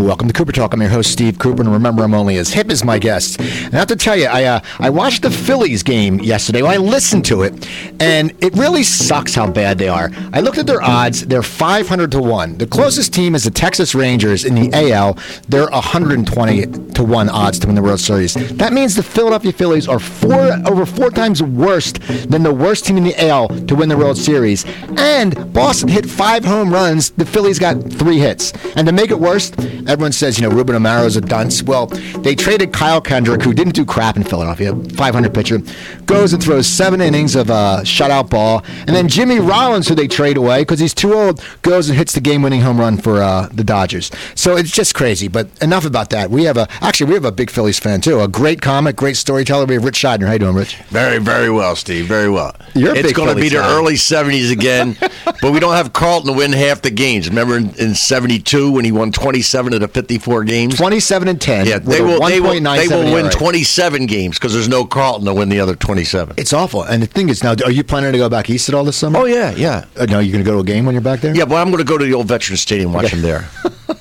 Welcome 0.00 0.28
to 0.28 0.34
Cooper 0.34 0.52
Talk. 0.52 0.72
I'm 0.72 0.80
your 0.80 0.88
host, 0.88 1.12
Steve 1.12 1.38
Cooper, 1.38 1.60
and 1.60 1.70
remember, 1.70 2.02
I'm 2.02 2.14
only 2.14 2.38
as 2.38 2.54
hip 2.54 2.70
as 2.70 2.82
my 2.82 2.98
guests. 2.98 3.36
And 3.36 3.74
I 3.74 3.78
have 3.78 3.88
to 3.88 3.96
tell 3.96 4.16
you, 4.16 4.26
I 4.26 4.44
uh, 4.44 4.60
I 4.78 4.88
watched 4.88 5.22
the 5.22 5.30
Phillies 5.30 5.82
game 5.82 6.20
yesterday. 6.20 6.62
Well, 6.62 6.72
I 6.72 6.78
listened 6.78 7.26
to 7.26 7.42
it, 7.42 7.68
and 8.00 8.32
it 8.42 8.54
really 8.54 8.82
sucks 8.82 9.34
how 9.34 9.50
bad 9.50 9.76
they 9.76 9.88
are. 9.88 10.10
I 10.32 10.40
looked 10.40 10.56
at 10.56 10.66
their 10.66 10.82
odds; 10.82 11.26
they're 11.26 11.42
500 11.42 12.10
to 12.12 12.18
one. 12.18 12.56
The 12.56 12.66
closest 12.66 13.12
team 13.12 13.34
is 13.34 13.44
the 13.44 13.50
Texas 13.50 13.94
Rangers 13.94 14.46
in 14.46 14.54
the 14.54 14.70
AL. 14.72 15.18
They're 15.48 15.68
120 15.68 16.92
to 16.92 17.04
one 17.04 17.28
odds 17.28 17.58
to 17.58 17.66
win 17.66 17.76
the 17.76 17.82
World 17.82 18.00
Series. 18.00 18.34
That 18.56 18.72
means 18.72 18.96
the 18.96 19.02
Philadelphia 19.02 19.52
Phillies 19.52 19.86
are 19.86 20.00
four 20.00 20.50
over 20.66 20.86
four 20.86 21.10
times 21.10 21.42
worse 21.42 21.92
than 21.92 22.42
the 22.42 22.54
worst 22.54 22.86
team 22.86 22.96
in 22.96 23.04
the 23.04 23.28
AL 23.28 23.48
to 23.48 23.74
win 23.74 23.90
the 23.90 23.98
World 23.98 24.16
Series. 24.16 24.64
And 24.96 25.52
Boston 25.52 25.88
hit 25.88 26.06
five 26.06 26.42
home 26.42 26.72
runs. 26.72 27.10
The 27.10 27.26
Phillies 27.26 27.58
got 27.58 27.82
three 27.92 28.18
hits. 28.18 28.52
And 28.76 28.86
to 28.86 28.92
make 28.92 29.10
it 29.10 29.18
worse, 29.18 29.50
everyone 29.90 30.12
says, 30.12 30.38
you 30.38 30.48
know, 30.48 30.54
Ruben 30.54 30.76
Amaro's 30.76 31.16
a 31.16 31.20
dunce. 31.20 31.62
Well, 31.62 31.86
they 31.86 32.34
traded 32.34 32.72
Kyle 32.72 33.00
Kendrick, 33.00 33.42
who 33.42 33.52
didn't 33.52 33.74
do 33.74 33.84
crap 33.84 34.16
in 34.16 34.22
Philadelphia, 34.22 34.74
500 34.74 35.34
pitcher, 35.34 35.58
goes 36.06 36.32
and 36.32 36.42
throws 36.42 36.66
seven 36.66 37.00
innings 37.00 37.34
of 37.34 37.50
a 37.50 37.80
shutout 37.82 38.30
ball. 38.30 38.62
And 38.86 38.90
then 38.90 39.08
Jimmy 39.08 39.40
Rollins, 39.40 39.88
who 39.88 39.94
they 39.94 40.06
trade 40.06 40.36
away 40.36 40.62
because 40.62 40.78
he's 40.78 40.94
too 40.94 41.12
old, 41.14 41.44
goes 41.62 41.88
and 41.88 41.98
hits 41.98 42.12
the 42.12 42.20
game-winning 42.20 42.60
home 42.60 42.78
run 42.78 42.98
for 42.98 43.20
uh, 43.20 43.48
the 43.52 43.64
Dodgers. 43.64 44.10
So 44.34 44.56
it's 44.56 44.70
just 44.70 44.94
crazy. 44.94 45.28
But 45.28 45.48
enough 45.60 45.84
about 45.84 46.10
that. 46.10 46.30
We 46.30 46.44
have 46.44 46.56
a 46.56 46.68
actually 46.80 47.08
we 47.08 47.14
have 47.14 47.24
a 47.24 47.32
big 47.32 47.50
Phillies 47.50 47.78
fan 47.78 48.00
too. 48.00 48.20
A 48.20 48.28
great 48.28 48.62
comic, 48.62 48.96
great 48.96 49.16
storyteller. 49.16 49.66
We 49.66 49.74
have 49.74 49.84
Ritch 49.84 50.00
Shydner. 50.00 50.26
How 50.26 50.32
you 50.34 50.38
doing, 50.38 50.54
Ritch? 50.54 50.76
Very, 50.88 51.18
very 51.18 51.50
well, 51.50 51.74
Steve. 51.76 52.06
Very 52.06 52.30
well. 52.30 52.54
You're 52.74 52.94
it's 52.94 53.12
going 53.12 53.34
to 53.34 53.40
be 53.40 53.48
the 53.48 53.56
fan. 53.56 53.70
early 53.70 53.94
'70s 53.94 54.52
again, 54.52 54.96
but 55.42 55.52
we 55.52 55.60
don't 55.60 55.74
have 55.74 55.92
Carlton 55.92 56.32
to 56.32 56.36
win 56.36 56.52
half 56.52 56.82
the 56.82 56.90
games. 56.90 57.28
Remember 57.28 57.56
in, 57.56 57.74
in 57.76 57.94
'72 57.94 58.70
when 58.70 58.84
he 58.84 58.92
won 58.92 59.12
27 59.12 59.74
of 59.74 59.79
the 59.80 59.88
54 59.88 60.44
games? 60.44 60.76
27 60.76 61.28
and 61.28 61.40
10. 61.40 61.66
Yeah, 61.66 61.78
they 61.78 62.00
will. 62.00 62.20
They 62.20 62.40
will, 62.40 62.52
they 62.60 62.88
will 62.88 63.12
win 63.12 63.30
27 63.30 64.06
games 64.06 64.38
because 64.38 64.52
there's 64.52 64.68
no 64.68 64.84
Carlton 64.84 65.26
to 65.26 65.34
win 65.34 65.48
the 65.48 65.60
other 65.60 65.74
27. 65.74 66.34
It's 66.38 66.52
awful. 66.52 66.82
And 66.84 67.02
the 67.02 67.06
thing 67.06 67.28
is, 67.28 67.42
now, 67.42 67.54
are 67.64 67.70
you 67.70 67.82
planning 67.84 68.12
to 68.12 68.18
go 68.18 68.28
back 68.28 68.48
east 68.50 68.68
at 68.68 68.74
all 68.74 68.84
this 68.84 68.96
summer? 68.96 69.18
Oh 69.18 69.24
yeah, 69.24 69.50
yeah, 69.56 69.84
Uh, 69.96 70.06
no, 70.06 70.20
you're 70.20 70.32
going 70.32 70.44
to 70.44 70.48
go 70.50 70.54
to 70.54 70.60
a 70.60 70.64
game 70.64 70.84
when 70.86 70.94
you're 70.94 71.02
back 71.02 71.20
there? 71.20 71.34
yeah. 71.34 71.44
But 71.44 71.56
I'm 71.56 71.68
going 71.70 71.78
to 71.78 71.84
go 71.84 71.98
to 71.98 72.04
the 72.04 72.14
old 72.14 72.28
Veterans 72.28 72.60
Stadium, 72.60 72.92
watch 72.92 73.10
them 73.10 73.22
there. 73.22 73.48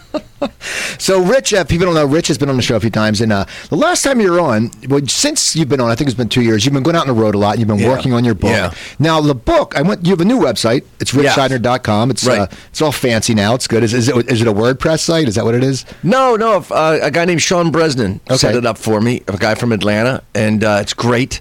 So, 0.98 1.24
Ritch, 1.24 1.54
uh, 1.54 1.64
people 1.64 1.86
don't 1.86 1.96
know, 1.96 2.06
Ritch 2.06 2.28
has 2.28 2.38
been 2.38 2.50
on 2.50 2.56
the 2.58 2.62
show 2.62 2.76
a 2.76 2.80
few 2.80 2.90
times. 2.90 3.22
And 3.22 3.32
uh, 3.32 3.46
the 3.70 3.78
last 3.78 4.04
time 4.04 4.20
you 4.20 4.32
were 4.32 4.40
on, 4.40 4.72
well, 4.88 5.02
since 5.08 5.56
you've 5.56 5.70
been 5.70 5.80
on, 5.80 5.90
I 5.90 5.96
think 5.96 6.10
it's 6.10 6.18
been 6.18 6.30
two 6.30 6.42
years, 6.42 6.66
you've 6.66 6.74
been 6.74 6.84
going 6.84 6.96
out 6.96 7.08
on 7.08 7.16
the 7.16 7.22
road 7.22 7.36
a 7.36 7.38
lot. 7.38 7.52
And 7.52 7.60
You've 7.60 7.68
been 7.70 7.80
Yeah. 7.80 7.90
working 7.90 8.14
on 8.14 8.24
your 8.26 8.34
book. 8.36 8.52
Yeah. 8.52 8.74
Now, 9.00 9.22
the 9.22 9.36
book, 9.36 9.74
I 9.78 9.82
went, 9.82 10.06
you 10.06 10.12
have 10.12 10.22
a 10.22 10.26
new 10.26 10.40
website. 10.40 10.84
It's 11.00 11.12
ritchshydner.com. 11.12 12.12
It's, 12.12 12.26
Right. 12.26 12.40
uh, 12.40 12.48
it's 12.70 12.82
all 12.82 12.92
fancy 12.92 13.34
now. 13.34 13.56
It's 13.56 13.68
good. 13.68 13.84
Is, 13.84 13.94
is, 13.94 14.10
it, 14.10 14.30
is 14.32 14.42
it 14.42 14.48
a 14.48 14.54
WordPress 14.54 15.00
site? 15.00 15.28
Is 15.28 15.36
that 15.36 15.46
what 15.46 15.56
it 15.56 15.64
is? 15.64 15.86
No, 16.04 16.36
no. 16.36 16.58
If, 16.58 16.72
uh, 16.72 17.00
a 17.02 17.12
guy 17.12 17.26
named 17.26 17.42
Sean 17.42 17.72
Bresnan 17.72 18.20
set 18.38 18.56
it 18.56 18.66
up 18.66 18.78
for 18.78 19.00
me. 19.02 19.24
A 19.28 19.38
guy 19.38 19.56
from 19.56 19.72
Atlanta, 19.72 20.24
and 20.36 20.64
uh, 20.64 20.80
it's 20.82 20.94
great. 20.94 21.40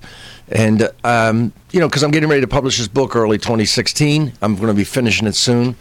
And 0.51 0.89
um, 1.05 1.53
you 1.73 1.81
know, 1.81 1.89
because 1.89 2.03
I'm 2.03 2.11
getting 2.11 2.29
ready 2.29 2.41
to 2.41 2.47
publish 2.49 2.79
this 2.79 2.89
book 2.89 3.15
early 3.15 3.37
2016. 3.37 4.33
I'm 4.41 4.55
going 4.57 4.69
to 4.69 4.75
be 4.75 4.85
finishing 4.85 5.27
it 5.29 5.35
soon. 5.35 5.77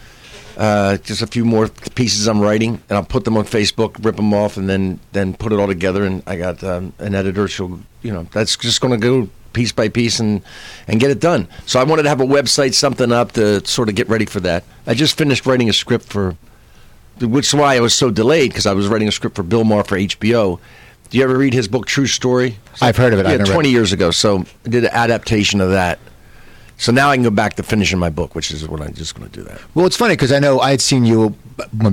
Uh, 0.57 0.97
just 0.97 1.21
a 1.21 1.27
few 1.27 1.45
more 1.45 1.67
pieces 1.93 2.27
I'm 2.27 2.41
writing, 2.41 2.81
and 2.89 2.97
I'll 2.97 3.05
put 3.05 3.25
them 3.25 3.37
on 3.37 3.45
Facebook, 3.45 4.03
rip 4.03 4.15
them 4.15 4.33
off, 4.33 4.57
and 4.57 4.67
then 4.67 4.99
then 5.11 5.35
put 5.35 5.53
it 5.53 5.59
all 5.59 5.67
together. 5.67 6.03
And 6.03 6.23
I 6.25 6.35
got 6.35 6.63
um, 6.63 6.93
an 6.97 7.13
editor. 7.13 7.47
She'll, 7.47 7.79
you 8.01 8.11
know, 8.11 8.23
that's 8.31 8.57
just 8.57 8.81
going 8.81 8.99
to 8.99 8.99
go 8.99 9.29
piece 9.53 9.71
by 9.71 9.87
piece 9.87 10.19
and 10.19 10.41
and 10.87 10.99
get 10.99 11.11
it 11.11 11.19
done. 11.19 11.47
So 11.67 11.79
I 11.79 11.83
wanted 11.83 12.03
to 12.03 12.09
have 12.09 12.21
a 12.21 12.25
website, 12.25 12.73
something 12.73 13.11
up 13.11 13.33
to 13.33 13.65
sort 13.67 13.87
of 13.87 13.95
get 13.95 14.09
ready 14.09 14.25
for 14.25 14.39
that. 14.41 14.63
I 14.87 14.95
just 14.95 15.17
finished 15.17 15.45
writing 15.45 15.69
a 15.69 15.73
script 15.73 16.05
for 16.05 16.35
which 17.19 17.47
is 17.47 17.55
why 17.55 17.75
I 17.75 17.79
was 17.79 17.93
so 17.93 18.11
delayed 18.11 18.51
because 18.51 18.65
I 18.65 18.73
was 18.73 18.87
writing 18.87 19.07
a 19.07 19.11
script 19.11 19.35
for 19.35 19.43
Bill 19.43 19.63
Maher 19.63 19.83
for 19.83 19.97
HBO. 19.97 20.59
Do 21.09 21.17
you 21.17 21.23
ever 21.23 21.37
read 21.37 21.53
his 21.53 21.67
book 21.67 21.85
True 21.85 22.05
Story? 22.05 22.57
I've 22.81 22.97
heard 22.97 23.13
of 23.13 23.19
it. 23.19 23.25
Yeah, 23.25 23.37
never 23.37 23.51
twenty 23.51 23.69
it. 23.69 23.73
years 23.73 23.93
ago. 23.93 24.11
So 24.11 24.39
I 24.65 24.69
did 24.69 24.83
an 24.83 24.91
adaptation 24.91 25.61
of 25.61 25.71
that. 25.71 25.99
So 26.79 26.91
now 26.91 27.09
I 27.09 27.15
can 27.15 27.23
go 27.23 27.31
back 27.31 27.55
to 27.55 27.63
finishing 27.63 27.97
my 27.97 28.09
book, 28.09 28.35
which 28.35 28.51
is 28.51 28.67
what 28.67 28.81
I'm 28.81 28.93
just 28.93 29.15
going 29.15 29.27
to 29.27 29.33
do 29.35 29.43
that. 29.45 29.59
Well, 29.73 29.87
it's 29.87 29.95
funny 29.97 30.13
because 30.13 30.31
I 30.31 30.37
know 30.37 30.59
I 30.59 30.69
had 30.71 30.81
seen 30.81 31.05
you 31.05 31.35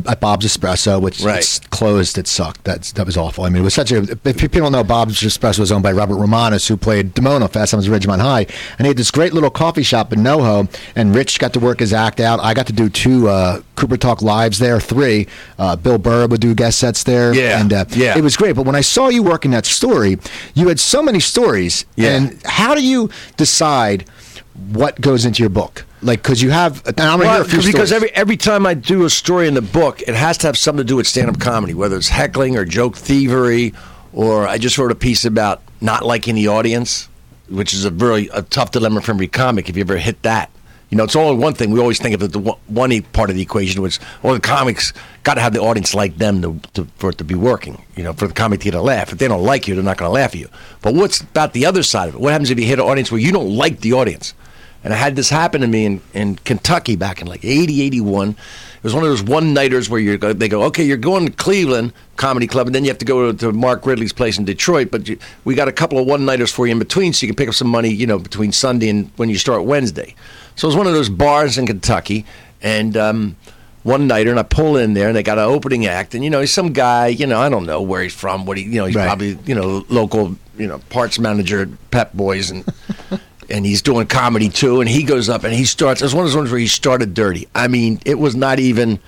at 0.07 0.21
Bob's 0.21 0.45
Espresso, 0.45 1.01
which 1.01 1.23
Right. 1.23 1.59
closed. 1.71 2.19
It 2.19 2.27
sucked. 2.27 2.65
That's 2.65 2.93
that 2.93 3.07
was 3.07 3.17
awful. 3.17 3.45
I 3.45 3.49
mean, 3.49 3.63
it 3.63 3.65
was 3.65 3.73
such 3.73 3.93
a. 3.93 4.03
If 4.25 4.37
people 4.37 4.61
don't 4.61 4.73
know, 4.73 4.85
Bob's 4.85 5.21
Espresso 5.23 5.61
was 5.61 5.73
owned 5.73 5.83
by 5.83 5.93
Robert 5.93 6.17
Romanus, 6.17 6.69
who 6.69 6.77
played 6.77 7.15
Demono 7.15 7.51
Fast 7.51 7.71
Times 7.71 7.89
at 7.89 7.93
Ridgemont 7.93 8.21
High, 8.21 8.47
and 8.79 8.81
he 8.81 8.89
had 8.89 8.99
this 8.99 9.11
great 9.11 9.33
little 9.33 9.51
coffee 9.51 9.83
shop 9.83 10.13
in 10.13 10.21
NoHo. 10.21 10.69
And 10.95 11.15
Rich 11.15 11.39
got 11.39 11.55
to 11.55 11.61
work 11.61 11.81
his 11.81 11.95
act 11.95 12.21
out. 12.21 12.41
I 12.41 12.53
got 12.53 12.67
to 12.67 12.75
do 12.75 12.91
two 12.91 13.29
uh, 13.29 13.63
Cooper 13.77 13.97
Talk 13.97 14.21
lives 14.21 14.59
there, 14.59 14.81
three. 14.81 15.27
Uh, 15.59 15.77
Bill 15.77 15.97
Burr 15.97 16.27
would 16.27 16.41
do 16.43 16.55
guest 16.55 16.79
sets 16.79 17.05
there. 17.05 17.35
Yeah, 17.35 17.59
and 17.59 17.73
uh, 17.73 17.87
yeah. 17.91 18.19
it 18.19 18.23
was 18.23 18.37
great. 18.37 18.55
But 18.55 18.67
when 18.67 18.77
I 18.77 18.83
saw 18.83 19.09
you 19.09 19.23
working 19.23 19.53
that 19.53 19.65
story, 19.65 20.19
you 20.53 20.69
had 20.69 20.79
so 20.79 21.03
many 21.03 21.21
stories. 21.21 21.87
Yeah. 21.97 22.17
And 22.17 22.43
how 22.45 22.75
do 22.75 22.87
you 22.87 23.09
decide? 23.39 24.05
What 24.73 25.01
goes 25.01 25.25
into 25.25 25.43
your 25.43 25.51
book? 25.51 25.85
Like, 26.01 26.23
because 26.23 26.43
you 26.43 26.51
have, 26.51 26.87
and 26.87 27.01
I'm 27.01 27.19
gonna 27.19 27.33
hear 27.33 27.41
a 27.41 27.45
few 27.45 27.59
because 27.59 27.89
stories. 27.89 27.93
every 27.93 28.11
every 28.13 28.37
time 28.37 28.67
I 28.67 28.75
do 28.75 29.05
a 29.05 29.11
story 29.11 29.49
in 29.49 29.55
the 29.55 29.63
book, 29.63 30.03
it 30.03 30.15
has 30.15 30.39
to 30.39 30.47
have 30.47 30.57
something 30.57 30.85
to 30.85 30.89
do 30.89 30.97
with 30.97 31.07
stand 31.07 31.29
up 31.29 31.41
comedy, 31.41 31.75
whether 31.75 31.97
it's 31.97 32.09
heckling 32.09 32.57
or 32.57 32.65
joke 32.65 32.97
thievery, 32.97 33.75
or 34.13 34.47
I 34.47 34.59
just 34.59 34.79
wrote 34.79 34.93
a 34.93 34.97
piece 34.97 35.25
about 35.25 35.63
not 35.81 36.05
liking 36.05 36.35
the 36.35 36.49
audience, 36.49 37.09
which 37.49 37.75
is 37.75 37.85
a 37.85 37.91
very 37.91 38.29
a 38.33 38.43
tough 38.43 38.71
dilemma 38.71 39.01
for 39.01 39.13
every 39.13 39.29
comic. 39.29 39.69
If 39.69 39.77
you 39.77 39.81
ever 39.81 39.97
hit 39.97 40.23
that, 40.23 40.51
you 40.91 40.99
know, 40.99 41.05
it's 41.05 41.17
only 41.17 41.43
one 41.43 41.55
thing. 41.55 41.73
We 41.73 41.81
always 41.81 41.99
think 41.99 42.15
of 42.15 42.23
it, 42.23 42.33
the 42.33 42.39
one- 42.39 43.03
part 43.13 43.31
of 43.31 43.35
the 43.35 43.43
equation, 43.43 43.83
which 43.83 43.99
well, 44.23 44.35
the 44.35 44.41
comics 44.41 44.93
got 45.25 45.35
to 45.35 45.41
have 45.41 45.53
the 45.53 45.61
audience 45.61 45.95
like 45.95 46.19
them 46.19 46.43
to, 46.43 46.61
to, 46.75 46.85
for 46.97 47.11
it 47.11 47.19
to 47.19 47.25
be 47.25 47.35
working. 47.35 47.83
You 47.97 48.05
know, 48.05 48.13
for 48.13 48.29
the 48.29 48.35
comic 48.35 48.61
to 48.61 48.65
get 48.65 48.75
a 48.75 48.81
laugh. 48.83 49.13
If 49.13 49.19
they 49.19 49.27
don't 49.27 49.43
like 49.43 49.67
you, 49.67 49.75
they're 49.75 49.83
not 49.83 49.97
going 49.97 50.09
to 50.09 50.13
laugh 50.13 50.35
at 50.35 50.41
you. 50.41 50.49
But 50.83 50.95
what's 50.95 51.21
about 51.21 51.53
the 51.53 51.67
other 51.67 51.83
side 51.83 52.11
of 52.11 52.15
it? 52.15 52.21
What 52.21 52.33
happens 52.33 52.51
if 52.51 52.61
you 52.61 52.67
hit 52.67 52.79
an 52.79 52.85
audience 52.85 53.11
where 53.11 53.21
you 53.21 53.33
don't 53.33 53.57
like 53.57 53.81
the 53.81 53.95
audience? 53.95 54.35
And 54.85 54.93
I 54.93 54.97
had 54.97 55.17
this 55.17 55.31
happen 55.31 55.63
to 55.63 55.67
me 55.67 55.87
in, 55.87 56.01
in 56.13 56.37
Kentucky 56.37 56.95
back 56.95 57.21
in 57.23 57.27
like 57.27 57.43
80, 57.45 57.81
81. 57.83 58.31
It 58.31 58.37
was 58.83 58.93
one 58.95 59.03
of 59.03 59.09
those 59.09 59.23
one 59.23 59.55
nighters 59.55 59.89
where 59.89 59.99
you 59.99 60.19
they 60.19 60.47
go, 60.49 60.65
okay, 60.65 60.85
you're 60.85 60.99
going 60.99 61.25
to 61.25 61.33
Cleveland 61.33 61.95
Comedy 62.17 62.47
Club, 62.47 62.67
and 62.67 62.75
then 62.75 62.85
you 62.85 62.91
have 62.91 62.99
to 62.99 63.07
go 63.07 63.33
to, 63.33 63.39
to 63.39 63.53
Mark 63.53 63.87
Ridley's 63.87 64.13
place 64.13 64.37
in 64.39 64.45
Detroit. 64.45 64.91
But 64.91 65.09
you, 65.09 65.19
we 65.45 65.55
got 65.55 65.69
a 65.69 65.73
couple 65.73 65.99
of 65.99 66.07
one 66.07 66.27
nighters 66.27 66.53
for 66.53 66.67
you 66.67 66.73
in 66.73 66.79
between, 66.79 67.15
so 67.15 67.25
you 67.25 67.33
can 67.33 67.37
pick 67.37 67.49
up 67.49 67.55
some 67.55 67.69
money, 67.69 67.89
you 67.89 68.07
know, 68.07 68.19
between 68.19 68.53
Sunday 68.53 68.91
and 68.91 69.11
when 69.17 69.31
you 69.31 69.39
start 69.39 69.65
Wednesday. 69.65 70.15
So 70.57 70.67
it 70.67 70.69
was 70.69 70.77
one 70.77 70.87
of 70.87 70.93
those 70.93 71.09
bars 71.09 71.57
in 71.57 71.67
Kentucky, 71.67 72.27
and 72.61 72.95
um, 72.95 73.37
one 73.85 74.07
nighter, 74.07 74.29
and 74.31 74.39
I 74.39 74.43
pull 74.43 74.77
in 74.77 74.93
there, 74.93 75.09
and 75.09 75.17
they 75.17 75.23
got 75.23 75.39
an 75.39 75.45
opening 75.45 75.87
act, 75.87 76.15
and 76.15 76.23
you 76.23 76.29
know, 76.29 76.41
he's 76.41 76.53
some 76.53 76.75
guy, 76.75 77.07
you 77.07 77.27
know, 77.27 77.41
I 77.41 77.49
don't 77.49 77.65
know 77.65 77.81
where 77.81 78.03
he's 78.03 78.15
from, 78.15 78.45
what 78.45 78.59
he, 78.59 78.65
you 78.65 78.77
know, 78.77 78.85
he's 78.85 78.97
Right. 78.97 79.07
probably, 79.07 79.39
you 79.47 79.55
know, 79.55 79.87
local, 79.89 80.37
you 80.59 80.67
know, 80.67 80.79
parts 80.91 81.19
manager 81.19 81.63
at 81.63 81.91
Pep 81.91 82.13
Boys, 82.13 82.51
and 82.51 82.65
and 83.51 83.65
he's 83.67 83.83
doing 83.83 84.07
comedy 84.07 84.49
too. 84.49 84.81
And 84.81 84.89
he 84.89 85.03
goes 85.03 85.29
up 85.29 85.45
and 85.45 85.53
he 85.55 85.65
starts. 85.65 86.01
It 86.01 86.05
was 86.05 86.15
one 86.15 86.25
of 86.25 86.31
those 86.31 86.37
ones 86.37 86.51
where 86.51 86.61
he 86.61 86.67
started 86.67 87.15
dirty. 87.15 87.49
I 87.55 87.69
mean, 87.69 88.01
it 88.05 88.19
was 88.19 88.35
not 88.37 88.59
even, 88.59 88.99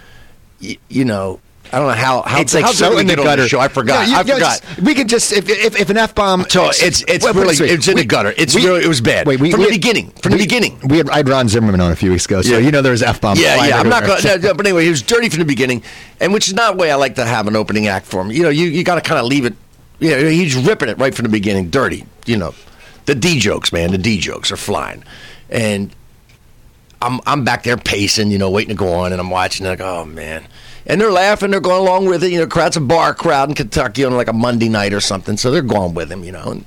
y- 0.62 0.78
you 0.88 1.04
know, 1.04 1.40
I 1.72 1.78
don't 1.80 1.88
know 1.88 1.94
how. 1.94 2.22
how 2.22 2.40
it's 2.40 2.54
like 2.54 2.64
how 2.64 2.70
so 2.70 2.96
in 2.96 3.08
the 3.08 3.16
gutter. 3.16 3.48
show? 3.48 3.58
I 3.58 3.66
forgot. 3.66 4.06
Yeah, 4.06 4.14
you- 4.14 4.16
I 4.18 4.22
forgot. 4.34 4.62
just- 4.62 4.80
we 4.82 4.94
could 4.94 5.08
just 5.08 5.32
if 5.32 5.48
if, 5.48 5.80
if 5.80 5.90
an 5.90 5.96
f 5.96 6.14
bomb. 6.14 6.46
So 6.48 6.68
it's 6.72 7.02
it's 7.08 7.26
put 7.26 7.34
really 7.34 7.56
it's 7.56 7.88
in 7.88 7.94
We- 7.96 8.02
the 8.02 8.06
gutter. 8.06 8.32
It's 8.36 8.54
we- 8.54 8.64
really 8.64 8.84
it 8.84 8.88
was 8.88 9.00
bad 9.00 9.26
Wait, 9.26 9.40
we, 9.40 9.50
from 9.50 9.62
the 9.62 9.68
beginning. 9.68 10.10
From 10.22 10.30
the 10.32 10.38
beginning. 10.38 10.78
we 10.84 10.98
had 10.98 11.10
I 11.10 11.16
had 11.16 11.28
Ron 11.28 11.48
Zimmerman 11.48 11.80
on 11.80 11.90
a 11.90 11.96
few 11.96 12.12
weeks 12.12 12.24
ago, 12.26 12.40
so 12.42 12.52
Yeah. 12.52 12.58
you 12.58 12.70
know 12.70 12.82
there 12.82 12.92
was 12.92 13.02
f 13.02 13.20
bomb. 13.20 13.36
Yeah, 13.36 13.66
yeah. 13.66 13.80
I'm 13.80 13.88
not 13.88 14.04
to 14.20 14.38
no, 14.38 14.54
but 14.54 14.64
anyway, 14.64 14.84
he 14.84 14.90
was 14.90 15.02
dirty 15.02 15.28
from 15.28 15.40
the 15.40 15.44
beginning, 15.44 15.82
and 16.20 16.32
which 16.32 16.46
is 16.46 16.54
not 16.54 16.74
the 16.74 16.78
way 16.78 16.92
I 16.92 16.94
like 16.94 17.16
to 17.16 17.24
have 17.24 17.48
an 17.48 17.56
opening 17.56 17.88
act 17.88 18.06
for 18.06 18.20
him. 18.20 18.30
You 18.30 18.44
know, 18.44 18.48
you, 18.48 18.66
you 18.66 18.84
got 18.84 18.94
to 18.94 19.00
kind 19.00 19.18
of 19.18 19.26
leave 19.26 19.44
it. 19.44 19.54
You 19.98 20.10
know, 20.10 20.28
he's 20.28 20.54
ripping 20.54 20.88
it 20.88 20.98
right 20.98 21.14
from 21.16 21.24
the 21.24 21.30
beginning, 21.30 21.70
dirty. 21.70 22.04
You 22.26 22.36
know, 22.36 22.54
the 23.06 23.14
D 23.14 23.38
jokes, 23.38 23.72
man. 23.72 23.90
The 23.92 23.98
D 23.98 24.18
jokes 24.18 24.52
are 24.52 24.56
flying, 24.56 25.02
and 25.50 25.90
I'm 27.02 27.20
I'm 27.26 27.44
back 27.44 27.62
there 27.62 27.76
pacing, 27.76 28.30
you 28.30 28.38
know, 28.38 28.50
waiting 28.50 28.70
to 28.70 28.78
go 28.78 28.92
on, 28.94 29.12
and 29.12 29.20
I'm 29.20 29.30
watching. 29.30 29.66
Like, 29.66 29.80
oh 29.80 30.04
man, 30.04 30.46
and 30.86 31.00
they're 31.00 31.10
laughing. 31.12 31.50
They're 31.50 31.60
going 31.60 31.80
along 31.80 32.06
with 32.06 32.22
it. 32.24 32.32
You 32.32 32.38
know, 32.40 32.46
crowd's 32.46 32.76
a 32.76 32.80
bar 32.80 33.14
crowd 33.14 33.48
in 33.48 33.54
Kentucky 33.54 34.04
on 34.04 34.14
like 34.16 34.28
a 34.28 34.32
Monday 34.32 34.68
night 34.68 34.92
or 34.92 35.00
something, 35.00 35.36
so 35.36 35.50
they're 35.50 35.62
going 35.62 35.94
with 35.94 36.10
him. 36.10 36.24
You 36.24 36.32
know, 36.32 36.50
and 36.52 36.64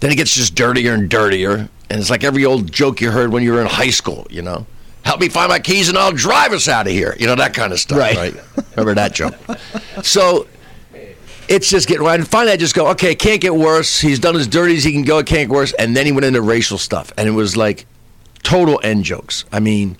then 0.00 0.10
it 0.12 0.16
gets 0.16 0.34
just 0.34 0.54
dirtier 0.54 0.94
and 0.94 1.08
dirtier, 1.08 1.68
and 1.90 2.00
it's 2.00 2.10
like 2.10 2.24
every 2.24 2.44
old 2.44 2.70
joke 2.72 3.00
you 3.00 3.10
heard 3.10 3.32
when 3.32 3.42
you 3.42 3.52
were 3.52 3.60
in 3.60 3.66
high 3.66 3.90
school. 3.90 4.26
You 4.30 4.42
know, 4.42 4.66
help 5.04 5.20
me 5.20 5.28
find 5.28 5.48
my 5.48 5.60
keys 5.60 5.88
and 5.88 5.96
I'll 5.96 6.12
drive 6.12 6.52
us 6.52 6.68
out 6.68 6.86
of 6.86 6.92
here. 6.92 7.16
You 7.18 7.26
know 7.26 7.36
that 7.36 7.54
kind 7.54 7.72
of 7.72 7.78
stuff, 7.80 7.98
Right. 7.98 8.16
right? 8.16 8.34
Remember 8.76 8.94
that 8.94 9.14
joke? 9.14 9.34
So 10.02 10.46
it's 11.48 11.68
just 11.70 11.88
getting 11.88 12.04
right. 12.04 12.18
And 12.18 12.28
finally, 12.28 12.52
I 12.52 12.56
just 12.56 12.74
go, 12.74 12.88
okay, 12.88 13.12
it 13.12 13.18
can't 13.18 13.40
get 13.40 13.54
worse. 13.54 14.00
He's 14.00 14.18
done 14.18 14.36
as 14.36 14.46
dirty 14.46 14.76
as 14.76 14.84
he 14.84 14.92
can 14.92 15.02
go. 15.02 15.18
It 15.18 15.26
can't 15.26 15.48
get 15.48 15.54
worse. 15.54 15.72
And 15.74 15.96
then 15.96 16.06
he 16.06 16.12
went 16.12 16.24
into 16.24 16.40
racial 16.42 16.78
stuff, 16.78 17.12
and 17.16 17.28
it 17.28 17.32
was 17.32 17.56
like 17.56 17.86
total 18.42 18.80
end 18.82 19.04
jokes. 19.04 19.44
I 19.52 19.60
mean, 19.60 19.96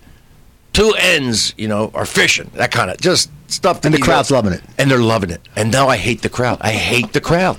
two 0.72 0.94
ends, 0.98 1.54
you 1.56 1.68
know, 1.68 1.90
are 1.94 2.06
fishing. 2.06 2.50
That 2.54 2.70
kind 2.70 2.90
of 2.90 2.98
just 2.98 3.30
stuff. 3.48 3.84
And 3.84 3.94
the 3.94 3.98
crowd's 3.98 4.30
know- 4.30 4.36
loving 4.36 4.52
it. 4.52 4.62
and 4.78 4.90
they're 4.90 4.98
loving 4.98 5.30
it. 5.30 5.40
And 5.56 5.72
now 5.72 5.88
I 5.88 5.96
hate 5.96 6.22
the 6.22 6.28
crowd. 6.28 6.58
I 6.60 6.72
hate 6.72 7.12
the 7.12 7.20
crowd. 7.20 7.58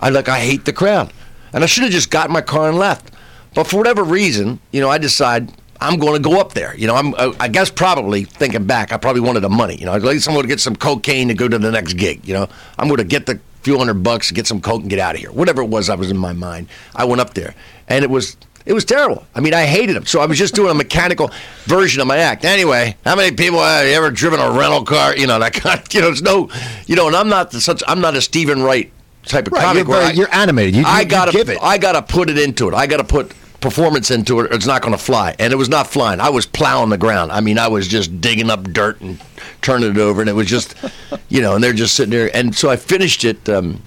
I 0.00 0.10
like. 0.10 0.28
I 0.28 0.40
hate 0.40 0.64
the 0.64 0.72
crowd. 0.72 1.12
And 1.52 1.62
I 1.64 1.66
should 1.66 1.84
have 1.84 1.92
just 1.92 2.10
got 2.10 2.26
in 2.26 2.32
my 2.32 2.42
car 2.42 2.68
and 2.68 2.78
left. 2.78 3.10
But 3.54 3.66
for 3.66 3.76
whatever 3.78 4.04
reason, 4.04 4.60
you 4.70 4.80
know, 4.80 4.90
I 4.90 4.98
decide 4.98 5.50
I'm 5.80 5.98
going 5.98 6.14
to 6.22 6.28
go 6.28 6.40
up 6.40 6.54
there. 6.54 6.74
You 6.76 6.86
know, 6.86 6.94
I'm 6.94 7.14
I, 7.14 7.32
I 7.40 7.48
guess 7.48 7.70
probably 7.70 8.24
thinking 8.24 8.64
back, 8.64 8.92
I 8.92 8.96
probably 8.96 9.20
wanted 9.20 9.40
the 9.40 9.48
money. 9.48 9.76
You 9.76 9.86
know, 9.86 9.92
I'd 9.92 10.02
like 10.02 10.20
someone 10.20 10.42
to 10.42 10.48
get 10.48 10.60
some 10.60 10.74
cocaine 10.76 11.28
to 11.28 11.34
go 11.34 11.48
to 11.48 11.58
the 11.58 11.70
next 11.70 11.94
gig. 11.94 12.26
You 12.26 12.34
know, 12.34 12.48
I'm 12.78 12.88
going 12.88 12.98
to 12.98 13.04
get 13.04 13.26
the 13.26 13.40
few 13.62 13.78
hundred 13.78 14.02
bucks, 14.02 14.30
get 14.30 14.46
some 14.46 14.60
coke, 14.60 14.80
and 14.82 14.90
get 14.90 14.98
out 14.98 15.14
of 15.14 15.20
here. 15.20 15.30
Whatever 15.32 15.62
it 15.62 15.68
was, 15.68 15.88
I 15.88 15.94
was 15.94 16.10
in 16.10 16.16
my 16.18 16.32
mind. 16.32 16.68
I 16.96 17.04
went 17.04 17.20
up 17.20 17.34
there, 17.34 17.54
and 17.88 18.02
it 18.04 18.10
was 18.10 18.36
it 18.66 18.72
was 18.72 18.84
terrible. 18.84 19.26
I 19.34 19.40
mean, 19.40 19.54
I 19.54 19.64
hated 19.64 19.96
him. 19.96 20.04
So 20.04 20.20
I 20.20 20.26
was 20.26 20.36
just 20.36 20.54
doing 20.54 20.70
a 20.70 20.74
mechanical 20.74 21.30
version 21.64 22.00
of 22.02 22.06
my 22.06 22.18
act. 22.18 22.44
Anyway, 22.44 22.96
how 23.04 23.16
many 23.16 23.34
people 23.34 23.60
have 23.60 23.86
ever 23.86 24.10
driven 24.10 24.40
a 24.40 24.50
rental 24.50 24.84
car? 24.84 25.16
You 25.16 25.26
know, 25.26 25.38
that 25.38 25.54
kind. 25.54 25.80
Of, 25.80 25.86
you 25.94 26.00
know, 26.00 26.08
it's 26.10 26.22
no, 26.22 26.50
you 26.86 26.96
know, 26.96 27.06
and 27.06 27.16
I'm 27.16 27.28
not 27.28 27.50
the, 27.52 27.60
such. 27.60 27.82
I'm 27.86 28.00
not 28.00 28.14
a 28.16 28.20
Steven 28.20 28.62
Wright 28.62 28.92
type 29.24 29.46
of 29.46 29.52
Right, 29.52 29.62
comic. 29.62 29.86
you're, 29.86 29.94
very, 29.96 30.04
I- 30.06 30.10
you're 30.12 30.34
animated. 30.34 30.74
You, 30.74 30.80
you, 30.82 30.86
I 30.86 31.00
you 31.02 31.06
gotta 31.08 31.32
give 31.32 31.48
it. 31.50 31.58
I 31.62 31.78
gotta 31.78 32.02
put 32.02 32.30
it 32.30 32.38
into 32.38 32.68
it. 32.68 32.74
I 32.74 32.86
gotta 32.86 33.04
put 33.04 33.32
performance 33.60 34.10
into 34.10 34.40
it. 34.40 34.52
It's 34.52 34.66
not 34.66 34.82
gonna 34.82 34.98
fly, 34.98 35.34
and 35.38 35.52
it 35.52 35.56
was 35.56 35.68
not 35.68 35.86
flying. 35.86 36.20
I 36.20 36.30
was 36.30 36.46
plowing 36.46 36.90
the 36.90 36.98
ground. 36.98 37.32
I 37.32 37.40
mean, 37.40 37.58
I 37.58 37.68
was 37.68 37.88
just 37.88 38.20
digging 38.20 38.50
up 38.50 38.64
dirt 38.72 39.00
and 39.00 39.20
turning 39.62 39.90
it 39.90 39.98
over, 39.98 40.20
and 40.20 40.30
it 40.30 40.34
was 40.34 40.48
just, 40.48 40.74
you 41.28 41.40
know, 41.40 41.54
and 41.54 41.64
they're 41.64 41.72
just 41.72 41.94
sitting 41.94 42.10
there. 42.10 42.34
And 42.34 42.54
so 42.54 42.70
I 42.70 42.76
finished 42.76 43.24
it. 43.24 43.48
Um, 43.48 43.82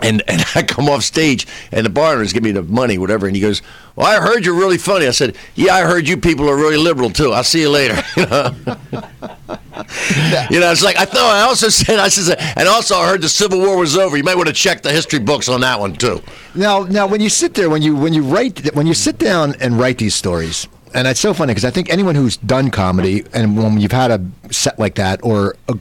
and, 0.00 0.22
and 0.28 0.44
I 0.54 0.62
come 0.62 0.88
off 0.88 1.02
stage, 1.02 1.46
and 1.72 1.84
the 1.84 1.90
bar 1.90 2.14
owner's 2.14 2.32
giving 2.32 2.54
me 2.54 2.60
the 2.60 2.62
money, 2.62 2.98
whatever. 2.98 3.26
And 3.26 3.36
he 3.36 3.42
goes, 3.42 3.62
"Well, 3.96 4.06
I 4.06 4.20
heard 4.20 4.44
you're 4.44 4.54
really 4.54 4.78
funny." 4.78 5.06
I 5.06 5.12
said, 5.12 5.36
"Yeah, 5.54 5.74
I 5.74 5.82
heard 5.82 6.08
you 6.08 6.16
people 6.16 6.48
are 6.48 6.56
really 6.56 6.76
liberal 6.76 7.10
too. 7.10 7.32
I'll 7.32 7.44
see 7.44 7.60
you 7.60 7.70
later." 7.70 8.02
You 8.16 8.26
know, 8.26 8.54
you 10.50 10.60
know 10.60 10.70
it's 10.70 10.84
like 10.84 10.96
I 10.96 11.04
thought. 11.04 11.34
I 11.34 11.40
also 11.42 11.68
said, 11.68 11.98
I 11.98 12.08
said, 12.08 12.38
and 12.56 12.68
also 12.68 12.94
I 12.96 13.08
heard 13.08 13.22
the 13.22 13.28
Civil 13.28 13.58
War 13.58 13.76
was 13.76 13.96
over. 13.96 14.16
You 14.16 14.22
might 14.22 14.36
want 14.36 14.46
to 14.48 14.54
check 14.54 14.82
the 14.82 14.92
history 14.92 15.18
books 15.18 15.48
on 15.48 15.60
that 15.62 15.80
one 15.80 15.94
too. 15.94 16.22
Now, 16.54 16.84
now, 16.84 17.06
when 17.06 17.20
you 17.20 17.28
sit 17.28 17.54
there, 17.54 17.68
when 17.68 17.82
you 17.82 17.96
when 17.96 18.14
you 18.14 18.22
write, 18.22 18.74
when 18.74 18.86
you 18.86 18.94
sit 18.94 19.18
down 19.18 19.54
and 19.60 19.78
write 19.78 19.98
these 19.98 20.14
stories, 20.14 20.68
and 20.94 21.08
it's 21.08 21.20
so 21.20 21.34
funny 21.34 21.50
because 21.50 21.64
I 21.64 21.70
think 21.70 21.90
anyone 21.90 22.14
who's 22.14 22.36
done 22.36 22.70
comedy 22.70 23.24
and 23.34 23.56
when 23.56 23.80
you've 23.80 23.92
had 23.92 24.10
a 24.12 24.52
set 24.52 24.78
like 24.78 24.94
that 24.94 25.22
or 25.24 25.56
a, 25.68 25.76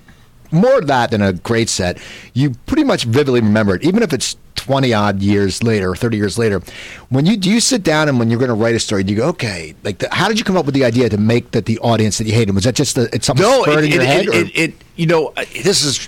more 0.53 0.79
of 0.79 0.87
that 0.87 1.11
than 1.11 1.21
a 1.21 1.33
great 1.33 1.67
set, 1.69 1.97
you 2.33 2.51
pretty 2.67 2.83
much 2.83 3.03
vividly 3.05 3.41
remember 3.41 3.75
it, 3.75 3.83
even 3.83 4.03
if 4.03 4.13
it's 4.13 4.37
twenty 4.55 4.93
odd 4.93 5.21
years 5.21 5.61
later 5.63 5.91
or 5.91 5.95
thirty 5.95 6.15
years 6.17 6.37
later. 6.37 6.61
When 7.09 7.25
you 7.25 7.35
do 7.35 7.49
you 7.49 7.59
sit 7.59 7.83
down 7.83 8.07
and 8.07 8.19
when 8.19 8.29
you're 8.29 8.39
going 8.39 8.49
to 8.49 8.55
write 8.55 8.75
a 8.75 8.79
story, 8.79 9.03
do 9.03 9.13
you 9.13 9.19
go, 9.19 9.27
okay, 9.29 9.75
like 9.83 9.97
the, 9.99 10.07
how 10.13 10.27
did 10.27 10.37
you 10.39 10.45
come 10.45 10.55
up 10.55 10.65
with 10.65 10.75
the 10.75 10.85
idea 10.85 11.09
to 11.09 11.17
make 11.17 11.51
that 11.51 11.65
the 11.65 11.79
audience 11.79 12.17
that 12.19 12.27
you 12.27 12.33
hated 12.33 12.53
was 12.55 12.63
that 12.63 12.75
just 12.75 12.97
a, 12.97 13.13
it's 13.13 13.25
something 13.25 13.45
No, 13.45 13.63
it, 13.65 13.83
in 13.85 13.91
your 13.91 14.01
it, 14.01 14.07
head? 14.07 14.25
it, 14.27 14.33
it, 14.35 14.55
it- 14.57 14.73
you 14.95 15.07
know, 15.07 15.33
this 15.63 15.83
is. 15.83 16.07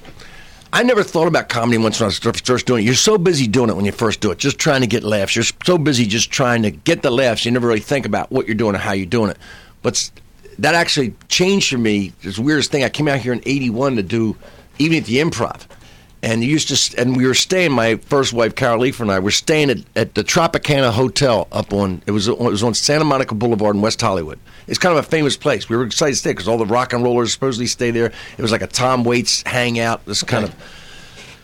I 0.72 0.84
never 0.84 1.02
thought 1.04 1.28
about 1.28 1.48
comedy 1.50 1.78
once 1.78 2.00
when 2.00 2.06
I 2.06 2.08
was 2.08 2.20
first 2.20 2.66
doing 2.68 2.84
it. 2.84 2.86
You're 2.86 2.96
so 2.96 3.18
busy 3.18 3.48
doing 3.48 3.70
it 3.70 3.76
when 3.76 3.86
you 3.86 3.92
first 3.94 4.20
do 4.20 4.30
it, 4.32 4.38
just 4.38 4.60
trying 4.60 4.82
to 4.82 4.88
get 4.88 5.04
laughs. 5.04 5.36
You're 5.36 5.46
so 5.66 5.78
busy 5.78 6.06
just 6.06 6.30
trying 6.32 6.62
to 6.64 6.70
get 6.72 7.02
the 7.02 7.10
laughs. 7.10 7.46
You 7.46 7.52
never 7.52 7.66
really 7.68 7.80
think 7.80 8.06
about 8.06 8.30
what 8.32 8.46
you're 8.46 8.56
doing 8.56 8.76
or 8.76 8.78
how 8.80 8.92
you're 8.92 9.06
doing 9.06 9.32
it. 9.32 9.38
But 9.82 10.12
that 10.60 10.76
actually 10.76 11.14
changed 11.28 11.70
for 11.70 11.78
me. 11.78 12.14
This 12.22 12.40
weirdest 12.40 12.72
thing. 12.72 12.84
I 12.84 12.90
came 12.90 13.08
out 13.08 13.20
here 13.20 13.34
in 13.34 13.42
'81 13.46 13.96
to 13.98 14.04
do 14.04 14.36
even 14.78 14.98
at 14.98 15.06
the 15.06 15.18
Improv, 15.18 15.66
and 16.22 16.44
used 16.44 16.70
to, 16.70 17.02
and 17.02 17.16
we 17.16 17.28
were 17.28 17.34
staying. 17.34 17.72
My 17.72 17.96
first 17.96 18.34
wife, 18.34 18.56
Carol 18.56 18.80
Leifer, 18.80 19.02
and 19.02 19.12
I 19.12 19.20
were 19.20 19.32
staying 19.32 19.70
at, 19.70 19.78
at 19.96 20.16
the 20.16 20.24
Tropicana 20.24 20.92
Hotel 20.92 21.48
up 21.52 21.74
on 21.74 22.02
it 22.06 22.12
was 22.12 22.28
it 22.28 22.38
was 22.38 22.64
on 22.64 22.74
Santa 22.74 23.06
Monica 23.06 23.36
Boulevard 23.36 23.76
in 23.76 23.82
West 23.82 24.02
Hollywood. 24.02 24.40
It's 24.68 24.80
kind 24.80 24.98
of 24.98 25.06
a 25.06 25.08
famous 25.08 25.38
place. 25.38 25.70
We 25.70 25.78
were 25.78 25.86
excited 25.86 26.14
to 26.14 26.18
stay 26.18 26.32
because 26.32 26.48
all 26.48 26.58
the 26.58 26.66
rock 26.66 26.94
and 26.94 27.04
rollers 27.04 27.32
supposedly 27.32 27.68
stay 27.68 27.92
there. 27.92 28.12
It 28.38 28.42
was 28.42 28.52
like 28.52 28.62
a 28.64 28.68
Tom 28.68 29.04
Waits 29.04 29.44
hangout. 29.44 30.06
This 30.06 30.24
kind 30.24 30.46
of 30.46 30.56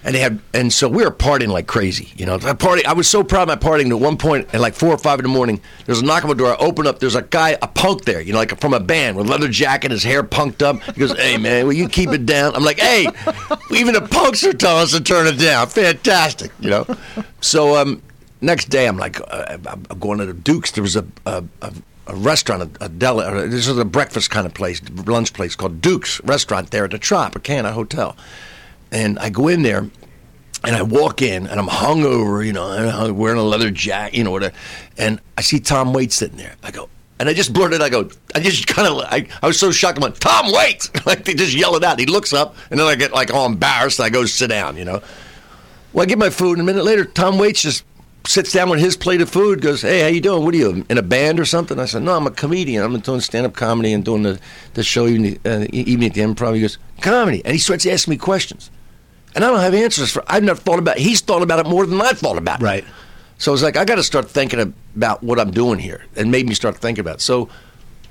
and 0.03 0.15
they 0.15 0.19
had 0.19 0.39
and 0.53 0.71
so 0.73 0.87
we 0.87 1.03
were 1.03 1.11
partying 1.11 1.49
like 1.49 1.67
crazy 1.67 2.09
you 2.15 2.25
know? 2.25 2.35
I 2.43 2.53
party 2.53 2.85
I 2.85 2.93
was 2.93 3.07
so 3.07 3.23
proud 3.23 3.49
of 3.49 3.61
my 3.61 3.69
partying 3.69 3.89
at 3.89 3.99
one 3.99 4.17
point 4.17 4.53
at 4.53 4.61
like 4.61 4.73
four 4.73 4.89
or 4.89 4.97
five 4.97 5.19
in 5.19 5.23
the 5.23 5.29
morning 5.29 5.61
there's 5.85 6.01
a 6.01 6.05
knock 6.05 6.23
on 6.23 6.29
the 6.29 6.35
door. 6.35 6.53
I 6.53 6.57
open 6.57 6.87
up 6.87 6.99
there's 6.99 7.15
a 7.15 7.21
guy 7.21 7.57
a 7.61 7.67
punk 7.67 8.05
there 8.05 8.21
you 8.21 8.33
know 8.33 8.39
like 8.39 8.59
from 8.59 8.73
a 8.73 8.79
band 8.79 9.17
with 9.17 9.27
leather 9.29 9.47
jacket 9.47 9.91
his 9.91 10.03
hair 10.03 10.23
punked 10.23 10.61
up. 10.61 10.81
He 10.83 10.99
goes 10.99 11.13
hey 11.17 11.37
man 11.37 11.65
will 11.65 11.73
you 11.73 11.87
keep 11.87 12.09
it 12.11 12.25
down? 12.25 12.55
I'm 12.55 12.63
like 12.63 12.79
hey 12.79 13.07
even 13.71 13.93
the 13.93 14.01
punks 14.01 14.43
are 14.43 14.53
telling 14.53 14.83
us 14.83 14.91
to 14.91 15.01
turn 15.01 15.27
it 15.27 15.39
down. 15.39 15.67
Fantastic 15.67 16.51
you 16.59 16.69
know? 16.69 16.85
So 17.41 17.75
um 17.77 18.01
next 18.41 18.69
day 18.69 18.87
I'm 18.87 18.97
like 18.97 19.19
uh, 19.19 19.57
I'm 19.65 19.99
going 19.99 20.19
to 20.19 20.25
the 20.25 20.33
Dukes. 20.33 20.71
There 20.71 20.83
was 20.83 20.95
a 20.95 21.05
a, 21.25 21.43
a 21.61 21.73
a 22.07 22.15
restaurant, 22.15 22.63
a, 22.63 22.85
a 22.85 22.89
deli, 22.89 23.47
this 23.47 23.67
is 23.67 23.77
a 23.77 23.85
breakfast 23.85 24.31
kind 24.31 24.45
of 24.45 24.53
place, 24.53 24.81
lunch 25.05 25.33
place 25.33 25.55
called 25.55 25.81
Duke's 25.81 26.21
Restaurant 26.23 26.71
there 26.71 26.83
at 26.85 26.91
the 26.91 26.99
Tropicana 26.99 27.71
Hotel. 27.71 28.17
And 28.91 29.17
I 29.19 29.29
go 29.29 29.47
in 29.47 29.61
there 29.63 29.89
and 30.63 30.75
I 30.75 30.81
walk 30.81 31.21
in 31.21 31.47
and 31.47 31.59
I'm 31.59 31.67
hungover, 31.67 32.45
you 32.45 32.53
know, 32.53 32.71
and 32.71 32.89
I'm 32.89 33.17
wearing 33.17 33.39
a 33.39 33.43
leather 33.43 33.71
jacket, 33.71 34.17
you 34.17 34.23
know, 34.23 34.31
whatever. 34.31 34.55
And 34.97 35.19
I 35.37 35.41
see 35.41 35.59
Tom 35.59 35.93
Waits 35.93 36.15
sitting 36.15 36.37
there. 36.37 36.55
I 36.61 36.71
go, 36.71 36.89
and 37.19 37.29
I 37.29 37.33
just 37.33 37.53
blurted, 37.53 37.81
I 37.81 37.89
go, 37.89 38.09
I 38.35 38.39
just 38.39 38.67
kind 38.67 38.87
of, 38.87 38.97
I, 38.99 39.27
I 39.41 39.47
was 39.47 39.59
so 39.59 39.71
shocked. 39.71 39.97
I'm 39.97 40.03
like, 40.03 40.19
Tom 40.19 40.51
Waits! 40.51 40.91
like 41.05 41.25
they 41.25 41.33
just 41.33 41.53
yell 41.53 41.75
it 41.75 41.83
out. 41.83 41.99
He 41.99 42.05
looks 42.05 42.33
up 42.33 42.55
and 42.69 42.79
then 42.79 42.87
I 42.87 42.95
get 42.95 43.11
like 43.13 43.33
all 43.33 43.45
embarrassed. 43.45 43.99
And 43.99 44.05
I 44.05 44.09
go 44.09 44.25
sit 44.25 44.47
down, 44.47 44.77
you 44.77 44.85
know. 44.85 45.01
Well, 45.93 46.03
I 46.03 46.05
get 46.05 46.17
my 46.17 46.29
food, 46.29 46.53
and 46.53 46.61
a 46.61 46.63
minute 46.63 46.85
later, 46.85 47.03
Tom 47.03 47.37
Waits 47.37 47.63
just 47.63 47.83
sits 48.25 48.53
down 48.53 48.69
with 48.69 48.79
his 48.79 48.95
plate 48.95 49.19
of 49.19 49.29
food. 49.29 49.61
Goes, 49.61 49.81
"Hey, 49.81 49.99
how 50.01 50.07
you 50.07 50.21
doing? 50.21 50.45
What 50.45 50.53
are 50.53 50.57
you 50.57 50.85
in 50.89 50.97
a 50.97 51.01
band 51.01 51.37
or 51.37 51.43
something?" 51.43 51.77
I 51.79 51.85
said, 51.85 52.03
"No, 52.03 52.15
I'm 52.15 52.27
a 52.27 52.31
comedian. 52.31 52.83
I'm 52.83 52.97
doing 53.01 53.19
stand-up 53.19 53.55
comedy 53.55 53.91
and 53.91 54.05
doing 54.05 54.23
the 54.23 54.39
the 54.73 54.83
show 54.83 55.05
evening, 55.05 55.39
uh, 55.45 55.65
evening 55.71 56.09
at 56.09 56.15
the 56.15 56.21
Improv." 56.21 56.55
He 56.55 56.61
goes, 56.61 56.77
"Comedy," 57.01 57.41
and 57.43 57.53
he 57.53 57.59
starts 57.59 57.85
asking 57.85 58.11
me 58.11 58.17
questions, 58.17 58.71
and 59.35 59.43
I 59.43 59.49
don't 59.49 59.59
have 59.59 59.73
answers 59.73 60.11
for. 60.11 60.23
I've 60.27 60.43
never 60.43 60.59
thought 60.59 60.79
about. 60.79 60.97
It. 60.97 61.03
He's 61.03 61.21
thought 61.21 61.41
about 61.41 61.65
it 61.65 61.69
more 61.69 61.85
than 61.85 61.99
I've 62.01 62.19
thought 62.19 62.37
about 62.37 62.61
it. 62.61 62.63
Right. 62.63 62.85
So 63.37 63.51
I 63.51 63.53
was 63.53 63.63
like, 63.63 63.77
I 63.77 63.85
got 63.85 63.95
to 63.95 64.03
start 64.03 64.29
thinking 64.29 64.73
about 64.95 65.23
what 65.23 65.39
I'm 65.39 65.51
doing 65.51 65.79
here, 65.79 66.05
and 66.15 66.31
made 66.31 66.47
me 66.47 66.53
start 66.53 66.77
thinking 66.77 67.01
about. 67.01 67.15
It. 67.15 67.21
So 67.21 67.49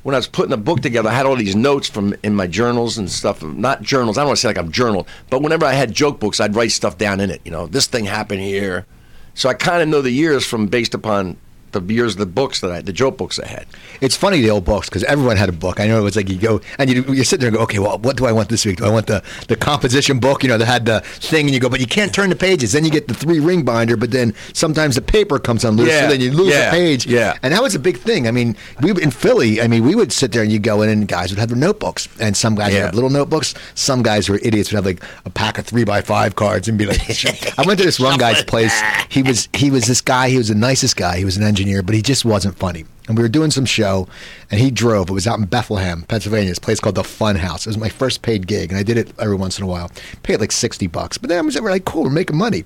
when 0.02 0.14
I 0.14 0.18
was 0.18 0.26
putting 0.26 0.50
the 0.50 0.56
book 0.56 0.80
together, 0.80 1.08
I 1.08 1.12
had 1.12 1.26
all 1.26 1.36
these 1.36 1.54
notes 1.54 1.88
from 1.88 2.14
in 2.22 2.34
my 2.34 2.46
journals 2.46 2.98
and 2.98 3.10
stuff. 3.10 3.42
Not 3.42 3.82
journals. 3.82 4.18
I 4.18 4.22
don't 4.22 4.28
want 4.28 4.38
to 4.38 4.40
say 4.40 4.48
like 4.48 4.58
I'm 4.58 4.72
journal, 4.72 5.06
but 5.28 5.42
whenever 5.42 5.66
I 5.66 5.72
had 5.72 5.92
joke 5.92 6.20
books, 6.20 6.40
I'd 6.40 6.56
write 6.56 6.72
stuff 6.72 6.98
down 6.98 7.20
in 7.20 7.30
it. 7.30 7.40
You 7.44 7.50
know, 7.50 7.66
this 7.66 7.86
thing 7.86 8.06
happened 8.06 8.40
here. 8.40 8.86
So 9.34 9.48
I 9.48 9.54
kind 9.54 9.82
of 9.82 9.88
know 9.88 10.02
the 10.02 10.10
years 10.10 10.44
from 10.46 10.66
based 10.66 10.94
upon 10.94 11.36
the 11.72 11.80
years 11.82 12.14
of 12.14 12.18
the 12.18 12.26
books 12.26 12.60
that 12.60 12.70
I, 12.70 12.80
the 12.80 12.92
joke 12.92 13.16
books 13.18 13.38
I 13.38 13.46
had. 13.46 13.66
It's 14.00 14.16
funny 14.16 14.40
the 14.40 14.50
old 14.50 14.64
books 14.64 14.88
because 14.88 15.04
everyone 15.04 15.36
had 15.36 15.48
a 15.48 15.52
book. 15.52 15.80
I 15.80 15.86
know 15.86 15.98
it 15.98 16.02
was 16.02 16.16
like 16.16 16.28
you 16.28 16.38
go 16.38 16.60
and 16.78 16.90
you 16.90 17.02
you 17.12 17.24
sit 17.24 17.40
there 17.40 17.48
and 17.48 17.56
go, 17.56 17.62
okay, 17.64 17.78
well, 17.78 17.98
what 17.98 18.16
do 18.16 18.26
I 18.26 18.32
want 18.32 18.48
this 18.48 18.64
week? 18.66 18.78
Do 18.78 18.84
I 18.86 18.90
want 18.90 19.06
the 19.06 19.22
the 19.48 19.56
composition 19.56 20.18
book? 20.18 20.42
You 20.42 20.48
know, 20.48 20.58
that 20.58 20.66
had 20.66 20.86
the 20.86 21.00
thing, 21.00 21.46
and 21.46 21.54
you 21.54 21.60
go, 21.60 21.68
but 21.68 21.80
you 21.80 21.86
can't 21.86 22.12
turn 22.14 22.30
the 22.30 22.36
pages. 22.36 22.72
Then 22.72 22.84
you 22.84 22.90
get 22.90 23.08
the 23.08 23.14
three 23.14 23.40
ring 23.40 23.64
binder, 23.64 23.96
but 23.96 24.10
then 24.10 24.34
sometimes 24.52 24.94
the 24.96 25.02
paper 25.02 25.38
comes 25.38 25.64
undloose, 25.64 25.88
Yeah, 25.88 26.02
so 26.02 26.08
then 26.08 26.20
you 26.20 26.30
lose 26.32 26.52
yeah, 26.54 26.68
a 26.68 26.70
page. 26.70 27.06
yeah. 27.06 27.36
and 27.42 27.52
that 27.52 27.62
was 27.62 27.74
a 27.74 27.78
big 27.78 27.98
thing. 27.98 28.26
I 28.26 28.30
mean, 28.30 28.56
we 28.82 28.90
in 29.02 29.10
Philly, 29.10 29.60
I 29.60 29.68
mean, 29.68 29.84
we 29.84 29.94
would 29.94 30.12
sit 30.12 30.32
there 30.32 30.42
and 30.42 30.50
you 30.50 30.58
go 30.58 30.82
in, 30.82 30.88
and 30.88 31.06
guys 31.06 31.30
would 31.30 31.38
have 31.38 31.48
their 31.48 31.58
notebooks, 31.58 32.08
and 32.20 32.36
some 32.36 32.54
guys 32.54 32.72
would 32.72 32.82
have 32.82 32.94
little 32.94 33.10
notebooks. 33.10 33.54
Some 33.74 34.02
guys 34.02 34.28
were 34.28 34.38
idiots 34.42 34.70
would 34.72 34.76
have 34.76 34.86
like 34.86 35.02
a 35.24 35.30
pack 35.30 35.58
of 35.58 35.66
three 35.66 35.84
by 35.84 36.00
five 36.00 36.36
cards 36.36 36.68
and 36.68 36.76
be 36.78 36.86
like, 36.86 37.00
I 37.58 37.62
went 37.66 37.78
to 37.80 37.84
this 37.84 38.00
one 38.00 38.18
guy's 38.18 38.42
place. 38.44 38.78
He 39.08 39.22
was 39.22 39.48
he 39.54 39.70
was 39.70 39.86
this 39.86 40.00
guy. 40.00 40.28
He 40.30 40.36
was 40.38 40.48
the 40.48 40.54
nicest 40.54 40.96
guy. 40.96 41.18
He 41.18 41.24
was 41.24 41.36
an 41.36 41.42
engineer, 41.42 41.59
but 41.82 41.94
he 41.94 42.02
just 42.02 42.24
wasn't 42.24 42.56
funny. 42.58 42.84
And 43.08 43.16
we 43.16 43.22
were 43.22 43.28
doing 43.28 43.50
some 43.50 43.64
show, 43.64 44.06
and 44.50 44.60
he 44.60 44.70
drove. 44.70 45.10
It 45.10 45.12
was 45.12 45.26
out 45.26 45.38
in 45.38 45.46
Bethlehem, 45.46 46.02
Pennsylvania. 46.02 46.50
This 46.50 46.58
place 46.58 46.78
called 46.78 46.94
the 46.94 47.04
Fun 47.04 47.36
House. 47.36 47.66
It 47.66 47.70
was 47.70 47.78
my 47.78 47.88
first 47.88 48.22
paid 48.22 48.46
gig, 48.46 48.70
and 48.70 48.78
I 48.78 48.82
did 48.82 48.96
it 48.96 49.12
every 49.18 49.34
once 49.34 49.58
in 49.58 49.64
a 49.64 49.66
while. 49.66 49.90
Paid 50.22 50.40
like 50.40 50.52
sixty 50.52 50.86
bucks, 50.86 51.18
but 51.18 51.28
then 51.28 51.38
I 51.38 51.42
was 51.42 51.58
like, 51.60 51.84
cool, 51.84 52.04
we're 52.04 52.10
making 52.10 52.36
money. 52.36 52.64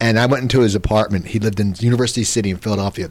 And 0.00 0.18
I 0.18 0.26
went 0.26 0.42
into 0.42 0.60
his 0.60 0.74
apartment. 0.74 1.28
He 1.28 1.38
lived 1.38 1.60
in 1.60 1.74
University 1.78 2.24
City 2.24 2.50
in 2.50 2.56
Philadelphia 2.56 3.10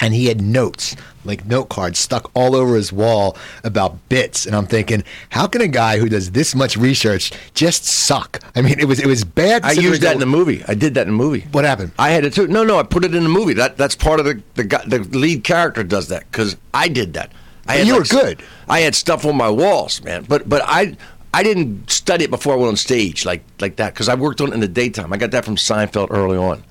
and 0.00 0.14
he 0.14 0.26
had 0.26 0.40
notes 0.40 0.96
like 1.24 1.44
note 1.46 1.68
cards 1.68 1.98
stuck 1.98 2.30
all 2.34 2.56
over 2.56 2.74
his 2.74 2.92
wall 2.92 3.36
about 3.64 3.96
bits 4.08 4.46
and 4.46 4.56
i'm 4.56 4.66
thinking 4.66 5.04
how 5.30 5.46
can 5.46 5.60
a 5.60 5.68
guy 5.68 5.98
who 5.98 6.08
does 6.08 6.32
this 6.32 6.54
much 6.54 6.76
research 6.76 7.32
just 7.54 7.84
suck 7.84 8.40
i 8.56 8.60
mean 8.60 8.78
it 8.78 8.86
was 8.86 8.98
it 8.98 9.06
was 9.06 9.24
bad 9.24 9.64
I 9.64 9.72
used 9.72 10.02
that 10.02 10.14
in 10.14 10.20
the 10.20 10.26
movie. 10.26 10.64
I 10.66 10.74
did 10.74 10.94
that 10.94 11.02
in 11.02 11.08
the 11.16 11.24
movie. 11.24 11.46
what 11.52 11.64
happened 11.64 11.92
I 11.98 12.10
had 12.10 12.24
it 12.24 12.32
too. 12.34 12.46
No, 12.48 12.64
no, 12.64 12.78
I 12.78 12.82
put 12.82 13.04
it 13.04 13.14
in 13.14 13.22
the 13.22 13.28
movie. 13.28 13.54
That 13.54 13.76
that's 13.76 13.94
part 13.94 14.18
of 14.20 14.26
the 14.26 14.42
the, 14.54 14.64
guy, 14.64 14.82
the 14.84 14.98
lead 14.98 15.44
character 15.44 15.82
does 15.84 16.08
that 16.08 16.30
because 16.30 16.56
I 16.74 16.88
did 16.88 17.12
that. 17.14 17.30
I 17.66 17.78
But 17.78 17.86
you 17.86 17.94
were 17.94 18.00
like, 18.00 18.10
good. 18.10 18.42
I 18.68 18.80
had 18.80 18.94
stuff 18.94 19.24
on 19.24 19.36
my 19.36 19.48
walls, 19.48 20.02
man. 20.02 20.24
But 20.28 20.48
but 20.48 20.62
I 20.64 20.96
I 21.32 21.42
didn't 21.42 21.90
study 21.90 22.24
it 22.24 22.30
before 22.30 22.54
I 22.54 22.56
went 22.56 22.68
on 22.70 22.76
stage 22.76 23.24
like 23.24 23.44
like 23.60 23.76
that 23.76 23.94
because 23.94 24.08
I 24.08 24.14
worked 24.14 24.40
on 24.40 24.48
it 24.48 24.54
in 24.54 24.60
the 24.60 24.68
daytime. 24.68 25.12
I 25.12 25.16
got 25.16 25.30
that 25.30 25.44
from 25.44 25.56
Seinfeld 25.56 26.08
early 26.10 26.36
on. 26.36 26.64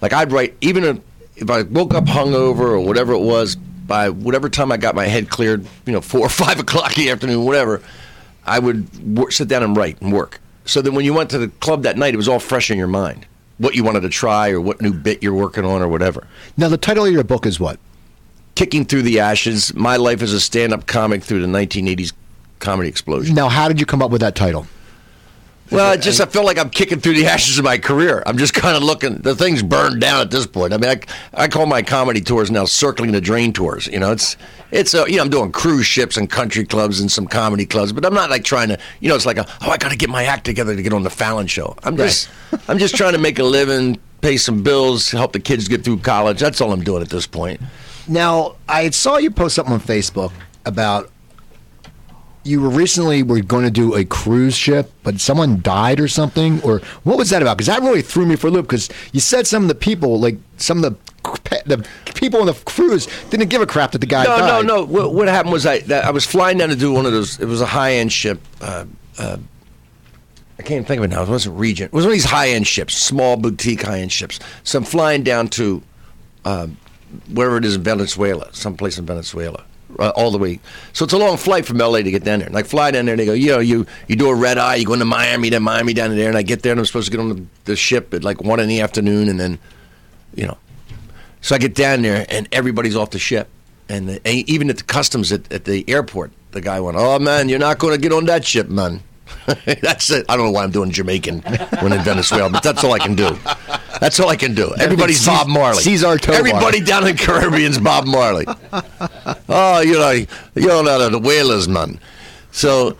Like 0.00 0.12
I'd 0.12 0.32
write 0.32 0.56
even 0.60 0.84
if- 0.84 0.98
if 1.36 1.50
I 1.50 1.62
woke 1.62 1.94
up 1.94 2.04
hungover 2.04 2.60
or 2.60 2.80
whatever 2.80 3.12
it 3.12 3.20
was 3.20 3.56
by 3.56 4.08
whatever 4.08 4.48
time 4.48 4.72
I 4.72 4.76
got 4.76 4.94
my 4.94 5.06
head 5.06 5.28
cleared, 5.28 5.66
you 5.86 5.92
know, 5.92 6.00
four 6.00 6.20
or 6.26 6.28
five 6.28 6.60
o'clock 6.60 6.96
in 6.96 7.04
the 7.04 7.10
afternoon, 7.10 7.44
whatever. 7.44 7.82
I 8.46 8.58
would 8.58 9.16
work, 9.16 9.32
sit 9.32 9.48
down 9.48 9.62
and 9.62 9.76
write 9.76 10.00
and 10.02 10.12
work. 10.12 10.40
So 10.66 10.80
that 10.82 10.92
when 10.92 11.04
you 11.04 11.12
went 11.14 11.30
to 11.30 11.38
the 11.38 11.48
club 11.48 11.82
that 11.82 11.96
night, 11.96 12.14
it 12.14 12.16
was 12.16 12.28
all 12.28 12.38
fresh 12.38 12.70
in 12.70 12.78
your 12.78 12.86
mind. 12.86 13.26
What 13.58 13.74
you 13.74 13.84
wanted 13.84 14.00
to 14.00 14.08
try 14.08 14.50
or 14.50 14.60
what 14.60 14.80
new 14.80 14.92
bit 14.92 15.22
you're 15.22 15.34
working 15.34 15.64
on 15.64 15.82
or 15.82 15.88
whatever. 15.88 16.26
now 16.56 16.68
the 16.68 16.78
title 16.78 17.04
of 17.04 17.12
your 17.12 17.24
book 17.24 17.46
is 17.46 17.60
what 17.60 17.78
Kicking 18.54 18.84
Through 18.84 19.02
the 19.02 19.20
Ashes, 19.20 19.74
My 19.74 19.96
Life 19.96 20.22
as 20.22 20.32
a 20.32 20.40
Stand 20.40 20.72
Up 20.72 20.86
Comic 20.86 21.22
Through 21.22 21.40
the 21.40 21.46
1980s 21.46 22.12
Comedy 22.58 22.88
Explosion. 22.88 23.34
now 23.34 23.48
how 23.48 23.68
did 23.68 23.78
you 23.78 23.86
come 23.86 24.02
up 24.02 24.10
with 24.10 24.22
that 24.22 24.34
title 24.34 24.66
Well, 25.70 25.92
I 25.92 25.96
just 25.98 26.20
I 26.20 26.26
feel 26.26 26.44
like 26.44 26.58
I'm 26.58 26.70
kicking 26.70 27.00
through 27.00 27.14
the 27.14 27.26
ashes 27.26 27.58
of 27.58 27.64
my 27.64 27.78
career. 27.78 28.22
I'm 28.26 28.38
just 28.38 28.54
kind 28.54 28.76
of 28.76 28.82
looking. 28.82 29.18
The 29.18 29.34
thing's 29.34 29.62
burned 29.62 30.00
down 30.00 30.20
at 30.20 30.30
this 30.30 30.46
point. 30.46 30.72
I 30.72 30.76
mean, 30.76 30.90
I, 30.90 31.00
I 31.44 31.48
call 31.48 31.66
my 31.66 31.82
comedy 31.82 32.20
tours 32.20 32.50
now 32.50 32.64
circling 32.64 33.12
the 33.12 33.20
drain 33.20 33.52
tours. 33.52 33.86
You 33.86 34.00
know, 34.00 34.12
it's 34.12 34.36
it's 34.70 34.94
a, 34.94 35.04
you 35.08 35.16
know 35.16 35.22
I'm 35.22 35.30
doing 35.30 35.52
cruise 35.52 35.86
ships 35.86 36.16
and 36.16 36.28
country 36.28 36.64
clubs 36.64 37.00
and 37.00 37.10
some 37.10 37.26
comedy 37.26 37.66
clubs, 37.66 37.92
but 37.92 38.04
I'm 38.04 38.14
not 38.14 38.30
like 38.30 38.44
trying 38.44 38.68
to. 38.68 38.78
You 39.00 39.08
know, 39.08 39.14
it's 39.14 39.26
like 39.26 39.38
a, 39.38 39.46
oh 39.62 39.70
I 39.70 39.76
got 39.76 39.90
to 39.90 39.96
get 39.96 40.10
my 40.10 40.24
act 40.24 40.44
together 40.44 40.74
to 40.74 40.82
get 40.82 40.92
on 40.92 41.02
the 41.02 41.10
Fallon 41.10 41.46
show. 41.46 41.76
I'm 41.84 41.96
just 41.96 42.28
I'm 42.68 42.78
just 42.78 42.96
trying 42.96 43.12
to 43.12 43.18
make 43.18 43.38
a 43.38 43.44
living, 43.44 43.98
pay 44.20 44.36
some 44.36 44.62
bills, 44.62 45.10
help 45.10 45.32
the 45.32 45.40
kids 45.40 45.68
get 45.68 45.84
through 45.84 45.98
college. 45.98 46.40
That's 46.40 46.60
all 46.60 46.72
I'm 46.72 46.84
doing 46.84 47.02
at 47.02 47.10
this 47.10 47.26
point. 47.26 47.60
Now, 48.06 48.56
I 48.68 48.90
saw 48.90 49.16
you 49.16 49.30
post 49.30 49.54
something 49.54 49.72
on 49.72 49.80
Facebook 49.80 50.32
about 50.66 51.10
you 52.44 52.60
were 52.60 52.68
recently 52.68 53.22
were 53.22 53.40
going 53.40 53.64
to 53.64 53.70
do 53.70 53.94
a 53.94 54.04
cruise 54.04 54.54
ship, 54.54 54.92
but 55.02 55.18
someone 55.18 55.60
died 55.62 55.98
or 55.98 56.08
something, 56.08 56.60
or 56.62 56.80
what 57.02 57.16
was 57.16 57.30
that 57.30 57.42
about? 57.42 57.56
Because 57.56 57.66
that 57.66 57.80
really 57.80 58.02
threw 58.02 58.26
me 58.26 58.36
for 58.36 58.48
a 58.48 58.50
loop. 58.50 58.66
Because 58.66 58.90
you 59.12 59.20
said 59.20 59.46
some 59.46 59.62
of 59.62 59.68
the 59.68 59.74
people, 59.74 60.20
like 60.20 60.36
some 60.58 60.84
of 60.84 60.92
the 60.92 60.98
the 61.64 61.88
people 62.14 62.40
on 62.40 62.46
the 62.46 62.52
cruise, 62.66 63.08
didn't 63.30 63.48
give 63.48 63.62
a 63.62 63.66
crap 63.66 63.92
that 63.92 63.98
the 63.98 64.06
guy. 64.06 64.24
No, 64.24 64.38
died. 64.38 64.66
no, 64.66 64.76
no. 64.76 64.84
What, 64.84 65.14
what 65.14 65.28
happened 65.28 65.52
was 65.52 65.64
I 65.64 65.82
I 65.90 66.10
was 66.10 66.26
flying 66.26 66.58
down 66.58 66.68
to 66.68 66.76
do 66.76 66.92
one 66.92 67.06
of 67.06 67.12
those. 67.12 67.40
It 67.40 67.46
was 67.46 67.62
a 67.62 67.66
high 67.66 67.94
end 67.94 68.12
ship. 68.12 68.40
Uh, 68.60 68.84
uh, 69.18 69.38
I 70.58 70.62
can't 70.62 70.86
think 70.86 70.98
of 70.98 71.04
it 71.04 71.08
now. 71.08 71.22
It 71.22 71.28
wasn't 71.28 71.58
Regent. 71.58 71.92
It 71.92 71.96
was 71.96 72.04
one 72.04 72.12
of 72.12 72.14
these 72.14 72.24
high 72.26 72.50
end 72.50 72.66
ships, 72.66 72.94
small 72.94 73.36
boutique 73.36 73.82
high 73.82 74.00
end 74.00 74.12
ships. 74.12 74.38
So 74.64 74.78
I'm 74.78 74.84
flying 74.84 75.22
down 75.22 75.48
to 75.48 75.82
uh, 76.44 76.68
wherever 77.32 77.56
it 77.56 77.64
is 77.64 77.76
in 77.76 77.82
Venezuela, 77.82 78.52
someplace 78.52 78.98
in 78.98 79.06
Venezuela 79.06 79.64
uh, 79.98 80.12
all 80.16 80.30
the 80.30 80.38
way. 80.38 80.60
So 80.92 81.04
it's 81.04 81.12
a 81.12 81.18
long 81.18 81.36
flight 81.36 81.66
from 81.66 81.78
LA 81.78 81.98
to 81.98 82.10
get 82.10 82.24
down 82.24 82.40
there. 82.40 82.50
Like 82.50 82.66
fly 82.66 82.90
down 82.90 83.06
there, 83.06 83.14
and 83.14 83.20
they 83.20 83.26
go, 83.26 83.32
you 83.32 83.48
know, 83.48 83.58
you 83.58 83.86
you 84.08 84.16
do 84.16 84.28
a 84.28 84.34
red 84.34 84.58
eye, 84.58 84.76
you 84.76 84.86
go 84.86 84.94
into 84.94 85.04
Miami, 85.04 85.48
then 85.50 85.62
Miami 85.62 85.94
down 85.94 86.14
there, 86.16 86.28
and 86.28 86.36
I 86.36 86.42
get 86.42 86.62
there, 86.62 86.72
and 86.72 86.78
I'm 86.78 86.86
supposed 86.86 87.06
to 87.06 87.10
get 87.10 87.20
on 87.20 87.28
the, 87.28 87.44
the 87.64 87.76
ship 87.76 88.14
at 88.14 88.24
like 88.24 88.42
one 88.42 88.60
in 88.60 88.68
the 88.68 88.80
afternoon, 88.80 89.28
and 89.28 89.38
then, 89.38 89.58
you 90.34 90.46
know, 90.46 90.56
so 91.40 91.54
I 91.54 91.58
get 91.58 91.74
down 91.74 92.02
there, 92.02 92.26
and 92.28 92.48
everybody's 92.52 92.96
off 92.96 93.10
the 93.10 93.18
ship, 93.18 93.48
and, 93.88 94.08
the, 94.08 94.26
and 94.26 94.48
even 94.48 94.70
at 94.70 94.78
the 94.78 94.84
customs 94.84 95.30
at, 95.30 95.52
at 95.52 95.64
the 95.64 95.88
airport, 95.88 96.32
the 96.52 96.60
guy 96.60 96.80
went, 96.80 96.96
"Oh 96.98 97.18
man, 97.18 97.48
you're 97.48 97.58
not 97.58 97.78
going 97.78 97.94
to 97.94 98.00
get 98.00 98.12
on 98.12 98.24
that 98.26 98.44
ship, 98.44 98.68
man." 98.68 99.02
that's 99.82 100.10
it. 100.10 100.26
I 100.28 100.36
don't 100.36 100.46
know 100.46 100.52
why 100.52 100.64
I'm 100.64 100.70
doing 100.70 100.90
Jamaican 100.90 101.40
when 101.80 101.92
in 101.92 102.02
Venezuela, 102.02 102.50
but 102.50 102.62
that's 102.62 102.84
all 102.84 102.92
I 102.92 102.98
can 102.98 103.14
do. 103.14 103.36
That's 104.00 104.18
all 104.20 104.28
I 104.28 104.36
can 104.36 104.54
do. 104.54 104.74
Everybody's 104.78 105.24
Bob 105.24 105.48
Marley. 105.48 105.82
Cesar 105.82 106.18
Tovar. 106.18 106.38
Everybody 106.38 106.80
down 106.80 107.06
in 107.06 107.16
the 107.16 107.22
Caribbean's 107.22 107.78
Bob 107.78 108.06
Marley. 108.06 108.46
Oh, 109.48 109.80
you 109.80 109.92
know, 109.94 110.10
you 110.10 110.26
know, 110.56 111.10
the 111.10 111.18
Wailers, 111.18 111.68
man. 111.68 112.00
So 112.50 112.96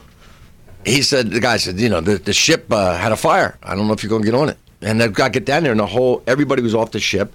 he 0.85 1.03
said, 1.03 1.31
the 1.31 1.41
guy 1.41 1.57
said, 1.57 1.81
you 1.81 1.89
know, 1.89 2.01
the, 2.01 2.19
the 2.19 2.33
ship 2.33 2.67
uh, 2.71 2.97
had 2.97 3.13
a 3.13 3.17
fire. 3.17 3.59
I 3.63 3.75
don't 3.75 3.87
know 3.87 3.93
if 3.93 4.03
you're 4.03 4.11
going 4.11 4.23
to 4.23 4.31
get 4.31 4.39
on 4.39 4.49
it. 4.51 4.59
And 4.83 5.01
the 5.01 5.09
guy 5.09 5.31
get 5.31 5.47
down 5.47 5.63
there, 5.63 5.73
and 5.73 5.81
the 5.81 5.87
whole 5.87 6.23
everybody 6.27 6.63
was 6.63 6.75
off 6.75 6.91
the 6.91 7.01
ship, 7.01 7.35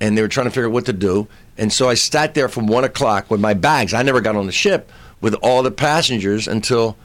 and 0.00 0.16
they 0.16 0.22
were 0.22 0.28
trying 0.28 0.46
to 0.46 0.50
figure 0.50 0.66
out 0.66 0.72
what 0.72 0.86
to 0.86 0.92
do. 0.92 1.28
And 1.58 1.72
so 1.72 1.88
I 1.88 1.94
sat 1.94 2.34
there 2.34 2.48
from 2.48 2.66
one 2.66 2.84
o'clock 2.84 3.30
with 3.30 3.40
my 3.40 3.54
bags. 3.54 3.94
I 3.94 4.02
never 4.02 4.20
got 4.20 4.36
on 4.36 4.46
the 4.46 4.52
ship 4.52 4.90
with 5.20 5.34
all 5.42 5.62
the 5.62 5.70
passengers 5.70 6.48
until 6.48 6.96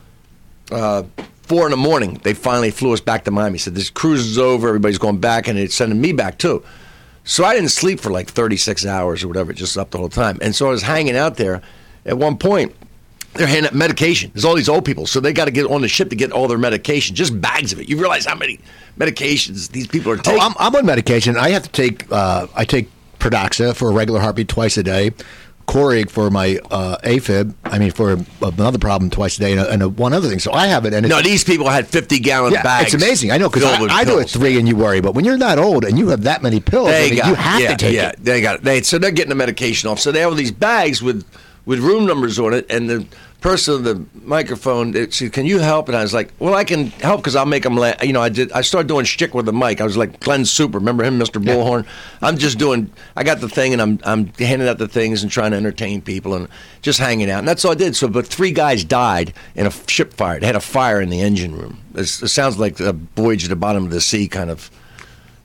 uh, 0.71 1.03
four 1.43 1.65
in 1.65 1.71
the 1.71 1.77
morning, 1.77 2.19
they 2.23 2.33
finally 2.33 2.71
flew 2.71 2.93
us 2.93 3.01
back 3.01 3.25
to 3.25 3.31
Miami. 3.31 3.57
Said 3.57 3.75
this 3.75 3.89
cruise 3.89 4.25
is 4.25 4.37
over, 4.37 4.67
everybody's 4.67 4.97
going 4.97 5.19
back, 5.19 5.47
and 5.47 5.59
it's 5.59 5.75
sending 5.75 5.99
me 5.99 6.13
back 6.13 6.37
too. 6.37 6.63
So 7.23 7.43
I 7.43 7.53
didn't 7.53 7.69
sleep 7.69 7.99
for 7.99 8.09
like 8.11 8.29
36 8.29 8.85
hours 8.85 9.23
or 9.23 9.27
whatever, 9.27 9.53
just 9.53 9.77
up 9.77 9.91
the 9.91 9.97
whole 9.97 10.09
time. 10.09 10.39
And 10.41 10.55
so 10.55 10.67
I 10.67 10.71
was 10.71 10.81
hanging 10.81 11.15
out 11.15 11.37
there. 11.37 11.61
At 12.05 12.17
one 12.17 12.37
point, 12.37 12.75
they're 13.33 13.47
handing 13.47 13.67
out 13.67 13.75
medication. 13.75 14.31
There's 14.33 14.43
all 14.43 14.55
these 14.55 14.69
old 14.69 14.85
people, 14.85 15.05
so 15.05 15.19
they 15.19 15.33
got 15.33 15.45
to 15.45 15.51
get 15.51 15.65
on 15.67 15.81
the 15.81 15.87
ship 15.87 16.09
to 16.09 16.15
get 16.15 16.31
all 16.31 16.47
their 16.47 16.57
medication, 16.57 17.15
just 17.15 17.39
bags 17.39 17.71
of 17.71 17.79
it. 17.79 17.87
You 17.87 17.97
realize 17.97 18.25
how 18.25 18.35
many 18.35 18.59
medications 18.97 19.69
these 19.69 19.87
people 19.87 20.11
are 20.11 20.17
taking? 20.17 20.41
Oh, 20.41 20.45
I'm, 20.45 20.53
I'm 20.59 20.75
on 20.75 20.85
medication. 20.85 21.37
I 21.37 21.49
have 21.51 21.63
to 21.63 21.69
take. 21.69 22.11
Uh, 22.11 22.47
I 22.55 22.65
take 22.65 22.89
Pradaxa 23.19 23.75
for 23.75 23.89
a 23.89 23.93
regular 23.93 24.19
heartbeat 24.19 24.47
twice 24.47 24.77
a 24.77 24.83
day. 24.83 25.11
Coreg 25.71 26.09
for 26.09 26.29
my 26.29 26.59
uh, 26.69 26.97
AFib. 26.97 27.53
I 27.63 27.79
mean, 27.79 27.91
for 27.91 28.17
another 28.41 28.77
problem 28.77 29.09
twice 29.09 29.37
a 29.37 29.39
day, 29.39 29.51
and, 29.53 29.61
a, 29.61 29.71
and 29.71 29.81
a, 29.81 29.87
one 29.87 30.11
other 30.11 30.27
thing. 30.27 30.39
So 30.39 30.51
I 30.51 30.67
have 30.67 30.85
it. 30.85 30.93
And 30.93 31.07
no, 31.07 31.21
these 31.21 31.45
people 31.45 31.69
had 31.69 31.87
fifty 31.87 32.19
gallon 32.19 32.51
yeah, 32.51 32.61
bags. 32.61 32.93
It's 32.93 33.01
amazing. 33.01 33.31
I 33.31 33.37
know 33.37 33.49
because 33.49 33.63
I, 33.63 33.81
I 33.85 34.03
do 34.03 34.19
it 34.19 34.29
three, 34.29 34.59
and 34.59 34.67
you 34.67 34.75
worry. 34.75 34.99
But 34.99 35.15
when 35.15 35.23
you're 35.23 35.37
that 35.37 35.59
old 35.59 35.85
and 35.85 35.97
you 35.97 36.09
have 36.09 36.23
that 36.23 36.43
many 36.43 36.59
pills, 36.59 36.89
they 36.89 37.05
I 37.05 37.09
mean, 37.09 37.17
got, 37.19 37.27
you 37.27 37.35
have 37.35 37.61
yeah, 37.61 37.67
to 37.69 37.77
take 37.77 37.95
yeah, 37.95 38.09
it. 38.09 38.23
They 38.23 38.41
got 38.41 38.55
it. 38.57 38.63
They, 38.63 38.81
so 38.81 38.97
they're 38.97 39.11
getting 39.11 39.29
the 39.29 39.35
medication 39.35 39.89
off. 39.89 40.01
So 40.01 40.11
they 40.11 40.19
have 40.19 40.35
these 40.35 40.51
bags 40.51 41.01
with 41.01 41.25
with 41.65 41.79
room 41.79 42.05
numbers 42.05 42.37
on 42.37 42.53
it, 42.53 42.65
and 42.69 42.89
the 42.89 43.05
person 43.41 43.74
on 43.74 43.83
the 43.83 44.05
microphone 44.24 44.95
it 44.95 45.13
said, 45.13 45.33
"Can 45.33 45.45
you 45.45 45.60
help?" 45.60 45.89
And 45.89 45.98
I 45.98 46.01
was 46.01 46.13
like, 46.13 46.31
"Well, 46.39 46.53
I 46.53 46.63
can 46.63 46.88
help 46.88 47.21
because 47.21 47.36
I'll 47.36 47.45
make 47.45 47.63
them." 47.63 47.75
La-. 47.75 47.93
You 48.01 48.13
know, 48.13 48.21
I 48.21 48.29
did. 48.29 48.51
I 48.53 48.62
started 48.62 48.88
doing 48.88 49.03
shtick 49.03 49.33
with 49.33 49.45
the 49.45 49.53
mic. 49.53 49.81
I 49.81 49.83
was 49.83 49.98
like 49.98 50.19
Glenn 50.21 50.45
Super. 50.45 50.77
Remember 50.77 51.03
him, 51.03 51.19
Mr. 51.19 51.43
Bullhorn? 51.43 51.86
I'm 52.21 52.38
just 52.38 52.57
doing. 52.57 52.91
I 53.15 53.24
got 53.24 53.41
the 53.41 53.50
thing, 53.50 53.74
and 53.74 53.81
I'm 53.81 54.00
I'm 54.05 54.27
handing 54.39 54.67
out 54.67 54.77
the 54.77 54.88
things 54.88 55.24
and 55.24 55.31
trying 55.31 55.51
to 55.51 55.57
entertain 55.57 56.01
people 56.01 56.36
and 56.36 56.48
just 56.81 57.00
hanging 57.00 57.29
out. 57.29 57.39
And 57.39 57.48
that's 57.48 57.65
all 57.65 57.71
I 57.71 57.75
did. 57.75 57.95
So, 57.95 58.07
but 58.07 58.25
three 58.25 58.51
guys 58.51 58.83
died 58.83 59.33
in 59.55 59.65
a 59.65 59.71
ship 59.88 60.13
fire. 60.13 60.38
It 60.38 60.43
had 60.43 60.55
a 60.55 60.62
fire 60.62 61.01
in 61.01 61.10
the 61.10 61.21
engine 61.21 61.55
room. 61.55 61.79
It's, 61.95 62.21
it 62.21 62.29
sounds 62.29 62.57
like 62.57 62.79
a 62.79 62.93
voyage 62.93 63.43
at 63.43 63.50
the 63.50 63.55
bottom 63.55 63.83
of 63.83 63.91
the 63.91 64.01
sea 64.01 64.27
kind 64.27 64.50
of. 64.50 64.71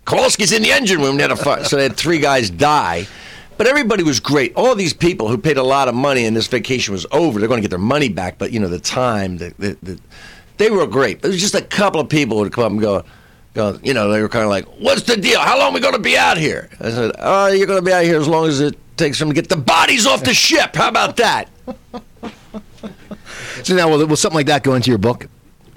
Kowalski's 0.04 0.52
in 0.52 0.62
the 0.62 0.70
engine 0.70 1.00
room. 1.00 1.16
They 1.16 1.22
had 1.22 1.32
a 1.32 1.36
fire. 1.36 1.64
so 1.64 1.74
they 1.76 1.82
had 1.82 1.96
three 1.96 2.20
guys 2.20 2.48
die. 2.48 3.08
But 3.56 3.66
everybody 3.66 4.02
was 4.02 4.20
great. 4.20 4.54
All 4.54 4.74
these 4.74 4.92
people 4.92 5.28
who 5.28 5.38
paid 5.38 5.56
a 5.56 5.62
lot 5.62 5.88
of 5.88 5.94
money 5.94 6.26
and 6.26 6.36
this 6.36 6.46
vacation 6.46 6.92
was 6.92 7.06
over, 7.10 7.38
they're 7.38 7.48
going 7.48 7.58
to 7.58 7.62
get 7.62 7.70
their 7.70 7.78
money 7.78 8.08
back. 8.08 8.38
But 8.38 8.52
you 8.52 8.60
know, 8.60 8.68
the 8.68 8.78
time, 8.78 9.38
the, 9.38 9.54
the, 9.58 9.78
the, 9.82 10.00
they 10.58 10.70
were 10.70 10.86
great. 10.86 11.22
There 11.22 11.30
was 11.30 11.40
just 11.40 11.54
a 11.54 11.62
couple 11.62 12.00
of 12.00 12.08
people 12.08 12.36
would 12.38 12.52
come 12.52 12.64
up 12.64 12.72
and 12.72 12.80
go, 12.80 13.04
go, 13.54 13.78
you 13.82 13.94
know, 13.94 14.10
they 14.10 14.20
were 14.20 14.28
kind 14.28 14.44
of 14.44 14.50
like, 14.50 14.66
"What's 14.78 15.02
the 15.02 15.16
deal? 15.16 15.40
How 15.40 15.58
long 15.58 15.72
are 15.72 15.74
we 15.74 15.80
going 15.80 15.94
to 15.94 16.00
be 16.00 16.16
out 16.16 16.36
here?" 16.36 16.68
I 16.80 16.90
said, 16.90 17.12
"Oh, 17.18 17.46
you're 17.48 17.66
going 17.66 17.80
to 17.80 17.84
be 17.84 17.92
out 17.92 18.04
here 18.04 18.18
as 18.18 18.28
long 18.28 18.46
as 18.46 18.60
it 18.60 18.78
takes 18.96 19.18
them 19.18 19.28
to 19.28 19.34
get 19.34 19.48
the 19.48 19.56
bodies 19.56 20.06
off 20.06 20.22
the 20.22 20.34
ship. 20.34 20.76
How 20.76 20.88
about 20.88 21.16
that?" 21.16 21.48
so 23.62 23.74
now, 23.74 23.88
will, 23.88 24.06
will 24.06 24.16
something 24.16 24.36
like 24.36 24.46
that 24.46 24.62
go 24.62 24.74
into 24.74 24.90
your 24.90 24.98
book? 24.98 25.28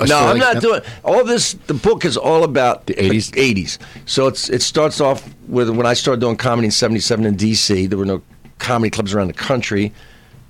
No, 0.08 0.18
I'm 0.18 0.38
not 0.38 0.56
no? 0.56 0.60
doing 0.62 0.82
all 1.03 1.24
this. 1.24 1.53
The 1.53 1.74
book 1.74 2.06
is 2.06 2.18
all 2.18 2.44
about 2.44 2.86
the 2.86 2.94
80s. 2.94 3.32
80s. 3.32 3.77
So 4.06 4.27
it's 4.27 4.50
it 4.50 4.62
starts 4.62 5.01
off 5.01 5.34
with 5.48 5.70
when 5.70 5.86
I 5.86 5.94
started 5.94 6.22
doing 6.22 6.38
comedy 6.38 6.68
in 6.68 6.72
'77 6.72 7.25
in 7.25 7.36
D.C. 7.36 7.88
There 7.88 7.98
were 7.98 8.06
no 8.06 8.22
comedy 8.60 8.89
clubs 8.89 9.13
around 9.13 9.27
the 9.27 9.34
country. 9.34 9.94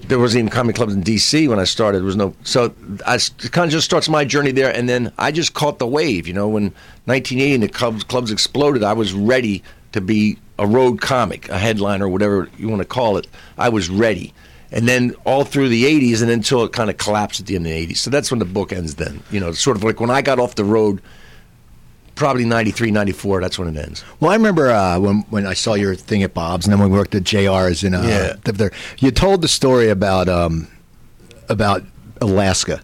There 0.01 0.17
wasn't 0.17 0.39
even 0.39 0.49
comedy 0.51 0.75
clubs 0.75 0.93
in 0.93 1.01
D.C. 1.01 1.47
when 1.47 1.59
I 1.59 1.65
started. 1.65 1.99
There 1.99 2.05
was 2.05 2.15
no. 2.15 2.33
So 2.43 2.73
I 3.05 3.15
it 3.15 3.49
kind 3.51 3.65
of 3.65 3.71
just 3.71 3.85
starts 3.85 4.07
my 4.07 4.25
journey 4.25 4.51
there, 4.51 4.73
and 4.73 4.87
then 4.87 5.11
I 5.17 5.31
just 5.31 5.53
caught 5.53 5.79
the 5.79 5.87
wave. 5.87 6.27
You 6.27 6.33
know, 6.33 6.47
when 6.47 6.73
1980 7.05 7.53
and 7.53 7.63
the 7.63 7.69
clubs 7.69 8.03
clubs 8.03 8.31
exploded, 8.31 8.83
I 8.83 8.93
was 8.93 9.13
ready 9.13 9.63
to 9.91 10.01
be 10.01 10.37
a 10.57 10.67
road 10.67 11.01
comic, 11.01 11.49
a 11.49 11.57
headliner, 11.57 12.07
whatever 12.07 12.49
you 12.57 12.69
want 12.69 12.81
to 12.81 12.87
call 12.87 13.17
it. 13.17 13.27
I 13.57 13.69
was 13.69 13.89
ready 13.89 14.33
and 14.71 14.87
then 14.87 15.15
all 15.25 15.43
through 15.43 15.69
the 15.69 15.83
80s 15.83 16.21
and 16.21 16.29
until 16.29 16.63
it 16.63 16.73
kind 16.73 16.89
of 16.89 16.97
collapsed 16.97 17.39
at 17.39 17.47
the 17.47 17.55
end 17.55 17.65
of 17.65 17.71
the 17.71 17.87
80s. 17.87 17.97
So 17.97 18.09
that's 18.09 18.31
when 18.31 18.39
the 18.39 18.45
book 18.45 18.71
ends 18.71 18.95
then. 18.95 19.21
You 19.31 19.39
know, 19.39 19.51
sort 19.51 19.77
of 19.77 19.83
like 19.83 19.99
when 19.99 20.09
I 20.09 20.21
got 20.21 20.39
off 20.39 20.55
the 20.55 20.63
road, 20.63 21.01
probably 22.15 22.45
93, 22.45 22.91
94, 22.91 23.41
that's 23.41 23.57
when 23.57 23.75
it 23.75 23.77
ends. 23.77 24.03
Well, 24.19 24.31
I 24.31 24.35
remember 24.35 24.69
uh, 24.69 24.99
when, 24.99 25.21
when 25.29 25.47
I 25.47 25.53
saw 25.53 25.73
your 25.73 25.95
thing 25.95 26.21
at 26.23 26.33
Bob's 26.33 26.65
and 26.65 26.73
then 26.73 26.79
when 26.79 26.91
we 26.91 26.97
worked 26.97 27.15
at 27.15 27.23
JR's 27.23 27.83
in 27.83 27.95
uh, 27.95 28.03
yeah. 28.03 28.51
there, 28.51 28.71
you 28.99 29.11
told 29.11 29.41
the 29.41 29.47
story 29.47 29.89
about 29.89 30.29
um, 30.29 30.67
about 31.47 31.83
Alaska 32.21 32.81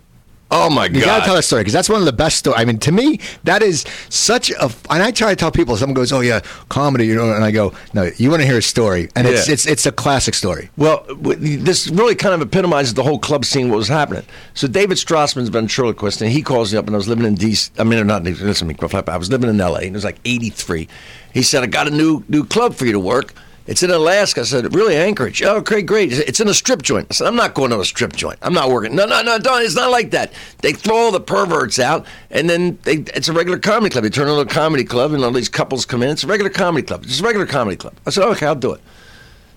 Oh 0.55 0.69
my 0.69 0.87
god! 0.87 0.95
You 0.95 1.03
gotta 1.03 1.25
tell 1.25 1.35
that 1.35 1.43
story 1.43 1.61
because 1.61 1.73
that's 1.73 1.89
one 1.89 1.99
of 1.99 2.05
the 2.05 2.13
best 2.13 2.37
stories. 2.37 2.59
I 2.59 2.65
mean, 2.65 2.79
to 2.79 2.91
me, 2.91 3.19
that 3.43 3.61
is 3.61 3.85
such 4.09 4.51
a. 4.51 4.71
And 4.89 5.03
I 5.03 5.11
try 5.11 5.29
to 5.29 5.35
tell 5.35 5.51
people. 5.51 5.75
Someone 5.75 5.93
goes, 5.93 6.13
"Oh 6.13 6.21
yeah, 6.21 6.39
comedy," 6.69 7.05
you 7.07 7.15
know, 7.15 7.33
and 7.33 7.43
I 7.43 7.51
go, 7.51 7.73
"No, 7.93 8.09
you 8.17 8.29
want 8.29 8.41
to 8.41 8.47
hear 8.47 8.57
a 8.57 8.61
story," 8.61 9.09
and 9.15 9.27
it's 9.27 9.47
yeah. 9.47 9.53
it's 9.53 9.65
it's 9.65 9.85
a 9.85 9.91
classic 9.91 10.33
story. 10.33 10.69
Well, 10.77 11.05
this 11.09 11.87
really 11.89 12.15
kind 12.15 12.33
of 12.33 12.41
epitomizes 12.41 12.93
the 12.93 13.03
whole 13.03 13.19
club 13.19 13.43
scene. 13.43 13.69
What 13.69 13.77
was 13.77 13.89
happening? 13.89 14.23
So 14.53 14.67
David 14.67 14.97
Strassman's 14.97 15.49
ventriloquist, 15.49 16.21
and 16.21 16.31
he 16.31 16.41
calls 16.41 16.71
me 16.71 16.79
up, 16.79 16.87
and 16.87 16.95
I 16.95 16.97
was 16.97 17.07
living 17.07 17.25
in 17.25 17.35
D.C. 17.35 17.71
I 17.77 17.83
mean, 17.83 18.05
not 18.07 18.23
listen 18.23 18.67
to 18.67 18.87
me, 18.87 19.03
I 19.07 19.17
was 19.17 19.29
living 19.29 19.49
in 19.49 19.59
L.A. 19.59 19.79
and 19.79 19.89
it 19.89 19.93
was 19.93 20.05
like 20.05 20.19
'83. 20.23 20.87
He 21.33 21.43
said, 21.43 21.63
"I 21.63 21.67
got 21.67 21.87
a 21.87 21.91
new 21.91 22.23
new 22.29 22.45
club 22.45 22.75
for 22.75 22.85
you 22.85 22.93
to 22.93 22.99
work." 22.99 23.33
It's 23.67 23.81
in 23.81 23.89
Alaska. 23.89 24.41
I 24.41 24.43
said, 24.43 24.75
really, 24.75 24.95
Anchorage? 24.95 25.41
Oh, 25.41 25.59
great, 25.59 25.87
great. 25.87 26.13
It's 26.13 26.39
in 26.39 26.47
a 26.47 26.53
strip 26.53 26.83
joint. 26.83 27.07
I 27.09 27.13
said, 27.15 27.27
I'm 27.27 27.35
not 27.35 27.55
going 27.55 27.71
to 27.71 27.79
a 27.79 27.85
strip 27.85 28.15
joint. 28.15 28.37
I'm 28.43 28.53
not 28.53 28.69
working. 28.69 28.95
No, 28.95 29.05
no, 29.05 29.23
no, 29.23 29.39
don't. 29.39 29.63
It's 29.63 29.75
not 29.75 29.89
like 29.89 30.11
that. 30.11 30.33
They 30.59 30.73
throw 30.73 30.95
all 30.95 31.11
the 31.11 31.19
perverts 31.19 31.79
out, 31.79 32.05
and 32.29 32.47
then 32.47 32.77
they, 32.83 32.97
it's 33.15 33.27
a 33.27 33.33
regular 33.33 33.57
comedy 33.57 33.89
club. 33.91 34.03
They 34.03 34.11
turn 34.11 34.27
into 34.27 34.39
a 34.39 34.45
comedy 34.45 34.83
club, 34.83 35.13
and 35.13 35.23
all 35.23 35.31
these 35.31 35.49
couples 35.49 35.85
come 35.85 36.03
in. 36.03 36.09
It's 36.09 36.23
a 36.23 36.27
regular 36.27 36.51
comedy 36.51 36.85
club. 36.85 37.03
It's 37.05 37.19
a 37.19 37.23
regular 37.23 37.47
comedy 37.47 37.75
club. 37.75 37.95
I 38.05 38.11
said, 38.11 38.23
okay, 38.25 38.45
I'll 38.45 38.55
do 38.55 38.73
it. 38.73 38.81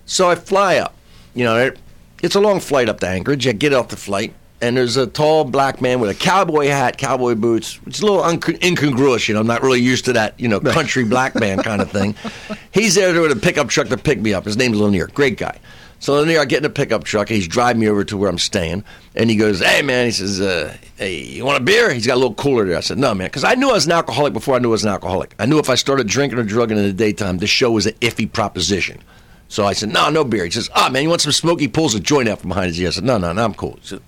So 0.06 0.30
I 0.30 0.36
fly 0.36 0.76
up. 0.76 0.94
You 1.34 1.44
know, 1.44 1.72
it's 2.22 2.34
a 2.34 2.40
long 2.40 2.60
flight 2.60 2.88
up 2.88 3.00
to 3.00 3.08
Anchorage. 3.08 3.46
I 3.46 3.52
get 3.52 3.74
off 3.74 3.88
the 3.88 3.96
flight 3.96 4.32
and 4.60 4.76
there's 4.76 4.96
a 4.96 5.06
tall 5.06 5.44
black 5.44 5.80
man 5.80 6.00
with 6.00 6.10
a 6.10 6.14
cowboy 6.14 6.66
hat, 6.66 6.98
cowboy 6.98 7.34
boots, 7.34 7.76
which 7.84 7.96
is 7.96 8.02
a 8.02 8.06
little 8.06 8.24
incongruous. 8.24 9.28
You 9.28 9.34
know, 9.34 9.40
I'm 9.40 9.46
not 9.46 9.62
really 9.62 9.80
used 9.80 10.04
to 10.06 10.12
that, 10.14 10.38
you 10.38 10.48
know, 10.48 10.60
country 10.60 11.04
black 11.04 11.34
man 11.34 11.62
kind 11.62 11.80
of 11.80 11.90
thing. 11.92 12.14
He's 12.72 12.94
there 12.94 13.20
with 13.20 13.32
a 13.32 13.36
pickup 13.36 13.68
truck 13.68 13.88
to 13.88 13.96
pick 13.96 14.20
me 14.20 14.34
up. 14.34 14.44
His 14.44 14.56
name's 14.56 14.78
Lanier. 14.78 15.06
Great 15.08 15.38
guy. 15.38 15.58
So 16.00 16.14
Lanier, 16.14 16.40
I 16.40 16.44
get 16.44 16.58
in 16.58 16.64
a 16.64 16.70
pickup 16.70 17.02
truck, 17.04 17.28
and 17.28 17.36
he's 17.36 17.48
driving 17.48 17.80
me 17.80 17.88
over 17.88 18.04
to 18.04 18.16
where 18.16 18.30
I'm 18.30 18.38
staying, 18.38 18.84
and 19.16 19.28
he 19.28 19.34
goes, 19.36 19.58
"Hey 19.58 19.82
man," 19.82 20.04
he 20.04 20.12
says, 20.12 20.40
uh, 20.40 20.72
"Hey, 20.96 21.22
you 21.24 21.44
want 21.44 21.60
a 21.60 21.64
beer?" 21.64 21.92
He's 21.92 22.06
got 22.06 22.14
a 22.14 22.20
little 22.20 22.34
cooler 22.34 22.64
there. 22.66 22.76
I 22.76 22.80
said, 22.80 22.98
"No, 22.98 23.14
man," 23.14 23.26
because 23.26 23.42
I 23.42 23.54
knew 23.54 23.68
I 23.70 23.72
was 23.72 23.86
an 23.86 23.92
alcoholic 23.92 24.32
before 24.32 24.54
I 24.54 24.60
knew 24.60 24.68
I 24.68 24.72
was 24.72 24.84
an 24.84 24.90
alcoholic. 24.90 25.34
I 25.40 25.46
knew 25.46 25.58
if 25.58 25.68
I 25.68 25.74
started 25.74 26.06
drinking 26.06 26.38
or 26.38 26.44
drugging 26.44 26.78
in 26.78 26.84
the 26.84 26.92
daytime, 26.92 27.38
the 27.38 27.48
show 27.48 27.72
was 27.72 27.86
an 27.86 27.94
iffy 27.94 28.30
proposition. 28.30 29.00
So 29.48 29.66
I 29.66 29.72
said, 29.72 29.92
"No, 29.92 30.08
no 30.08 30.22
beer." 30.22 30.44
He 30.44 30.52
says, 30.52 30.70
"Ah, 30.72 30.88
man, 30.88 31.02
you 31.02 31.08
want 31.08 31.20
some 31.20 31.32
smoke?" 31.32 31.58
He 31.58 31.66
pulls 31.66 31.96
a 31.96 32.00
joint 32.00 32.28
out 32.28 32.40
from 32.40 32.50
behind 32.50 32.68
his 32.68 32.80
ear. 32.80 32.88
I 32.88 32.90
said, 32.92 33.04
"No, 33.04 33.18
no, 33.18 33.32
no, 33.32 33.44
I'm 33.44 33.54
cool." 33.54 33.76
He 33.82 33.88
said, 33.88 34.00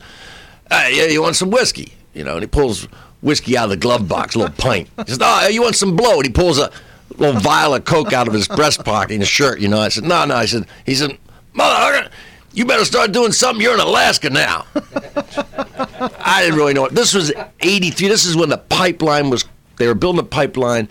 "Hey, 0.71 0.97
yeah, 0.97 1.05
you 1.05 1.23
want 1.23 1.37
some 1.37 1.50
whiskey?" 1.50 1.95
You 2.15 2.25
know, 2.25 2.35
and 2.35 2.43
he 2.43 2.47
pulls 2.47 2.89
whiskey 3.23 3.57
out 3.57 3.65
of 3.65 3.71
the 3.71 3.77
glove 3.77 4.09
box, 4.09 4.35
a 4.35 4.39
little 4.39 4.55
pint. 4.55 4.89
He 4.99 5.12
says, 5.12 5.19
"Oh, 5.21 5.49
you 5.49 5.62
want 5.62 5.77
some 5.77 5.97
blow?" 5.97 6.17
And 6.17 6.27
he 6.27 6.33
pulls 6.33 6.59
a 6.59 6.71
little 7.17 7.41
vial 7.41 7.75
of 7.75 7.85
coke 7.85 8.12
out 8.12 8.29
of 8.29 8.35
his 8.35 8.49
breast 8.49 8.85
pocket 8.85 9.12
in 9.12 9.21
his 9.21 9.29
shirt. 9.29 9.61
You 9.61 9.69
know, 9.69 9.81
I 9.81 9.89
said, 9.89 10.05
"No, 10.05 10.25
no." 10.25 10.35
I 10.35 10.47
said, 10.47 10.67
"He 10.85 10.95
said, 10.95 11.19
motherfucker." 11.55 12.11
you 12.53 12.65
better 12.65 12.85
start 12.85 13.12
doing 13.12 13.33
something. 13.33 13.62
You're 13.62 13.75
in 13.75 13.81
Alaska 13.81 14.31
now. 14.31 14.67
I 14.75 16.43
didn't 16.43 16.57
really 16.57 16.75
know 16.75 16.87
it. 16.87 16.95
This 16.95 17.15
was 17.15 17.33
83. 17.61 18.09
This 18.09 18.25
is 18.25 18.37
when 18.37 18.49
the 18.49 18.59
pipeline 18.59 19.31
was, 19.31 19.45
they 19.77 19.87
were 19.87 19.95
building 19.95 20.21
a 20.21 20.25
pipeline, 20.25 20.89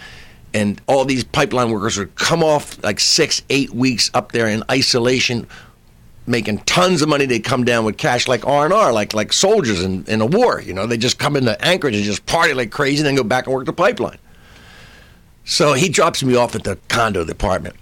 and 0.54 0.82
all 0.88 1.06
these 1.06 1.24
pipeline 1.24 1.72
workers 1.72 1.98
would 1.98 2.16
come 2.16 2.44
off 2.44 2.82
like 2.84 3.00
six, 3.00 3.42
eight 3.50 3.72
weeks 3.72 4.10
up 4.14 4.32
there 4.32 4.48
in 4.48 4.64
isolation, 4.72 5.48
making 6.30 6.60
tons 6.60 7.02
of 7.02 7.10
money. 7.10 7.26
They'd 7.26 7.44
come 7.44 7.66
down 7.66 7.84
with 7.84 7.98
cash 7.98 8.28
like 8.28 8.46
R&R, 8.48 8.94
like 8.94 9.14
like 9.14 9.34
soldiers 9.34 9.84
in, 9.84 10.06
in 10.06 10.22
a 10.22 10.26
war. 10.26 10.62
You 10.62 10.74
know, 10.74 10.86
they 10.86 10.98
just 10.98 11.20
come 11.20 11.36
into 11.36 11.60
Anchorage 11.66 11.96
and 11.96 12.04
just 12.04 12.26
party 12.26 12.54
like 12.54 12.72
crazy, 12.72 13.00
and 13.00 13.08
then 13.08 13.16
go 13.16 13.24
back 13.24 13.48
and 13.48 13.54
work 13.54 13.66
the 13.66 13.74
pipeline. 13.74 14.20
So 15.44 15.74
he 15.74 15.90
drops 15.90 16.24
me 16.24 16.36
off 16.36 16.56
at 16.56 16.64
the 16.64 16.78
condo, 16.88 17.24
the 17.24 17.32
apartment 17.32 17.76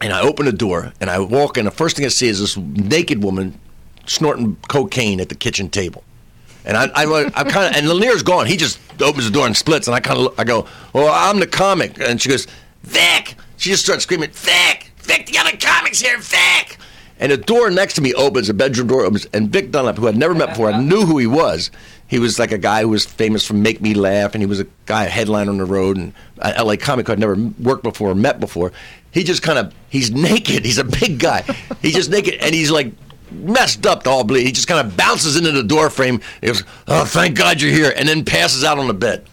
and 0.00 0.12
I 0.12 0.22
open 0.22 0.46
the 0.46 0.52
door 0.52 0.92
and 1.00 1.10
I 1.10 1.18
walk 1.18 1.58
in. 1.58 1.64
The 1.64 1.70
first 1.70 1.96
thing 1.96 2.04
I 2.04 2.08
see 2.08 2.28
is 2.28 2.40
this 2.40 2.56
naked 2.56 3.22
woman 3.22 3.58
snorting 4.06 4.56
cocaine 4.68 5.20
at 5.20 5.28
the 5.28 5.34
kitchen 5.34 5.68
table. 5.68 6.04
And 6.64 6.76
I, 6.76 6.86
I, 6.94 7.30
I 7.34 7.44
kind 7.44 7.74
of, 7.74 7.76
and 7.76 7.88
Lanier's 7.88 8.22
gone. 8.22 8.46
He 8.46 8.56
just 8.56 8.78
opens 9.00 9.24
the 9.24 9.30
door 9.30 9.46
and 9.46 9.56
splits. 9.56 9.86
And 9.88 9.94
I 9.94 10.00
kind 10.00 10.18
of, 10.18 10.38
I 10.38 10.44
go, 10.44 10.66
"Well, 10.92 11.10
I'm 11.10 11.40
the 11.40 11.46
comic." 11.46 11.98
And 11.98 12.20
she 12.20 12.28
goes, 12.28 12.46
"Vic!" 12.82 13.34
She 13.56 13.70
just 13.70 13.82
starts 13.82 14.02
screaming, 14.02 14.30
"Vic! 14.30 14.92
Vic! 14.98 15.26
The 15.26 15.38
other 15.38 15.56
comics 15.56 16.00
here, 16.00 16.18
Vic!" 16.18 16.76
And 17.20 17.30
the 17.30 17.36
door 17.36 17.70
next 17.70 17.94
to 17.94 18.00
me 18.00 18.14
opens, 18.14 18.48
a 18.48 18.54
bedroom 18.54 18.88
door 18.88 19.04
opens, 19.04 19.26
and 19.26 19.50
Vic 19.50 19.70
Dunlap, 19.70 19.98
who 19.98 20.08
I'd 20.08 20.16
never 20.16 20.34
met 20.34 20.48
before, 20.48 20.72
I 20.72 20.80
knew 20.82 21.02
who 21.02 21.18
he 21.18 21.26
was. 21.26 21.70
He 22.06 22.18
was 22.18 22.38
like 22.38 22.50
a 22.50 22.58
guy 22.58 22.80
who 22.80 22.88
was 22.88 23.04
famous 23.04 23.46
for 23.46 23.52
Make 23.52 23.80
Me 23.80 23.92
Laugh, 23.92 24.34
and 24.34 24.42
he 24.42 24.46
was 24.46 24.58
a 24.58 24.66
guy, 24.86 25.04
a 25.04 25.08
headliner 25.08 25.50
on 25.50 25.58
the 25.58 25.66
road, 25.66 25.98
and 25.98 26.14
uh, 26.40 26.54
an 26.56 26.66
LA 26.66 26.76
comic 26.76 27.06
who 27.06 27.12
I'd 27.12 27.18
never 27.18 27.36
worked 27.60 27.82
before, 27.82 28.10
or 28.10 28.14
met 28.14 28.40
before. 28.40 28.72
He 29.12 29.22
just 29.22 29.42
kind 29.42 29.58
of, 29.58 29.74
he's 29.90 30.10
naked. 30.28 30.64
He's 30.64 30.78
a 30.78 30.84
big 30.84 31.18
guy. 31.18 31.42
He's 31.82 31.94
just 31.94 32.10
naked, 32.10 32.34
and 32.40 32.54
he's 32.54 32.70
like 32.70 32.92
messed 33.30 33.86
up 33.86 34.04
to 34.04 34.10
all 34.10 34.24
bleed. 34.24 34.44
He 34.44 34.52
just 34.52 34.66
kind 34.66 34.84
of 34.84 34.96
bounces 34.96 35.36
into 35.36 35.52
the 35.52 35.62
door 35.62 35.90
frame. 35.90 36.22
He 36.40 36.46
goes, 36.46 36.64
"Oh, 36.88 37.04
thank 37.04 37.36
God 37.36 37.60
you're 37.60 37.70
here," 37.70 37.92
and 37.94 38.08
then 38.08 38.24
passes 38.24 38.64
out 38.64 38.78
on 38.78 38.88
the 38.88 38.94
bed. 38.94 39.28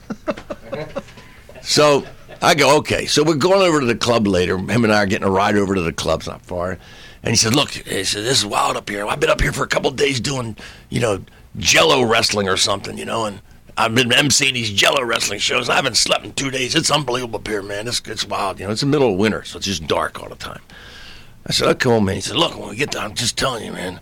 so 1.62 2.06
I 2.41 2.53
go, 2.53 2.77
"Okay." 2.79 3.06
So 3.06 3.24
we're 3.24 3.36
going 3.36 3.62
over 3.62 3.79
to 3.79 3.86
the 3.86 3.96
club 3.96 4.27
later. 4.27 4.58
Him 4.58 4.84
and 4.84 4.94
I 4.94 4.98
are 4.98 5.08
getting 5.08 5.27
a 5.27 5.32
ride 5.32 5.56
over 5.56 5.74
to 5.74 5.82
the 5.82 5.94
club. 5.94 6.20
It's 6.20 6.27
not 6.27 6.46
far. 6.46 6.77
And 7.27 7.34
he 7.34 7.38
said, 7.38 7.53
"Look," 7.53 7.72
he 7.72 8.05
said, 8.05 8.24
"This 8.24 8.38
is 8.38 8.46
wild 8.46 8.77
up 8.77 8.88
here. 8.88 9.05
I've 9.05 9.19
been 9.19 9.29
up 9.29 9.41
here 9.41 9.51
for 9.51 9.65
a 9.65 9.67
couple 9.67 9.89
of 9.89 9.98
days 9.98 10.22
doing, 10.22 10.55
you 10.88 11.01
know, 11.01 11.25
Jello 11.57 12.01
wrestling 12.03 12.48
or 12.48 12.55
something, 12.55 12.98
you 12.98 13.03
know, 13.03 13.25
and." 13.25 13.41
I've 13.79 13.93
been 13.93 14.10
emceeing 14.10 14.53
these 14.53 14.72
Jello 14.72 15.03
wrestling 15.03 15.38
shows. 15.38 15.69
I 15.69 15.75
haven't 15.75 15.98
slept 15.98 16.25
in 16.25 16.34
two 16.34 16.50
days. 16.50 16.74
It's 16.74 16.89
unbelievable 16.89 17.38
up 17.38 17.48
here, 17.48 17.62
man. 17.62 17.88
It's, 17.88 18.01
it's 18.05 18.25
wild. 18.25 18.60
You 18.60 18.65
know, 18.65 18.72
it's 18.72 18.81
the 18.81 18.88
middle 18.88 19.12
of 19.12 19.19
winter, 19.19 19.43
so 19.43 19.57
it's 19.57 19.67
just 19.67 19.86
dark 19.86 20.19
all 20.19 20.29
the 20.29 20.36
time. 20.36 20.62
I 21.46 21.51
said, 21.51 21.77
"Come 21.79 21.91
on, 21.91 22.05
man." 22.05 22.15
He 22.15 22.22
said, 22.22 22.38
"Look, 22.38 22.57
when 22.57 22.69
we 22.69 22.75
get 22.77 22.91
there, 22.91 23.01
I'm 23.03 23.13
just 23.13 23.38
telling 23.38 23.65
you, 23.65 23.74
man." 23.74 24.00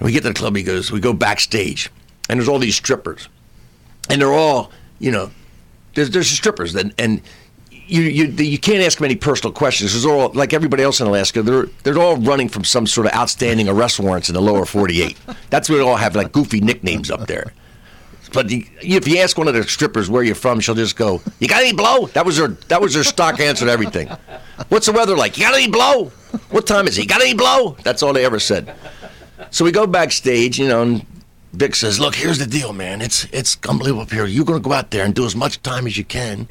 And 0.00 0.06
we 0.06 0.10
get 0.10 0.22
to 0.22 0.30
the 0.30 0.34
club. 0.34 0.56
He 0.56 0.62
goes, 0.64 0.90
"We 0.90 0.98
go 0.98 1.12
backstage, 1.12 1.90
and 2.28 2.40
there's 2.40 2.48
all 2.48 2.58
these 2.58 2.74
strippers, 2.74 3.28
and 4.08 4.20
they're 4.20 4.32
all, 4.32 4.72
you 4.98 5.12
know, 5.12 5.30
there's 5.94 6.10
there's 6.10 6.28
strippers, 6.28 6.74
and 6.74 6.94
and 6.98 7.20
you 7.86 8.02
you 8.02 8.24
you 8.26 8.58
can't 8.58 8.82
ask 8.82 8.98
them 8.98 9.04
any 9.04 9.16
personal 9.16 9.52
questions. 9.52 10.02
They're 10.02 10.12
all 10.12 10.30
like 10.32 10.52
everybody 10.52 10.82
else 10.82 11.00
in 11.00 11.06
Alaska. 11.06 11.42
They're 11.42 11.66
they're 11.82 11.98
all 11.98 12.16
running 12.16 12.48
from 12.48 12.64
some 12.64 12.86
sort 12.86 13.06
of 13.06 13.14
outstanding 13.14 13.68
arrest 13.68 14.00
warrants 14.00 14.28
in 14.28 14.34
the 14.34 14.42
lower 14.42 14.64
48. 14.64 15.16
That's 15.50 15.68
why 15.68 15.76
they 15.76 15.82
all 15.82 15.96
have 15.96 16.16
like 16.16 16.32
goofy 16.32 16.60
nicknames 16.60 17.10
up 17.10 17.26
there." 17.26 17.52
But 18.32 18.48
the, 18.48 18.66
if 18.80 19.06
you 19.06 19.18
ask 19.18 19.36
one 19.36 19.46
of 19.46 19.52
the 19.52 19.62
strippers 19.64 20.08
where 20.08 20.22
you're 20.22 20.34
from, 20.34 20.60
she'll 20.60 20.74
just 20.74 20.96
go, 20.96 21.20
"You 21.38 21.48
got 21.48 21.62
any 21.62 21.74
blow?" 21.74 22.06
That 22.08 22.24
was 22.24 22.38
her. 22.38 22.48
That 22.68 22.80
was 22.80 22.94
her 22.94 23.04
stock 23.04 23.40
answer 23.40 23.66
to 23.66 23.70
everything. 23.70 24.08
What's 24.68 24.86
the 24.86 24.92
weather 24.92 25.16
like? 25.16 25.36
You 25.36 25.44
got 25.44 25.54
any 25.54 25.68
blow? 25.68 26.06
What 26.50 26.66
time 26.66 26.86
is 26.86 26.96
it? 26.96 27.02
You 27.02 27.08
got 27.08 27.20
any 27.20 27.34
blow? 27.34 27.76
That's 27.82 28.02
all 28.02 28.12
they 28.12 28.24
ever 28.24 28.38
said. 28.38 28.74
So 29.50 29.64
we 29.64 29.72
go 29.72 29.86
backstage, 29.86 30.58
you 30.58 30.66
know, 30.68 30.82
and 30.82 31.06
Vic 31.52 31.74
says, 31.74 32.00
"Look, 32.00 32.14
here's 32.14 32.38
the 32.38 32.46
deal, 32.46 32.72
man. 32.72 33.02
It's 33.02 33.26
it's 33.32 33.58
unbelievable 33.68 34.02
up 34.02 34.10
here. 34.10 34.24
You're 34.26 34.46
to 34.46 34.60
go 34.60 34.72
out 34.72 34.90
there 34.90 35.04
and 35.04 35.14
do 35.14 35.26
as 35.26 35.36
much 35.36 35.62
time 35.62 35.86
as 35.86 35.98
you 35.98 36.04
can." 36.04 36.48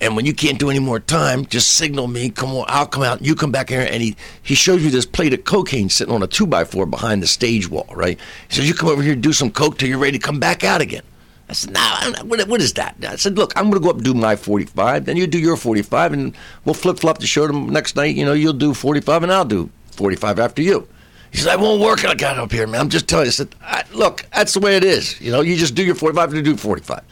And 0.00 0.16
when 0.16 0.26
you 0.26 0.34
can't 0.34 0.58
do 0.58 0.70
any 0.70 0.80
more 0.80 0.98
time, 1.00 1.46
just 1.46 1.70
signal 1.70 2.08
me. 2.08 2.28
Come 2.28 2.50
on, 2.50 2.64
I'll 2.68 2.86
come 2.86 3.02
out. 3.02 3.22
You 3.22 3.34
come 3.34 3.52
back 3.52 3.68
here, 3.68 3.86
and 3.88 4.02
he 4.02 4.16
he 4.42 4.54
shows 4.54 4.82
you 4.82 4.90
this 4.90 5.06
plate 5.06 5.32
of 5.32 5.44
cocaine 5.44 5.88
sitting 5.88 6.12
on 6.12 6.22
a 6.22 6.26
two 6.26 6.46
by 6.46 6.64
four 6.64 6.84
behind 6.84 7.22
the 7.22 7.26
stage 7.26 7.70
wall. 7.70 7.86
Right? 7.94 8.18
He 8.48 8.54
says, 8.54 8.68
"You 8.68 8.74
come 8.74 8.88
over 8.88 9.02
here, 9.02 9.12
and 9.12 9.22
do 9.22 9.32
some 9.32 9.50
coke 9.50 9.78
till 9.78 9.88
you're 9.88 9.98
ready 9.98 10.18
to 10.18 10.26
come 10.26 10.40
back 10.40 10.64
out 10.64 10.80
again." 10.80 11.02
I 11.48 11.52
said, 11.52 11.72
"No, 11.72 12.12
what, 12.24 12.46
what 12.48 12.60
is 12.60 12.72
that?" 12.74 12.96
I 13.06 13.16
said, 13.16 13.36
"Look, 13.36 13.52
I'm 13.56 13.70
going 13.70 13.74
to 13.74 13.80
go 13.80 13.90
up 13.90 13.96
and 13.96 14.04
do 14.04 14.14
my 14.14 14.34
45, 14.36 15.04
then 15.04 15.16
you 15.16 15.26
do 15.26 15.38
your 15.38 15.56
45, 15.56 16.12
and 16.12 16.36
we'll 16.64 16.74
flip 16.74 16.98
flop 16.98 17.18
the 17.18 17.26
show. 17.26 17.46
Them 17.46 17.68
next 17.68 17.96
night, 17.96 18.16
you 18.16 18.24
know, 18.24 18.32
you'll 18.32 18.52
do 18.52 18.74
45, 18.74 19.22
and 19.22 19.32
I'll 19.32 19.44
do 19.44 19.70
45 19.92 20.38
after 20.38 20.62
you." 20.62 20.88
He 21.30 21.38
said, 21.38 21.52
"I 21.52 21.56
won't 21.56 21.80
work 21.80 22.02
like 22.02 22.18
that 22.18 22.38
up 22.38 22.52
here, 22.52 22.66
man. 22.66 22.80
I'm 22.80 22.88
just 22.88 23.08
telling 23.08 23.26
you." 23.26 23.28
I 23.28 23.32
said, 23.32 23.54
"Look, 23.92 24.26
that's 24.34 24.54
the 24.54 24.60
way 24.60 24.76
it 24.76 24.84
is. 24.84 25.20
You 25.20 25.30
know, 25.32 25.40
you 25.40 25.56
just 25.56 25.74
do 25.74 25.84
your 25.84 25.94
45 25.94 26.30
and 26.32 26.46
you 26.46 26.52
do 26.52 26.56
45." 26.56 27.02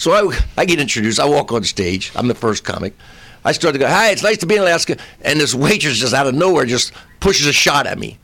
So 0.00 0.12
I, 0.12 0.40
I 0.56 0.64
get 0.64 0.80
introduced. 0.80 1.20
I 1.20 1.26
walk 1.26 1.52
on 1.52 1.62
stage. 1.62 2.10
I'm 2.16 2.26
the 2.26 2.34
first 2.34 2.64
comic. 2.64 2.94
I 3.44 3.52
start 3.52 3.74
to 3.74 3.78
go, 3.78 3.86
"Hi, 3.86 4.10
it's 4.10 4.22
nice 4.22 4.38
to 4.38 4.46
be 4.46 4.56
in 4.56 4.62
Alaska." 4.62 4.96
And 5.20 5.38
this 5.38 5.54
waitress 5.54 5.98
just 5.98 6.14
out 6.14 6.26
of 6.26 6.34
nowhere 6.34 6.64
just 6.64 6.94
pushes 7.20 7.46
a 7.46 7.52
shot 7.52 7.86
at 7.86 7.98
me. 7.98 8.18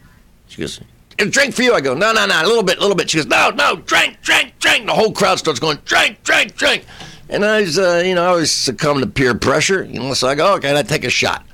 She 0.48 0.62
goes, 0.62 0.80
a 1.18 1.26
drink 1.26 1.54
for 1.54 1.62
you. 1.62 1.74
I 1.74 1.82
go, 1.82 1.92
no, 1.92 2.12
no, 2.12 2.24
no, 2.24 2.42
a 2.42 2.46
little 2.46 2.62
bit, 2.62 2.78
a 2.78 2.80
little 2.80 2.96
bit. 2.96 3.10
She 3.10 3.18
goes, 3.18 3.26
no, 3.26 3.50
no, 3.50 3.76
drink, 3.76 4.22
drink, 4.22 4.58
drink. 4.58 4.86
The 4.86 4.94
whole 4.94 5.12
crowd 5.12 5.38
starts 5.38 5.60
going, 5.60 5.78
drink, 5.84 6.22
drink, 6.24 6.54
drink. 6.56 6.86
And 7.28 7.44
I 7.44 7.60
was, 7.60 7.78
uh, 7.78 8.02
you 8.06 8.14
know, 8.14 8.24
I 8.24 8.34
was 8.34 8.50
succumbing 8.50 9.02
to 9.02 9.10
peer 9.10 9.34
pressure. 9.34 9.84
You 9.84 10.00
know, 10.00 10.14
so 10.14 10.28
I 10.28 10.34
go, 10.34 10.54
okay, 10.54 10.74
I 10.74 10.82
take 10.82 11.04
a 11.04 11.10
shot. 11.10 11.44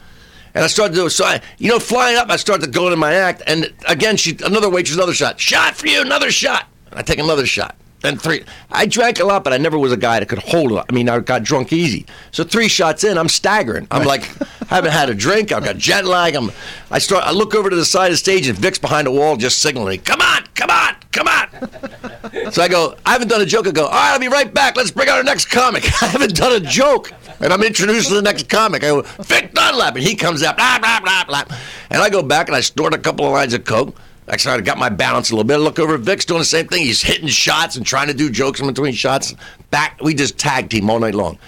And 0.55 0.63
I 0.63 0.69
started 0.69 0.95
to 0.95 1.11
so. 1.11 1.25
I, 1.25 1.41
you 1.59 1.69
know, 1.69 1.81
flying 1.81 2.17
up, 2.17 2.31
I 2.31 2.37
started 2.37 2.67
to 2.67 2.71
go 2.71 2.87
into 2.87 2.97
my 2.97 3.15
act. 3.15 3.43
And 3.49 3.73
again, 3.89 4.17
she 4.17 4.37
another 4.45 4.71
waitress, 4.71 4.97
another 4.97 5.15
shot. 5.15 5.41
Shot 5.41 5.75
for 5.75 5.89
you, 5.89 6.01
another 6.01 6.31
shot. 6.31 6.67
And 6.91 7.01
I 7.01 7.03
take 7.03 7.19
another 7.19 7.47
shot. 7.47 7.75
Then 8.03 8.19
three. 8.19 8.45
I 8.71 8.87
drank 8.87 9.21
a 9.21 9.25
lot, 9.25 9.45
but 9.45 9.53
I 9.53 9.59
never 9.59 9.79
was 9.79 9.93
a 9.93 9.97
guy 9.97 10.19
that 10.19 10.29
could 10.29 10.41
hold 10.41 10.73
it. 10.73 10.85
I 10.89 10.93
mean, 10.93 11.09
I 11.09 11.21
got 11.21 11.45
drunk 11.45 11.73
easy. 11.73 12.05
So 12.33 12.43
three 12.45 12.69
shots 12.69 13.05
in, 13.05 13.17
I'm 13.17 13.29
staggering. 13.29 13.87
I'm 13.91 14.05
like, 14.05 14.23
I 14.63 14.67
haven't 14.75 14.91
had 14.91 15.09
a 15.09 15.15
drink. 15.15 15.53
I've 15.53 15.65
got 15.65 15.77
jet 15.79 16.05
lag. 16.05 16.35
I'm. 16.35 16.51
I 16.91 16.99
start. 16.99 17.25
I 17.25 17.31
look 17.31 17.55
over 17.55 17.71
to 17.71 17.77
the 17.77 17.85
side 17.85 18.07
of 18.07 18.13
the 18.13 18.17
stage, 18.17 18.49
and 18.49 18.59
Vic's 18.59 18.79
behind 18.79 19.07
the 19.07 19.13
wall, 19.13 19.37
just 19.37 19.61
signaling 19.61 19.91
me, 19.91 19.99
"Come 19.99 20.21
on, 20.21 20.45
come 20.55 20.71
on, 20.71 20.97
come 21.13 21.29
on." 21.29 22.53
so 22.53 22.63
I 22.63 22.69
go. 22.69 22.97
I 23.07 23.13
haven't 23.13 23.29
done 23.29 23.41
a 23.41 23.47
joke. 23.47 23.69
I 23.69 23.71
go. 23.71 23.85
All 23.85 23.91
right, 23.93 24.13
I'll 24.13 24.19
be 24.19 24.29
right 24.29 24.53
back. 24.53 24.77
Let's 24.77 24.91
bring 24.91 25.09
out 25.09 25.19
our 25.19 25.25
next 25.25 25.47
comic. 25.47 25.85
I 26.03 26.07
haven't 26.07 26.35
done 26.35 26.53
a 26.53 26.61
joke. 26.61 27.13
And 27.41 27.53
I'm 27.53 27.63
introduced 27.63 28.09
to 28.09 28.15
the 28.15 28.23
next 28.23 28.49
comic. 28.49 28.85
I 28.85 28.89
go, 28.89 29.03
Vic 29.03 29.53
Dunlap. 29.53 29.97
And 29.97 30.05
he 30.05 30.15
comes 30.15 30.45
out, 30.45 30.57
blah, 30.57 30.79
blah, 30.79 31.01
blah, 31.01 31.25
blah. 31.25 31.45
And 31.91 32.01
I 32.01 32.09
go 32.09 32.23
back 32.23 32.47
and 32.47 32.55
I 32.55 32.61
snort 32.61 32.95
a 32.95 32.99
couple 32.99 33.27
of 33.27 33.33
lines 33.33 33.53
of 33.53 33.65
Coke. 33.65 33.97
I 34.29 34.37
kind 34.37 34.59
of 34.59 34.65
got 34.65 34.79
my 34.79 34.89
balance 34.89 35.31
a 35.31 35.35
little 35.35 35.47
bit. 35.47 35.55
I 35.55 35.59
look 35.59 35.79
over 35.79 35.99
Vic's 35.99 36.25
doing 36.25 36.39
the 36.39 36.45
same 36.45 36.69
thing. 36.69 36.85
He's 36.85 37.03
hitting 37.03 37.29
shots 37.29 37.77
and 37.77 37.85
trying 37.85 38.07
to 38.07 38.15
do 38.15 38.31
jokes 38.31 38.61
in 38.61 38.67
between 38.67 38.93
shots. 38.93 39.35
Back, 39.71 40.01
we 40.01 40.15
just 40.15 40.39
tag 40.39 40.71
team 40.71 40.89
all 40.89 41.01
night 41.01 41.15
long. 41.15 41.39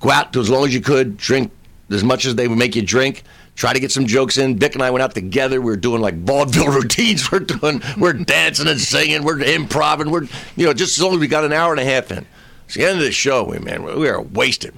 Go 0.00 0.10
out 0.10 0.34
as 0.36 0.50
long 0.50 0.66
as 0.66 0.74
you 0.74 0.80
could, 0.80 1.16
drink 1.16 1.52
as 1.90 2.02
much 2.02 2.26
as 2.26 2.34
they 2.34 2.48
would 2.48 2.58
make 2.58 2.74
you 2.74 2.82
drink. 2.82 3.22
Try 3.54 3.72
to 3.72 3.78
get 3.78 3.92
some 3.92 4.06
jokes 4.06 4.36
in. 4.36 4.58
Vic 4.58 4.74
and 4.74 4.82
I 4.82 4.90
went 4.90 5.02
out 5.02 5.14
together. 5.14 5.60
We 5.60 5.66
were 5.66 5.76
doing 5.76 6.02
like 6.02 6.16
vaudeville 6.18 6.68
routines. 6.72 7.30
We're 7.30 7.38
doing, 7.40 7.80
we're 7.96 8.12
dancing 8.12 8.66
and 8.66 8.80
singing. 8.80 9.22
We're 9.22 9.40
improvising. 9.40 10.10
We're, 10.10 10.26
you 10.56 10.66
know, 10.66 10.72
just 10.72 10.98
as 10.98 11.04
long 11.04 11.14
as 11.14 11.20
we 11.20 11.28
got 11.28 11.44
an 11.44 11.52
hour 11.52 11.70
and 11.70 11.80
a 11.80 11.84
half 11.84 12.10
in. 12.10 12.26
It's 12.66 12.74
the 12.74 12.84
end 12.84 12.98
of 12.98 13.04
the 13.04 13.12
show, 13.12 13.44
we 13.44 13.58
man, 13.58 13.84
we 13.84 14.08
are 14.08 14.20
wasted. 14.20 14.74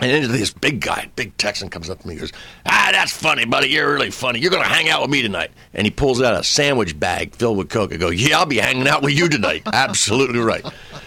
And 0.00 0.10
then 0.10 0.32
this 0.32 0.50
big 0.50 0.80
guy, 0.80 1.10
big 1.14 1.36
Texan, 1.36 1.68
comes 1.68 1.90
up 1.90 2.00
to 2.00 2.08
me 2.08 2.14
and 2.14 2.20
goes, 2.20 2.32
Ah, 2.64 2.88
that's 2.92 3.12
funny, 3.12 3.44
buddy. 3.44 3.68
You're 3.68 3.92
really 3.92 4.10
funny. 4.10 4.40
You're 4.40 4.50
going 4.50 4.62
to 4.62 4.68
hang 4.68 4.88
out 4.88 5.02
with 5.02 5.10
me 5.10 5.20
tonight. 5.20 5.50
And 5.74 5.86
he 5.86 5.90
pulls 5.90 6.22
out 6.22 6.34
a 6.34 6.42
sandwich 6.42 6.98
bag 6.98 7.34
filled 7.34 7.58
with 7.58 7.68
Coke. 7.68 7.92
I 7.92 7.96
go, 7.96 8.08
Yeah, 8.08 8.38
I'll 8.38 8.46
be 8.46 8.58
hanging 8.58 8.88
out 8.88 9.02
with 9.02 9.12
you 9.12 9.28
tonight. 9.28 9.62
Absolutely 9.72 10.38
right. 10.38 10.64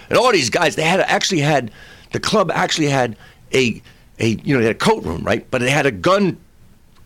And 0.09 0.17
all 0.17 0.31
these 0.31 0.51
guys, 0.51 0.75
they 0.75 0.83
had 0.83 0.99
actually 0.99 1.41
had, 1.41 1.71
the 2.11 2.19
club 2.19 2.51
actually 2.51 2.87
had 2.87 3.17
a, 3.51 3.81
a 4.19 4.27
you 4.27 4.53
know, 4.53 4.59
they 4.59 4.67
had 4.67 4.75
a 4.75 4.79
coat 4.79 5.03
room, 5.03 5.23
right? 5.23 5.49
But 5.49 5.61
they 5.61 5.71
had 5.71 5.87
a 5.87 5.91
gun 5.91 6.37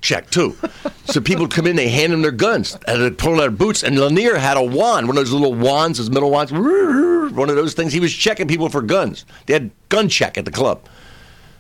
check 0.02 0.30
too. 0.30 0.58
so 1.06 1.22
people 1.22 1.48
come 1.48 1.68
in, 1.68 1.78
they 1.78 1.90
hand 1.90 2.12
them 2.12 2.22
their 2.22 2.32
guns, 2.32 2.78
and 2.86 3.02
they 3.02 3.12
pull 3.12 3.36
out 3.36 3.40
their 3.40 3.52
boots. 3.52 3.84
And 3.84 3.98
Lanier 3.98 4.38
had 4.38 4.58
a 4.58 4.64
wand, 4.64 5.08
one 5.08 5.18
of 5.18 5.24
those 5.24 5.32
little 5.32 5.54
wands, 5.54 6.00
those 6.00 6.10
middle 6.10 6.32
wands, 6.32 6.52
one 6.52 7.50
of 7.50 7.56
those 7.56 7.74
things. 7.74 7.94
He 7.94 8.00
was 8.00 8.14
checking 8.14 8.48
people 8.48 8.70
for 8.70 8.82
guns. 8.82 9.26
They 9.46 9.54
had 9.54 9.72
gun 9.90 10.10
check 10.10 10.38
at 10.38 10.46
the 10.46 10.52
club. 10.52 10.82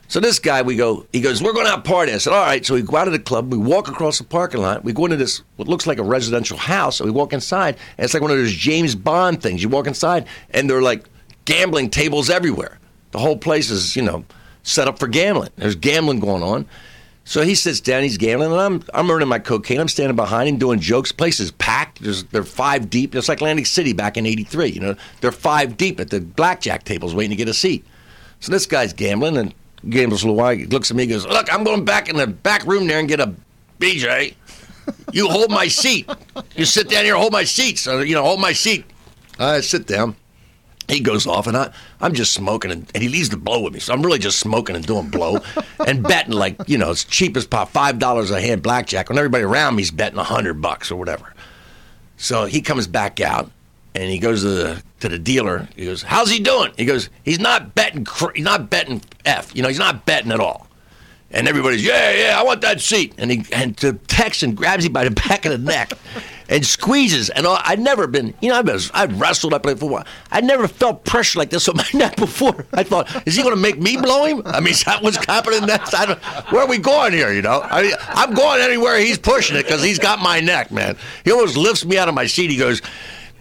So 0.09 0.21
this 0.21 0.39
guy, 0.39 0.61
we 0.61 0.77
go, 0.77 1.05
he 1.11 1.19
goes, 1.19 1.43
we're 1.43 1.53
going 1.53 1.67
out 1.67 1.83
partying. 1.83 2.15
I 2.15 2.17
said, 2.17 2.31
all 2.31 2.45
right. 2.45 2.65
So 2.65 2.75
we 2.75 2.81
go 2.81 2.95
out 2.95 3.07
of 3.07 3.13
the 3.13 3.19
club, 3.19 3.51
we 3.51 3.57
walk 3.57 3.89
across 3.89 4.17
the 4.17 4.23
parking 4.23 4.61
lot, 4.61 4.83
we 4.83 4.93
go 4.93 5.05
into 5.05 5.17
this, 5.17 5.43
what 5.57 5.67
looks 5.67 5.85
like 5.85 5.97
a 5.97 6.03
residential 6.03 6.57
house, 6.57 6.99
and 6.99 7.09
we 7.09 7.11
walk 7.11 7.33
inside, 7.33 7.75
and 7.97 8.05
it's 8.05 8.13
like 8.13 8.21
one 8.21 8.31
of 8.31 8.37
those 8.37 8.53
James 8.53 8.95
Bond 8.95 9.41
things. 9.41 9.61
You 9.61 9.69
walk 9.69 9.87
inside, 9.87 10.25
and 10.51 10.69
there 10.69 10.77
are 10.77 10.81
like 10.81 11.05
gambling 11.45 11.89
tables 11.89 12.29
everywhere. 12.29 12.79
The 13.11 13.19
whole 13.19 13.37
place 13.37 13.69
is, 13.69 13.95
you 13.95 14.01
know, 14.01 14.23
set 14.63 14.87
up 14.87 14.99
for 14.99 15.07
gambling. 15.07 15.49
There's 15.57 15.75
gambling 15.75 16.19
going 16.19 16.43
on. 16.43 16.67
So 17.25 17.41
he 17.41 17.55
sits 17.55 17.81
down, 17.81 18.03
he's 18.03 18.17
gambling, 18.17 18.53
and 18.53 18.61
I'm 18.61 18.83
I'm 18.93 19.11
earning 19.11 19.27
my 19.27 19.39
cocaine. 19.39 19.81
I'm 19.81 19.89
standing 19.89 20.15
behind 20.15 20.47
him 20.47 20.57
doing 20.57 20.79
jokes. 20.79 21.11
Place 21.11 21.41
is 21.41 21.51
packed. 21.51 22.01
There's, 22.01 22.23
they're 22.25 22.43
five 22.43 22.89
deep. 22.89 23.13
It's 23.13 23.27
like 23.27 23.39
Atlantic 23.39 23.65
City 23.65 23.91
back 23.91 24.15
in 24.15 24.25
'83. 24.25 24.69
You 24.69 24.79
know, 24.79 24.95
they're 25.19 25.33
five 25.33 25.75
deep 25.75 25.99
at 25.99 26.09
the 26.09 26.21
blackjack 26.21 26.85
tables 26.85 27.13
waiting 27.13 27.31
to 27.31 27.35
get 27.35 27.49
a 27.49 27.53
seat. 27.53 27.85
So 28.39 28.53
this 28.53 28.65
guy's 28.65 28.93
gambling 28.93 29.35
and 29.35 29.53
while. 29.83 30.55
He 30.55 30.65
looks 30.65 30.91
at 30.91 30.97
me, 30.97 31.03
and 31.03 31.11
goes, 31.11 31.25
"Look, 31.25 31.53
I'm 31.53 31.63
going 31.63 31.85
back 31.85 32.09
in 32.09 32.17
the 32.17 32.27
back 32.27 32.65
room 32.65 32.87
there 32.87 32.99
and 32.99 33.07
get 33.07 33.19
a 33.19 33.33
BJ. 33.79 34.35
You 35.11 35.27
hold 35.27 35.51
my 35.51 35.67
seat. 35.67 36.09
You 36.55 36.65
sit 36.65 36.89
down 36.89 37.03
here, 37.03 37.15
hold 37.15 37.33
my 37.33 37.43
seat. 37.43 37.77
So 37.77 37.99
you 37.99 38.15
know, 38.15 38.23
hold 38.23 38.39
my 38.39 38.53
seat. 38.53 38.85
I 39.39 39.61
sit 39.61 39.87
down." 39.87 40.15
he 40.87 41.01
goes 41.01 41.27
off 41.27 41.47
and 41.47 41.57
I, 41.57 41.71
I'm 41.99 42.13
just 42.13 42.33
smoking 42.33 42.71
and, 42.71 42.89
and 42.93 43.03
he 43.03 43.09
leaves 43.09 43.29
the 43.29 43.37
blow 43.37 43.61
with 43.61 43.73
me. 43.73 43.79
So 43.79 43.93
I'm 43.93 44.01
really 44.01 44.19
just 44.19 44.39
smoking 44.39 44.75
and 44.75 44.85
doing 44.85 45.09
blow 45.09 45.39
and 45.85 46.01
betting 46.01 46.33
like, 46.33 46.55
you 46.67 46.77
know, 46.77 46.91
it's 46.91 47.03
cheap 47.03 47.35
as 47.35 47.45
pop, 47.45 47.71
$5 47.73 48.31
a 48.31 48.41
hand 48.41 48.63
blackjack 48.63 49.09
when 49.09 49.17
everybody 49.17 49.43
around 49.43 49.75
me's 49.75 49.91
betting 49.91 50.17
a 50.17 50.23
hundred 50.23 50.61
bucks 50.61 50.89
or 50.89 50.95
whatever. 50.95 51.33
So 52.15 52.45
he 52.45 52.61
comes 52.61 52.87
back 52.87 53.19
out 53.19 53.51
and 53.95 54.09
he 54.09 54.17
goes 54.17 54.41
to 54.43 54.49
the, 54.49 54.83
to 54.99 55.09
the 55.09 55.19
dealer. 55.19 55.67
He 55.75 55.85
goes, 55.85 56.03
how's 56.03 56.29
he 56.29 56.39
doing? 56.39 56.71
He 56.77 56.85
goes, 56.85 57.09
he's 57.23 57.39
not 57.39 57.75
betting, 57.75 58.05
cr- 58.05 58.33
he's 58.35 58.45
not 58.45 58.69
betting 58.69 59.01
F, 59.25 59.55
you 59.55 59.61
know, 59.61 59.67
he's 59.67 59.79
not 59.79 60.05
betting 60.05 60.31
at 60.31 60.39
all. 60.39 60.67
And 61.29 61.47
everybody's, 61.47 61.85
yeah, 61.85 62.11
yeah, 62.11 62.39
I 62.39 62.43
want 62.43 62.61
that 62.61 62.79
seat. 62.79 63.13
And 63.17 63.29
he 63.29 63.45
and 63.51 63.75
the 63.75 63.93
Texan 64.07 64.55
grabs 64.55 64.85
him 64.85 64.93
by 64.93 65.03
the 65.03 65.11
back 65.27 65.45
of 65.45 65.51
the 65.51 65.57
neck 65.57 65.91
and 66.47 66.65
squeezes. 66.65 67.29
And 67.29 67.45
all, 67.45 67.59
I'd 67.63 67.81
never 67.81 68.07
been, 68.07 68.33
you 68.41 68.49
know, 68.49 68.55
I've, 68.57 68.91
I've 68.93 69.19
wrestled, 69.19 69.53
I 69.53 69.57
played 69.57 69.77
football. 69.77 70.05
I'd 70.31 70.45
never 70.45 70.69
felt 70.69 71.03
pressure 71.03 71.37
like 71.37 71.49
this 71.49 71.67
on 71.67 71.75
my 71.75 71.87
neck 71.93 72.15
before. 72.15 72.65
I 72.71 72.83
thought, 72.83 73.27
is 73.27 73.35
he 73.35 73.43
going 73.43 73.53
to 73.53 73.61
make 73.61 73.77
me 73.77 73.97
blow 73.97 74.23
him? 74.23 74.41
I 74.45 74.61
mean, 74.61 74.71
is 74.71 74.83
that 74.85 75.03
what's 75.03 75.23
happening 75.25 75.65
next? 75.65 75.93
I 75.93 76.05
don't, 76.05 76.19
where 76.51 76.61
are 76.61 76.67
we 76.67 76.77
going 76.77 77.11
here, 77.11 77.33
you 77.33 77.41
know? 77.41 77.59
I, 77.61 77.93
I'm 78.07 78.33
going 78.33 78.61
anywhere 78.61 78.97
he's 78.97 79.17
pushing 79.17 79.57
it 79.57 79.63
because 79.63 79.83
he's 79.83 79.99
got 79.99 80.19
my 80.19 80.39
neck, 80.39 80.71
man. 80.71 80.95
He 81.25 81.31
almost 81.33 81.57
lifts 81.57 81.83
me 81.83 81.97
out 81.97 82.07
of 82.07 82.15
my 82.15 82.25
seat. 82.25 82.49
He 82.49 82.57
goes, 82.57 82.81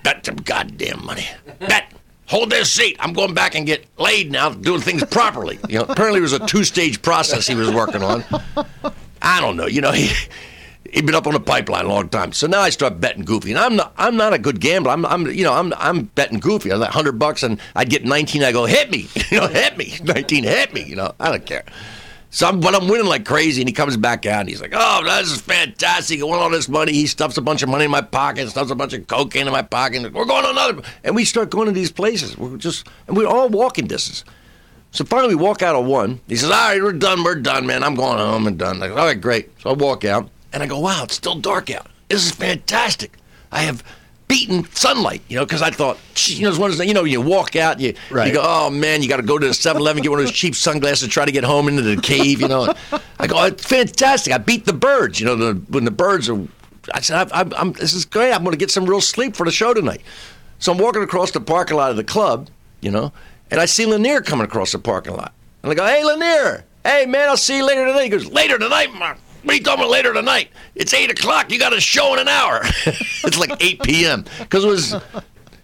bet 0.07 0.25
some 0.25 0.37
goddamn 0.37 1.05
money. 1.05 1.27
Bet 1.59 1.93
hold 2.27 2.51
this 2.51 2.71
seat. 2.71 2.97
I'm 3.01 3.13
going 3.13 3.35
back 3.35 3.57
and 3.57 3.67
get 3.67 3.87
laid 3.99 4.31
now, 4.31 4.51
doing 4.51 4.81
things 4.81 5.03
properly. 5.05 5.59
You 5.69 5.81
know, 5.81 5.87
apparently 5.89 6.19
it 6.19 6.23
was 6.23 6.33
a 6.33 6.47
two 6.47 6.63
stage 6.63 7.03
process 7.03 7.49
he 7.49 7.57
was 7.57 7.73
working 7.73 8.05
on. 8.05 8.25
I 9.21 9.41
don't 9.41 9.57
know. 9.57 9.67
You 9.67 9.81
know, 9.81 9.91
he 9.91 10.13
he'd 10.93 11.07
been 11.07 11.17
up 11.17 11.27
on 11.27 11.33
the 11.33 11.41
pipeline 11.41 11.87
a 11.87 11.89
long 11.89 12.09
time. 12.09 12.33
So 12.33 12.47
now 12.47 12.61
I 12.61 12.71
start 12.71 13.01
betting 13.01 13.25
goofy, 13.25 13.51
and 13.51 13.59
I'm 13.59 13.75
not 13.75 13.95
I'm 13.99 14.17
not 14.17 14.33
a 14.33 14.39
good 14.39 14.61
gambler. 14.61 14.93
I'm 14.93 15.05
I'm 15.05 15.27
you 15.27 15.43
know 15.43 15.55
I'm 15.55 15.73
I'm 15.77 16.05
betting 16.05 16.39
goofy. 16.39 16.73
I'm 16.73 16.79
like 16.79 16.91
hundred 16.91 17.19
bucks, 17.19 17.43
and 17.43 17.61
I'd 17.75 17.91
get 17.91 18.05
nineteen. 18.05 18.45
I 18.45 18.53
go 18.53 18.65
hit 18.65 18.93
me, 18.93 19.09
you 19.31 19.41
know, 19.41 19.49
hit 19.49 19.77
me, 19.77 19.99
nineteen, 20.05 20.45
hit 20.45 20.73
me. 20.73 20.85
You 20.85 20.95
know, 20.95 21.15
I 21.19 21.31
don't 21.31 21.45
care. 21.45 21.65
So 22.37 22.47
I'm, 22.47 22.61
but 22.61 22.75
I'm 22.75 22.87
winning 22.87 23.07
like 23.07 23.25
crazy, 23.25 23.63
and 23.63 23.69
he 23.69 23.73
comes 23.73 23.97
back 23.97 24.27
out, 24.27 24.41
and 24.41 24.49
he's 24.51 24.61
like, 24.61 24.75
"Oh, 24.75 25.03
this 25.03 25.33
is 25.33 25.41
fantastic! 25.41 26.21
I 26.21 26.25
won 26.25 26.39
all 26.39 26.51
this 26.51 26.69
money." 26.69 26.93
He 26.93 27.07
stuffs 27.07 27.39
a 27.39 27.41
bunch 27.41 27.63
of 27.63 27.71
money 27.71 27.87
in 27.87 27.91
my 27.91 28.03
pocket, 28.03 28.51
stuffs 28.51 28.71
a 28.71 28.75
bunch 28.75 28.93
of 28.93 29.07
cocaine 29.07 29.47
in 29.47 29.55
my 29.55 29.63
pocket. 29.63 30.13
We're 30.13 30.27
going 30.27 30.45
to 30.45 30.51
another, 30.51 30.83
and 31.03 31.17
we 31.17 31.25
start 31.25 31.49
going 31.49 31.65
to 31.65 31.73
these 31.73 31.91
places. 31.91 32.37
We're 32.37 32.59
just, 32.59 32.87
and 33.09 33.17
we're 33.17 33.27
all 33.27 33.49
walking 33.49 33.87
distance. 33.87 34.23
So 34.91 35.03
finally, 35.07 35.35
we 35.35 35.43
walk 35.43 35.63
out 35.63 35.77
of 35.77 35.87
one. 35.87 36.21
He 36.29 36.37
says, 36.37 36.51
"All 36.51 36.59
right, 36.59 36.83
we're 36.83 36.93
done. 36.93 37.25
We're 37.25 37.37
done, 37.37 37.67
man. 37.67 37.83
I'm 37.83 37.95
going 37.95 38.19
home 38.19 38.47
and 38.47 38.59
done." 38.59 38.81
Like, 38.81 38.91
all 38.91 38.99
right, 38.99 39.19
great. 39.19 39.59
So 39.63 39.71
I 39.71 39.73
walk 39.73 40.05
out, 40.05 40.29
and 40.53 40.63
I 40.63 40.67
go, 40.67 40.79
"Wow, 40.79 41.05
it's 41.05 41.15
still 41.15 41.37
dark 41.37 41.71
out. 41.71 41.87
This 42.11 42.27
is 42.27 42.33
fantastic. 42.33 43.13
I 43.51 43.63
have." 43.63 43.83
Beaten 44.29 44.65
sunlight, 44.73 45.23
you 45.29 45.37
know, 45.37 45.45
because 45.45 45.63
I 45.63 45.71
thought, 45.71 45.99
you 46.27 46.43
know, 46.43 46.49
it's 46.49 46.59
one 46.59 46.71
of 46.73 46.77
those, 46.79 46.87
you 46.87 46.95
know, 46.95 47.05
you 47.05 47.21
walk 47.21 47.55
out, 47.55 47.79
you, 47.79 47.95
Right. 48.11 48.27
you 48.27 48.35
go, 48.35 48.43
oh 48.45 48.71
man, 48.71 49.01
you 49.03 49.09
got 49.09 49.19
to 49.19 49.23
go 49.23 49.39
to 49.39 49.47
the 49.47 49.55
7 49.55 49.81
Eleven, 49.81 50.03
get 50.03 50.11
one 50.11 50.19
of 50.19 50.27
those 50.27 50.35
cheap 50.35 50.57
sunglasses, 50.57 51.09
try 51.09 51.25
to 51.25 51.31
get 51.31 51.45
home 51.45 51.69
into 51.69 51.83
the 51.83 51.97
cave, 52.01 52.41
you 52.41 52.49
know. 52.49 52.75
I 53.21 53.29
go, 53.29 53.45
it's 53.45 53.65
fantastic. 53.65 54.33
I 54.33 54.39
beat 54.39 54.65
the 54.65 54.73
birds, 54.73 55.21
you 55.21 55.27
know, 55.27 55.37
the, 55.37 55.55
when 55.69 55.85
the 55.85 55.91
birds 55.93 56.29
are. 56.29 56.41
I 56.93 57.01
said, 57.01 57.31
I, 57.33 57.41
I'm, 57.41 57.53
I'm, 57.57 57.73
this 57.73 57.93
is 57.93 58.05
great. 58.05 58.33
I'm 58.33 58.43
going 58.43 58.53
to 58.53 58.59
get 58.59 58.71
some 58.71 58.87
real 58.87 59.01
sleep 59.01 59.37
for 59.37 59.45
the 59.45 59.53
show 59.53 59.73
tonight. 59.75 60.01
So 60.59 60.73
I'm 60.73 60.79
walking 60.79 61.03
across 61.03 61.31
the 61.31 61.41
parking 61.41 61.77
lot 61.77 61.91
of 61.91 61.97
the 61.97 62.05
club, 62.05 62.49
you 62.81 62.91
know, 62.91 63.13
and 63.51 63.61
I 63.61 63.67
see 63.67 63.87
Lanier 63.87 64.23
coming 64.23 64.45
across 64.45 64.73
the 64.73 64.79
parking 64.81 65.15
lot. 65.15 65.33
And 65.63 65.71
I 65.71 65.75
go, 65.77 65.85
hey, 65.87 66.03
Lanier, 66.05 66.65
hey, 66.85 67.07
man, 67.07 67.29
I'll 67.29 67.37
see 67.37 67.59
you 67.59 67.67
later 67.67 67.85
tonight. 67.87 68.05
He 68.05 68.09
goes, 68.09 68.27
later 68.27 68.59
tonight, 68.59 68.93
Mark. 68.95 69.19
What 69.47 69.53
are 69.53 69.59
you 69.59 69.63
talking 69.63 69.85
about 69.85 69.93
later 69.93 70.13
tonight? 70.13 70.49
It's 70.75 70.93
8 70.93 71.09
o'clock. 71.13 71.53
You 71.53 71.61
got 71.61 71.73
a 71.73 71.81
show 71.81 72.13
in 72.15 72.19
an 72.19 72.27
hour. 72.27 72.63
it's 72.85 73.39
like 73.39 73.53
8 73.63 73.81
p.m. 73.85 74.25
Because 74.41 74.65
it 74.65 74.67
was 74.67 74.97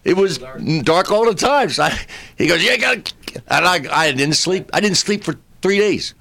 it 0.05 0.17
was 0.17 0.39
dark 0.85 1.11
all 1.11 1.25
the 1.25 1.35
time. 1.35 1.69
So 1.69 1.83
I, 1.83 1.99
he 2.39 2.47
goes, 2.47 2.63
"Yeah, 2.63 2.77
got." 2.77 3.13
And 3.49 3.67
I, 3.67 3.81
I 3.91 4.13
didn't 4.13 4.37
sleep. 4.37 4.71
I 4.73 4.79
didn't 4.79 4.99
sleep 4.99 5.25
for 5.25 5.35
three 5.63 5.79
days. 5.79 6.15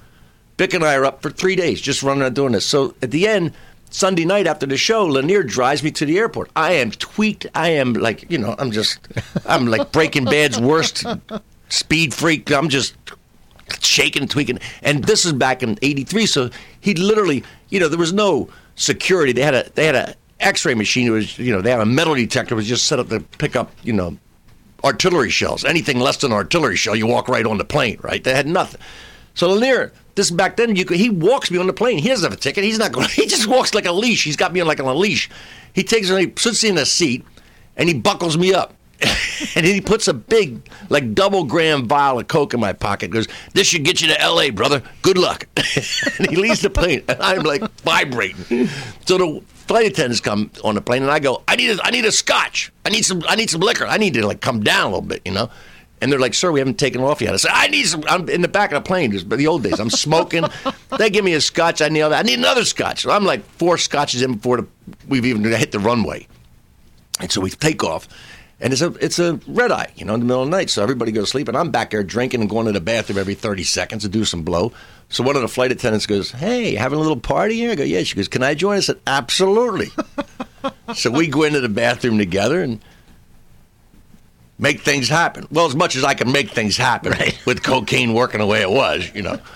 Vic 0.58 0.74
and 0.74 0.84
I 0.84 0.95
are 0.95 1.06
up 1.06 1.21
for 1.21 1.30
three 1.30 1.56
days 1.56 1.80
just 1.80 2.02
running 2.02 2.24
around 2.24 2.34
doing 2.34 2.54
this. 2.54 2.65
So 2.65 2.95
at 3.04 3.12
the 3.12 3.28
end, 3.28 3.54
Sunday 3.91 4.26
night 4.26 4.47
after 4.47 4.65
the 4.65 4.76
show, 4.76 5.06
Lanier 5.06 5.43
drives 5.43 5.84
me 5.84 5.91
to 5.91 6.06
the 6.06 6.17
airport. 6.17 6.50
I 6.56 6.74
am 6.74 6.89
tweaked. 6.89 7.45
I 7.54 7.69
am 7.69 7.93
like, 7.93 8.26
you 8.32 8.39
know, 8.39 8.56
I'm 8.58 8.71
just, 8.71 9.08
I'm 9.45 9.67
like 9.67 9.91
Breaking 9.91 10.26
Bad's 10.26 10.60
worst 10.60 11.06
speed 11.69 12.15
freak. 12.15 12.52
I'm 12.52 12.69
just 12.69 12.95
shaking, 13.80 14.28
tweaking. 14.28 14.60
And 14.82 15.04
this 15.04 15.26
is 15.26 15.34
back 15.34 15.64
in 15.64 15.78
'83, 15.82 16.26
so 16.26 16.50
he 16.80 16.94
literally, 16.94 17.44
you 17.70 17.80
know, 17.80 17.88
there 17.88 18.00
was 18.00 18.14
no 18.14 18.50
security. 18.76 19.32
They 19.32 19.42
had 19.42 19.56
a 19.56 19.70
they 19.76 19.86
had 19.86 19.96
a 19.96 20.16
X-ray 20.40 20.74
machine. 20.74 21.08
It 21.08 21.12
was, 21.12 21.38
you 21.38 21.54
know, 21.54 21.62
they 21.62 21.72
had 21.72 21.82
a 21.82 21.86
metal 21.86 22.16
detector. 22.16 22.56
It 22.56 22.58
was 22.58 22.68
just 22.68 22.86
set 22.86 23.00
up 23.00 23.10
to 23.10 23.20
pick 23.20 23.56
up, 23.56 23.72
you 23.84 23.94
know, 23.94 24.18
artillery 24.84 25.30
shells. 25.30 25.64
Anything 25.64 26.00
less 26.00 26.18
than 26.18 26.32
an 26.32 26.38
artillery 26.38 26.76
shell, 26.76 26.96
you 26.96 27.08
walk 27.08 27.28
right 27.28 27.46
on 27.46 27.58
the 27.58 27.66
plane. 27.66 28.00
Right? 28.02 28.24
They 28.24 28.34
had 28.34 28.48
nothing. 28.48 28.82
So 29.34 29.50
Lanier, 29.50 29.94
this 30.16 30.30
back 30.30 30.58
then, 30.58 30.76
you 30.76 30.86
could, 30.86 30.98
he 30.98 31.10
walks 31.10 31.52
me 31.52 31.58
on 31.58 31.68
the 31.68 31.74
plane. 31.74 31.98
He 32.00 32.10
doesn't 32.10 32.30
have 32.30 32.38
a 32.38 32.42
ticket. 32.42 32.64
He's 32.64 32.80
not 32.80 32.92
going. 32.92 33.08
He 33.14 33.28
just 33.28 33.48
walks 33.48 33.74
like 33.74 33.86
a 33.86 33.92
leash. 33.92 34.24
He's 34.24 34.36
got 34.36 34.54
me 34.54 34.60
on 34.60 34.68
like 34.68 34.80
on 34.80 34.88
a 34.88 34.94
leash. 34.94 35.30
He 35.74 35.84
takes 35.84 36.10
me, 36.10 36.20
he 36.20 36.28
puts 36.28 36.64
me 36.64 36.70
in 36.70 36.78
a 36.78 36.86
seat, 36.86 37.26
and 37.78 37.88
he 37.88 37.96
buckles 37.96 38.38
me 38.38 38.54
up. 38.54 38.74
and 39.56 39.66
he 39.66 39.82
puts 39.82 40.08
a 40.08 40.14
big, 40.14 40.70
like 40.90 41.14
double 41.14 41.44
gram 41.44 41.88
vial 41.88 42.20
of 42.20 42.28
coke 42.28 42.54
in 42.54 42.60
my 42.60 42.74
pocket. 42.74 43.12
Goes, 43.12 43.28
this 43.54 43.68
should 43.68 43.84
get 43.84 44.02
you 44.02 44.08
to 44.08 44.20
L.A., 44.22 44.50
brother. 44.50 44.82
Good 45.02 45.18
luck. 45.18 45.48
and 45.56 46.30
he 46.30 46.36
leaves 46.36 46.62
the 46.62 46.70
plane, 46.70 47.04
and 47.08 47.22
I'm 47.22 47.44
like 47.44 47.62
vibrating. 47.82 48.68
So 49.06 49.18
the 49.18 49.44
flight 49.68 49.88
attendants 49.88 50.22
come 50.22 50.52
on 50.64 50.76
the 50.76 50.82
plane, 50.82 51.02
and 51.02 51.12
I 51.12 51.20
go, 51.20 51.44
I 51.48 51.56
need, 51.56 51.72
a, 51.72 51.86
I 51.86 51.92
need 51.92 52.06
a 52.06 52.12
scotch. 52.12 52.72
I 52.86 52.90
need 52.90 53.04
some, 53.04 53.24
I 53.28 53.36
need 53.36 53.50
some 53.50 53.62
liquor. 53.62 53.86
I 53.86 53.98
need 53.98 54.14
to 54.16 54.26
like 54.26 54.42
come 54.42 54.62
down 54.64 54.88
a 54.88 54.90
little 54.90 55.02
bit, 55.02 55.22
you 55.26 55.32
know. 55.32 55.50
And 56.02 56.12
they're 56.12 56.20
like, 56.20 56.34
"Sir, 56.34 56.52
we 56.52 56.60
haven't 56.60 56.80
taken 56.80 57.00
off 57.02 57.22
yet." 57.22 57.32
I 57.32 57.38
said, 57.38 57.52
"I 57.54 57.68
need 57.68 57.86
some." 57.86 58.04
I'm 58.08 58.28
in 58.28 58.42
the 58.42 58.48
back 58.48 58.72
of 58.72 58.84
the 58.84 58.88
plane, 58.88 59.12
just 59.12 59.30
the 59.30 59.46
old 59.46 59.62
days. 59.62 59.80
I'm 59.80 59.92
smoking. 59.92 60.46
they 60.98 61.12
give 61.12 61.24
me 61.24 61.34
a 61.34 61.42
scotch. 61.42 61.80
I 61.80 61.90
need. 61.90 62.02
I 62.02 62.24
need 62.24 62.40
another 62.40 62.66
scotch. 62.66 63.04
So 63.04 63.12
I'm 63.12 63.24
like 63.24 63.44
four 63.44 63.78
scotches 63.78 64.24
in 64.24 64.34
before 64.34 64.58
the, 64.58 64.68
we've 65.08 65.28
even 65.28 65.44
hit 65.44 65.72
the 65.72 65.78
runway. 65.78 66.28
And 67.20 67.32
so 67.32 67.40
we 67.40 67.52
take 67.52 67.84
off, 67.84 68.08
and 68.62 68.71
it's 68.71 68.82
a 68.82 68.93
it's 69.04 69.19
a 69.19 69.39
red 69.47 69.71
eye, 69.71 69.91
you 69.95 70.06
know, 70.06 70.13
in 70.13 70.19
the 70.19 70.26
middle 70.26 70.43
of 70.43 70.50
the 70.50 70.56
night. 70.56 70.69
So 70.69 70.84
everybody 70.84 71.12
goes 71.12 71.26
to 71.26 71.30
sleep, 71.32 71.47
and 71.47 71.58
I'm 71.58 71.71
back 71.71 71.89
there 71.89 72.04
drinking 72.04 72.41
and 72.41 72.50
going 72.50 72.67
to 72.67 72.71
the 72.71 72.80
bathroom 72.80 73.17
every 73.17 73.34
30 73.34 73.63
seconds 73.63 74.04
to 74.04 74.10
do 74.10 74.24
some 74.24 74.43
blow. 74.43 74.71
So 75.10 75.24
one 75.24 75.36
of 75.36 75.41
the 75.41 75.47
flight 75.47 75.71
attendants 75.71 76.06
goes, 76.06 76.32
"Hey, 76.32 76.76
having 76.76 77.00
a 77.00 77.02
little 77.02 77.19
party 77.19 77.56
here?" 77.56 77.71
I 77.71 77.76
go, 77.76 77.84
"Yeah." 77.84 78.04
She 78.04 78.15
goes, 78.15 78.28
"Can 78.28 78.43
I 78.43 78.54
join?" 78.54 78.78
Us? 78.78 78.84
I 78.84 78.93
said, 78.93 79.02
"Absolutely." 79.08 79.89
so 80.95 81.10
we 81.10 81.28
go 81.28 81.43
into 81.43 81.60
the 81.60 81.69
bathroom 81.69 82.19
together 82.19 82.62
and 82.62 82.80
make 84.62 84.82
things 84.82 85.10
happen. 85.10 85.45
Well, 85.52 85.65
as 85.65 85.76
much 85.76 85.97
as 85.97 86.06
I 86.06 86.13
can 86.13 86.32
make 86.32 86.52
things 86.52 86.78
happen 86.78 87.13
with 87.45 87.63
cocaine 87.63 88.13
working 88.13 88.39
the 88.39 88.45
way 88.45 88.62
it 88.62 88.69
was, 88.69 89.12
you 89.13 89.24
know. 89.24 89.39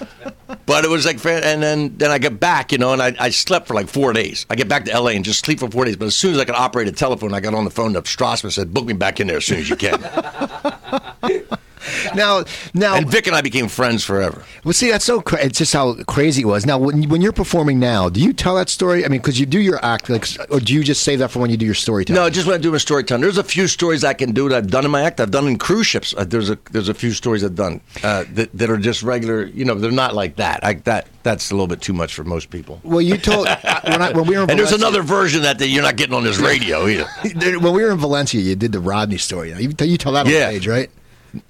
But 0.67 0.83
it 0.83 0.89
was 0.89 1.05
like, 1.05 1.23
and 1.25 1.61
then 1.61 1.95
then 1.97 2.09
I 2.11 2.17
get 2.17 2.39
back, 2.39 2.71
you 2.71 2.77
know, 2.79 2.93
and 2.93 3.01
I, 3.01 3.15
I 3.19 3.29
slept 3.29 3.67
for 3.67 3.73
like 3.75 3.87
four 3.87 4.13
days. 4.13 4.45
I 4.49 4.55
get 4.55 4.67
back 4.67 4.85
to 4.85 4.91
L.A. 4.91 5.13
and 5.15 5.23
just 5.23 5.45
sleep 5.45 5.59
for 5.59 5.69
four 5.69 5.85
days. 5.85 5.95
But 5.95 6.05
as 6.05 6.15
soon 6.15 6.33
as 6.33 6.39
I 6.39 6.45
could 6.45 6.55
operate 6.55 6.87
a 6.87 6.91
telephone, 6.91 7.33
I 7.33 7.39
got 7.39 7.53
on 7.53 7.65
the 7.65 7.69
phone 7.71 7.93
to 7.93 8.01
Strassman 8.01 8.45
and 8.45 8.53
said, 8.53 8.73
"Book 8.73 8.85
me 8.85 8.93
back 8.93 9.19
in 9.19 9.27
there 9.27 9.37
as 9.37 9.45
soon 9.45 9.59
as 9.59 9.69
you 9.69 9.75
can." 9.75 9.99
Now, 12.15 12.45
now, 12.73 12.95
and 12.95 13.09
Vic 13.09 13.27
and 13.27 13.35
I 13.35 13.41
became 13.41 13.67
friends 13.67 14.03
forever. 14.03 14.43
well, 14.63 14.73
see, 14.73 14.89
that's 14.91 15.03
so. 15.05 15.21
Cra- 15.21 15.43
it's 15.43 15.57
just 15.57 15.73
how 15.73 15.95
crazy 16.05 16.41
it 16.43 16.45
was. 16.45 16.65
Now, 16.65 16.77
when 16.77 17.09
when 17.09 17.21
you're 17.21 17.31
performing 17.33 17.79
now, 17.79 18.09
do 18.09 18.21
you 18.21 18.31
tell 18.33 18.55
that 18.55 18.69
story? 18.69 19.03
I 19.05 19.07
mean, 19.09 19.19
because 19.21 19.39
you 19.39 19.45
do 19.45 19.59
your 19.59 19.83
act, 19.83 20.09
like, 20.09 20.25
or 20.49 20.59
do 20.59 20.73
you 20.73 20.83
just 20.83 21.03
save 21.03 21.19
that 21.19 21.31
for 21.31 21.39
when 21.39 21.49
you 21.49 21.57
do 21.57 21.65
your 21.65 21.75
storytelling? 21.75 22.19
No, 22.21 22.25
I 22.25 22.29
just 22.29 22.47
when 22.47 22.55
I 22.55 22.57
do 22.57 22.71
my 22.71 22.77
storytelling. 22.77 23.21
There's 23.21 23.37
a 23.37 23.43
few 23.43 23.67
stories 23.67 24.03
I 24.03 24.13
can 24.13 24.31
do 24.31 24.47
that 24.49 24.55
I've 24.57 24.69
done 24.71 24.85
in 24.85 24.91
my 24.91 25.01
act. 25.01 25.19
I've 25.19 25.31
done 25.31 25.47
in 25.47 25.57
cruise 25.57 25.87
ships. 25.87 26.13
Uh, 26.17 26.23
there's 26.23 26.49
a 26.49 26.57
there's 26.71 26.89
a 26.89 26.93
few 26.93 27.11
stories 27.11 27.43
I've 27.43 27.55
done 27.55 27.81
uh, 28.03 28.23
that 28.33 28.49
that 28.53 28.69
are 28.69 28.77
just 28.77 29.03
regular. 29.03 29.45
You 29.45 29.65
know, 29.65 29.75
they're 29.75 29.91
not 29.91 30.15
like 30.15 30.37
that. 30.37 30.63
I, 30.63 30.73
that 30.85 31.07
that's 31.23 31.51
a 31.51 31.53
little 31.55 31.67
bit 31.67 31.81
too 31.81 31.93
much 31.93 32.13
for 32.13 32.23
most 32.23 32.49
people. 32.49 32.79
Well, 32.83 33.01
you 33.01 33.17
told 33.17 33.47
when, 33.83 34.01
I, 34.01 34.11
when 34.11 34.25
we 34.27 34.37
were 34.37 34.43
in 34.43 34.49
And 34.51 34.59
there's 34.59 34.69
Valencia- 34.69 34.75
another 34.75 35.01
version 35.01 35.41
that, 35.41 35.59
that 35.59 35.67
you're 35.69 35.83
not 35.83 35.95
getting 35.97 36.13
on 36.15 36.23
this 36.23 36.37
radio 36.37 36.87
either. 36.87 37.05
when 37.59 37.73
we 37.73 37.83
were 37.83 37.91
in 37.91 37.97
Valencia, 37.97 38.39
you 38.41 38.55
did 38.55 38.71
the 38.71 38.79
Rodney 38.79 39.17
story. 39.17 39.51
You, 39.53 39.73
you 39.79 39.97
tell 39.97 40.11
that 40.13 40.27
on 40.27 40.31
Yeah. 40.31 40.49
stage, 40.49 40.67
right? 40.67 40.89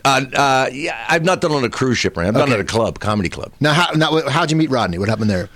Uh, 0.03 0.21
uh, 0.33 0.69
yeah, 0.71 1.05
I've 1.09 1.23
not 1.23 1.41
done 1.41 1.51
it 1.51 1.55
on 1.55 1.63
a 1.63 1.69
cruise 1.69 1.97
ship, 1.97 2.17
right? 2.17 2.27
I've 2.27 2.33
done 2.33 2.43
Okay. 2.43 2.53
at 2.53 2.59
a 2.59 2.63
club, 2.63 2.99
comedy 2.99 3.29
club. 3.29 3.51
Now, 3.59 3.73
how, 3.73 3.91
now, 3.91 4.27
how'd 4.29 4.51
you 4.51 4.57
meet 4.57 4.69
Rodney? 4.69 4.97
What 4.97 5.09
happened 5.09 5.29
there? 5.29 5.49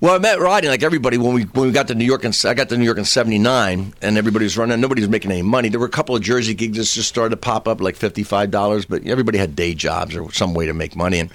Well, 0.00 0.14
I 0.14 0.18
met 0.18 0.38
Rodney 0.40 0.68
like 0.68 0.82
everybody 0.82 1.16
when 1.16 1.32
we 1.34 1.44
when 1.44 1.68
we 1.68 1.72
got 1.72 1.88
to 1.88 1.94
New 1.94 2.04
York, 2.04 2.22
and 2.24 2.38
I 2.44 2.52
got 2.52 2.68
to 2.68 2.76
New 2.76 2.84
York 2.84 2.98
in 2.98 3.06
'79, 3.06 3.94
and 4.02 4.18
everybody 4.18 4.44
was 4.44 4.58
running. 4.58 4.78
Nobody 4.78 5.00
was 5.00 5.08
making 5.08 5.30
any 5.32 5.40
money. 5.40 5.70
There 5.70 5.80
were 5.80 5.86
a 5.86 5.90
couple 5.90 6.14
of 6.14 6.20
Jersey 6.22 6.52
gigs 6.52 6.76
that 6.76 6.84
just 6.84 7.08
started 7.08 7.30
to 7.30 7.38
pop 7.38 7.66
up, 7.66 7.80
like 7.80 7.96
fifty-five 7.96 8.50
dollars, 8.50 8.84
but 8.84 9.06
everybody 9.06 9.38
had 9.38 9.56
day 9.56 9.72
jobs 9.74 10.14
or 10.14 10.30
some 10.32 10.52
way 10.52 10.66
to 10.66 10.74
make 10.74 10.94
money. 10.96 11.18
And 11.18 11.30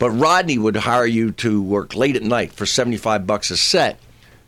but 0.00 0.10
Rodney 0.10 0.58
would 0.58 0.74
hire 0.74 1.06
you 1.06 1.30
to 1.32 1.62
work 1.62 1.94
late 1.94 2.16
at 2.16 2.22
night 2.22 2.52
for 2.52 2.66
seventy-five 2.66 3.24
bucks 3.24 3.52
a 3.52 3.56
set. 3.56 4.00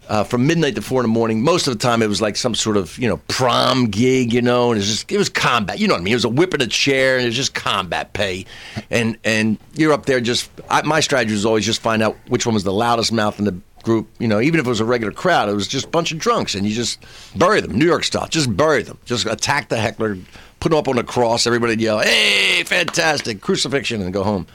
Uh, 0.07 0.23
from 0.23 0.47
midnight 0.47 0.75
to 0.75 0.83
four 0.83 1.01
in 1.01 1.05
the 1.05 1.13
morning. 1.13 1.43
Most 1.43 1.67
of 1.67 1.73
the 1.73 1.79
time, 1.79 2.03
it 2.03 2.09
was 2.09 2.21
like 2.21 2.37
some 2.37 2.55
sort 2.55 2.77
of 2.77 2.99
you 2.99 3.09
know 3.09 3.17
prom 3.29 3.87
gig, 3.87 4.33
you 4.35 4.43
know, 4.43 4.71
and 4.71 4.77
it 4.77 4.81
was 4.81 4.89
just 4.89 5.13
it 5.13 5.17
was 5.17 5.31
combat. 5.31 5.79
You 5.79 5.89
know 5.89 5.95
what 5.95 6.01
I 6.01 6.05
mean? 6.05 6.13
It 6.13 6.17
was 6.17 6.25
a 6.27 6.29
whip 6.29 6.53
and 6.53 6.63
a 6.63 6.67
chair, 6.67 7.17
and 7.17 7.25
it 7.25 7.29
was 7.29 7.37
just 7.37 7.55
combat 7.55 8.13
pay. 8.13 8.45
And 8.91 9.17
and 9.25 9.59
you're 9.75 9.93
up 9.93 10.07
there 10.07 10.21
just. 10.21 10.51
I, 10.69 10.83
my 10.83 11.01
strategy 11.01 11.33
was 11.33 11.47
always 11.47 11.65
just 11.65 11.81
find 11.81 12.03
out 12.03 12.17
which 12.29 12.45
one 12.45 12.55
was 12.55 12.65
the 12.65 12.73
loudest 12.73 13.13
mouth 13.13 13.39
in 13.39 13.47
the 13.47 13.59
group. 13.83 14.09
You 14.19 14.29
know, 14.29 14.41
even 14.41 14.61
if 14.61 14.67
it 14.67 14.69
was 14.69 14.81
a 14.81 14.85
regular 14.85 15.13
crowd, 15.13 15.49
it 15.49 15.55
was 15.55 15.69
just 15.69 15.87
a 15.87 15.89
bunch 15.89 16.13
of 16.13 16.19
drunks, 16.19 16.55
and 16.55 16.67
you 16.67 16.75
just 16.75 16.99
bury 17.37 17.61
them, 17.61 17.73
New 17.79 17.87
York 17.87 18.05
style. 18.05 18.27
Just 18.29 18.55
bury 18.55 18.83
them. 18.83 18.99
Just 19.05 19.27
attack 19.27 19.69
the 19.69 19.79
heckler, 19.79 20.19
put 20.61 20.71
them 20.71 20.79
up 20.79 20.89
on 20.89 20.97
the 20.97 21.05
cross. 21.05 21.47
Everybody 21.47 21.81
yell, 21.83 22.01
"Hey, 22.01 22.63
fantastic 22.65 23.41
crucifixion!" 23.41 24.03
and 24.03 24.13
go 24.13 24.23
home. 24.23 24.47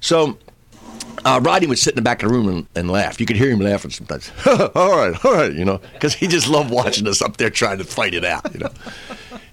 So 0.00 0.38
uh, 1.24 1.40
Rodney 1.42 1.66
would 1.66 1.78
sit 1.78 1.92
in 1.92 1.96
the 1.96 2.02
back 2.02 2.22
of 2.22 2.28
the 2.28 2.34
room 2.34 2.48
and, 2.48 2.66
and 2.74 2.90
laugh. 2.90 3.18
You 3.18 3.26
could 3.26 3.36
hear 3.36 3.50
him 3.50 3.60
laughing 3.60 3.90
sometimes. 3.90 4.30
all 4.46 4.96
right, 4.96 5.24
all 5.24 5.32
right, 5.32 5.52
you 5.52 5.64
know, 5.64 5.80
because 5.94 6.14
he 6.14 6.26
just 6.26 6.48
loved 6.48 6.70
watching 6.70 7.06
us 7.08 7.20
up 7.20 7.36
there 7.36 7.50
trying 7.50 7.78
to 7.78 7.84
fight 7.84 8.14
it 8.14 8.24
out, 8.24 8.52
you 8.52 8.60
know. 8.60 8.70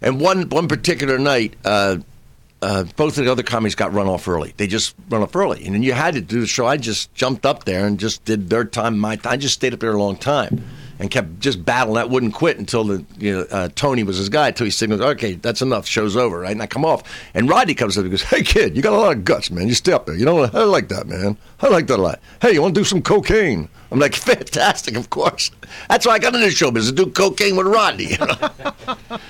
And 0.02 0.20
one 0.20 0.50
one 0.50 0.68
particular 0.68 1.18
night, 1.18 1.56
uh, 1.66 1.98
uh, 2.62 2.84
both 2.96 3.18
of 3.18 3.26
the 3.26 3.32
other 3.32 3.44
comedies 3.44 3.76
got 3.76 3.94
run 3.94 4.08
off 4.08 4.28
early. 4.28 4.54
They 4.58 4.68
just 4.68 4.96
run 5.10 5.24
off 5.24 5.36
early, 5.36 5.66
and 5.66 5.74
then 5.74 5.84
you 5.84 5.94
had 5.94 6.14
to 6.14 6.22
do 6.22 6.42
the 6.42 6.48
show. 6.48 6.68
I 6.68 6.78
just 6.78 7.14
jumped 7.16 7.46
up 7.46 7.64
there 7.64 7.88
and 7.88 8.00
just 8.00 8.24
did 8.26 8.50
their 8.50 8.66
time, 8.66 9.00
my 9.00 9.16
time. 9.16 9.34
I 9.34 9.38
just 9.38 9.56
stayed 9.56 9.74
up 9.74 9.80
there 9.80 9.94
a 9.94 9.98
long 10.00 10.16
time 10.18 10.64
and 11.00 11.10
kept 11.12 11.40
just 11.40 11.64
battling. 11.66 11.96
That 11.96 12.10
wouldn't 12.10 12.34
quit 12.34 12.58
until 12.60 12.84
the 12.84 13.06
you 13.18 13.34
know 13.34 13.42
uh, 13.52 13.70
Tony 13.76 14.04
was 14.04 14.18
his 14.18 14.30
guy. 14.30 14.50
Until 14.50 14.66
he 14.66 14.72
signaled, 14.72 15.02
"Okay, 15.02 15.34
that's 15.34 15.62
enough. 15.62 15.86
Show's 15.88 16.16
over." 16.16 16.40
Right, 16.42 16.52
and 16.52 16.62
I 16.62 16.68
come 16.68 16.86
off, 16.86 17.04
and 17.34 17.50
Rodney 17.50 17.74
comes 17.74 17.98
up 17.98 18.04
and 18.04 18.12
goes, 18.12 18.24
"Hey 18.24 18.44
kid, 18.44 18.76
you 18.76 18.82
got 18.82 18.94
a 18.94 18.98
lot 18.98 19.16
of 19.16 19.26
guts, 19.26 19.52
man. 19.52 19.68
You 19.68 19.74
stay 19.74 19.92
up 19.94 20.06
there. 20.06 20.16
You 20.16 20.26
know, 20.26 20.44
I 20.44 20.64
like 20.64 20.88
that, 20.90 21.08
man. 21.08 21.38
I 21.62 21.68
like 21.70 21.88
that 21.88 22.00
a 22.00 22.02
lot. 22.02 22.20
Hey, 22.42 22.54
you 22.54 22.62
want 22.62 22.76
to 22.76 22.82
do 22.82 22.86
some 22.86 23.02
cocaine?" 23.02 23.70
I'm 23.92 24.00
like, 24.00 24.16
"Fantastic, 24.16 24.96
of 24.96 25.10
course. 25.10 25.52
That's 25.90 26.06
why 26.06 26.14
I 26.14 26.20
got 26.20 26.36
into 26.36 26.50
show 26.52 26.72
business 26.72 26.96
to 26.98 27.06
do 27.06 27.12
cocaine 27.12 27.56
with 27.56 27.68
Rodney." 27.68 28.06
You 28.12 28.18
know? 28.18 29.18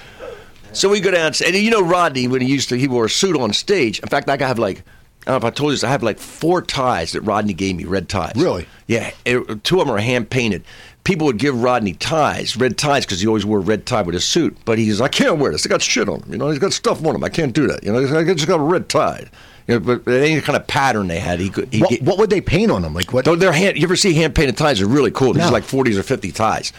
So 0.73 0.89
we 0.89 1.02
go 1.02 1.12
down, 1.12 1.34
and 1.45 1.56
you 1.56 1.69
know 1.69 1.84
Rodney 1.84 2.28
when 2.28 2.41
he 2.41 2.47
used 2.47 2.69
to, 2.69 2.76
he 2.76 2.88
wore 2.88 3.06
a 3.06 3.10
suit 3.10 3.39
on 3.39 3.54
stage. 3.54 3.99
In 3.99 4.10
fact, 4.10 4.28
I 4.28 4.38
have 4.38 4.58
like, 4.58 4.80
I 5.28 5.32
don't 5.32 5.41
know 5.43 5.47
if 5.47 5.54
I 5.54 5.56
told 5.56 5.69
you 5.69 5.76
this, 5.76 5.84
I 5.84 5.89
have 5.91 6.02
like 6.02 6.17
four 6.17 6.63
ties 6.63 7.12
that 7.12 7.21
Rodney 7.21 7.54
gave 7.54 7.76
me, 7.76 7.84
red 7.86 8.10
ties. 8.10 8.34
Really? 8.36 8.65
Yeah, 8.88 9.12
it- 9.23 9.63
two 9.63 9.80
of 9.82 9.86
them 9.88 9.95
are 9.95 9.99
hand 9.99 10.32
painted. 10.32 10.63
People 11.04 11.28
would 11.28 11.38
give 11.38 11.62
Rodney 11.62 11.94
ties, 11.94 12.56
red 12.56 12.78
ties, 12.78 13.06
because 13.06 13.20
he 13.20 13.28
always 13.28 13.46
wore 13.46 13.58
a 13.58 13.62
red 13.62 13.86
tie 13.86 14.02
with 14.04 14.13
his 14.13 14.24
suit. 14.24 14.58
But 14.63 14.78
he's, 14.78 15.02
I 15.02 15.10
can't 15.10 15.38
wear 15.38 15.52
this. 15.52 15.66
I 15.66 15.70
got 15.70 15.82
shit 15.82 16.08
on 16.08 16.22
him. 16.22 16.32
You 16.32 16.38
know, 16.38 16.50
he's 16.50 16.60
got 16.60 16.72
stuff 16.72 17.06
on 17.06 17.13
him. 17.16 17.24
I 17.24 17.30
can't 17.30 17.54
do 17.54 17.68
that. 17.68 17.84
You 17.84 17.92
know, 17.92 18.00
I 18.18 18.24
just 18.24 18.48
got 18.48 18.60
a 18.60 18.63
red 18.63 18.88
tie. 18.88 19.26
You 19.68 19.80
know, 19.80 19.80
but 20.00 20.08
any 20.12 20.39
kind 20.42 20.56
of 20.56 20.66
pattern 20.68 21.08
they 21.08 21.20
had, 21.20 21.39
he 21.42 21.50
could. 21.50 21.74
He 21.74 21.82
What, 21.82 21.89
get- 21.89 22.02
what 22.04 22.18
would 22.20 22.30
they 22.30 22.39
paint 22.42 22.72
on 22.72 22.82
them? 22.84 22.94
Like 22.94 23.12
what? 23.12 23.26
no, 23.26 23.36
they're 23.36 23.52
hand. 23.52 23.76
You 23.78 23.84
ever 23.84 23.96
see 23.98 24.13
hand 24.13 24.34
painted 24.36 24.56
ties? 24.58 24.80
They're 24.80 24.88
really 24.88 25.12
cool. 25.12 25.34
These 25.34 25.42
No. 25.44 25.50
are 25.50 25.52
like 25.52 25.63
forties 25.63 25.98
or 25.98 26.04
fifty 26.04 26.32
ties. 26.32 26.72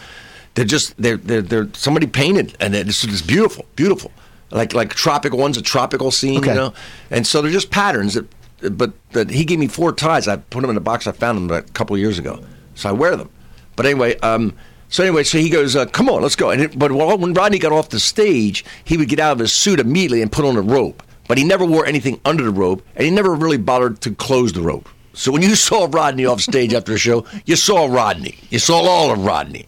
They're 0.55 0.65
just 0.65 0.95
they're 0.97 1.17
they're, 1.17 1.41
they're 1.41 1.69
somebody 1.73 2.07
painted, 2.07 2.55
and 2.59 2.73
it's 2.75 3.01
just 3.01 3.27
beautiful, 3.27 3.65
beautiful. 3.75 4.11
Like 4.51 4.73
like 4.73 4.93
tropical 4.93 5.37
ones, 5.39 5.57
a 5.57 5.61
tropical 5.61 6.09
scene, 6.11 6.37
Okay. 6.39 6.49
you 6.49 6.55
know. 6.55 6.73
And 7.11 7.25
so 7.27 7.41
they're 7.41 7.51
just 7.51 7.69
patterns 7.71 8.13
that. 8.15 8.27
But 8.77 8.93
that 9.11 9.29
he 9.29 9.45
gave 9.45 9.59
me 9.59 9.67
four 9.67 9.91
ties. 9.91 10.27
I 10.27 10.37
put 10.37 10.61
them 10.61 10.69
in 10.69 10.77
a 10.77 10.81
box. 10.81 11.05
I 11.07 11.11
found 11.11 11.37
them 11.49 11.51
a 11.55 11.61
couple 11.73 11.95
of 11.95 11.99
years 11.99 12.17
ago, 12.17 12.39
so 12.73 12.89
I 12.89 12.91
wear 12.93 13.15
them. 13.15 13.29
But 13.75 13.85
anyway, 13.85 14.17
um, 14.19 14.53
so 14.89 15.03
anyway, 15.03 15.23
so 15.23 15.37
he 15.37 15.49
goes, 15.49 15.75
uh, 15.75 15.85
"Come 15.87 16.09
on, 16.09 16.21
let's 16.21 16.35
go." 16.35 16.51
And 16.51 16.61
it, 16.61 16.79
but 16.79 16.91
when 16.91 17.33
Rodney 17.33 17.59
got 17.59 17.71
off 17.71 17.89
the 17.89 17.99
stage, 17.99 18.63
he 18.83 18.97
would 18.97 19.09
get 19.09 19.19
out 19.19 19.33
of 19.33 19.39
his 19.39 19.51
suit 19.51 19.79
immediately 19.79 20.21
and 20.21 20.31
put 20.31 20.45
on 20.45 20.55
a 20.57 20.61
robe. 20.61 21.03
But 21.27 21.37
he 21.37 21.43
never 21.43 21.65
wore 21.65 21.85
anything 21.85 22.19
under 22.23 22.43
the 22.43 22.51
robe, 22.51 22.83
and 22.95 23.05
he 23.05 23.11
never 23.11 23.33
really 23.33 23.57
bothered 23.57 23.99
to 24.01 24.11
close 24.11 24.53
the 24.53 24.61
robe. 24.61 24.87
So 25.13 25.31
when 25.31 25.41
you 25.41 25.55
saw 25.55 25.87
Rodney 25.89 26.25
off 26.25 26.41
stage 26.41 26.73
after 26.73 26.93
a 26.93 26.97
show, 26.97 27.25
you 27.45 27.55
saw 27.55 27.85
Rodney. 27.85 28.37
You 28.49 28.59
saw 28.59 28.81
all 28.81 29.11
of 29.11 29.25
Rodney. 29.25 29.67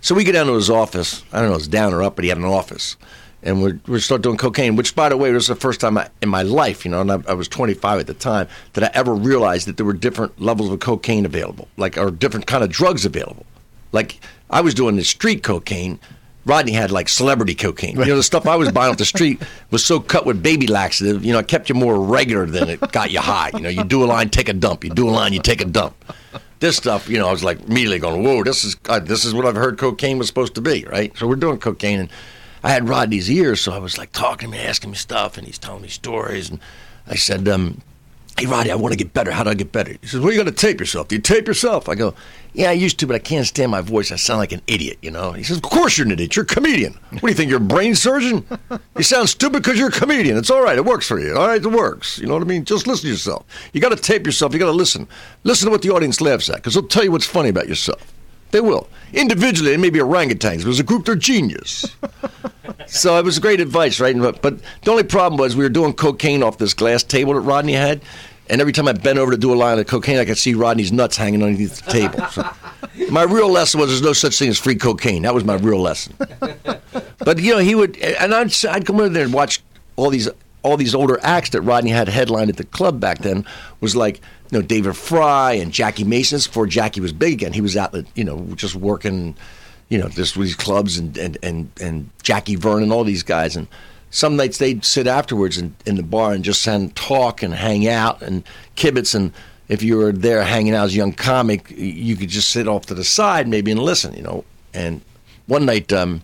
So 0.00 0.14
we 0.14 0.24
get 0.24 0.32
down 0.32 0.46
to 0.46 0.54
his 0.54 0.68
office. 0.68 1.22
I 1.32 1.40
don't 1.40 1.50
know, 1.50 1.56
it's 1.56 1.68
down 1.68 1.94
or 1.94 2.02
up, 2.02 2.16
but 2.16 2.24
he 2.24 2.28
had 2.28 2.38
an 2.38 2.44
office. 2.44 2.96
And 3.42 3.62
we 3.62 3.72
we 3.88 3.98
start 3.98 4.22
doing 4.22 4.36
cocaine, 4.36 4.76
which, 4.76 4.94
by 4.94 5.08
the 5.08 5.16
way, 5.16 5.32
was 5.32 5.48
the 5.48 5.56
first 5.56 5.80
time 5.80 5.98
I, 5.98 6.08
in 6.20 6.28
my 6.28 6.42
life, 6.42 6.84
you 6.84 6.90
know, 6.90 7.00
and 7.00 7.10
I, 7.10 7.18
I 7.26 7.34
was 7.34 7.48
25 7.48 8.00
at 8.00 8.06
the 8.06 8.14
time, 8.14 8.46
that 8.74 8.84
I 8.84 8.90
ever 8.94 9.14
realized 9.14 9.66
that 9.66 9.76
there 9.76 9.86
were 9.86 9.92
different 9.92 10.40
levels 10.40 10.70
of 10.70 10.78
cocaine 10.78 11.26
available, 11.26 11.68
like, 11.76 11.98
or 11.98 12.10
different 12.10 12.46
kind 12.46 12.62
of 12.62 12.70
drugs 12.70 13.04
available. 13.04 13.44
Like, 13.90 14.20
I 14.48 14.60
was 14.60 14.74
doing 14.74 14.96
the 14.96 15.04
street 15.04 15.42
cocaine. 15.42 15.98
Rodney 16.44 16.72
had 16.72 16.90
like 16.90 17.08
celebrity 17.08 17.54
cocaine. 17.54 17.96
You 17.96 18.04
know, 18.04 18.16
the 18.16 18.22
stuff 18.22 18.46
I 18.46 18.56
was 18.56 18.70
buying 18.72 18.90
off 18.90 18.98
the 18.98 19.04
street 19.04 19.40
was 19.70 19.84
so 19.84 20.00
cut 20.00 20.26
with 20.26 20.42
baby 20.42 20.66
laxative. 20.66 21.24
You 21.24 21.32
know, 21.32 21.38
it 21.38 21.46
kept 21.46 21.68
you 21.68 21.74
more 21.76 22.00
regular 22.00 22.46
than 22.46 22.68
it 22.68 22.80
got 22.92 23.12
you 23.12 23.20
high. 23.20 23.50
You 23.54 23.60
know, 23.60 23.68
you 23.68 23.84
do 23.84 24.02
a 24.02 24.06
line, 24.06 24.28
take 24.28 24.48
a 24.48 24.52
dump. 24.52 24.82
You 24.82 24.90
do 24.90 25.08
a 25.08 25.10
line, 25.12 25.32
you 25.32 25.40
take 25.40 25.60
a 25.60 25.64
dump. 25.64 25.94
This 26.58 26.76
stuff, 26.76 27.08
you 27.08 27.18
know, 27.18 27.28
I 27.28 27.32
was 27.32 27.44
like 27.44 27.60
immediately 27.68 28.00
going, 28.00 28.24
"Whoa, 28.24 28.42
this 28.42 28.64
is 28.64 28.76
uh, 28.88 28.98
this 28.98 29.24
is 29.24 29.34
what 29.34 29.46
I've 29.46 29.54
heard 29.54 29.78
cocaine 29.78 30.18
was 30.18 30.26
supposed 30.26 30.56
to 30.56 30.60
be." 30.60 30.84
Right. 30.84 31.16
So 31.16 31.28
we're 31.28 31.36
doing 31.36 31.58
cocaine, 31.58 32.00
and 32.00 32.08
I 32.62 32.70
had 32.70 32.88
Rodney's 32.88 33.30
ears, 33.30 33.60
so 33.60 33.72
I 33.72 33.78
was 33.78 33.98
like 33.98 34.12
talking 34.12 34.50
to 34.50 34.56
him, 34.56 34.68
asking 34.68 34.90
him 34.90 34.94
stuff, 34.96 35.36
and 35.36 35.46
he's 35.46 35.58
telling 35.58 35.82
me 35.82 35.88
stories, 35.88 36.50
and 36.50 36.60
I 37.06 37.16
said, 37.16 37.48
um, 37.48 37.80
hey, 38.38 38.46
Roddy, 38.46 38.70
I 38.70 38.76
want 38.76 38.92
to 38.92 38.98
get 38.98 39.12
better. 39.12 39.30
How 39.32 39.44
do 39.44 39.50
I 39.50 39.54
get 39.54 39.72
better? 39.72 39.92
He 40.00 40.06
says, 40.06 40.20
well, 40.20 40.32
you 40.32 40.38
got 40.38 40.44
to 40.44 40.52
tape 40.52 40.80
yourself. 40.80 41.08
Do 41.08 41.16
you 41.16 41.20
tape 41.20 41.46
yourself? 41.46 41.88
I 41.88 41.94
go, 41.94 42.14
yeah, 42.54 42.70
I 42.70 42.72
used 42.72 42.98
to, 43.00 43.06
but 43.06 43.16
I 43.16 43.18
can't 43.18 43.46
stand 43.46 43.70
my 43.70 43.80
voice. 43.80 44.12
I 44.12 44.16
sound 44.16 44.38
like 44.38 44.52
an 44.52 44.62
idiot, 44.66 44.98
you 45.02 45.10
know? 45.10 45.32
He 45.32 45.42
says, 45.42 45.56
of 45.56 45.62
course 45.62 45.98
you're 45.98 46.06
an 46.06 46.12
idiot. 46.12 46.36
You're 46.36 46.44
a 46.44 46.46
comedian. 46.46 46.94
What 47.10 47.20
do 47.20 47.28
you 47.28 47.34
think, 47.34 47.50
you're 47.50 47.60
a 47.60 47.64
brain 47.64 47.94
surgeon? 47.94 48.46
You 48.96 49.02
sound 49.02 49.28
stupid 49.28 49.62
because 49.62 49.78
you're 49.78 49.88
a 49.88 49.92
comedian. 49.92 50.36
It's 50.36 50.50
all 50.50 50.62
right. 50.62 50.76
It 50.76 50.84
works 50.84 51.08
for 51.08 51.18
you. 51.18 51.36
All 51.36 51.48
right, 51.48 51.62
it 51.62 51.66
works. 51.66 52.18
You 52.18 52.26
know 52.26 52.34
what 52.34 52.42
I 52.42 52.46
mean? 52.46 52.64
Just 52.64 52.86
listen 52.86 53.02
to 53.02 53.10
yourself. 53.10 53.44
You 53.72 53.80
got 53.80 53.88
to 53.90 53.96
tape 53.96 54.24
yourself. 54.24 54.52
You 54.52 54.58
got 54.58 54.66
to 54.66 54.72
listen. 54.72 55.08
Listen 55.44 55.66
to 55.66 55.70
what 55.70 55.82
the 55.82 55.90
audience 55.90 56.20
laughs 56.20 56.48
at 56.48 56.56
because 56.56 56.74
they'll 56.74 56.86
tell 56.86 57.04
you 57.04 57.12
what's 57.12 57.26
funny 57.26 57.48
about 57.48 57.68
yourself. 57.68 58.12
They 58.52 58.60
will. 58.60 58.88
Individually, 59.12 59.72
it 59.72 59.80
may 59.80 59.90
be 59.90 59.98
orangutans, 59.98 60.62
but 60.62 60.70
as 60.70 60.80
a 60.80 60.84
group, 60.84 61.04
they're 61.04 61.16
genius. 61.16 61.96
So 62.86 63.18
it 63.18 63.24
was 63.24 63.38
great 63.38 63.60
advice, 63.60 64.00
right? 64.00 64.16
But, 64.16 64.42
but 64.42 64.58
the 64.82 64.90
only 64.90 65.02
problem 65.02 65.38
was 65.38 65.56
we 65.56 65.64
were 65.64 65.70
doing 65.70 65.92
cocaine 65.92 66.42
off 66.42 66.58
this 66.58 66.74
glass 66.74 67.02
table 67.02 67.34
that 67.34 67.40
Rodney 67.40 67.72
had, 67.72 68.02
and 68.50 68.60
every 68.60 68.72
time 68.72 68.86
I 68.86 68.92
bent 68.92 69.18
over 69.18 69.30
to 69.30 69.36
do 69.38 69.52
a 69.52 69.56
line 69.56 69.78
of 69.78 69.86
cocaine, 69.86 70.18
I 70.18 70.24
could 70.24 70.36
see 70.36 70.54
Rodney's 70.54 70.92
nuts 70.92 71.16
hanging 71.16 71.42
underneath 71.42 71.80
the 71.80 71.90
table. 71.90 72.26
So 72.26 72.48
my 73.10 73.22
real 73.22 73.48
lesson 73.48 73.80
was 73.80 73.88
there's 73.88 74.02
no 74.02 74.12
such 74.12 74.38
thing 74.38 74.48
as 74.48 74.58
free 74.58 74.74
cocaine. 74.74 75.22
That 75.22 75.34
was 75.34 75.44
my 75.44 75.54
real 75.54 75.80
lesson. 75.80 76.14
But 77.18 77.38
you 77.38 77.52
know, 77.52 77.58
he 77.58 77.74
would, 77.76 77.96
and 77.98 78.34
I'd, 78.34 78.52
I'd 78.66 78.84
come 78.84 78.96
over 78.96 79.08
there 79.08 79.24
and 79.24 79.32
watch 79.32 79.62
all 79.96 80.10
these 80.10 80.28
all 80.62 80.76
these 80.76 80.94
older 80.94 81.18
acts 81.22 81.50
that 81.50 81.62
Rodney 81.62 81.90
had 81.90 82.08
headlined 82.08 82.50
at 82.50 82.56
the 82.56 82.64
club 82.64 83.00
back 83.00 83.18
then. 83.18 83.44
Was 83.80 83.96
like 83.96 84.20
you 84.50 84.58
know 84.58 84.62
David 84.62 84.96
Frye 84.96 85.54
and 85.54 85.72
Jackie 85.72 86.04
Mason. 86.04 86.36
This 86.36 86.46
Before 86.46 86.66
Jackie 86.66 87.00
was 87.00 87.12
big 87.12 87.34
again, 87.34 87.52
he 87.52 87.60
was 87.60 87.76
out, 87.76 87.94
you 88.14 88.24
know, 88.24 88.46
just 88.54 88.74
working, 88.74 89.36
you 89.88 89.98
know, 89.98 90.08
just 90.08 90.34
these 90.34 90.54
clubs 90.54 90.98
and 90.98 91.16
and 91.18 91.38
and 91.42 91.70
and 91.80 92.10
Jackie 92.22 92.56
Vernon, 92.56 92.84
and 92.84 92.92
all 92.92 93.04
these 93.04 93.22
guys, 93.22 93.56
and 93.56 93.66
some 94.10 94.36
nights 94.36 94.58
they'd 94.58 94.84
sit 94.84 95.06
afterwards 95.06 95.58
in, 95.58 95.74
in 95.86 95.96
the 95.96 96.02
bar 96.02 96.32
and 96.32 96.44
just 96.44 96.66
and 96.66 96.94
talk 96.94 97.42
and 97.42 97.54
hang 97.54 97.88
out 97.88 98.22
and 98.22 98.44
kibitz 98.76 99.14
and. 99.14 99.32
If 99.68 99.82
you 99.82 99.96
were 99.96 100.12
there 100.12 100.42
hanging 100.42 100.74
out 100.74 100.86
as 100.86 100.92
a 100.92 100.96
young 100.96 101.14
comic, 101.14 101.70
you 101.70 102.14
could 102.16 102.28
just 102.28 102.50
sit 102.50 102.68
off 102.68 102.86
to 102.86 102.94
the 102.94 103.04
side 103.04 103.48
maybe 103.48 103.70
and 103.70 103.80
listen, 103.80 104.12
you 104.12 104.22
know. 104.22 104.44
And 104.74 105.00
one 105.46 105.64
night, 105.64 105.90
um, 105.94 106.20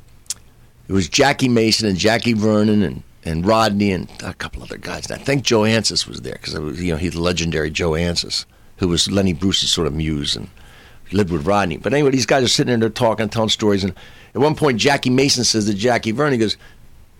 it 0.87 0.93
was 0.93 1.09
Jackie 1.09 1.49
Mason 1.49 1.89
and 1.89 1.97
Jackie 1.97 2.35
Vernon 2.35 2.83
and, 2.83 3.03
and 3.29 3.47
Rodney 3.47 3.93
and 3.93 4.11
a 4.23 4.35
couple 4.35 4.63
other 4.63 4.79
guys. 4.79 5.11
And 5.11 5.21
I 5.21 5.25
think 5.25 5.45
Joe 5.45 5.61
Ancis 5.61 6.07
was 6.07 6.23
there 6.23 6.39
because 6.43 6.81
you 6.81 6.93
know 6.93 6.99
he's 6.99 7.13
the 7.13 7.21
legendary 7.21 7.71
Joe 7.71 7.91
Ancis, 7.93 8.45
who 8.79 8.89
was 8.89 9.11
Lenny 9.11 9.33
Bruce's 9.33 9.71
sort 9.71 9.87
of 9.87 9.95
muse 9.95 10.35
and 10.35 10.49
lived 11.13 11.31
with 11.31 11.47
Rodney. 11.47 11.77
But 11.77 11.93
anyway, 11.93 12.11
these 12.11 12.27
guys 12.27 12.45
are 12.45 12.49
sitting 12.49 12.69
there, 12.69 12.79
they're 12.79 12.91
talking, 12.91 13.29
telling 13.29 13.49
stories. 13.49 13.85
And 13.85 13.95
at 14.35 14.41
one 14.41 14.55
point, 14.55 14.79
Jackie 14.79 15.11
Mason 15.11 15.45
says 15.45 15.67
to 15.67 15.75
Jackie 15.75 16.13
Vernon, 16.13 16.33
he 16.33 16.39
goes, 16.39 16.57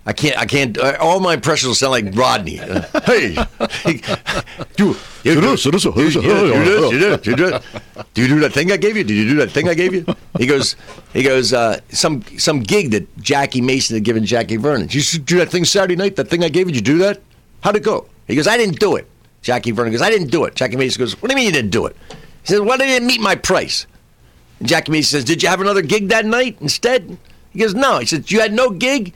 I 0.09 0.15
can't, 0.15 0.39
I 0.39 0.47
can't, 0.47 0.79
uh, 0.79 0.97
all 1.01 1.21
my 1.21 1.35
impressions 1.35 1.79
sound 1.79 1.91
like 1.91 2.17
Rodney. 2.17 2.59
Uh, 2.59 2.81
hey, 3.05 3.37
you, 4.79 4.97
you, 5.23 5.35
do, 5.35 5.41
this, 5.43 5.65
this, 5.65 5.83
do 5.83 5.91
this, 5.93 6.15
you 6.15 6.23
do 6.23 7.31
you 7.31 7.37
do. 7.37 7.59
Do 8.15 8.23
you 8.23 8.29
do 8.29 8.41
that 8.41 8.55
thing 8.55 8.73
I 8.73 8.79
gave 8.79 8.97
you? 8.97 9.05
Did 9.05 9.15
you 9.15 9.29
do 9.29 9.35
that 9.37 9.51
thing 9.51 9.69
I 9.69 9.75
gave 9.75 9.93
you? 9.93 10.07
He 10.39 10.47
goes, 10.47 10.77
he 11.13 11.23
goes, 11.23 11.53
uh, 11.53 11.81
some 11.91 12.23
some 12.39 12.61
gig 12.61 12.93
that 12.93 13.19
Jackie 13.19 13.61
Mason 13.61 13.97
had 13.97 14.03
given 14.03 14.25
Jackie 14.25 14.57
Vernon. 14.57 14.87
Did 14.87 15.13
you 15.13 15.19
do 15.19 15.37
that 15.41 15.51
thing 15.51 15.67
Saturday 15.67 15.97
night? 15.97 16.17
That 16.17 16.29
thing 16.29 16.43
I 16.43 16.49
gave 16.49 16.69
you? 16.69 16.73
Did 16.73 16.89
you 16.89 16.95
do 16.95 16.99
that? 17.01 17.21
How'd 17.61 17.77
it 17.77 17.83
go? 17.83 18.07
He 18.29 18.35
goes, 18.35 18.47
I 18.47 18.57
didn't 18.57 18.81
do 18.81 18.97
it. 18.97 19.07
Jackie 19.43 19.73
Vernon 19.73 19.93
goes, 19.93 20.01
I 20.01 20.09
didn't 20.09 20.31
do 20.31 20.45
it. 20.45 20.55
Jackie 20.55 20.77
Mason 20.77 21.01
goes, 21.01 21.21
What 21.21 21.29
do 21.29 21.35
you 21.35 21.37
mean 21.37 21.45
you 21.45 21.53
didn't 21.53 21.71
do 21.71 21.85
it? 21.85 21.95
He 22.09 22.47
says, 22.47 22.63
Well, 22.63 22.79
they 22.79 22.87
didn't 22.87 23.09
meet 23.09 23.21
my 23.21 23.35
price. 23.35 23.87
And 24.59 24.69
Jackie 24.69 24.91
Mason 24.91 25.19
says, 25.19 25.25
Did 25.27 25.43
you 25.43 25.51
have 25.51 25.61
another 25.61 25.83
gig 25.83 26.09
that 26.09 26.25
night 26.25 26.57
instead? 26.63 27.19
He 27.53 27.59
goes, 27.59 27.75
No. 27.75 27.99
He 27.99 28.07
says, 28.07 28.31
You 28.31 28.41
had 28.41 28.55
no 28.55 28.71
gig? 28.71 29.13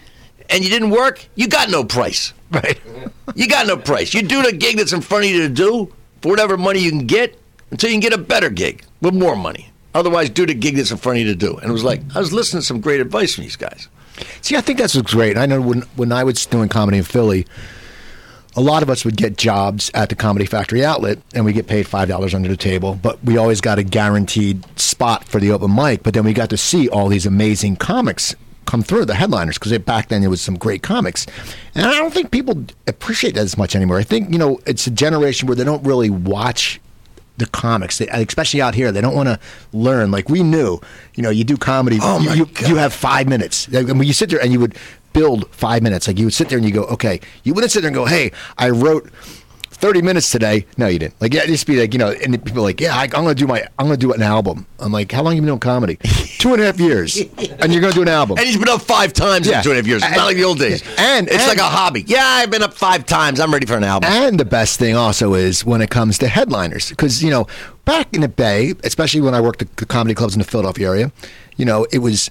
And 0.53 0.63
you 0.63 0.71
didn't 0.71 0.91
work, 0.91 1.27
you 1.35 1.49
got 1.49 1.71
no 1.71 1.85
price. 1.85 2.33
Right. 2.53 2.79
You 3.35 3.49
got 3.49 3.67
no 3.67 3.79
price. 3.79 4.13
You 4.13 4.21
do 4.21 4.43
the 4.43 4.53
gig 4.53 4.77
that's 4.77 4.93
in 4.93 5.01
front 5.01 5.25
of 5.25 5.31
you 5.31 5.41
to 5.41 5.49
do 5.49 5.91
for 6.21 6.29
whatever 6.29 6.59
money 6.59 6.81
you 6.81 6.91
can 6.91 7.07
get 7.07 7.35
until 7.71 7.89
you 7.89 7.95
can 7.95 8.01
get 8.01 8.13
a 8.13 8.19
better 8.19 8.51
gig 8.51 8.85
with 9.01 9.15
more 9.15 9.35
money. 9.35 9.71
Otherwise, 9.95 10.29
do 10.29 10.45
the 10.45 10.53
gig 10.53 10.77
that's 10.77 10.91
in 10.91 10.99
front 10.99 11.17
of 11.19 11.25
you 11.25 11.33
to 11.33 11.35
do. 11.35 11.57
And 11.57 11.71
it 11.71 11.73
was 11.73 11.83
like, 11.83 12.03
I 12.15 12.19
was 12.19 12.31
listening 12.31 12.61
to 12.61 12.67
some 12.67 12.83
great 12.83 13.01
advice 13.01 13.35
from 13.35 13.45
these 13.45 13.57
guys. 13.57 13.89
See, 14.43 14.55
I 14.55 14.61
think 14.61 14.79
that's 14.79 14.95
what's 14.95 15.15
great. 15.15 15.39
I 15.39 15.47
know 15.47 15.63
when 15.63 15.81
when 15.97 16.13
I 16.13 16.25
was 16.25 16.45
doing 16.45 16.69
comedy 16.69 16.99
in 16.99 17.05
Philly, 17.05 17.47
a 18.55 18.61
lot 18.61 18.83
of 18.83 18.91
us 18.91 19.03
would 19.07 19.17
get 19.17 19.39
jobs 19.39 19.91
at 19.95 20.11
the 20.11 20.15
Comedy 20.15 20.45
Factory 20.45 20.85
outlet, 20.85 21.21
and 21.35 21.47
we 21.47 21.55
get 21.55 21.67
paid 21.67 21.87
five 21.89 22.09
dollars 22.09 22.35
under 22.35 22.51
the 22.51 22.57
table. 22.59 22.99
But 23.01 23.25
we 23.25 23.39
always 23.39 23.63
got 23.63 23.79
a 23.79 23.83
guaranteed 23.83 24.65
spot 24.79 25.25
for 25.25 25.41
the 25.41 25.53
open 25.53 25.75
mic. 25.75 26.03
But 26.03 26.13
then 26.13 26.25
we 26.25 26.35
got 26.35 26.51
to 26.51 26.59
see 26.59 26.89
all 26.91 27.09
these 27.09 27.25
amazing 27.25 27.77
comics 27.77 28.35
come 28.67 28.83
through 28.83 29.05
the 29.05 29.15
headliners 29.15 29.59
because 29.59 29.77
back 29.79 30.09
then 30.09 30.21
there 30.21 30.31
was 30.31 30.41
some 30.41 30.57
great 30.57 30.83
comics, 30.83 31.27
and 31.75 31.87
I 31.87 31.95
don't 31.97 32.13
think 32.13 32.31
people 32.31 32.65
appreciate 32.87 33.35
that 33.35 33.41
as 33.43 33.57
much 33.59 33.75
anymore. 33.77 33.99
I 33.99 34.03
think 34.05 34.31
you 34.31 34.39
know 34.39 34.61
it's 34.67 34.87
a 34.87 34.91
generation 34.91 35.47
where 35.47 35.57
they 35.57 35.65
don't 35.65 35.83
really 35.85 36.11
watch 36.11 36.81
the 37.39 37.47
comics, 37.47 37.99
they, 37.99 38.07
especially 38.09 38.61
out 38.61 38.75
here. 38.75 38.93
They 38.93 39.01
don't 39.01 39.15
want 39.15 39.29
to 39.29 39.41
learn. 39.73 40.11
Like 40.11 40.29
we 40.29 40.43
knew, 40.43 40.79
you 41.15 41.23
know, 41.23 41.31
you 41.31 41.45
do 41.45 41.57
comedy, 41.57 41.99
Oh, 42.01 42.21
you, 42.21 42.29
my 42.29 42.35
you, 42.35 42.45
God. 42.47 42.69
you 42.69 42.77
have 42.77 42.93
five 42.93 43.27
minutes. 43.27 43.69
Like, 43.71 43.89
I 43.89 43.95
mean, 43.95 44.05
you 44.07 44.13
sit 44.13 44.29
there 44.29 44.41
and 44.43 44.53
you 44.53 44.61
would 44.61 44.77
build 45.15 45.49
five 45.51 45.83
minutes. 45.83 46.07
Like 46.07 46.19
you 46.19 46.27
would 46.27 46.35
sit 46.35 46.51
there 46.51 46.59
and 46.59 46.67
you 46.67 46.73
go, 46.75 46.85
okay. 46.85 47.21
You 47.45 47.55
wouldn't 47.55 47.73
sit 47.73 47.81
there 47.81 47.89
and 47.89 47.95
go, 47.95 48.05
hey, 48.05 48.33
I 48.59 48.69
wrote. 48.69 49.11
30 49.83 50.01
minutes 50.01 50.31
today. 50.31 50.65
No, 50.79 50.87
you 50.87 51.01
didn't. 51.01 51.21
Like, 51.21 51.35
yeah, 51.35 51.45
just 51.45 51.67
be 51.67 51.81
like, 51.81 51.93
you 51.93 51.99
know, 51.99 52.13
and 52.13 52.33
people 52.45 52.61
are 52.61 52.63
like, 52.63 52.81
yeah, 52.81 52.95
I, 52.95 53.03
I'm 53.03 53.09
going 53.11 53.29
to 53.31 53.35
do 53.35 53.49
my, 53.49 53.67
I'm 53.81 53.87
going 53.89 53.99
to 53.99 54.07
do 54.07 54.13
an 54.13 54.23
album. 54.23 54.65
I'm 54.79 54.93
like, 54.93 55.11
how 55.11 55.23
long 55.25 55.35
you 55.35 55.41
been 55.43 55.49
doing 55.49 55.59
comedy? 55.59 55.97
Two 56.39 56.53
and 56.53 56.63
a 56.63 56.67
half 56.67 56.79
years. 56.79 57.17
And 57.19 57.73
you're 57.73 57.81
going 57.81 57.93
to 57.93 57.97
do 57.99 58.03
an 58.03 58.09
album. 58.09 58.39
And 58.39 58.47
he's 58.47 58.57
been 58.57 58.69
up 58.69 58.81
five 58.83 59.13
times 59.13 59.49
Yeah. 59.49 59.59
in 59.59 59.65
two 59.65 59.71
and 59.71 59.79
a 59.79 59.83
half 59.83 59.87
years. 59.89 60.03
It's 60.03 60.07
And- 60.07 60.17
not 60.17 60.27
like 60.27 60.37
the 60.37 60.45
old 60.45 60.61
days. 60.61 60.83
and- 60.99 61.27
it's 61.27 61.37
and- 61.39 61.49
like 61.49 61.59
a 61.59 61.65
hobby. 61.65 62.05
Yeah, 62.07 62.25
I've 62.25 62.51
been 62.53 62.63
up 62.63 62.75
five 62.75 63.07
times. 63.07 63.41
I'm 63.41 63.53
ready 63.53 63.67
for 63.67 63.77
an 63.77 63.83
album. 63.83 64.09
And 64.09 64.39
the 64.39 64.45
best 64.45 64.79
thing 64.79 64.95
also 64.95 65.35
is 65.35 65.65
when 65.67 65.83
it 65.83 65.91
comes 65.91 66.17
to 66.19 66.29
headliners, 66.29 66.91
because 66.91 67.21
you 67.23 67.31
know, 67.31 67.49
back 67.85 68.07
in 68.15 68.21
the 68.21 68.29
Bay, 68.29 68.75
especially 68.85 69.21
when 69.21 69.35
I 69.35 69.41
worked 69.41 69.63
at 69.63 69.77
the 69.79 69.87
comedy 69.87 70.15
clubs 70.15 70.35
in 70.35 70.39
the 70.39 70.45
Philadelphia 70.45 70.89
area, 70.89 71.13
you 71.57 71.65
know, 71.65 71.87
it 71.93 71.99
was 71.99 72.31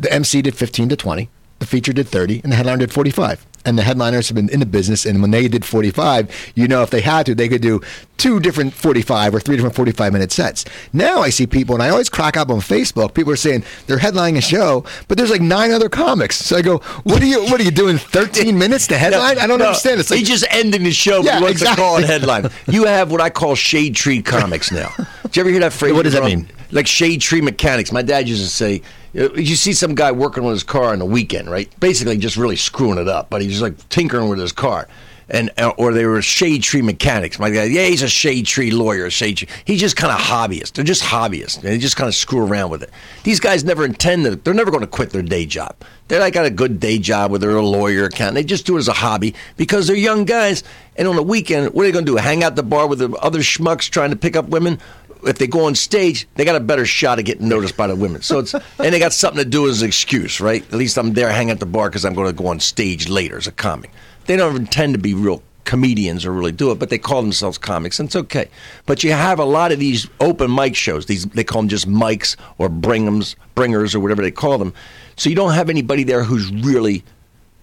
the 0.00 0.12
MC 0.12 0.42
did 0.42 0.56
fifteen 0.56 0.88
to 0.88 0.96
twenty, 0.96 1.28
the 1.60 1.66
feature 1.66 1.92
did 1.92 2.08
thirty, 2.08 2.40
and 2.42 2.50
the 2.50 2.56
headliner 2.56 2.78
did 2.78 2.92
forty-five. 2.92 3.44
And 3.68 3.76
the 3.76 3.82
headliners 3.82 4.28
have 4.28 4.34
been 4.34 4.48
in 4.48 4.60
the 4.60 4.66
business, 4.66 5.04
and 5.04 5.20
when 5.20 5.30
they 5.30 5.46
did 5.46 5.62
forty-five, 5.62 6.52
you 6.54 6.66
know, 6.66 6.82
if 6.82 6.88
they 6.88 7.02
had 7.02 7.26
to, 7.26 7.34
they 7.34 7.50
could 7.50 7.60
do 7.60 7.82
two 8.18 8.38
different 8.40 8.74
forty-five 8.74 9.34
or 9.34 9.40
three 9.40 9.56
different 9.56 9.74
forty-five 9.74 10.12
minute 10.12 10.30
sets. 10.30 10.64
Now 10.92 11.20
I 11.20 11.30
see 11.30 11.46
people, 11.46 11.74
and 11.74 11.82
I 11.82 11.88
always 11.88 12.08
crack 12.10 12.36
up 12.36 12.50
on 12.50 12.58
Facebook. 12.58 13.14
People 13.14 13.32
are 13.32 13.36
saying 13.36 13.64
they're 13.86 13.98
headlining 13.98 14.36
a 14.36 14.40
show, 14.42 14.84
but 15.08 15.16
there's 15.16 15.30
like 15.30 15.40
nine 15.40 15.70
other 15.70 15.88
comics. 15.88 16.36
So 16.36 16.56
I 16.56 16.62
go, 16.62 16.78
"What 17.04 17.22
are 17.22 17.26
you? 17.26 17.40
What 17.44 17.60
are 17.60 17.64
you 17.64 17.70
doing? 17.70 17.96
Thirteen 17.96 18.58
minutes 18.64 18.86
to 18.88 18.98
headline? 18.98 19.38
I 19.38 19.46
don't 19.46 19.58
No, 19.58 19.66
understand." 19.68 20.00
It's 20.00 20.10
like 20.10 20.18
he 20.18 20.24
just 20.24 20.44
ending 20.50 20.82
the 20.82 20.92
show, 20.92 21.20
but 21.22 21.26
Yeah, 21.26 21.36
he 21.38 21.42
wants 21.44 21.62
exactly. 21.62 21.76
to 21.76 21.88
call 21.88 21.96
it 21.98 22.04
headline. 22.04 22.50
You 22.68 22.84
have 22.84 23.10
what 23.10 23.20
I 23.20 23.30
call 23.30 23.54
shade 23.54 23.96
tree 23.96 24.20
comics 24.22 24.70
now. 24.70 24.92
Did 25.22 25.36
you 25.36 25.40
ever 25.40 25.50
hear 25.50 25.60
that 25.60 25.72
phrase? 25.72 25.92
What 25.94 26.02
does 26.04 26.12
that 26.14 26.24
mean? 26.24 26.48
Like 26.70 26.86
shade 26.86 27.20
tree 27.22 27.40
mechanics. 27.40 27.92
My 27.92 28.02
dad 28.02 28.28
used 28.28 28.42
to 28.44 28.50
say, 28.50 28.82
uh, 29.18 29.32
you 29.32 29.56
see 29.56 29.72
some 29.72 29.94
guy 29.94 30.12
working 30.12 30.44
on 30.44 30.50
his 30.50 30.62
car 30.62 30.92
on 30.92 30.98
the 30.98 31.06
weekend, 31.06 31.50
right? 31.50 31.68
Basically, 31.80 32.18
just 32.18 32.36
really 32.36 32.56
screwing 32.56 32.98
it 32.98 33.08
up, 33.08 33.30
but 33.30 33.40
he's 33.40 33.62
like 33.62 33.88
tinkering 33.88 34.28
with 34.28 34.38
his 34.38 34.52
car. 34.52 34.86
And 35.30 35.50
uh, 35.58 35.72
or 35.76 35.92
they 35.92 36.06
were 36.06 36.22
shade 36.22 36.62
tree 36.62 36.80
mechanics. 36.80 37.38
My 37.38 37.50
guy, 37.50 37.64
yeah, 37.64 37.84
he's 37.84 38.02
a 38.02 38.08
shade 38.08 38.46
tree 38.46 38.70
lawyer. 38.70 39.10
Shade 39.10 39.36
tree. 39.36 39.48
He's 39.64 39.80
just 39.80 39.96
kind 39.96 40.12
of 40.12 40.18
hobbyist. 40.18 40.72
They're 40.72 40.84
just 40.84 41.02
hobbyists. 41.02 41.60
They 41.60 41.76
just 41.76 41.96
kind 41.96 42.08
of 42.08 42.14
screw 42.14 42.46
around 42.46 42.70
with 42.70 42.82
it. 42.82 42.90
These 43.24 43.38
guys 43.40 43.62
never 43.62 43.84
intend 43.84 44.24
to. 44.24 44.36
They're 44.36 44.54
never 44.54 44.70
going 44.70 44.80
to 44.82 44.86
quit 44.86 45.10
their 45.10 45.22
day 45.22 45.44
job. 45.44 45.76
They're 46.08 46.20
like 46.20 46.32
got 46.32 46.46
a 46.46 46.50
good 46.50 46.80
day 46.80 46.98
job 46.98 47.30
where 47.30 47.38
they're 47.38 47.56
a 47.56 47.62
lawyer, 47.62 48.04
accountant. 48.04 48.36
They 48.36 48.44
just 48.44 48.64
do 48.64 48.76
it 48.76 48.80
as 48.80 48.88
a 48.88 48.94
hobby 48.94 49.34
because 49.58 49.86
they're 49.86 49.96
young 49.96 50.24
guys. 50.24 50.64
And 50.96 51.06
on 51.06 51.16
the 51.16 51.22
weekend, 51.22 51.74
what 51.74 51.82
are 51.82 51.86
they 51.86 51.92
going 51.92 52.06
to 52.06 52.12
do? 52.12 52.16
Hang 52.16 52.42
out 52.42 52.56
the 52.56 52.62
bar 52.62 52.86
with 52.86 52.98
the 52.98 53.10
other 53.18 53.40
schmucks 53.40 53.90
trying 53.90 54.10
to 54.10 54.16
pick 54.16 54.34
up 54.34 54.48
women? 54.48 54.80
If 55.24 55.38
they 55.38 55.46
go 55.46 55.66
on 55.66 55.74
stage, 55.74 56.26
they 56.36 56.44
got 56.44 56.56
a 56.56 56.60
better 56.60 56.86
shot 56.86 57.18
of 57.18 57.24
getting 57.24 57.48
noticed 57.48 57.76
by 57.76 57.86
the 57.86 57.96
women. 57.96 58.22
So 58.22 58.38
it's 58.38 58.54
and 58.78 58.94
they 58.94 58.98
got 58.98 59.12
something 59.12 59.42
to 59.42 59.48
do 59.48 59.68
as 59.68 59.82
an 59.82 59.88
excuse, 59.88 60.40
right? 60.40 60.62
At 60.62 60.74
least 60.74 60.96
I'm 60.96 61.12
there 61.12 61.30
hanging 61.30 61.50
at 61.50 61.60
the 61.60 61.66
bar 61.66 61.90
because 61.90 62.04
I'm 62.04 62.14
going 62.14 62.28
to 62.28 62.32
go 62.32 62.46
on 62.48 62.60
stage 62.60 63.08
later 63.08 63.36
as 63.36 63.46
a 63.46 63.52
comic. 63.52 63.90
They 64.28 64.36
don't 64.36 64.56
intend 64.56 64.92
to 64.92 64.98
be 64.98 65.14
real 65.14 65.42
comedians 65.64 66.26
or 66.26 66.32
really 66.32 66.52
do 66.52 66.70
it, 66.70 66.78
but 66.78 66.90
they 66.90 66.98
call 66.98 67.22
themselves 67.22 67.56
comics, 67.56 67.98
and 67.98 68.08
it's 68.08 68.14
okay. 68.14 68.50
But 68.84 69.02
you 69.02 69.12
have 69.12 69.38
a 69.38 69.44
lot 69.44 69.72
of 69.72 69.78
these 69.78 70.06
open 70.20 70.54
mic 70.54 70.76
shows. 70.76 71.06
These 71.06 71.24
they 71.26 71.44
call 71.44 71.62
them 71.62 71.68
just 71.70 71.88
mics 71.88 72.36
or 72.58 72.68
bringums, 72.68 73.36
bringers 73.54 73.94
or 73.94 74.00
whatever 74.00 74.20
they 74.20 74.30
call 74.30 74.58
them. 74.58 74.74
So 75.16 75.30
you 75.30 75.34
don't 75.34 75.54
have 75.54 75.70
anybody 75.70 76.04
there 76.04 76.24
who's 76.24 76.52
really 76.52 77.04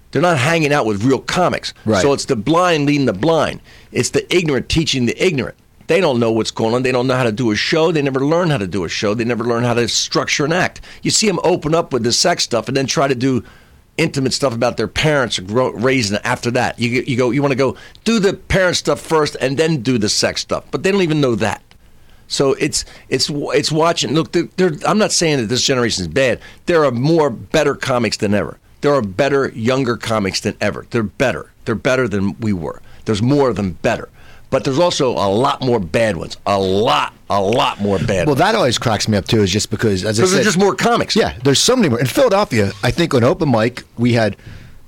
they're 0.10 0.24
not 0.24 0.40
hanging 0.40 0.74
out 0.74 0.88
with 0.88 1.04
real 1.04 1.20
comics. 1.20 1.76
Right. 1.86 2.02
So 2.02 2.14
it's 2.14 2.26
the 2.26 2.36
blind 2.36 2.88
leading 2.88 3.06
the 3.06 3.14
blind. 3.14 3.62
It's 3.92 4.10
the 4.10 4.26
ignorant 4.36 4.68
teaching 4.68 5.06
the 5.06 5.24
ignorant. 5.24 5.58
They 5.86 6.02
don't 6.02 6.20
know 6.20 6.32
what's 6.32 6.50
going 6.52 6.74
on. 6.74 6.82
They 6.82 6.92
don't 6.92 7.06
know 7.06 7.16
how 7.16 7.26
to 7.26 7.32
do 7.32 7.52
a 7.52 7.56
show. 7.56 7.92
They 7.92 8.02
never 8.02 8.26
learn 8.26 8.50
how 8.50 8.58
to 8.58 8.66
do 8.66 8.86
a 8.86 8.90
show. 8.90 9.14
They 9.14 9.24
never 9.24 9.44
learn 9.44 9.64
how 9.64 9.76
to 9.76 9.88
structure 9.88 10.46
an 10.46 10.54
act. 10.54 10.82
You 11.04 11.12
see 11.12 11.28
them 11.28 11.40
open 11.44 11.76
up 11.76 11.94
with 11.94 12.04
the 12.04 12.12
sex 12.12 12.44
stuff 12.44 12.68
and 12.68 12.76
then 12.76 12.88
try 12.88 13.08
to 13.08 13.14
do 13.14 13.44
intimate 13.98 14.34
stuff 14.34 14.54
about 14.54 14.78
their 14.78 14.88
parents 14.88 15.40
raising 15.40 16.18
after 16.24 16.52
that. 16.52 16.80
You, 16.80 17.04
you 17.06 17.18
go, 17.18 17.32
you 17.32 17.42
want 17.42 17.52
to 17.52 17.58
go 17.58 17.76
do 18.04 18.20
the 18.20 18.34
parent 18.34 18.78
stuff 18.78 19.00
first 19.00 19.36
and 19.40 19.58
then 19.58 19.82
do 19.82 19.98
the 19.98 20.10
sex 20.10 20.42
stuff. 20.42 20.66
But 20.72 20.84
they 20.84 20.92
don't 20.92 21.02
even 21.02 21.22
know 21.22 21.36
that. 21.36 21.62
So 22.28 22.54
it's 22.54 22.86
it's 23.08 23.30
it's 23.30 23.72
watching. 23.72 24.14
Look, 24.14 24.32
they're, 24.32 24.50
they're, 24.58 24.72
I'm 24.88 24.98
not 24.98 25.12
saying 25.12 25.38
that 25.38 25.46
this 25.46 25.62
generation 25.62 26.02
is 26.02 26.08
bad. 26.08 26.40
There 26.66 26.84
are 26.84 26.92
more 26.92 27.30
better 27.30 27.76
comics 27.76 28.18
than 28.18 28.34
ever. 28.34 28.58
There 28.82 28.94
are 28.94 29.02
better 29.02 29.50
younger 29.50 29.96
comics 29.96 30.40
than 30.40 30.58
ever. 30.60 30.88
They're 30.90 31.04
better. 31.04 31.52
They're 31.66 31.76
better 31.76 32.08
than 32.08 32.40
we 32.40 32.54
were. 32.54 32.82
There's 33.06 33.22
more 33.22 33.50
of 33.50 33.56
them 33.56 33.74
better. 33.82 34.10
But 34.56 34.64
there's 34.64 34.80
also 34.80 35.10
a 35.12 35.28
lot 35.28 35.60
more 35.62 35.82
bad 35.82 36.16
ones. 36.16 36.38
A 36.46 36.58
lot, 36.58 37.14
a 37.30 37.42
lot 37.42 37.82
more 37.82 38.00
bad 38.00 38.26
Well, 38.26 38.28
ones. 38.28 38.38
that 38.40 38.56
always 38.56 38.78
cracks 38.78 39.06
me 39.10 39.18
up 39.18 39.28
too, 39.28 39.42
is 39.42 39.52
just 39.52 39.70
because, 39.70 40.06
as 40.06 40.18
I 40.18 40.22
Because 40.22 40.30
said, 40.32 40.36
there's 40.38 40.46
just 40.46 40.58
more 40.58 40.74
comics. 40.74 41.14
Yeah, 41.14 41.34
there's 41.44 41.60
so 41.60 41.76
many 41.76 41.90
more. 41.90 42.00
In 42.00 42.06
Philadelphia, 42.06 42.72
I 42.82 42.90
think 42.90 43.14
on 43.14 43.26
open 43.26 43.52
mic 43.52 43.84
we 43.98 44.14
had 44.14 44.38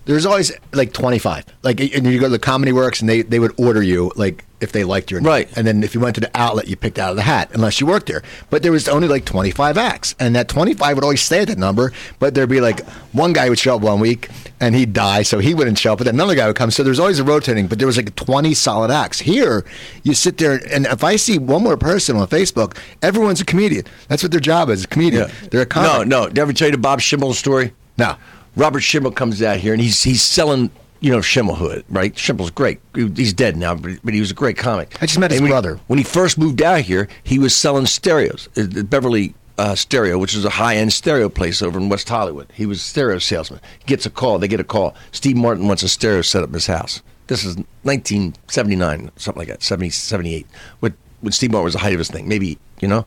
there's 0.06 0.26
always 0.26 0.54
like 0.72 0.94
25. 0.94 1.44
Like, 1.64 1.82
and 1.82 2.06
you 2.06 2.18
go 2.18 2.28
to 2.28 2.30
the 2.30 2.40
Comedy 2.40 2.72
Works, 2.72 3.02
and 3.02 3.10
they 3.10 3.24
they 3.24 3.40
would 3.40 3.60
order 3.60 3.84
you 3.84 4.14
like 4.16 4.46
if 4.62 4.72
they 4.72 4.86
liked 4.86 5.12
your 5.12 5.20
Right. 5.20 5.50
And 5.58 5.68
then 5.68 5.84
if 5.84 5.94
you 5.94 6.00
went 6.00 6.16
to 6.16 6.22
the 6.22 6.32
outlet, 6.34 6.70
you 6.70 6.78
picked 6.78 6.98
out 6.98 7.10
of 7.10 7.18
the 7.18 7.24
hat, 7.24 7.50
unless 7.54 7.82
you 7.82 7.88
worked 7.88 8.06
there. 8.08 8.24
But 8.50 8.64
there 8.64 8.72
was 8.72 8.88
only 8.88 9.10
like 9.10 9.26
25 9.26 9.78
acts, 9.78 10.16
and 10.18 10.34
that 10.38 10.48
25 10.48 10.96
would 10.96 11.04
always 11.04 11.22
stay 11.22 11.42
at 11.42 11.50
that 11.50 11.58
number. 11.58 11.92
But 12.20 12.36
there'd 12.36 12.48
be 12.48 12.62
like 12.62 12.88
one 13.12 13.34
guy 13.34 13.50
would 13.50 13.60
show 13.60 13.76
up 13.76 13.82
one 13.82 14.00
week 14.00 14.30
and 14.60 14.74
he'd 14.76 14.94
die, 14.94 15.22
so 15.22 15.40
he 15.40 15.54
wouldn't 15.54 15.78
show 15.78 15.94
up. 15.94 16.00
But 16.00 16.06
then 16.06 16.16
another 16.16 16.36
guy 16.36 16.48
would 16.48 16.56
come. 16.56 16.72
So 16.72 16.84
there's 16.84 17.00
always 17.00 17.20
a 17.20 17.24
rotating. 17.24 17.68
But 17.68 17.78
there 17.78 17.88
was 17.88 17.98
like 17.98 18.16
20 18.16 18.54
solid 18.54 18.90
acts. 18.92 19.20
Here, 19.20 19.64
you 20.04 20.14
sit 20.14 20.38
there, 20.38 20.60
and 20.74 20.86
if 20.88 21.04
I 21.04 21.16
see 21.16 21.38
one 21.38 21.64
more 21.64 21.78
person 21.78 22.16
on 22.18 22.28
Facebook, 22.28 22.78
everyone's 23.02 23.42
a 23.42 23.46
comedian. 23.46 23.86
That's 24.08 24.24
what 24.24 24.32
their 24.32 24.40
job 24.42 24.70
is, 24.70 24.84
a 24.84 24.88
comedian. 24.88 25.30
They're 25.52 25.62
a 25.62 25.66
No, 25.66 25.70
comic. 25.70 26.08
no. 26.08 26.24
no. 26.24 26.28
Did 26.30 26.40
I 26.40 26.42
ever 26.42 26.54
tell 26.54 26.68
you 26.70 26.72
the 26.74 26.78
Bob 26.78 27.02
Schimmel 27.02 27.34
story? 27.34 27.74
No. 27.98 28.16
Robert 28.56 28.82
Schimmel 28.82 29.12
comes 29.12 29.42
out 29.44 29.58
here 29.58 29.74
and 29.74 29.82
he's 29.82 30.02
he's 30.02 30.24
selling 30.24 30.72
you 31.00 31.12
know 31.12 31.20
Schimmelhood, 31.20 31.84
right? 31.90 32.18
Schimmel's 32.18 32.50
great. 32.50 32.80
He's 32.96 33.32
dead 33.32 33.56
now, 33.56 33.76
but, 33.76 33.92
but 34.04 34.16
he 34.16 34.20
was 34.20 34.32
a 34.32 34.34
great 34.34 34.58
comic. 34.58 34.98
I 35.00 35.06
just 35.06 35.20
met 35.20 35.30
his 35.30 35.40
when 35.40 35.50
he- 35.50 35.52
brother. 35.52 35.80
when 35.86 36.00
he 36.00 36.04
first 36.04 36.40
moved 36.40 36.64
out 36.64 36.82
here. 36.82 37.08
He 37.24 37.38
was 37.38 37.56
selling 37.56 37.86
stereos 37.86 38.50
uh, 38.58 38.62
at 38.62 38.90
Beverly 38.90 39.36
uh, 39.58 39.76
Stereo, 39.76 40.18
which 40.18 40.36
is 40.36 40.46
a 40.46 40.50
high 40.50 40.76
end 40.76 40.94
stereo 40.94 41.30
place 41.30 41.62
over 41.62 41.80
in 41.80 41.90
West 41.90 42.08
Hollywood. 42.08 42.48
He 42.54 42.66
was 42.66 42.80
a 42.80 42.84
stereo 42.84 43.18
salesman. 43.20 43.60
He 43.80 43.86
gets 43.86 44.06
a 44.06 44.10
call. 44.10 44.40
They 44.40 44.48
get 44.48 44.60
a 44.60 44.64
call. 44.66 44.96
Steve 45.12 45.36
Martin 45.36 45.68
wants 45.68 45.84
a 45.84 45.90
stereo 45.90 46.22
set 46.22 46.44
up 46.44 46.50
in 46.50 46.54
his 46.54 46.68
house. 46.68 47.02
This 47.28 47.44
is 47.44 47.58
1979, 47.84 49.12
something 49.18 49.40
like 49.40 49.50
that, 49.50 49.62
70, 49.62 49.90
78. 49.90 50.48
When, 50.80 50.96
when 51.22 51.32
Steve 51.32 51.52
Martin 51.52 51.66
was 51.66 51.74
the 51.74 51.80
height 51.80 51.94
of 51.94 52.00
his 52.00 52.10
thing, 52.10 52.28
maybe 52.28 52.58
you 52.80 52.88
know. 52.88 53.06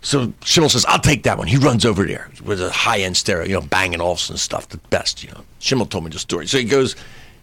So 0.00 0.32
Schimmel 0.44 0.70
says, 0.70 0.84
I'll 0.86 1.00
take 1.00 1.24
that 1.24 1.38
one. 1.38 1.48
He 1.48 1.56
runs 1.56 1.84
over 1.84 2.04
there 2.04 2.30
with 2.44 2.62
a 2.62 2.70
high 2.70 3.00
end 3.00 3.16
stereo, 3.16 3.44
you 3.44 3.54
know, 3.54 3.60
Bang 3.60 4.00
& 4.00 4.00
Olufsen 4.00 4.36
stuff, 4.36 4.68
the 4.68 4.78
best, 4.78 5.24
you 5.24 5.30
know. 5.30 5.42
Schimmel 5.58 5.86
told 5.86 6.04
me 6.04 6.10
the 6.10 6.20
story. 6.20 6.46
So 6.46 6.56
he 6.56 6.64
goes, 6.64 6.94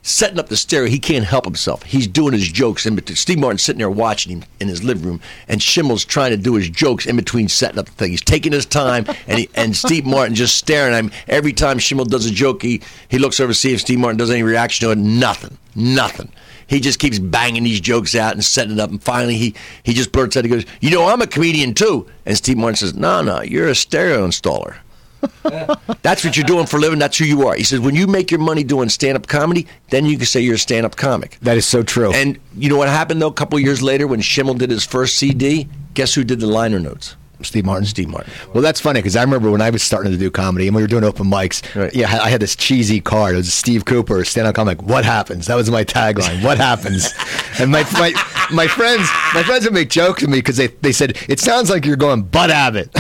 setting 0.05 0.37
up 0.37 0.49
the 0.49 0.55
stereo. 0.55 0.87
He 0.87 0.99
can't 0.99 1.25
help 1.25 1.45
himself. 1.45 1.81
He's 1.83 2.07
doing 2.07 2.33
his 2.33 2.47
jokes 2.47 2.85
in 2.85 2.95
between. 2.95 3.15
Steve 3.15 3.39
Martin's 3.39 3.63
sitting 3.63 3.79
there 3.79 3.89
watching 3.89 4.31
him 4.31 4.45
in 4.59 4.67
his 4.67 4.83
living 4.83 5.03
room, 5.03 5.21
and 5.47 5.61
Schimmel's 5.61 6.05
trying 6.05 6.29
to 6.31 6.37
do 6.37 6.53
his 6.53 6.69
jokes 6.69 7.07
in 7.07 7.15
between 7.15 7.49
setting 7.49 7.79
up 7.79 7.87
the 7.87 7.91
thing. 7.91 8.11
He's 8.11 8.21
taking 8.21 8.53
his 8.53 8.67
time, 8.67 9.05
and 9.27 9.39
he, 9.39 9.49
and 9.55 9.75
Steve 9.75 10.05
Martin 10.05 10.35
just 10.35 10.57
staring 10.57 10.93
at 10.93 10.99
him. 10.99 11.11
Every 11.27 11.53
time 11.53 11.79
Schimmel 11.79 12.05
does 12.05 12.27
a 12.27 12.31
joke, 12.31 12.61
he, 12.61 12.81
he 13.09 13.17
looks 13.17 13.39
over 13.39 13.51
to 13.51 13.57
see 13.57 13.73
if 13.73 13.81
Steve 13.81 13.99
Martin 13.99 14.17
does 14.17 14.29
any 14.29 14.43
reaction 14.43 14.87
to 14.87 14.91
it. 14.91 14.97
Nothing. 14.99 15.57
Nothing. 15.75 16.31
He 16.67 16.79
just 16.79 16.99
keeps 16.99 17.19
banging 17.19 17.63
these 17.63 17.81
jokes 17.81 18.15
out 18.15 18.33
and 18.33 18.43
setting 18.43 18.73
it 18.73 18.79
up. 18.79 18.89
And 18.89 19.01
finally, 19.01 19.37
he, 19.37 19.55
he 19.83 19.93
just 19.93 20.11
blurts 20.11 20.37
out, 20.37 20.45
he 20.45 20.49
goes, 20.49 20.65
You 20.81 20.91
know, 20.91 21.07
I'm 21.07 21.21
a 21.21 21.27
comedian 21.27 21.73
too. 21.73 22.07
And 22.25 22.37
Steve 22.37 22.57
Martin 22.57 22.75
says, 22.75 22.95
No, 22.95 23.21
no, 23.21 23.41
you're 23.41 23.67
a 23.67 23.75
stereo 23.75 24.25
installer. 24.25 24.77
That's 26.01 26.23
what 26.23 26.37
you're 26.37 26.45
doing 26.45 26.65
for 26.65 26.77
a 26.77 26.79
living. 26.79 26.99
That's 26.99 27.17
who 27.17 27.25
you 27.25 27.47
are. 27.47 27.55
He 27.55 27.63
says, 27.63 27.79
When 27.79 27.95
you 27.95 28.07
make 28.07 28.31
your 28.31 28.39
money 28.39 28.63
doing 28.63 28.89
stand 28.89 29.17
up 29.17 29.27
comedy, 29.27 29.67
then 29.89 30.05
you 30.05 30.17
can 30.17 30.25
say 30.25 30.41
you're 30.41 30.55
a 30.55 30.59
stand 30.59 30.85
up 30.85 30.95
comic. 30.95 31.37
That 31.41 31.57
is 31.57 31.65
so 31.65 31.83
true. 31.83 32.11
And 32.13 32.39
you 32.55 32.69
know 32.69 32.77
what 32.77 32.89
happened, 32.89 33.21
though, 33.21 33.27
a 33.27 33.33
couple 33.33 33.59
years 33.59 33.81
later 33.81 34.07
when 34.07 34.21
Schimmel 34.21 34.55
did 34.55 34.69
his 34.69 34.85
first 34.85 35.17
CD? 35.17 35.67
Guess 35.93 36.13
who 36.13 36.23
did 36.23 36.39
the 36.39 36.47
liner 36.47 36.79
notes? 36.79 37.15
Steve 37.41 37.65
Martin. 37.65 37.85
Steve 37.85 38.09
Martin. 38.09 38.31
Well, 38.53 38.61
that's 38.61 38.79
funny 38.79 38.99
because 38.99 39.15
I 39.15 39.21
remember 39.23 39.51
when 39.51 39.61
I 39.61 39.69
was 39.69 39.83
starting 39.83 40.11
to 40.11 40.17
do 40.17 40.31
comedy 40.31 40.67
and 40.67 40.75
we 40.75 40.81
were 40.81 40.87
doing 40.87 41.03
open 41.03 41.25
mics. 41.27 41.63
Right. 41.75 41.93
Yeah, 41.93 42.07
I 42.21 42.29
had 42.29 42.41
this 42.41 42.55
cheesy 42.55 43.01
card. 43.01 43.33
It 43.35 43.37
was 43.37 43.53
Steve 43.53 43.85
Cooper, 43.85 44.23
stand 44.25 44.47
up 44.47 44.55
comic. 44.55 44.81
What 44.81 45.05
happens? 45.05 45.47
That 45.47 45.55
was 45.55 45.69
my 45.69 45.83
tagline. 45.83 46.43
What 46.43 46.57
happens? 46.57 47.13
and 47.59 47.71
my 47.71 47.83
my 47.93 48.13
my 48.51 48.67
friends 48.67 49.09
my 49.33 49.43
friends 49.43 49.65
would 49.65 49.73
make 49.73 49.89
jokes 49.89 50.21
to 50.21 50.27
me 50.27 50.37
because 50.37 50.57
they, 50.57 50.67
they 50.67 50.91
said 50.91 51.17
it 51.27 51.39
sounds 51.39 51.69
like 51.69 51.85
you're 51.85 51.95
going 51.95 52.23
Bud 52.23 52.51
Abbott. 52.51 52.91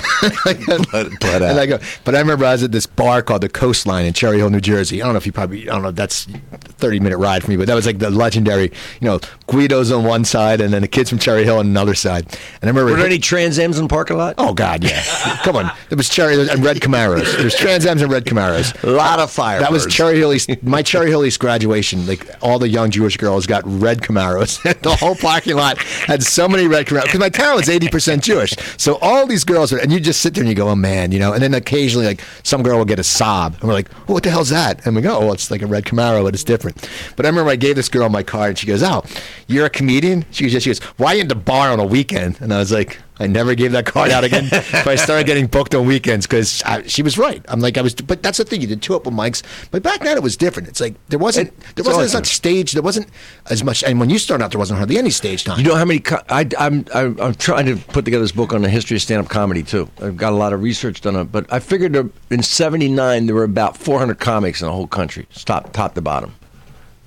Bud- 0.43 1.19
Bud 1.19 1.41
and 1.41 1.59
I 1.59 1.65
go, 1.65 1.79
but 2.03 2.15
I 2.15 2.19
remember 2.19 2.45
I 2.45 2.53
was 2.53 2.63
at 2.63 2.71
this 2.71 2.85
bar 2.85 3.21
called 3.21 3.41
the 3.41 3.49
Coastline 3.49 4.05
in 4.05 4.13
Cherry 4.13 4.37
Hill, 4.37 4.49
New 4.49 4.61
Jersey. 4.61 5.01
I 5.01 5.05
don't 5.05 5.13
know 5.13 5.17
if 5.17 5.25
you 5.25 5.31
probably 5.31 5.69
I 5.69 5.73
don't 5.73 5.83
know. 5.83 5.91
That's 5.91 6.27
a 6.27 6.57
thirty 6.57 6.99
minute 6.99 7.17
ride 7.17 7.43
for 7.43 7.51
me, 7.51 7.57
but 7.57 7.67
that 7.67 7.75
was 7.75 7.85
like 7.85 7.99
the 7.99 8.09
legendary. 8.09 8.71
You 9.01 9.07
know, 9.07 9.19
Guido's 9.47 9.91
on 9.91 10.03
one 10.03 10.25
side 10.25 10.61
and 10.61 10.73
then 10.73 10.81
the 10.81 10.87
kids 10.87 11.09
from 11.09 11.19
Cherry 11.19 11.43
Hill 11.43 11.57
on 11.57 11.67
another 11.67 11.95
side. 11.95 12.25
And 12.61 12.63
I 12.63 12.67
remember 12.67 12.91
Were 12.91 12.97
there 12.97 13.05
any 13.05 13.19
Trans 13.19 13.59
Ams 13.59 13.77
in 13.77 13.85
the 13.85 13.89
parking 13.89 14.17
lot? 14.17 14.34
Oh 14.45 14.53
God, 14.53 14.83
yeah. 14.83 15.01
Come 15.43 15.55
on, 15.55 15.71
there 15.89 15.97
was 15.97 16.09
Cherry 16.09 16.35
and 16.37 16.63
red 16.63 16.77
Camaros. 16.77 17.37
There's 17.37 17.55
Trans 17.55 17.85
Ams 17.85 18.01
and 18.01 18.11
red 18.11 18.25
Camaros. 18.25 18.83
A 18.83 18.89
lot 18.89 19.19
of 19.19 19.31
fire. 19.31 19.59
That 19.59 19.71
was 19.71 19.85
Cherry 19.85 20.17
Hill 20.17 20.33
East. 20.33 20.49
My 20.61 20.83
Cherry 20.83 21.09
Hill 21.09 21.25
East 21.25 21.39
graduation. 21.39 22.05
Like 22.05 22.29
all 22.41 22.59
the 22.59 22.67
young 22.67 22.91
Jewish 22.91 23.15
girls 23.15 23.47
got 23.47 23.63
red 23.65 24.01
Camaros. 24.01 24.61
the 24.81 24.95
whole 24.95 25.15
parking 25.15 25.55
lot 25.55 25.77
had 25.79 26.21
so 26.21 26.49
many 26.49 26.67
red 26.67 26.85
Camaros 26.85 27.03
because 27.03 27.19
my 27.19 27.29
town 27.29 27.55
was 27.55 27.69
eighty 27.69 27.87
percent 27.87 28.23
Jewish. 28.23 28.53
So 28.77 28.97
all 29.01 29.25
these 29.25 29.45
girls 29.45 29.71
are, 29.71 29.77
and 29.77 29.91
you 29.91 30.01
just 30.01 30.21
sit 30.21 30.33
there 30.33 30.43
and 30.43 30.49
you 30.49 30.55
go, 30.55 30.67
oh 30.67 30.75
man, 30.75 31.13
you 31.13 31.19
know. 31.19 31.31
And 31.31 31.41
then 31.41 31.53
occasionally, 31.53 32.05
like 32.05 32.21
some 32.43 32.61
girl 32.61 32.77
will 32.77 32.85
get 32.85 32.99
a 32.99 33.03
Saab, 33.03 33.53
and 33.53 33.63
we're 33.63 33.73
like, 33.73 33.89
oh, 34.09 34.13
what 34.13 34.23
the 34.23 34.31
hell's 34.31 34.49
that? 34.49 34.85
And 34.85 34.97
we 34.97 35.01
go, 35.01 35.17
oh, 35.17 35.31
it's 35.31 35.49
like 35.49 35.61
a 35.61 35.67
red 35.67 35.85
Camaro, 35.85 36.23
but 36.23 36.33
it's 36.33 36.43
different. 36.43 36.89
But 37.15 37.25
I 37.25 37.29
remember 37.29 37.51
I 37.51 37.55
gave 37.55 37.77
this 37.77 37.89
girl 37.89 38.09
my 38.09 38.23
card, 38.23 38.49
and 38.49 38.57
she 38.59 38.67
goes, 38.67 38.83
oh, 38.83 39.05
you're 39.47 39.65
a 39.65 39.69
comedian. 39.69 40.25
She 40.31 40.49
goes, 40.49 40.61
she 40.61 40.69
goes, 40.69 40.79
why 40.97 41.13
are 41.13 41.15
you 41.15 41.21
in 41.21 41.29
the 41.29 41.35
bar 41.35 41.69
on 41.69 41.79
a 41.79 41.85
weekend? 41.85 42.41
And 42.41 42.53
I 42.53 42.59
was 42.59 42.71
like. 42.71 42.99
I 43.19 43.27
never 43.27 43.55
gave 43.55 43.71
that 43.71 43.85
card 43.85 44.11
out 44.11 44.23
again. 44.23 44.47
but 44.51 44.87
I 44.87 44.95
started 44.95 45.25
getting 45.25 45.47
booked 45.47 45.73
on 45.73 45.85
weekends 45.87 46.27
because 46.27 46.61
she 46.87 47.01
was 47.01 47.17
right. 47.17 47.43
I'm 47.47 47.61
like 47.61 47.77
I 47.77 47.81
was, 47.81 47.95
but 47.95 48.21
that's 48.21 48.37
the 48.37 48.43
thing. 48.45 48.61
You 48.61 48.67
did 48.67 48.81
two 48.81 48.93
open 48.93 49.13
mics, 49.13 49.41
but 49.71 49.81
back 49.83 50.01
then 50.01 50.17
it 50.17 50.23
was 50.23 50.35
different. 50.35 50.67
It's 50.67 50.81
like 50.81 50.95
there 51.07 51.19
wasn't 51.19 51.53
there 51.75 51.85
wasn't 51.85 52.05
as 52.05 52.13
much 52.13 52.27
stage. 52.27 52.73
There 52.73 52.83
wasn't 52.83 53.07
as 53.49 53.63
much. 53.63 53.83
And 53.83 53.99
when 53.99 54.09
you 54.09 54.19
started 54.19 54.43
out, 54.43 54.51
there 54.51 54.59
wasn't 54.59 54.77
hardly 54.77 54.97
any 54.97 55.11
stage 55.11 55.43
time. 55.45 55.57
You 55.59 55.65
know 55.65 55.75
how 55.75 55.85
many? 55.85 55.99
Co- 55.99 56.21
I, 56.29 56.49
I'm, 56.59 56.85
I'm 56.93 57.19
I'm 57.21 57.35
trying 57.35 57.65
to 57.67 57.77
put 57.77 58.03
together 58.05 58.23
this 58.23 58.31
book 58.33 58.51
on 58.51 58.61
the 58.61 58.69
history 58.69 58.97
of 58.97 59.01
stand-up 59.01 59.29
comedy 59.29 59.63
too. 59.63 59.89
I've 60.01 60.17
got 60.17 60.33
a 60.33 60.35
lot 60.35 60.51
of 60.51 60.61
research 60.61 61.01
done 61.01 61.15
on 61.15 61.21
it, 61.27 61.31
but 61.31 61.51
I 61.53 61.59
figured 61.59 61.95
in 62.29 62.43
'79 62.43 63.25
there 63.27 63.35
were 63.35 63.43
about 63.43 63.77
400 63.77 64.19
comics 64.19 64.61
in 64.61 64.67
the 64.67 64.73
whole 64.73 64.87
country, 64.87 65.27
top 65.45 65.71
top 65.71 65.93
to 65.95 66.01
bottom. 66.01 66.35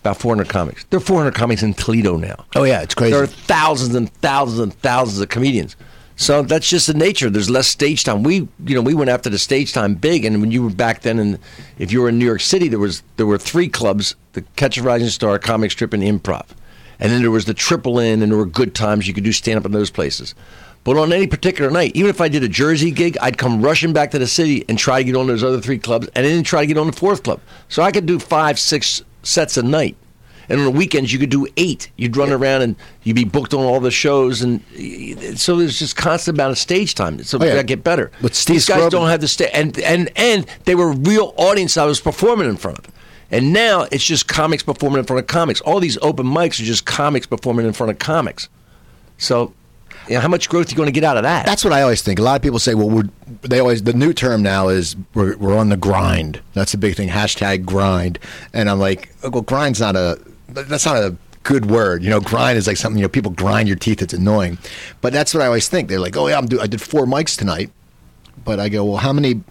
About 0.00 0.16
400 0.16 0.48
comics. 0.48 0.84
There 0.84 0.96
are 0.98 1.00
400 1.00 1.34
comics 1.34 1.62
in 1.62 1.74
Toledo 1.74 2.16
now. 2.16 2.46
oh 2.54 2.62
yeah, 2.62 2.82
it's 2.82 2.94
crazy. 2.94 3.12
There 3.12 3.22
are 3.22 3.26
thousands 3.26 3.94
and 3.96 4.10
thousands 4.22 4.60
and 4.60 4.72
thousands 4.74 5.20
of 5.20 5.28
comedians. 5.28 5.76
So 6.18 6.42
that's 6.42 6.68
just 6.68 6.88
the 6.88 6.94
nature. 6.94 7.30
There's 7.30 7.48
less 7.48 7.68
stage 7.68 8.02
time. 8.02 8.24
We, 8.24 8.48
you 8.64 8.74
know, 8.74 8.82
we 8.82 8.92
went 8.92 9.08
after 9.08 9.30
the 9.30 9.38
stage 9.38 9.72
time 9.72 9.94
big. 9.94 10.24
And 10.24 10.40
when 10.40 10.50
you 10.50 10.64
were 10.64 10.70
back 10.70 11.02
then, 11.02 11.20
and 11.20 11.38
if 11.78 11.92
you 11.92 12.02
were 12.02 12.08
in 12.08 12.18
New 12.18 12.26
York 12.26 12.40
City, 12.40 12.66
there 12.66 12.80
was 12.80 13.04
there 13.16 13.24
were 13.24 13.38
three 13.38 13.68
clubs: 13.68 14.16
the 14.32 14.42
Catch 14.56 14.78
a 14.78 14.82
Rising 14.82 15.10
Star, 15.10 15.38
Comic 15.38 15.70
Strip, 15.70 15.92
and 15.92 16.02
Improv. 16.02 16.46
And 16.98 17.12
then 17.12 17.22
there 17.22 17.30
was 17.30 17.44
the 17.44 17.54
Triple 17.54 18.00
Inn, 18.00 18.20
and 18.20 18.32
there 18.32 18.36
were 18.36 18.46
good 18.46 18.74
times. 18.74 19.06
You 19.06 19.14
could 19.14 19.22
do 19.22 19.32
stand 19.32 19.58
up 19.58 19.64
in 19.64 19.70
those 19.70 19.90
places. 19.90 20.34
But 20.82 20.96
on 20.96 21.12
any 21.12 21.28
particular 21.28 21.70
night, 21.70 21.92
even 21.94 22.10
if 22.10 22.20
I 22.20 22.26
did 22.28 22.42
a 22.42 22.48
Jersey 22.48 22.90
gig, 22.90 23.16
I'd 23.20 23.38
come 23.38 23.62
rushing 23.62 23.92
back 23.92 24.10
to 24.10 24.18
the 24.18 24.26
city 24.26 24.64
and 24.68 24.76
try 24.76 24.98
to 24.98 25.04
get 25.04 25.14
on 25.14 25.28
those 25.28 25.44
other 25.44 25.60
three 25.60 25.78
clubs, 25.78 26.08
and 26.16 26.26
then 26.26 26.42
try 26.42 26.62
to 26.62 26.66
get 26.66 26.78
on 26.78 26.88
the 26.88 26.92
fourth 26.92 27.22
club. 27.22 27.40
So 27.68 27.84
I 27.84 27.92
could 27.92 28.06
do 28.06 28.18
five, 28.18 28.58
six 28.58 29.04
sets 29.22 29.56
a 29.56 29.62
night. 29.62 29.96
And 30.48 30.58
on 30.60 30.64
the 30.64 30.70
weekends, 30.70 31.12
you 31.12 31.18
could 31.18 31.30
do 31.30 31.46
eight. 31.56 31.90
You'd 31.96 32.16
run 32.16 32.30
around 32.32 32.62
and 32.62 32.76
you'd 33.02 33.16
be 33.16 33.24
booked 33.24 33.52
on 33.54 33.60
all 33.64 33.80
the 33.80 33.90
shows, 33.90 34.40
and 34.42 34.62
so 35.38 35.56
there's 35.56 35.78
just 35.78 35.96
constant 35.96 36.36
amount 36.36 36.52
of 36.52 36.58
stage 36.58 36.94
time. 36.94 37.22
So 37.22 37.38
Oh, 37.40 37.44
yeah. 37.44 37.56
to 37.56 37.62
get 37.64 37.84
better. 37.84 38.10
But 38.22 38.34
Steve 38.34 38.54
These 38.56 38.66
guys 38.68 38.90
don't 38.90 39.08
have 39.08 39.20
the 39.20 39.28
stage, 39.28 39.50
and 39.52 39.78
and 39.80 40.10
and 40.16 40.46
they 40.64 40.74
were 40.74 40.92
real 40.92 41.34
audience 41.36 41.76
I 41.76 41.84
was 41.84 42.00
performing 42.00 42.48
in 42.48 42.56
front 42.56 42.78
of. 42.78 42.86
And 43.30 43.52
now 43.52 43.86
it's 43.92 44.04
just 44.06 44.26
comics 44.26 44.62
performing 44.62 45.00
in 45.00 45.04
front 45.04 45.20
of 45.20 45.26
comics. 45.26 45.60
All 45.60 45.80
these 45.80 45.98
open 46.00 46.24
mics 46.26 46.60
are 46.60 46.64
just 46.64 46.86
comics 46.86 47.26
performing 47.26 47.66
in 47.66 47.74
front 47.74 47.90
of 47.92 47.98
comics. 47.98 48.48
So, 49.18 49.52
you 50.08 50.14
know, 50.14 50.20
how 50.20 50.28
much 50.28 50.48
growth 50.48 50.68
are 50.68 50.70
you 50.70 50.76
going 50.78 50.86
to 50.86 50.92
get 50.92 51.04
out 51.04 51.18
of 51.18 51.24
that? 51.24 51.44
That's 51.44 51.62
what 51.62 51.74
I 51.74 51.82
always 51.82 52.00
think. 52.00 52.18
A 52.18 52.22
lot 52.22 52.36
of 52.36 52.42
people 52.42 52.58
say, 52.58 52.72
well, 52.74 52.88
we're, 52.88 53.08
they 53.42 53.58
always, 53.58 53.82
the 53.82 53.92
new 53.92 54.14
term 54.14 54.42
now 54.42 54.68
is 54.68 54.96
we're, 55.12 55.36
we're 55.36 55.54
on 55.54 55.68
the 55.68 55.76
grind. 55.76 56.40
That's 56.54 56.72
the 56.72 56.78
big 56.78 56.94
thing. 56.96 57.10
Hashtag 57.10 57.66
grind. 57.66 58.18
And 58.54 58.70
I'm 58.70 58.78
like, 58.78 59.10
well, 59.22 59.42
grind's 59.42 59.80
not 59.80 59.94
a, 59.94 60.18
that's 60.48 60.86
not 60.86 60.96
a 60.96 61.16
good 61.42 61.70
word. 61.70 62.02
You 62.02 62.10
know, 62.10 62.20
grind 62.20 62.58
is 62.58 62.66
like 62.66 62.76
something, 62.76 62.98
you 62.98 63.04
know, 63.04 63.08
people 63.08 63.32
grind 63.32 63.68
your 63.68 63.76
teeth. 63.76 64.02
It's 64.02 64.14
annoying. 64.14 64.58
But 65.00 65.12
that's 65.12 65.32
what 65.34 65.42
I 65.42 65.46
always 65.46 65.68
think. 65.68 65.88
They're 65.88 66.00
like, 66.00 66.16
oh, 66.16 66.28
yeah, 66.28 66.38
I'm 66.38 66.46
do, 66.46 66.60
I 66.60 66.66
did 66.66 66.82
four 66.82 67.06
mics 67.06 67.36
tonight. 67.36 67.70
But 68.44 68.60
I 68.60 68.68
go, 68.68 68.84
well, 68.84 68.98
how 68.98 69.12
many 69.12 69.42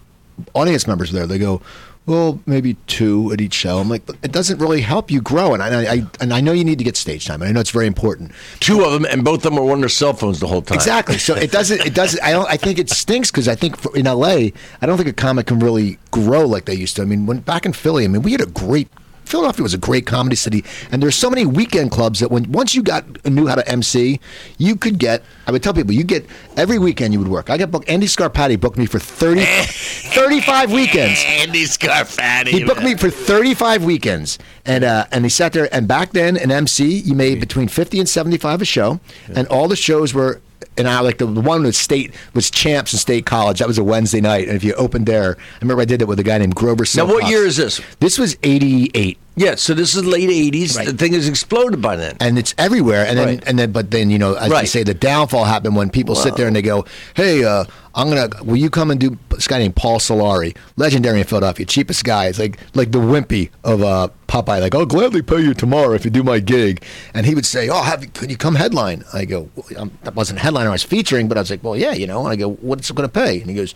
audience 0.54 0.86
members 0.86 1.10
are 1.10 1.14
there? 1.14 1.26
They 1.26 1.38
go, 1.38 1.60
well, 2.08 2.40
maybe 2.46 2.74
two 2.86 3.30
at 3.32 3.40
each 3.40 3.52
show. 3.52 3.78
I'm 3.78 3.90
like, 3.90 4.06
but 4.06 4.16
it 4.22 4.32
doesn't 4.32 4.58
really 4.58 4.80
help 4.80 5.10
you 5.10 5.20
grow. 5.20 5.52
And 5.52 5.62
I, 5.62 5.92
I, 5.92 6.02
and 6.20 6.32
I 6.32 6.40
know 6.40 6.52
you 6.52 6.64
need 6.64 6.78
to 6.78 6.84
get 6.84 6.96
stage 6.96 7.26
time. 7.26 7.42
And 7.42 7.50
I 7.50 7.52
know 7.52 7.60
it's 7.60 7.70
very 7.70 7.86
important. 7.86 8.32
Two 8.60 8.82
of 8.82 8.92
them, 8.92 9.04
and 9.04 9.24
both 9.24 9.44
of 9.44 9.52
them 9.52 9.58
are 9.58 9.70
on 9.70 9.80
their 9.80 9.90
cell 9.90 10.14
phones 10.14 10.40
the 10.40 10.46
whole 10.46 10.62
time. 10.62 10.76
Exactly. 10.76 11.18
So 11.18 11.34
it 11.34 11.52
doesn't. 11.52 11.84
It 11.84 11.94
doesn't. 11.94 12.22
I 12.22 12.30
don't. 12.30 12.48
I 12.48 12.56
think 12.56 12.78
it 12.78 12.88
stinks 12.88 13.30
because 13.30 13.46
I 13.46 13.54
think 13.54 13.76
for, 13.76 13.94
in 13.94 14.06
L.A. 14.06 14.54
I 14.80 14.86
don't 14.86 14.96
think 14.96 15.10
a 15.10 15.12
comic 15.12 15.48
can 15.48 15.58
really 15.58 15.98
grow 16.10 16.46
like 16.46 16.64
they 16.64 16.74
used 16.74 16.96
to. 16.96 17.02
I 17.02 17.04
mean, 17.04 17.26
when 17.26 17.40
back 17.40 17.66
in 17.66 17.74
Philly, 17.74 18.04
I 18.04 18.08
mean, 18.08 18.22
we 18.22 18.32
had 18.32 18.40
a 18.40 18.46
great. 18.46 18.88
Philadelphia 19.28 19.62
was 19.62 19.74
a 19.74 19.78
great 19.78 20.06
comedy 20.06 20.36
city, 20.36 20.64
and 20.90 21.02
there's 21.02 21.14
so 21.14 21.28
many 21.28 21.44
weekend 21.44 21.90
clubs 21.90 22.20
that 22.20 22.30
when 22.30 22.50
once 22.50 22.74
you 22.74 22.82
got 22.82 23.04
knew 23.26 23.46
how 23.46 23.54
to 23.54 23.68
MC, 23.68 24.20
you 24.56 24.74
could 24.74 24.98
get. 24.98 25.22
I 25.46 25.50
would 25.52 25.62
tell 25.62 25.74
people 25.74 25.92
you 25.92 26.02
get 26.04 26.26
every 26.56 26.78
weekend 26.78 27.12
you 27.12 27.18
would 27.18 27.28
work. 27.28 27.50
I 27.50 27.58
got 27.58 27.70
booked. 27.70 27.88
Andy 27.88 28.06
Scarpati 28.06 28.58
booked 28.58 28.78
me 28.78 28.86
for 28.86 28.98
30, 28.98 29.44
35 29.44 30.72
weekends. 30.72 31.22
Andy 31.26 31.64
Scarfatti. 31.64 32.48
He 32.48 32.64
booked 32.64 32.82
me 32.82 32.94
for 32.96 33.10
35 33.10 33.84
weekends, 33.84 34.38
and 34.64 34.82
uh, 34.84 35.06
and 35.12 35.24
he 35.24 35.28
sat 35.28 35.52
there. 35.52 35.68
And 35.74 35.86
back 35.86 36.12
then, 36.12 36.36
an 36.36 36.50
MC, 36.50 36.86
you 36.86 37.14
made 37.14 37.38
between 37.40 37.68
50 37.68 37.98
and 38.00 38.08
75 38.08 38.62
a 38.62 38.64
show, 38.64 39.00
and 39.34 39.46
all 39.48 39.68
the 39.68 39.76
shows 39.76 40.14
were. 40.14 40.40
And 40.76 40.88
I 40.88 41.00
like 41.00 41.18
the, 41.18 41.26
the 41.26 41.40
one 41.40 41.62
with 41.62 41.76
state 41.76 42.14
was 42.34 42.50
champs 42.50 42.92
in 42.92 42.98
state 42.98 43.26
college. 43.26 43.58
That 43.58 43.68
was 43.68 43.78
a 43.78 43.84
Wednesday 43.84 44.20
night, 44.20 44.48
and 44.48 44.56
if 44.56 44.64
you 44.64 44.74
opened 44.74 45.06
there, 45.06 45.36
I 45.38 45.58
remember 45.60 45.82
I 45.82 45.84
did 45.84 46.02
it 46.02 46.08
with 46.08 46.18
a 46.20 46.22
guy 46.22 46.38
named 46.38 46.54
Grover. 46.54 46.84
Now, 46.96 47.06
what 47.06 47.28
year 47.28 47.44
is 47.44 47.56
this? 47.56 47.80
This 48.00 48.18
was 48.18 48.36
88 48.42 49.18
Yeah, 49.38 49.54
so 49.54 49.72
this 49.72 49.94
is 49.94 50.04
late 50.04 50.28
'80s. 50.28 50.76
Right. 50.76 50.86
The 50.86 50.92
thing 50.92 51.12
has 51.14 51.28
exploded 51.28 51.80
by 51.80 51.94
then. 51.96 52.16
and 52.20 52.38
it's 52.38 52.54
everywhere. 52.58 53.06
And 53.06 53.16
then, 53.16 53.26
Right. 53.28 53.44
and 53.46 53.58
then, 53.58 53.70
but 53.72 53.90
then 53.90 54.10
you 54.10 54.18
know, 54.18 54.34
as 54.34 54.50
you 54.50 54.66
say, 54.66 54.82
the 54.82 54.94
downfall 54.94 55.44
happened 55.44 55.76
when 55.76 55.90
people 55.90 56.14
sit 56.14 56.34
there 56.36 56.46
and 56.48 56.56
they 56.56 56.62
go, 56.62 56.84
"Hey, 57.14 57.44
uh, 57.44 57.64
I'm 57.94 58.08
gonna, 58.08 58.28
will 58.42 58.56
you 58.56 58.68
come 58.68 58.90
and 58.90 58.98
do?" 58.98 59.16
This 59.30 59.46
guy 59.46 59.58
named 59.58 59.76
Paul 59.76 60.00
Solari, 60.00 60.56
legendary 60.76 61.20
in 61.20 61.26
Philadelphia, 61.26 61.64
cheapest 61.66 62.02
guy. 62.04 62.26
It's 62.26 62.38
like 62.40 62.58
like 62.74 62.90
the 62.90 62.98
wimpy 62.98 63.50
of 63.62 63.82
uh, 63.82 64.08
Popeye. 64.26 64.60
Like, 64.60 64.74
I'll 64.74 64.86
gladly 64.86 65.22
pay 65.22 65.40
you 65.40 65.54
tomorrow 65.54 65.92
if 65.94 66.04
you 66.04 66.10
do 66.10 66.24
my 66.24 66.40
gig. 66.40 66.82
And 67.14 67.24
he 67.24 67.34
would 67.36 67.46
say, 67.46 67.68
"Oh, 67.68 67.82
have 67.82 68.12
could 68.14 68.30
you 68.32 68.36
come 68.36 68.56
headline?" 68.56 69.04
I 69.14 69.24
go, 69.24 69.48
well, 69.54 69.66
I'm, 69.78 69.90
"That 70.02 70.16
wasn't 70.16 70.40
headline. 70.40 70.66
I 70.66 70.70
was 70.70 70.82
featuring, 70.82 71.28
but 71.28 71.38
I 71.38 71.42
was 71.42 71.50
like, 71.50 71.62
well, 71.62 71.76
yeah, 71.76 71.92
you 71.92 72.06
know." 72.08 72.20
And 72.24 72.32
I 72.32 72.36
go, 72.36 72.48
"What's 72.54 72.90
it 72.90 72.96
going 72.96 73.08
to 73.08 73.12
pay?" 73.12 73.40
And 73.40 73.48
he 73.50 73.54
goes. 73.56 73.72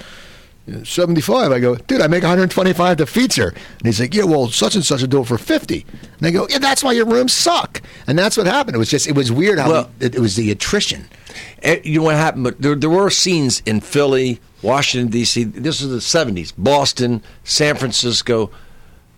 75. 0.84 1.52
I 1.52 1.58
go, 1.58 1.74
dude, 1.76 2.00
I 2.00 2.06
make 2.06 2.22
125 2.22 2.96
to 2.98 3.06
feature. 3.06 3.48
And 3.48 3.86
he's 3.86 4.00
like, 4.00 4.14
yeah, 4.14 4.24
well, 4.24 4.48
such 4.48 4.74
and 4.74 4.84
such 4.84 5.00
will 5.00 5.08
do 5.08 5.20
it 5.20 5.26
for 5.26 5.38
50. 5.38 5.84
And 6.18 6.26
I 6.26 6.30
go, 6.30 6.46
yeah, 6.48 6.58
that's 6.58 6.84
why 6.84 6.92
your 6.92 7.06
rooms 7.06 7.32
suck. 7.32 7.82
And 8.06 8.18
that's 8.18 8.36
what 8.36 8.46
happened. 8.46 8.76
It 8.76 8.78
was 8.78 8.90
just, 8.90 9.06
it 9.06 9.14
was 9.16 9.32
weird 9.32 9.58
how 9.58 9.70
Well- 9.70 9.90
it, 10.00 10.14
it 10.14 10.20
was 10.20 10.36
the 10.36 10.50
attrition. 10.50 11.06
Eh, 11.62 11.80
you 11.84 11.98
know 11.98 12.04
what 12.04 12.16
happened? 12.16 12.44
But 12.44 12.60
there, 12.60 12.74
there 12.74 12.90
were 12.90 13.10
scenes 13.10 13.62
in 13.66 13.80
Philly, 13.80 14.40
Washington 14.62 15.10
D.C. 15.10 15.44
This 15.44 15.80
was 15.80 15.90
the 15.90 15.96
'70s. 15.98 16.52
Boston, 16.56 17.22
San 17.42 17.74
Francisco. 17.76 18.50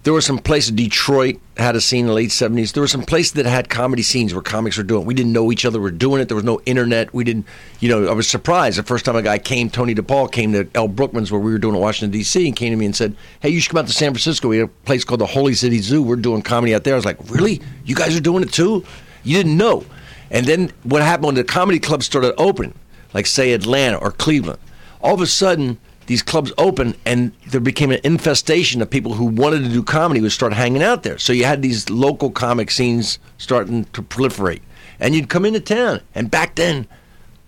There 0.05 0.13
were 0.13 0.21
some 0.21 0.39
places. 0.39 0.73
Detroit 0.73 1.41
had 1.57 1.77
a 1.77 1.81
scene 1.81 2.01
in 2.01 2.07
the 2.09 2.13
late 2.13 2.29
'70s. 2.29 2.75
There 2.75 2.83
were 2.83 2.87
some 2.87 3.05
places 3.05 3.33
that 3.33 3.47
had 3.47 3.71
comedy 3.71 4.03
scenes 4.03 4.35
where 4.35 4.43
comics 4.43 4.77
were 4.77 4.83
doing. 4.83 5.01
it. 5.01 5.07
We 5.07 5.15
didn't 5.15 5.33
know 5.33 5.51
each 5.51 5.65
other 5.65 5.81
were 5.81 5.91
doing 5.91 6.21
it. 6.21 6.29
There 6.29 6.35
was 6.35 6.45
no 6.45 6.61
internet. 6.67 7.15
We 7.15 7.25
didn't. 7.25 7.47
You 7.81 7.89
know, 7.89 8.07
I 8.07 8.13
was 8.13 8.29
surprised 8.29 8.77
the 8.77 8.83
first 8.83 9.07
time 9.07 9.17
a 9.17 9.23
guy 9.23 9.39
came. 9.39 9.71
Tony 9.71 9.95
DePaul 9.95 10.31
came 10.31 10.53
to 10.53 10.69
L. 10.75 10.89
Brookman's 10.89 11.33
where 11.33 11.41
we 11.41 11.51
were 11.51 11.59
doing 11.59 11.75
in 11.75 11.81
Washington 11.81 12.11
D.C. 12.11 12.47
and 12.47 12.55
came 12.55 12.71
to 12.71 12.77
me 12.77 12.85
and 12.85 12.95
said, 12.95 13.17
"Hey, 13.41 13.49
you 13.49 13.61
should 13.61 13.71
come 13.71 13.79
out 13.79 13.87
to 13.87 13.95
San 13.95 14.13
Francisco. 14.13 14.49
We 14.49 14.59
have 14.59 14.69
a 14.69 14.85
place 14.85 15.05
called 15.05 15.21
the 15.21 15.27
Holy 15.27 15.55
City 15.55 15.79
Zoo. 15.79 16.03
We're 16.03 16.17
doing 16.17 16.43
comedy 16.43 16.75
out 16.75 16.85
there." 16.85 16.95
I 16.95 16.97
was 16.97 17.07
like, 17.07 17.19
"Really? 17.31 17.63
You 17.87 17.95
guys 17.95 18.15
are 18.15 18.21
doing 18.21 18.43
it 18.43 18.53
too?" 18.53 18.85
You 19.23 19.39
didn't 19.39 19.57
know. 19.57 19.87
And 20.31 20.45
then 20.45 20.71
what 20.83 21.01
happened 21.01 21.27
when 21.27 21.35
the 21.35 21.45
comedy 21.45 21.79
clubs 21.79 22.05
started 22.05 22.35
opening, 22.37 22.75
like 23.15 23.27
say 23.27 23.55
Atlanta 23.55 23.97
or 23.97 24.11
Cleveland, 24.11 24.59
all 25.01 25.15
of 25.15 25.23
a 25.23 25.27
sudden 25.27 25.79
these 26.07 26.23
clubs 26.23 26.53
opened 26.59 26.97
and 27.05 27.33
there 27.47 27.61
became 27.61 27.91
an 27.91 28.01
infestation 28.05 28.83
of 28.83 28.91
people 28.91 29.15
who 29.15 29.25
wanted 29.25 29.65
to 29.65 29.69
do 29.69 29.83
comedy 29.83 30.21
would 30.21 30.33
start 30.33 30.53
hanging 30.53 30.83
out 30.83 31.03
there. 31.03 31.19
So 31.19 31.33
you 31.33 31.45
had 31.45 31.63
these 31.63 31.89
local 31.91 32.31
comic 32.31 32.71
scenes 32.71 33.19
starting 33.39 33.85
to 33.87 34.03
proliferate. 34.03 34.61
And 35.01 35.15
you'd 35.15 35.29
come 35.29 35.45
into 35.45 35.61
town. 35.61 36.01
And 36.15 36.31
back 36.31 36.55
then, 36.55 36.87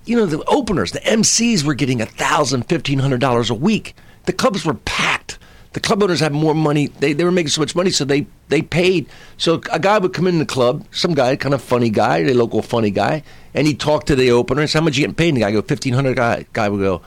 you 0.05 0.17
know, 0.17 0.27
the 0.27 0.43
openers, 0.45 0.93
the 0.93 1.01
MCs 1.01 1.65
were 1.65 1.75
getting 1.75 2.01
a 2.01 2.07
thousand, 2.07 2.65
fifteen 2.65 2.99
hundred 2.99 3.21
dollars 3.21 3.51
a 3.51 3.55
week. 3.55 3.95
The 4.25 4.33
clubs 4.33 4.65
were 4.65 4.75
packed. 4.75 5.39
The 5.73 5.81
club 5.81 6.03
owners 6.03 6.21
had 6.21 6.33
more 6.33 6.55
money. 6.55 6.87
They, 6.87 7.13
they 7.13 7.23
were 7.23 7.31
making 7.31 7.51
so 7.51 7.61
much 7.61 7.77
money, 7.77 7.91
so 7.91 8.07
they, 8.07 8.27
they 8.49 8.63
paid. 8.63 9.09
So 9.37 9.61
a 9.71 9.79
guy 9.79 9.99
would 9.99 10.15
come 10.15 10.27
in 10.27 10.39
the 10.39 10.47
club, 10.47 10.87
some 10.91 11.13
guy, 11.13 11.37
kind 11.37 11.55
of 11.55 11.61
funny 11.61 11.91
guy, 11.91 12.21
a 12.21 12.33
local 12.33 12.63
funny 12.63 12.91
guy, 12.91 13.23
and 13.53 13.67
he'd 13.67 13.79
talk 13.79 14.07
to 14.07 14.17
the 14.17 14.31
opener 14.31 14.63
and 14.63 14.71
say, 14.71 14.79
How 14.79 14.85
much 14.85 14.97
you 14.97 15.03
getting 15.03 15.15
paid? 15.15 15.29
And 15.29 15.37
the 15.37 15.41
guy 15.43 15.51
go, 15.51 15.59
1500 15.59 16.17
guy, 16.17 16.47
guy 16.55 16.69
would 16.71 16.81
go, 16.81 17.03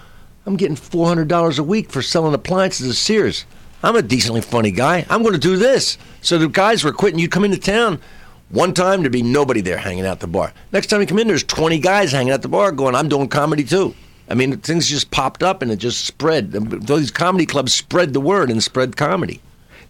I'm 0.45 0.55
getting 0.55 0.75
four 0.75 1.07
hundred 1.07 1.27
dollars 1.27 1.59
a 1.59 1.63
week 1.63 1.89
for 1.91 2.01
selling 2.01 2.33
appliances 2.33 2.89
at 2.89 2.95
Sears. 2.95 3.45
I'm 3.83 3.95
a 3.95 4.01
decently 4.01 4.41
funny 4.41 4.71
guy. 4.71 5.05
I'm 5.09 5.21
going 5.21 5.33
to 5.33 5.39
do 5.39 5.55
this. 5.55 5.97
So 6.21 6.37
the 6.37 6.49
guys 6.49 6.83
were 6.83 6.91
quitting. 6.91 7.19
You 7.19 7.29
come 7.29 7.45
into 7.45 7.59
town. 7.59 8.01
One 8.49 8.73
time 8.73 9.01
there'd 9.01 9.11
be 9.11 9.21
nobody 9.21 9.61
there 9.61 9.77
hanging 9.77 10.05
out 10.05 10.19
the 10.19 10.27
bar. 10.27 10.51
Next 10.71 10.87
time 10.87 11.01
you 11.01 11.07
come 11.07 11.19
in, 11.19 11.27
there's 11.27 11.43
20 11.43 11.79
guys 11.79 12.11
hanging 12.11 12.33
out 12.33 12.41
the 12.41 12.47
bar 12.47 12.71
going, 12.71 12.95
I'm 12.95 13.07
doing 13.07 13.27
comedy 13.27 13.63
too. 13.63 13.93
I 14.27 14.33
mean, 14.33 14.57
things 14.57 14.87
just 14.87 15.11
popped 15.11 15.43
up 15.43 15.61
and 15.61 15.71
it 15.71 15.77
just 15.77 16.05
spread. 16.05 16.51
Those 16.51 17.11
comedy 17.11 17.45
clubs 17.45 17.73
spread 17.73 18.13
the 18.13 18.19
word 18.19 18.49
and 18.49 18.61
spread 18.61 18.97
comedy. 18.97 19.39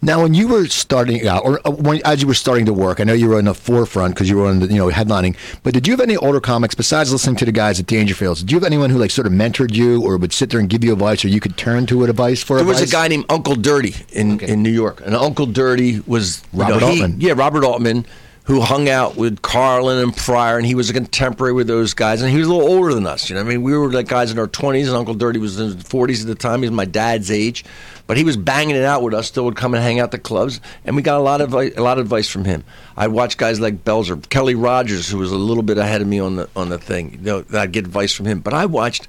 Now, 0.01 0.23
when 0.23 0.33
you 0.33 0.47
were 0.47 0.65
starting 0.67 1.27
out, 1.27 1.43
or 1.43 1.59
uh, 1.67 1.71
when, 1.71 2.01
as 2.05 2.21
you 2.21 2.27
were 2.27 2.33
starting 2.33 2.65
to 2.67 2.73
work, 2.73 3.01
I 3.01 3.03
know 3.03 3.11
you 3.11 3.27
were 3.27 3.37
in 3.37 3.45
the 3.45 3.53
forefront 3.53 4.15
because 4.15 4.29
you 4.29 4.37
were 4.37 4.47
on 4.47 4.59
the, 4.59 4.67
you 4.67 4.77
know, 4.77 4.87
headlining. 4.89 5.35
But 5.61 5.73
did 5.73 5.87
you 5.87 5.93
have 5.93 5.99
any 5.99 6.15
older 6.15 6.39
comics 6.39 6.73
besides 6.73 7.11
listening 7.11 7.35
to 7.37 7.45
the 7.45 7.51
guys 7.51 7.81
at 7.81 7.85
Dangerfields? 7.85 8.39
Did 8.39 8.51
you 8.53 8.55
have 8.57 8.63
anyone 8.63 8.89
who 8.91 8.97
like 8.97 9.11
sort 9.11 9.27
of 9.27 9.33
mentored 9.33 9.73
you, 9.73 10.01
or 10.01 10.15
would 10.15 10.31
sit 10.31 10.51
there 10.51 10.59
and 10.61 10.69
give 10.69 10.85
you 10.85 10.93
advice, 10.93 11.25
or 11.25 11.27
you 11.27 11.41
could 11.41 11.57
turn 11.57 11.85
to 11.87 12.05
advice 12.05 12.41
for 12.41 12.55
there 12.57 12.65
advice? 12.65 12.79
was 12.81 12.89
a 12.89 12.93
guy 12.93 13.09
named 13.09 13.25
Uncle 13.27 13.55
Dirty 13.55 13.93
in, 14.13 14.35
Okay. 14.35 14.47
in 14.53 14.63
New 14.63 14.71
York, 14.71 15.01
and 15.05 15.13
Uncle 15.15 15.45
Dirty 15.45 15.99
was 16.07 16.43
you 16.53 16.61
Robert 16.61 16.79
know, 16.79 16.87
he- 16.91 17.01
Altman. 17.01 17.19
Yeah, 17.19 17.33
Robert 17.35 17.65
Altman, 17.65 18.05
who 18.49 18.61
hung 18.61 18.89
out 18.89 19.15
with 19.15 19.43
Carlin 19.43 19.99
and 19.99 20.15
Pryor, 20.17 20.57
and 20.57 20.65
he 20.65 20.73
was 20.73 20.89
a 20.89 20.93
contemporary 20.93 21.53
with 21.53 21.67
those 21.67 21.93
guys, 21.93 22.23
and 22.23 22.31
he 22.31 22.39
was 22.39 22.47
a 22.47 22.51
little 22.51 22.67
older 22.67 22.95
than 22.95 23.05
us. 23.05 23.29
You 23.29 23.35
know, 23.35 23.41
I 23.41 23.43
mean, 23.43 23.61
we 23.61 23.77
were 23.77 23.91
like 23.91 24.07
guys 24.07 24.31
in 24.31 24.39
our 24.39 24.47
twenties, 24.47 24.87
and 24.87 24.97
Uncle 24.97 25.13
Dirty 25.13 25.37
was 25.37 25.59
in 25.59 25.67
his 25.67 25.83
forties 25.83 26.23
at 26.23 26.27
the 26.27 26.33
time. 26.33 26.63
He 26.63 26.67
was 26.67 26.75
my 26.75 26.85
dad's 26.85 27.29
age, 27.29 27.63
but 28.07 28.17
he 28.17 28.23
was 28.23 28.37
banging 28.37 28.75
it 28.75 28.83
out 28.83 29.03
with 29.03 29.13
us. 29.13 29.27
Still 29.27 29.45
would 29.45 29.55
come 29.55 29.75
and 29.75 29.83
hang 29.83 29.99
out 29.99 30.05
at 30.05 30.11
the 30.11 30.17
clubs, 30.17 30.61
and 30.83 30.95
we 30.95 31.03
got 31.03 31.19
a 31.19 31.21
lot 31.21 31.41
of 31.41 31.53
a 31.53 31.69
lot 31.79 31.99
of 31.99 32.05
advice 32.05 32.27
from 32.27 32.43
him. 32.43 32.63
I 32.97 33.07
watched 33.07 33.37
guys 33.37 33.59
like 33.59 33.85
Belzer, 33.85 34.27
Kelly 34.29 34.55
Rogers, 34.55 35.07
who 35.07 35.19
was 35.19 35.31
a 35.31 35.37
little 35.37 35.61
bit 35.61 35.77
ahead 35.77 36.01
of 36.01 36.07
me 36.07 36.19
on 36.19 36.37
the 36.37 36.49
on 36.55 36.69
the 36.69 36.79
thing. 36.79 37.11
You 37.11 37.19
know, 37.19 37.45
I'd 37.53 37.71
get 37.71 37.85
advice 37.85 38.13
from 38.13 38.25
him, 38.25 38.39
but 38.39 38.55
I 38.55 38.65
watched. 38.65 39.07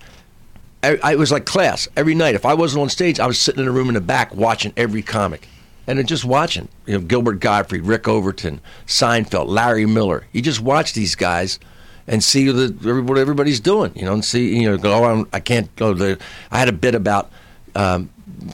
I, 0.83 0.99
I 1.03 1.13
it 1.13 1.19
was 1.19 1.33
like 1.33 1.47
class 1.47 1.89
every 1.97 2.15
night. 2.15 2.35
If 2.35 2.45
I 2.45 2.53
wasn't 2.53 2.83
on 2.83 2.91
stage, 2.91 3.19
I 3.19 3.27
was 3.27 3.41
sitting 3.41 3.63
in 3.63 3.69
a 3.69 3.73
room 3.73 3.89
in 3.89 3.95
the 3.95 4.03
back 4.03 4.35
watching 4.35 4.75
every 4.77 5.01
comic, 5.01 5.49
and 5.99 6.09
just 6.09 6.25
watching. 6.25 6.69
You 6.87 6.95
know, 6.95 7.01
Gilbert 7.01 7.41
Gottfried, 7.41 7.83
Rick 7.83 8.09
Overton, 8.09 8.61
Seinfeld, 8.87 9.49
Larry 9.49 9.87
Miller. 9.87 10.27
You 10.33 10.43
just 10.43 10.61
watch 10.61 10.93
these 10.93 11.15
guys 11.15 11.59
and 12.07 12.23
see 12.23 12.51
what 12.51 13.19
everybody's 13.19 13.61
doing. 13.61 13.93
You 13.95 14.05
know, 14.05 14.15
and 14.15 14.25
see 14.25 14.57
you 14.61 14.71
know 14.71 14.77
go. 14.77 15.05
Oh, 15.05 15.27
I 15.33 15.41
can't 15.41 15.75
go 15.77 15.95
there. 15.95 16.19
I 16.51 16.59
had 16.59 16.69
a 16.69 16.73
bit 16.73 16.95
about 16.95 17.31
um, 17.75 18.11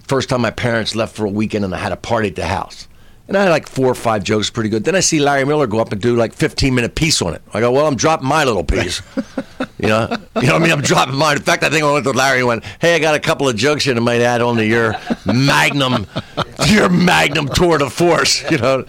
first 0.07 0.29
time 0.29 0.41
my 0.41 0.51
parents 0.51 0.95
left 0.95 1.15
for 1.17 1.27
a 1.27 1.31
weekend 1.31 1.65
and 1.65 1.75
I 1.75 1.79
had 1.79 1.93
a 1.93 1.97
party 1.97 2.29
at 2.29 2.37
the 2.37 2.47
house. 2.47 2.89
And 3.29 3.37
I 3.37 3.43
had 3.43 3.51
like 3.51 3.69
four 3.69 3.87
or 3.87 3.95
five 3.95 4.23
jokes 4.23 4.51
pretty 4.51 4.71
good. 4.71 4.85
Then 4.85 4.95
I 4.95 5.01
see 5.01 5.19
Larry 5.19 5.45
Miller 5.45 5.67
go 5.67 5.81
up 5.81 5.91
and 5.91 6.01
do 6.01 6.15
like 6.15 6.33
15 6.33 6.75
minute 6.75 6.95
piece 6.95 7.21
on 7.21 7.35
it. 7.35 7.43
I 7.53 7.59
go, 7.59 7.73
well, 7.73 7.87
I'm 7.87 7.97
dropping 7.97 8.29
my 8.29 8.45
little 8.45 8.63
piece. 8.63 9.03
you 9.79 9.89
know, 9.89 10.09
you 10.37 10.47
know 10.47 10.53
what 10.53 10.55
I 10.55 10.59
mean? 10.59 10.71
I'm 10.71 10.81
dropping 10.81 11.17
mine. 11.17 11.37
In 11.37 11.43
fact, 11.43 11.65
I 11.65 11.71
think 11.71 11.85
I 11.85 11.93
went 11.93 12.05
to 12.05 12.13
Larry 12.13 12.39
and 12.39 12.47
went, 12.47 12.65
hey, 12.81 12.95
I 12.95 12.99
got 13.01 13.17
a 13.17 13.21
couple 13.21 13.49
of 13.49 13.57
jokes 13.57 13.85
here 13.85 13.95
that 13.95 14.01
might 14.01 14.21
add 14.21 14.43
on 14.43 14.57
to 14.59 14.65
your 14.65 14.95
magnum, 15.25 16.07
your 16.69 16.89
magnum 16.89 17.49
tour 17.49 17.79
de 17.79 17.91
force, 17.91 18.49
you 18.49 18.59
know. 18.59 18.85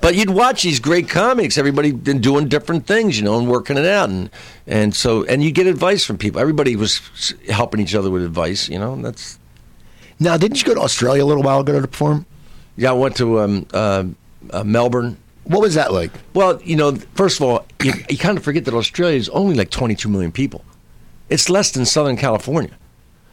But 0.00 0.14
you'd 0.14 0.30
watch 0.30 0.62
these 0.62 0.78
great 0.78 1.08
comics, 1.08 1.58
everybody 1.58 1.90
been 1.90 2.20
doing 2.20 2.48
different 2.48 2.86
things, 2.86 3.18
you 3.18 3.24
know, 3.24 3.38
and 3.38 3.48
working 3.48 3.76
it 3.76 3.86
out. 3.86 4.08
And, 4.08 4.30
and 4.68 4.94
so, 4.94 5.24
and 5.24 5.42
you 5.42 5.50
get 5.50 5.66
advice 5.66 6.04
from 6.04 6.16
people. 6.16 6.40
Everybody 6.40 6.76
was 6.76 7.34
helping 7.48 7.80
each 7.80 7.96
other 7.96 8.10
with 8.10 8.24
advice, 8.24 8.68
you 8.68 8.78
know, 8.78 8.92
and 8.92 9.04
that's, 9.04 9.40
now, 10.20 10.36
didn't 10.36 10.60
you 10.60 10.66
go 10.66 10.74
to 10.74 10.82
Australia 10.82 11.24
a 11.24 11.26
little 11.26 11.42
while 11.42 11.60
ago 11.60 11.80
to 11.80 11.88
perform? 11.88 12.26
Yeah, 12.80 12.90
I 12.90 12.94
went 12.94 13.16
to 13.16 13.40
um, 13.40 13.66
uh, 13.74 14.04
uh, 14.50 14.64
Melbourne. 14.64 15.18
What 15.44 15.60
was 15.60 15.74
that 15.74 15.92
like? 15.92 16.10
Well, 16.32 16.62
you 16.62 16.76
know, 16.76 16.94
first 17.14 17.38
of 17.38 17.46
all, 17.46 17.66
you, 17.82 17.92
you 18.08 18.16
kind 18.16 18.38
of 18.38 18.42
forget 18.42 18.64
that 18.64 18.72
Australia 18.72 19.18
is 19.18 19.28
only 19.28 19.54
like 19.54 19.68
22 19.68 20.08
million 20.08 20.32
people. 20.32 20.64
It's 21.28 21.50
less 21.50 21.72
than 21.72 21.84
Southern 21.84 22.16
California. 22.16 22.70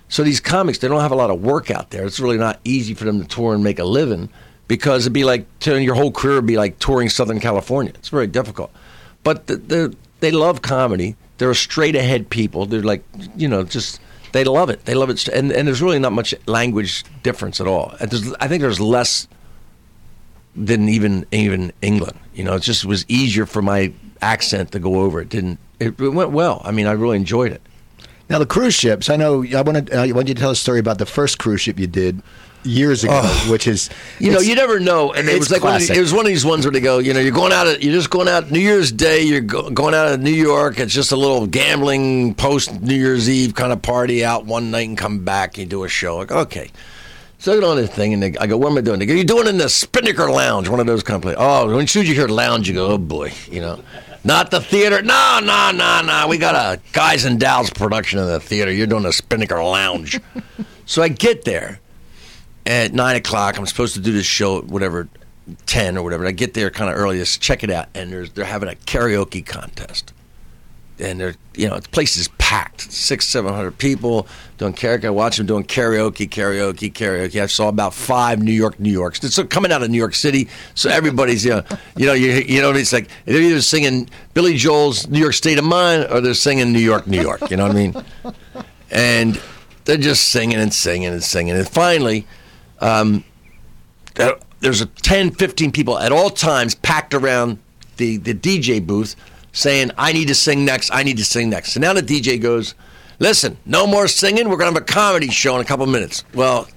So 0.09 0.23
these 0.23 0.41
comics, 0.41 0.79
they 0.79 0.89
don't 0.89 0.99
have 0.99 1.13
a 1.13 1.15
lot 1.15 1.29
of 1.29 1.41
work 1.41 1.71
out 1.71 1.91
there. 1.91 2.05
It's 2.05 2.19
really 2.19 2.37
not 2.37 2.59
easy 2.65 2.93
for 2.93 3.05
them 3.05 3.21
to 3.21 3.27
tour 3.27 3.53
and 3.53 3.63
make 3.63 3.79
a 3.79 3.85
living 3.85 4.27
because 4.67 5.03
it'd 5.03 5.13
be 5.13 5.23
like 5.23 5.45
your 5.65 5.95
whole 5.95 6.11
career 6.11 6.35
would 6.35 6.45
be 6.45 6.57
like 6.57 6.77
touring 6.79 7.07
Southern 7.07 7.39
California. 7.39 7.93
It's 7.95 8.09
very 8.09 8.27
difficult. 8.27 8.69
But 9.23 9.47
the, 9.47 9.55
the, 9.55 9.95
they 10.19 10.31
love 10.31 10.61
comedy. 10.61 11.15
They're 11.37 11.53
straight 11.53 11.95
ahead 11.95 12.29
people. 12.29 12.65
They're 12.65 12.81
like, 12.81 13.05
you 13.37 13.47
know, 13.47 13.63
just 13.63 14.01
they 14.33 14.43
love 14.43 14.69
it. 14.69 14.83
They 14.83 14.93
love 14.93 15.09
it, 15.09 15.25
and 15.29 15.53
and 15.53 15.65
there's 15.65 15.81
really 15.81 15.99
not 15.99 16.11
much 16.11 16.35
language 16.47 17.05
difference 17.23 17.61
at 17.61 17.67
all. 17.67 17.95
There's, 18.01 18.33
I 18.41 18.49
think 18.49 18.61
there's 18.61 18.81
less 18.81 19.27
than 20.57 20.89
even 20.89 21.25
even 21.31 21.71
England. 21.81 22.17
You 22.33 22.43
know, 22.43 22.55
it 22.55 22.63
just 22.63 22.85
was 22.85 23.05
easier 23.07 23.45
for 23.45 23.61
my 23.61 23.93
accent 24.21 24.71
to 24.71 24.79
go 24.79 25.01
over. 25.01 25.21
It 25.21 25.29
didn't. 25.29 25.59
It, 25.79 25.99
it 25.99 26.09
went 26.09 26.31
well. 26.31 26.61
I 26.65 26.71
mean, 26.71 26.87
I 26.87 26.93
really 26.93 27.17
enjoyed 27.17 27.51
it. 27.51 27.61
Now, 28.29 28.39
the 28.39 28.45
cruise 28.45 28.73
ships. 28.73 29.09
I 29.09 29.15
know. 29.15 29.45
I 29.55 29.61
wanted. 29.61 29.93
Uh, 29.93 30.01
I 30.01 30.11
want 30.11 30.27
you 30.27 30.33
to 30.33 30.41
tell 30.41 30.51
a 30.51 30.55
story 30.55 30.79
about 30.79 30.97
the 30.97 31.05
first 31.05 31.39
cruise 31.39 31.61
ship 31.61 31.79
you 31.79 31.87
did 31.87 32.21
years 32.63 33.03
ago, 33.03 33.21
oh, 33.23 33.47
which 33.51 33.67
is 33.67 33.89
You 34.19 34.31
know, 34.31 34.39
you 34.39 34.55
never 34.55 34.79
know, 34.79 35.13
and 35.13 35.29
it 35.29 35.39
was 35.39 35.49
like 35.51 35.63
one 35.63 35.81
it 35.81 35.99
was 35.99 36.13
one 36.13 36.25
of 36.25 36.27
these 36.27 36.45
ones 36.45 36.65
where 36.65 36.71
they 36.71 36.81
go, 36.81 36.99
you 36.99 37.13
know, 37.13 37.19
you're 37.19 37.31
going 37.31 37.53
out, 37.53 37.81
you're 37.81 37.93
just 37.93 38.09
going 38.09 38.27
out 38.27 38.51
New 38.51 38.59
Year's 38.59 38.91
Day, 38.91 39.23
you're 39.23 39.41
go, 39.41 39.69
going 39.69 39.93
out 39.93 40.11
of 40.11 40.19
New 40.19 40.31
York. 40.31 40.79
It's 40.79 40.93
just 40.93 41.11
a 41.11 41.15
little 41.15 41.47
gambling 41.47 42.35
post 42.35 42.81
New 42.81 42.95
Year's 42.95 43.29
Eve 43.29 43.55
kind 43.55 43.71
of 43.71 43.81
party 43.81 44.25
out 44.25 44.45
one 44.45 44.71
night 44.71 44.89
and 44.89 44.97
come 44.97 45.23
back. 45.23 45.57
You 45.57 45.65
do 45.65 45.83
a 45.83 45.89
show, 45.89 46.17
like 46.17 46.31
okay. 46.31 46.71
So 47.39 47.51
I 47.51 47.55
get 47.55 47.63
on 47.63 47.77
this 47.77 47.89
thing 47.89 48.13
and 48.13 48.23
they, 48.23 48.35
I 48.37 48.47
go, 48.47 48.57
what 48.57 48.71
am 48.71 48.77
I 48.77 48.81
doing? 48.81 48.99
They 48.99 49.05
go, 49.05 49.13
you're 49.13 49.23
doing 49.23 49.47
in 49.47 49.57
the 49.57 49.69
Spinnaker 49.69 50.29
Lounge, 50.29 50.69
one 50.69 50.79
of 50.79 50.87
those 50.87 51.03
companies. 51.03 51.37
Oh, 51.39 51.73
when 51.75 51.85
soon 51.87 52.01
as 52.01 52.09
you 52.09 52.15
hear 52.15 52.27
lounge, 52.27 52.67
you 52.67 52.73
go, 52.73 52.87
oh 52.87 52.97
boy, 52.97 53.31
you 53.49 53.61
know. 53.61 53.83
Not 54.23 54.51
the 54.51 54.59
theater. 54.59 55.01
No, 55.01 55.39
no, 55.41 55.71
no, 55.71 56.01
no. 56.01 56.27
We 56.27 56.37
got 56.37 56.55
a 56.55 56.81
Guys 56.91 57.23
and 57.23 57.39
Dolls 57.39 57.69
production 57.69 58.19
in 58.19 58.25
the 58.25 58.39
theater. 58.39 58.71
You're 58.71 58.87
doing 58.87 59.03
the 59.03 59.13
Spinnaker 59.13 59.63
Lounge. 59.63 60.19
so 60.85 61.01
I 61.01 61.07
get 61.07 61.45
there 61.45 61.79
at 62.65 62.93
nine 62.93 63.15
o'clock. 63.15 63.57
I'm 63.57 63.65
supposed 63.65 63.93
to 63.93 64.01
do 64.01 64.11
this 64.11 64.25
show 64.25 64.57
at 64.57 64.65
whatever 64.65 65.07
ten 65.65 65.97
or 65.97 66.03
whatever. 66.03 66.25
I 66.25 66.31
get 66.31 66.53
there 66.53 66.69
kind 66.69 66.91
of 66.91 66.97
early 66.97 67.23
to 67.23 67.39
check 67.39 67.63
it 67.63 67.69
out, 67.69 67.87
and 67.93 68.11
there's 68.11 68.31
they're 68.31 68.43
having 68.43 68.69
a 68.69 68.73
karaoke 68.73 69.45
contest, 69.45 70.11
and 70.99 71.19
they're 71.19 71.35
you 71.55 71.67
know 71.67 71.79
the 71.79 71.89
place 71.89 72.17
is 72.17 72.27
packed, 72.37 72.81
six 72.91 73.27
seven 73.27 73.53
hundred 73.53 73.77
people 73.77 74.27
doing 74.57 74.73
karaoke. 74.73 75.05
I 75.05 75.09
watch 75.09 75.37
them 75.37 75.45
doing 75.45 75.63
karaoke, 75.63 76.27
karaoke, 76.29 76.91
karaoke. 76.91 77.41
I 77.41 77.45
saw 77.45 77.69
about 77.69 77.93
five 77.93 78.41
New 78.41 78.51
York, 78.51 78.79
New 78.79 78.91
Yorks. 78.91 79.23
It's 79.23 79.41
coming 79.49 79.71
out 79.71 79.83
of 79.83 79.89
New 79.89 79.97
York 79.97 80.15
City, 80.15 80.47
so 80.75 80.89
everybody's 80.89 81.43
you 81.45 81.51
know 81.51 81.63
you 81.95 82.05
know 82.05 82.13
you 82.13 82.31
you 82.33 82.61
know 82.61 82.71
it's 82.71 82.93
like 82.93 83.09
they're 83.25 83.41
either 83.41 83.61
singing 83.61 84.09
Billy 84.33 84.55
Joel's 84.55 85.07
New 85.07 85.19
York 85.19 85.33
State 85.33 85.59
of 85.59 85.65
Mind 85.65 86.07
or 86.11 86.21
they're 86.21 86.33
singing 86.33 86.71
New 86.71 86.79
York, 86.79 87.07
New 87.07 87.21
York. 87.21 87.49
You 87.49 87.57
know 87.57 87.67
what 87.67 87.75
I 87.75 87.79
mean? 87.79 87.95
And 88.89 89.37
they're 89.83 89.97
just 89.97 90.29
singing 90.29 90.57
and 90.57 90.73
singing 90.73 91.09
and 91.09 91.21
singing, 91.21 91.57
and 91.57 91.67
finally 91.67 92.25
um, 92.79 93.25
there's 94.59 94.81
a 94.81 94.85
10, 94.85 95.31
15 95.31 95.71
people 95.71 95.97
at 95.99 96.11
all 96.11 96.29
times 96.29 96.75
packed 96.75 97.13
around 97.13 97.59
the, 97.97 98.17
the 98.17 98.33
DJ 98.33 98.85
booth 98.85 99.15
saying, 99.57 99.91
I 99.97 100.11
need 100.13 100.27
to 100.27 100.35
sing 100.35 100.63
next, 100.65 100.91
I 100.93 101.01
need 101.03 101.17
to 101.17 101.25
sing 101.25 101.49
next. 101.49 101.73
So 101.73 101.79
now 101.79 101.93
the 101.93 102.01
DJ 102.03 102.39
goes, 102.41 102.75
Listen, 103.19 103.57
no 103.65 103.87
more 103.87 104.07
singing. 104.07 104.47
We're 104.47 104.57
going 104.57 104.71
to 104.71 104.79
have 104.79 104.83
a 104.83 104.85
comedy 104.85 105.29
show 105.29 105.55
in 105.55 105.61
a 105.61 105.65
couple 105.65 105.87
minutes. 105.87 106.23
Well, 106.35 106.67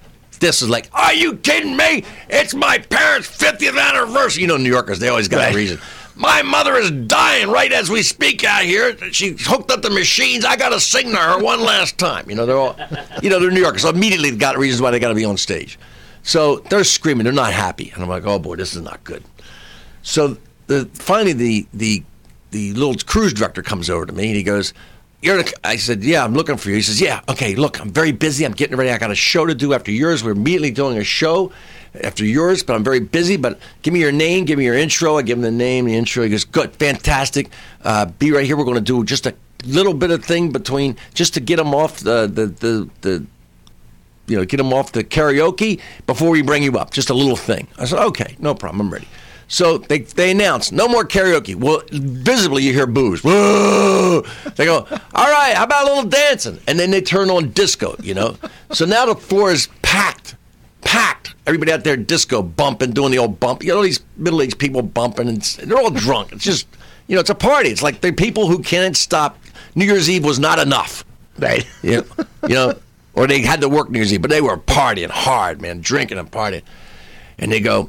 this 0.40 0.62
is 0.62 0.70
like, 0.70 0.88
Are 0.94 1.12
you 1.12 1.36
kidding 1.36 1.76
me? 1.76 2.02
It's 2.30 2.54
my 2.54 2.78
parents' 2.78 3.28
50th 3.28 3.78
anniversary. 3.78 4.40
You 4.40 4.48
know, 4.48 4.56
New 4.56 4.70
Yorkers, 4.70 4.98
they 4.98 5.08
always 5.08 5.28
got 5.28 5.38
Right. 5.40 5.52
a 5.52 5.56
reason. 5.56 5.78
My 6.16 6.40
mother 6.42 6.76
is 6.76 6.90
dying 6.90 7.50
right 7.50 7.70
as 7.72 7.90
we 7.90 8.02
speak 8.02 8.42
out 8.44 8.62
here. 8.62 8.96
She 9.12 9.36
hooked 9.38 9.70
up 9.70 9.82
the 9.82 9.90
machines. 9.90 10.44
I 10.46 10.56
got 10.56 10.70
to 10.70 10.80
sing 10.80 11.10
to 11.10 11.16
her 11.16 11.38
one 11.42 11.60
last 11.60 11.98
time. 11.98 12.28
You 12.30 12.36
know, 12.36 12.46
they're 12.46 12.56
all, 12.58 12.76
you 13.22 13.28
know, 13.28 13.38
they're 13.38 13.50
New 13.50 13.60
Yorkers. 13.60 13.82
So 13.82 13.90
immediately 13.90 14.30
got 14.34 14.56
reasons 14.56 14.80
why 14.80 14.90
they 14.90 14.98
got 14.98 15.08
to 15.10 15.14
be 15.14 15.24
on 15.26 15.36
stage. 15.36 15.78
So 16.22 16.56
they're 16.70 16.84
screaming. 16.84 17.24
They're 17.24 17.32
not 17.32 17.52
happy. 17.52 17.90
And 17.94 18.02
I'm 18.02 18.08
like, 18.08 18.24
oh 18.26 18.38
boy, 18.38 18.56
this 18.56 18.74
is 18.74 18.82
not 18.82 19.02
good. 19.04 19.22
So 20.02 20.36
the 20.68 20.86
finally 20.94 21.32
the 21.34 21.66
the 21.74 22.02
the 22.50 22.72
little 22.74 22.94
cruise 23.06 23.32
director 23.32 23.62
comes 23.62 23.88
over 23.90 24.06
to 24.06 24.12
me 24.12 24.28
and 24.28 24.36
he 24.36 24.42
goes, 24.42 24.72
"You're." 25.22 25.42
The, 25.42 25.52
I 25.64 25.76
said, 25.76 26.02
"Yeah, 26.02 26.24
I'm 26.24 26.34
looking 26.34 26.56
for 26.56 26.68
you." 26.70 26.76
He 26.76 26.82
says, 26.82 27.00
"Yeah, 27.00 27.20
okay. 27.28 27.54
Look, 27.54 27.80
I'm 27.80 27.90
very 27.90 28.12
busy. 28.12 28.44
I'm 28.44 28.52
getting 28.52 28.76
ready. 28.76 28.90
I 28.90 28.98
got 28.98 29.10
a 29.10 29.14
show 29.14 29.46
to 29.46 29.54
do 29.54 29.74
after 29.74 29.90
yours. 29.90 30.24
We're 30.24 30.32
immediately 30.32 30.70
doing 30.70 30.98
a 30.98 31.04
show 31.04 31.52
after 32.02 32.24
yours, 32.24 32.62
but 32.62 32.74
I'm 32.74 32.84
very 32.84 33.00
busy. 33.00 33.36
But 33.36 33.58
give 33.82 33.94
me 33.94 34.00
your 34.00 34.12
name. 34.12 34.44
Give 34.44 34.58
me 34.58 34.64
your 34.64 34.76
intro. 34.76 35.18
I 35.18 35.22
give 35.22 35.38
him 35.38 35.42
the 35.42 35.50
name, 35.50 35.86
the 35.86 35.96
intro. 35.96 36.24
He 36.24 36.30
goes, 36.30 36.44
"Good, 36.44 36.74
fantastic. 36.76 37.50
Uh, 37.84 38.06
be 38.06 38.32
right 38.32 38.44
here. 38.44 38.56
We're 38.56 38.64
going 38.64 38.74
to 38.76 38.80
do 38.80 39.04
just 39.04 39.26
a 39.26 39.34
little 39.64 39.94
bit 39.94 40.10
of 40.10 40.24
thing 40.24 40.50
between 40.50 40.96
just 41.14 41.34
to 41.34 41.40
get 41.40 41.58
him 41.58 41.74
off 41.74 42.00
the 42.00 42.26
the 42.26 42.46
the." 42.46 42.90
the 43.02 43.26
you 44.26 44.36
know, 44.36 44.44
get 44.44 44.58
them 44.58 44.72
off 44.72 44.92
the 44.92 45.02
karaoke 45.02 45.80
before 46.06 46.30
we 46.30 46.40
bring 46.40 46.62
you 46.62 46.78
up. 46.78 46.92
Just 46.92 47.10
a 47.10 47.14
little 47.14 47.36
thing. 47.36 47.66
I 47.78 47.84
said, 47.84 47.98
okay, 47.98 48.36
no 48.38 48.54
problem. 48.54 48.86
I'm 48.86 48.92
ready. 48.92 49.08
So 49.50 49.78
they, 49.78 49.98
they 49.98 50.30
announce 50.30 50.70
no 50.70 50.86
more 50.86 51.04
karaoke. 51.04 51.56
Well, 51.56 51.82
visibly 51.90 52.62
you 52.62 52.72
hear 52.72 52.86
boos. 52.86 53.22
Whoa! 53.22 54.22
They 54.54 54.64
go, 54.64 54.86
all 55.14 55.30
right, 55.30 55.54
how 55.54 55.64
about 55.64 55.88
a 55.88 55.94
little 55.94 56.10
dancing? 56.10 56.60
And 56.68 56.78
then 56.78 56.90
they 56.90 57.00
turn 57.00 57.30
on 57.30 57.50
disco, 57.50 57.96
you 58.00 58.14
know? 58.14 58.36
So 58.72 58.84
now 58.84 59.06
the 59.06 59.14
floor 59.14 59.50
is 59.50 59.68
packed, 59.82 60.36
packed. 60.82 61.34
Everybody 61.46 61.72
out 61.72 61.82
there 61.82 61.96
disco 61.96 62.42
bumping, 62.42 62.92
doing 62.92 63.10
the 63.10 63.18
old 63.18 63.40
bump. 63.40 63.64
You 63.64 63.74
know, 63.74 63.82
these 63.82 64.00
middle 64.16 64.42
aged 64.42 64.58
people 64.58 64.82
bumping, 64.82 65.28
and 65.28 65.40
they're 65.42 65.78
all 65.78 65.90
drunk. 65.90 66.32
It's 66.32 66.44
just, 66.44 66.68
you 67.08 67.14
know, 67.16 67.20
it's 67.20 67.30
a 67.30 67.34
party. 67.34 67.70
It's 67.70 67.82
like 67.82 68.02
the 68.02 68.12
people 68.12 68.46
who 68.46 68.62
can't 68.62 68.96
stop. 68.96 69.38
New 69.74 69.86
Year's 69.86 70.08
Eve 70.08 70.24
was 70.24 70.38
not 70.38 70.58
enough. 70.58 71.04
Right. 71.38 71.66
You 71.82 71.96
know, 72.02 72.24
you 72.48 72.54
know, 72.54 72.74
or 73.14 73.26
they 73.26 73.40
had 73.40 73.62
to 73.62 73.68
work 73.68 73.90
New 73.90 73.98
Year's 73.98 74.12
Eve, 74.12 74.22
but 74.22 74.30
they 74.30 74.42
were 74.42 74.58
partying 74.58 75.10
hard, 75.10 75.60
man, 75.60 75.80
drinking 75.80 76.18
and 76.18 76.30
partying. 76.30 76.62
And 77.38 77.50
they 77.50 77.60
go, 77.60 77.88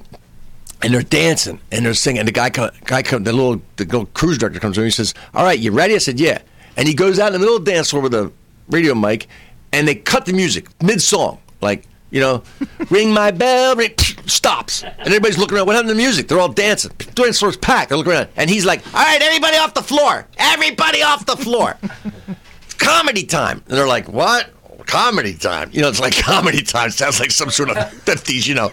and 0.84 0.93
they're 0.93 1.01
dancing 1.01 1.59
and 1.71 1.86
they're 1.86 1.93
singing. 1.93 2.19
And 2.19 2.27
the 2.27 2.32
guy, 2.32 2.49
co- 2.49 2.71
guy, 2.86 3.01
come, 3.03 3.23
the 3.23 3.34
little, 3.34 3.61
the 3.77 3.86
little 3.86 4.05
cruise 4.07 4.38
director 4.38 4.59
comes 4.59 4.77
over. 4.77 4.84
and 4.86 4.91
He 4.91 4.95
says, 4.95 5.13
"All 5.34 5.43
right, 5.43 5.57
you 5.59 5.71
ready?" 5.71 5.95
I 5.95 5.99
said, 5.99 6.19
"Yeah." 6.19 6.39
And 6.77 6.88
he 6.88 6.93
goes 6.93 7.19
out 7.19 7.27
in 7.27 7.34
the 7.34 7.39
middle 7.39 7.57
of 7.57 7.65
the 7.65 7.71
dance 7.71 7.89
floor 7.89 8.01
with 8.01 8.13
a 8.13 8.32
radio 8.69 8.95
mic, 8.95 9.27
and 9.73 9.88
they 9.88 9.95
cut 9.95 10.25
the 10.25 10.34
music 10.34 10.67
mid 10.82 11.01
song, 11.01 11.39
like 11.61 11.84
you 12.09 12.19
know, 12.19 12.43
ring 12.89 13.13
my 13.13 13.32
bell, 13.32 13.75
ring, 13.75 13.93
stops, 14.25 14.84
and 14.84 14.93
everybody's 15.07 15.38
looking 15.38 15.57
around. 15.57 15.67
What 15.67 15.75
happened 15.75 15.89
to 15.89 15.93
the 15.95 16.01
music? 16.01 16.27
They're 16.27 16.39
all 16.39 16.51
dancing. 16.51 16.91
The 16.97 17.05
dance 17.05 17.39
floor's 17.39 17.57
packed. 17.57 17.89
They're 17.89 17.97
looking 17.97 18.13
around, 18.13 18.27
and 18.36 18.49
he's 18.49 18.65
like, 18.65 18.86
"All 18.93 19.01
right, 19.03 19.21
everybody 19.21 19.57
off 19.57 19.73
the 19.73 19.84
floor! 19.84 20.27
Everybody 20.38 21.03
off 21.03 21.25
the 21.25 21.38
floor!" 21.38 21.77
It's 22.63 22.73
comedy 22.77 23.23
time, 23.25 23.63
and 23.67 23.77
they're 23.77 23.88
like, 23.88 24.07
"What?" 24.07 24.49
Comedy 24.92 25.34
time. 25.36 25.70
You 25.72 25.82
know, 25.82 25.88
it's 25.88 26.02
like 26.02 26.18
comedy 26.22 26.62
time. 26.62 26.89
Sounds 26.89 27.20
like 27.20 27.32
some 27.32 27.50
sort 27.50 27.70
of 27.70 27.78
50s, 28.06 28.46
you 28.46 28.56
know. 28.56 28.70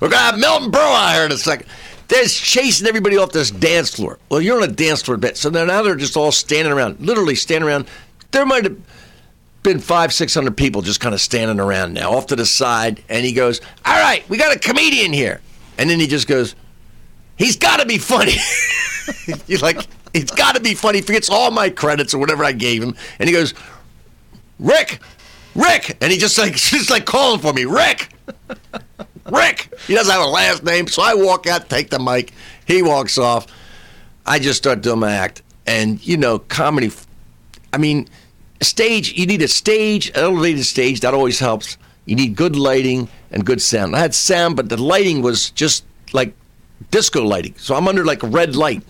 We're 0.00 0.08
going 0.08 0.12
to 0.12 0.16
have 0.18 0.38
Milton 0.38 0.72
Berle 0.72 1.12
here 1.12 1.26
in 1.26 1.32
a 1.32 1.36
second. 1.36 1.66
They're 2.08 2.24
chasing 2.24 2.86
everybody 2.86 3.18
off 3.18 3.32
this 3.32 3.50
dance 3.50 3.94
floor. 3.94 4.18
Well, 4.30 4.40
you're 4.40 4.56
on 4.56 4.68
a 4.68 4.72
dance 4.72 5.02
floor 5.02 5.18
bit. 5.18 5.36
So 5.36 5.50
now 5.50 5.82
they're 5.82 5.94
just 5.94 6.16
all 6.16 6.32
standing 6.32 6.72
around, 6.72 7.00
literally 7.00 7.34
standing 7.34 7.68
around. 7.68 7.86
There 8.30 8.46
might 8.46 8.64
have 8.64 8.76
been 9.62 9.78
five, 9.78 10.12
six 10.12 10.34
hundred 10.34 10.56
people 10.56 10.82
just 10.82 11.00
kind 11.00 11.14
of 11.14 11.20
standing 11.20 11.60
around 11.60 11.92
now, 11.94 12.12
off 12.12 12.26
to 12.28 12.36
the 12.36 12.46
side. 12.46 13.02
And 13.08 13.24
he 13.24 13.32
goes, 13.32 13.60
All 13.84 13.98
right, 13.98 14.28
we 14.28 14.38
got 14.38 14.56
a 14.56 14.58
comedian 14.58 15.12
here. 15.12 15.40
And 15.78 15.88
then 15.88 16.00
he 16.00 16.06
just 16.06 16.28
goes, 16.28 16.54
He's 17.36 17.56
got 17.56 17.80
to 17.80 17.86
be 17.86 17.98
funny. 17.98 18.36
You're 19.46 19.60
like, 19.60 19.86
It's 20.14 20.32
got 20.32 20.54
to 20.56 20.60
be 20.60 20.74
funny. 20.74 20.98
He 20.98 21.02
forgets 21.02 21.30
all 21.30 21.50
my 21.50 21.70
credits 21.70 22.14
or 22.14 22.18
whatever 22.18 22.42
I 22.44 22.52
gave 22.52 22.82
him. 22.82 22.94
And 23.18 23.28
he 23.28 23.34
goes, 23.34 23.54
Rick, 24.58 25.00
Rick, 25.54 25.98
and 26.00 26.12
he 26.12 26.18
just 26.18 26.38
like 26.38 26.54
just 26.56 26.90
like 26.90 27.04
calling 27.04 27.40
for 27.40 27.52
me, 27.52 27.64
Rick, 27.64 28.12
Rick. 29.30 29.72
He 29.86 29.94
doesn't 29.94 30.12
have 30.12 30.22
a 30.22 30.28
last 30.30 30.64
name, 30.64 30.86
so 30.86 31.02
I 31.02 31.14
walk 31.14 31.46
out, 31.46 31.68
take 31.68 31.90
the 31.90 31.98
mic. 31.98 32.32
He 32.66 32.82
walks 32.82 33.18
off. 33.18 33.46
I 34.24 34.38
just 34.38 34.58
start 34.58 34.82
doing 34.82 35.00
my 35.00 35.12
act, 35.12 35.42
and 35.66 36.04
you 36.06 36.16
know, 36.16 36.38
comedy. 36.38 36.90
I 37.72 37.78
mean, 37.78 38.08
stage. 38.60 39.12
You 39.14 39.26
need 39.26 39.42
a 39.42 39.48
stage, 39.48 40.10
elevated 40.14 40.64
stage. 40.64 41.00
That 41.00 41.14
always 41.14 41.38
helps. 41.38 41.76
You 42.04 42.16
need 42.16 42.34
good 42.34 42.56
lighting 42.56 43.08
and 43.30 43.44
good 43.44 43.62
sound. 43.62 43.94
I 43.94 44.00
had 44.00 44.14
sound, 44.14 44.56
but 44.56 44.68
the 44.68 44.76
lighting 44.76 45.22
was 45.22 45.50
just 45.50 45.84
like 46.12 46.34
disco 46.90 47.24
lighting. 47.24 47.54
So 47.56 47.74
I'm 47.74 47.88
under 47.88 48.04
like 48.04 48.22
red 48.22 48.56
light. 48.56 48.82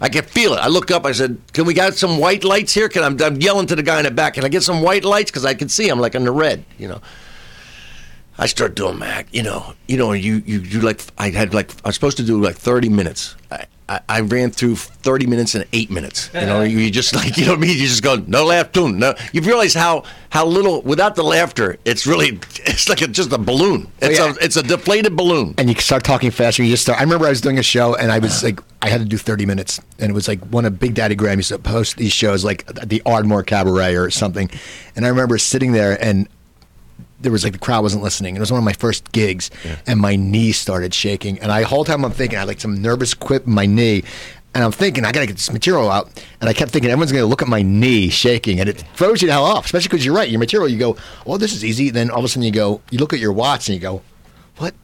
I 0.00 0.08
can 0.08 0.24
feel 0.24 0.54
it. 0.54 0.58
I 0.58 0.68
look 0.68 0.90
up. 0.90 1.04
I 1.04 1.12
said, 1.12 1.38
"Can 1.52 1.66
we 1.66 1.74
get 1.74 1.94
some 1.94 2.18
white 2.18 2.44
lights 2.44 2.72
here?" 2.72 2.88
Can 2.88 3.02
I'm, 3.02 3.20
I'm 3.22 3.36
yelling 3.36 3.66
to 3.66 3.76
the 3.76 3.82
guy 3.82 3.98
in 3.98 4.04
the 4.04 4.10
back. 4.10 4.34
Can 4.34 4.44
I 4.44 4.48
get 4.48 4.62
some 4.62 4.82
white 4.82 5.04
lights? 5.04 5.30
Because 5.30 5.44
I 5.44 5.54
can 5.54 5.68
see 5.68 5.88
I'm 5.88 6.00
like 6.00 6.12
the 6.12 6.30
red. 6.30 6.64
You 6.78 6.88
know. 6.88 7.00
I 8.38 8.46
start 8.46 8.74
doing 8.74 8.98
Mac. 8.98 9.26
You 9.32 9.42
know. 9.42 9.74
You 9.88 9.96
know. 9.96 10.12
You 10.12 10.42
you 10.46 10.60
you 10.60 10.80
like. 10.80 11.02
I 11.18 11.30
had 11.30 11.52
like. 11.54 11.70
I 11.84 11.88
was 11.88 11.94
supposed 11.94 12.16
to 12.18 12.22
do 12.22 12.40
like 12.40 12.56
30 12.56 12.88
minutes. 12.88 13.36
I, 13.50 13.66
I, 13.90 14.00
I 14.08 14.20
ran 14.20 14.52
through 14.52 14.76
30 14.76 15.26
minutes 15.26 15.56
in 15.56 15.64
eight 15.72 15.90
minutes. 15.90 16.30
You 16.32 16.42
know. 16.42 16.62
You 16.62 16.90
just 16.92 17.14
like 17.16 17.36
you 17.36 17.44
know 17.44 17.52
what 17.52 17.58
I 17.58 17.62
mean. 17.62 17.76
You 17.76 17.88
just 17.88 18.02
go 18.04 18.16
no 18.26 18.44
laugh 18.44 18.70
tune. 18.70 19.00
No. 19.00 19.14
You 19.32 19.40
realize 19.42 19.74
how 19.74 20.04
how 20.30 20.46
little 20.46 20.80
without 20.82 21.16
the 21.16 21.24
laughter. 21.24 21.76
It's 21.84 22.06
really 22.06 22.28
it's 22.64 22.88
like 22.88 23.02
a, 23.02 23.08
just 23.08 23.32
a 23.32 23.38
balloon. 23.38 23.90
Oh, 24.00 24.06
it's 24.06 24.18
yeah. 24.18 24.30
a 24.30 24.44
it's 24.44 24.56
a 24.56 24.62
deflated 24.62 25.16
balloon. 25.16 25.54
and 25.58 25.68
you 25.68 25.74
start 25.74 26.04
talking 26.04 26.30
faster. 26.30 26.62
You 26.62 26.70
just 26.70 26.84
start. 26.84 27.00
I 27.00 27.02
remember 27.02 27.26
I 27.26 27.30
was 27.30 27.40
doing 27.40 27.58
a 27.58 27.64
show, 27.64 27.96
and 27.96 28.12
I 28.12 28.20
was 28.20 28.44
like, 28.44 28.60
I 28.80 28.88
had 28.88 29.00
to 29.00 29.06
do 29.06 29.18
thirty 29.18 29.44
minutes, 29.44 29.80
and 29.98 30.08
it 30.08 30.14
was 30.14 30.28
like 30.28 30.40
one 30.46 30.64
of 30.64 30.78
Big 30.78 30.94
Daddy 30.94 31.16
Graham 31.16 31.40
used 31.40 31.48
to 31.48 31.58
post 31.58 31.96
these 31.96 32.12
shows, 32.12 32.44
like 32.44 32.66
the 32.66 33.02
Ardmore 33.04 33.42
Cabaret 33.42 33.96
or 33.96 34.08
something. 34.10 34.48
And 34.94 35.04
I 35.04 35.08
remember 35.08 35.36
sitting 35.36 35.72
there, 35.72 36.02
and 36.02 36.28
there 37.20 37.32
was 37.32 37.44
like 37.44 37.52
the 37.52 37.58
crowd 37.58 37.82
wasn't 37.82 38.02
listening. 38.02 38.36
It 38.36 38.40
was 38.40 38.50
one 38.50 38.58
of 38.58 38.64
my 38.64 38.72
first 38.72 39.12
gigs, 39.12 39.50
and 39.86 40.00
my 40.00 40.16
knee 40.16 40.52
started 40.52 40.94
shaking. 40.94 41.38
And 41.40 41.52
I 41.52 41.62
whole 41.62 41.84
time 41.84 42.04
I'm 42.04 42.12
thinking, 42.12 42.36
I 42.36 42.40
had 42.40 42.48
like 42.48 42.60
some 42.60 42.80
nervous 42.80 43.14
quip 43.14 43.46
in 43.46 43.52
my 43.52 43.66
knee. 43.66 44.02
And 44.52 44.64
I'm 44.64 44.72
thinking, 44.72 45.04
I 45.04 45.12
gotta 45.12 45.26
get 45.26 45.36
this 45.36 45.52
material 45.52 45.88
out. 45.90 46.10
And 46.40 46.50
I 46.50 46.52
kept 46.52 46.72
thinking, 46.72 46.90
everyone's 46.90 47.12
gonna 47.12 47.24
look 47.26 47.40
at 47.42 47.46
my 47.46 47.62
knee 47.62 48.08
shaking, 48.08 48.58
and 48.58 48.68
it 48.68 48.82
throws 48.94 49.22
you 49.22 49.26
the 49.28 49.32
hell 49.32 49.44
off. 49.44 49.66
Especially 49.66 49.88
because 49.88 50.04
you're 50.04 50.14
right, 50.14 50.28
your 50.28 50.40
material. 50.40 50.68
You 50.68 50.78
go, 50.78 50.96
well, 51.24 51.38
this 51.38 51.52
is 51.52 51.64
easy. 51.64 51.90
Then 51.90 52.10
all 52.10 52.18
of 52.18 52.24
a 52.24 52.28
sudden, 52.28 52.42
you 52.42 52.50
go, 52.50 52.80
you 52.90 52.98
look 52.98 53.12
at 53.12 53.20
your 53.20 53.32
watch, 53.32 53.68
and 53.68 53.74
you 53.76 53.80
go, 53.80 54.02
what? 54.56 54.74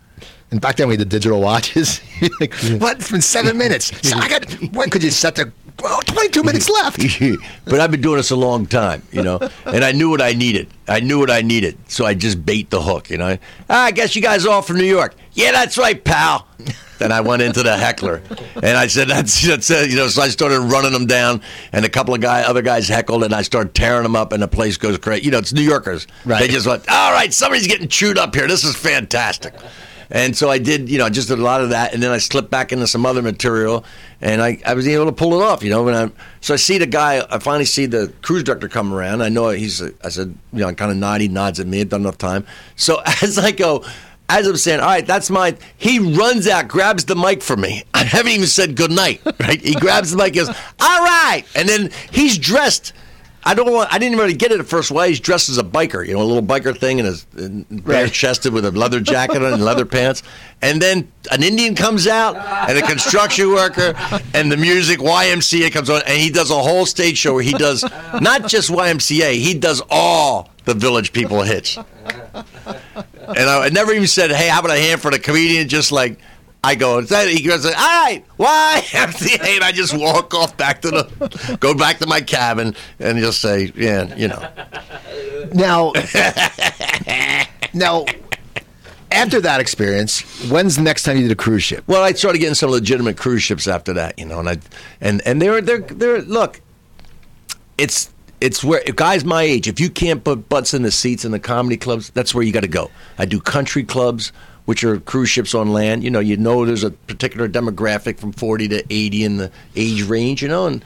And 0.53 0.61
back 0.61 0.77
then 0.77 0.87
we 0.87 0.93
had 0.95 1.01
the 1.01 1.05
digital 1.05 1.41
watches. 1.41 2.01
Like, 2.41 2.55
what? 2.81 2.99
It's 2.99 3.11
been 3.11 3.21
seven 3.21 3.59
minutes. 3.65 3.93
So 4.09 4.17
I 4.17 4.29
got. 4.29 4.51
When 4.73 4.89
could 4.89 5.03
you 5.03 5.11
set 5.11 5.35
the? 5.35 5.53
Well, 5.83 6.01
22 6.03 6.43
minutes 6.43 6.69
left. 6.69 6.99
but 7.65 7.81
I've 7.81 7.91
been 7.91 8.01
doing 8.01 8.17
this 8.17 8.31
a 8.31 8.37
long 8.37 8.67
time, 8.67 9.03
you 9.13 9.23
know, 9.23 9.39
and 9.67 9.85
I 9.85 9.93
knew 9.93 10.09
what 10.09 10.23
I 10.23 10.33
needed. 10.33 10.69
I 10.89 11.01
knew 11.01 11.19
what 11.19 11.31
I 11.31 11.43
needed, 11.43 11.77
so 11.89 12.07
I 12.07 12.15
just 12.15 12.45
bait 12.47 12.71
the 12.71 12.81
hook, 12.81 13.11
you 13.11 13.19
know. 13.19 13.37
Ah, 13.69 13.85
I 13.85 13.91
guess 13.91 14.17
you 14.17 14.23
guys 14.23 14.47
are 14.47 14.51
all 14.51 14.63
from 14.63 14.79
New 14.79 14.85
York. 14.85 15.15
Yeah, 15.33 15.53
that's 15.53 15.77
right, 15.77 16.03
pal. 16.03 16.47
Then 16.99 17.13
I 17.13 17.21
went 17.21 17.43
into 17.43 17.63
the 17.63 17.77
heckler, 17.77 18.23
and 18.55 18.77
I 18.77 18.87
said, 18.87 19.09
"That's 19.09 19.47
that's 19.47 19.71
it," 19.71 19.91
you 19.91 19.97
know. 19.97 20.09
So 20.09 20.23
I 20.23 20.29
started 20.29 20.61
running 20.61 20.93
them 20.93 21.07
down, 21.07 21.43
and 21.73 21.85
a 21.85 21.91
couple 21.91 22.15
of 22.15 22.23
guy, 22.23 22.43
other 22.43 22.63
guys 22.63 22.89
heckled, 22.89 23.23
and 23.23 23.35
I 23.35 23.43
started 23.43 23.75
tearing 23.75 24.05
them 24.05 24.17
up, 24.17 24.33
and 24.33 24.43
the 24.43 24.49
place 24.49 24.79
goes 24.79 24.97
crazy. 24.97 25.27
You 25.27 25.31
know, 25.31 25.39
it's 25.39 25.53
New 25.53 25.63
Yorkers. 25.63 26.07
Right. 26.25 26.41
They 26.41 26.49
just 26.49 26.67
went, 26.67 26.89
"All 26.89 27.13
right, 27.13 27.35
somebody's 27.35 27.67
getting 27.67 27.89
chewed 27.89 28.17
up 28.17 28.35
here. 28.35 28.49
This 28.49 28.65
is 28.65 28.77
fantastic." 28.77 29.53
And 30.11 30.37
so 30.37 30.49
I 30.49 30.59
did, 30.59 30.89
you 30.89 30.99
know, 30.99 31.07
I 31.07 31.11
just 31.11 31.29
did 31.29 31.39
a 31.39 31.43
lot 31.43 31.63
of 31.63 31.71
that, 31.71 31.93
and 31.95 32.03
then 32.03 32.11
I 32.11 32.19
slipped 32.19 32.51
back 32.51 32.73
into 32.73 32.87
some 32.87 33.05
other 33.05 33.23
material, 33.23 33.85
and 34.21 34.41
I, 34.41 34.59
I 34.65 34.75
was 34.75 34.87
able 34.87 35.07
to 35.07 35.13
pull 35.13 35.41
it 35.41 35.45
off, 35.45 35.63
you 35.63 35.71
know. 35.71 35.87
And 35.89 35.97
I, 35.97 36.23
so 36.41 36.55
I 36.55 36.57
see 36.57 36.79
the 36.79 36.87
guy, 36.87 37.27
I 37.31 37.39
finally 37.39 37.65
see 37.65 37.87
the 37.87 38.13
cruise 38.23 38.45
director 38.45 38.69
come 38.69 38.93
around. 38.93 39.23
I 39.23 39.29
know 39.29 39.49
he's, 39.51 39.83
I 39.83 40.09
said, 40.09 40.37
you 40.53 40.61
know, 40.61 40.73
kind 40.75 40.91
of 40.91 40.97
nod, 40.97 41.21
he 41.21 41.29
nods 41.29 41.61
at 41.61 41.67
me. 41.67 41.81
I've 41.81 41.89
done 41.89 42.03
enough 42.03 42.19
time. 42.19 42.47
So 42.77 43.01
as 43.23 43.39
I 43.39 43.51
go, 43.51 43.85
as 44.29 44.47
I'm 44.47 44.57
saying, 44.57 44.81
all 44.81 44.87
right, 44.87 45.07
that's 45.07 45.31
mine. 45.31 45.57
He 45.77 45.99
runs 45.99 46.49
out, 46.49 46.69
grabs 46.69 47.05
the 47.05 47.15
mic 47.15 47.43
for 47.43 47.57
me. 47.57 47.85
I 47.95 48.05
haven't 48.05 48.33
even 48.33 48.47
said 48.47 48.77
good 48.77 48.91
night, 48.91 49.21
right? 49.41 49.61
He 49.61 49.75
grabs 49.75 50.11
the 50.11 50.17
mic, 50.17 50.35
goes, 50.35 50.49
all 50.49 50.55
right, 50.81 51.45
and 51.55 51.69
then 51.69 51.91
he's 52.11 52.39
dressed. 52.39 52.93
I 53.47 53.55
don't 53.55 53.73
want. 53.73 53.95
I 53.95 53.99
didn't 53.99 54.19
really 54.19 54.35
get 54.35 54.51
it 54.51 54.59
at 54.59 54.67
first. 54.67 54.91
Why 54.91 55.07
he's 55.09 55.21
dressed 55.21 55.49
as 55.49 55.57
a 55.57 55.63
biker, 55.63 56.05
you 56.05 56.15
know, 56.15 56.21
a 56.21 56.25
little 56.25 56.43
biker 56.43 56.77
thing, 56.77 56.99
and 56.99 57.07
his 57.07 57.25
bare 57.71 58.09
chested 58.09 58.53
with 58.53 58.65
a 58.65 58.73
leather 58.73 58.99
jacket 58.99 59.37
on 59.41 59.53
and 59.53 59.65
leather 59.65 59.87
pants. 59.87 60.25
And 60.63 60.83
then 60.83 61.13
an 61.31 61.45
Indian 61.45 61.77
comes 61.77 62.09
out, 62.09 62.37
and 62.69 62.77
a 62.77 62.83
construction 62.83 63.51
worker, 63.51 63.95
and 64.35 64.51
the 64.51 64.57
music 64.57 64.99
YMCA 64.99 65.71
comes 65.73 65.89
on, 65.89 66.03
and 66.09 66.19
he 66.19 66.29
does 66.29 66.51
a 66.51 66.61
whole 66.61 66.87
stage 66.87 67.19
show 67.19 67.35
where 67.35 67.43
he 67.45 67.53
does 67.53 67.85
not 68.21 68.49
just 68.49 68.69
YMCA, 68.69 69.35
he 69.35 69.55
does 69.55 69.81
all 69.91 70.51
the 70.65 70.75
Village 70.75 71.13
People 71.13 71.43
hits. 71.43 71.77
And 71.77 73.49
I, 73.49 73.67
I 73.67 73.69
never 73.69 73.93
even 73.93 74.09
said, 74.09 74.33
"Hey, 74.33 74.49
how 74.49 74.59
about 74.59 74.77
a 74.77 74.81
hand 74.81 75.01
for 75.01 75.13
the 75.13 75.21
comedian?" 75.21 75.69
Just 75.69 75.93
like. 75.93 76.19
I 76.67 76.75
go, 76.75 76.99
is 76.99 77.11
that, 77.11 77.29
he 77.29 77.45
goes, 77.45 77.65
all 77.65 77.71
right, 77.71 78.25
why? 78.39 78.83
and 78.93 79.63
I 79.63 79.71
just 79.73 79.97
walk 79.97 80.35
off 80.35 80.57
back 80.57 80.83
to 80.83 80.91
the, 80.91 81.59
go 81.61 81.75
back 81.75 81.99
to 81.99 82.09
my 82.09 82.21
cabin 82.21 82.75
and 82.99 83.19
just 83.21 83.41
say, 83.41 83.73
yeah, 83.77 84.13
you 84.17 84.27
know. 84.27 84.49
Now, 85.55 85.93
now, 87.73 88.05
after 89.13 89.41
that 89.43 89.61
experience, 89.61 90.23
when's 90.51 90.75
the 90.75 90.83
next 90.83 91.05
time 91.05 91.19
you 91.19 91.23
did 91.23 91.31
a 91.31 91.37
cruise 91.37 91.63
ship? 91.63 91.85
Well, 91.87 92.03
I 92.03 92.11
started 92.15 92.41
getting 92.41 92.57
some 92.57 92.71
legitimate 92.71 93.17
cruise 93.17 93.45
ships 93.45 93.69
after 93.69 93.93
that, 93.93 94.19
you 94.19 94.27
know, 94.27 94.41
and 94.41 94.49
I, 94.49 94.57
and 95.01 95.23
and 95.25 95.41
they're 95.41 95.61
they're 95.61 95.79
they're 95.79 96.23
look, 96.23 96.61
it's 97.79 98.13
it's 98.41 98.65
where 98.65 98.83
guys 98.97 99.25
my 99.25 99.45
age, 99.45 99.69
if 99.69 99.79
you 99.79 99.89
can't 99.89 100.25
put 100.25 100.49
butts 100.49 100.75
in 100.75 100.83
the 100.83 100.91
seats 100.91 101.25
in 101.25 101.31
the 101.31 101.39
comedy 101.39 101.77
clubs, 101.77 102.11
that's 102.11 102.35
where 102.35 102.43
you 102.43 102.53
got 102.53 102.63
to 102.63 102.69
go. 102.69 102.91
I 103.19 103.25
do 103.25 103.41
country 103.41 103.85
clubs, 103.85 104.33
which 104.67 104.85
are 104.85 105.01
cruise 105.01 105.31
ships 105.31 105.55
on 105.55 105.73
land. 105.73 106.05
You 106.05 106.11
know, 106.11 106.21
you 106.21 106.37
know 106.37 106.65
there's 106.67 106.85
a 106.85 106.91
particular 106.91 107.49
demographic 107.49 108.19
from 108.19 108.33
40 108.33 108.69
to 108.69 108.85
80 108.91 109.25
in 109.25 109.37
the 109.39 109.51
age 109.75 110.03
range, 110.03 110.43
you 110.43 110.49
know, 110.49 110.67
and 110.67 110.85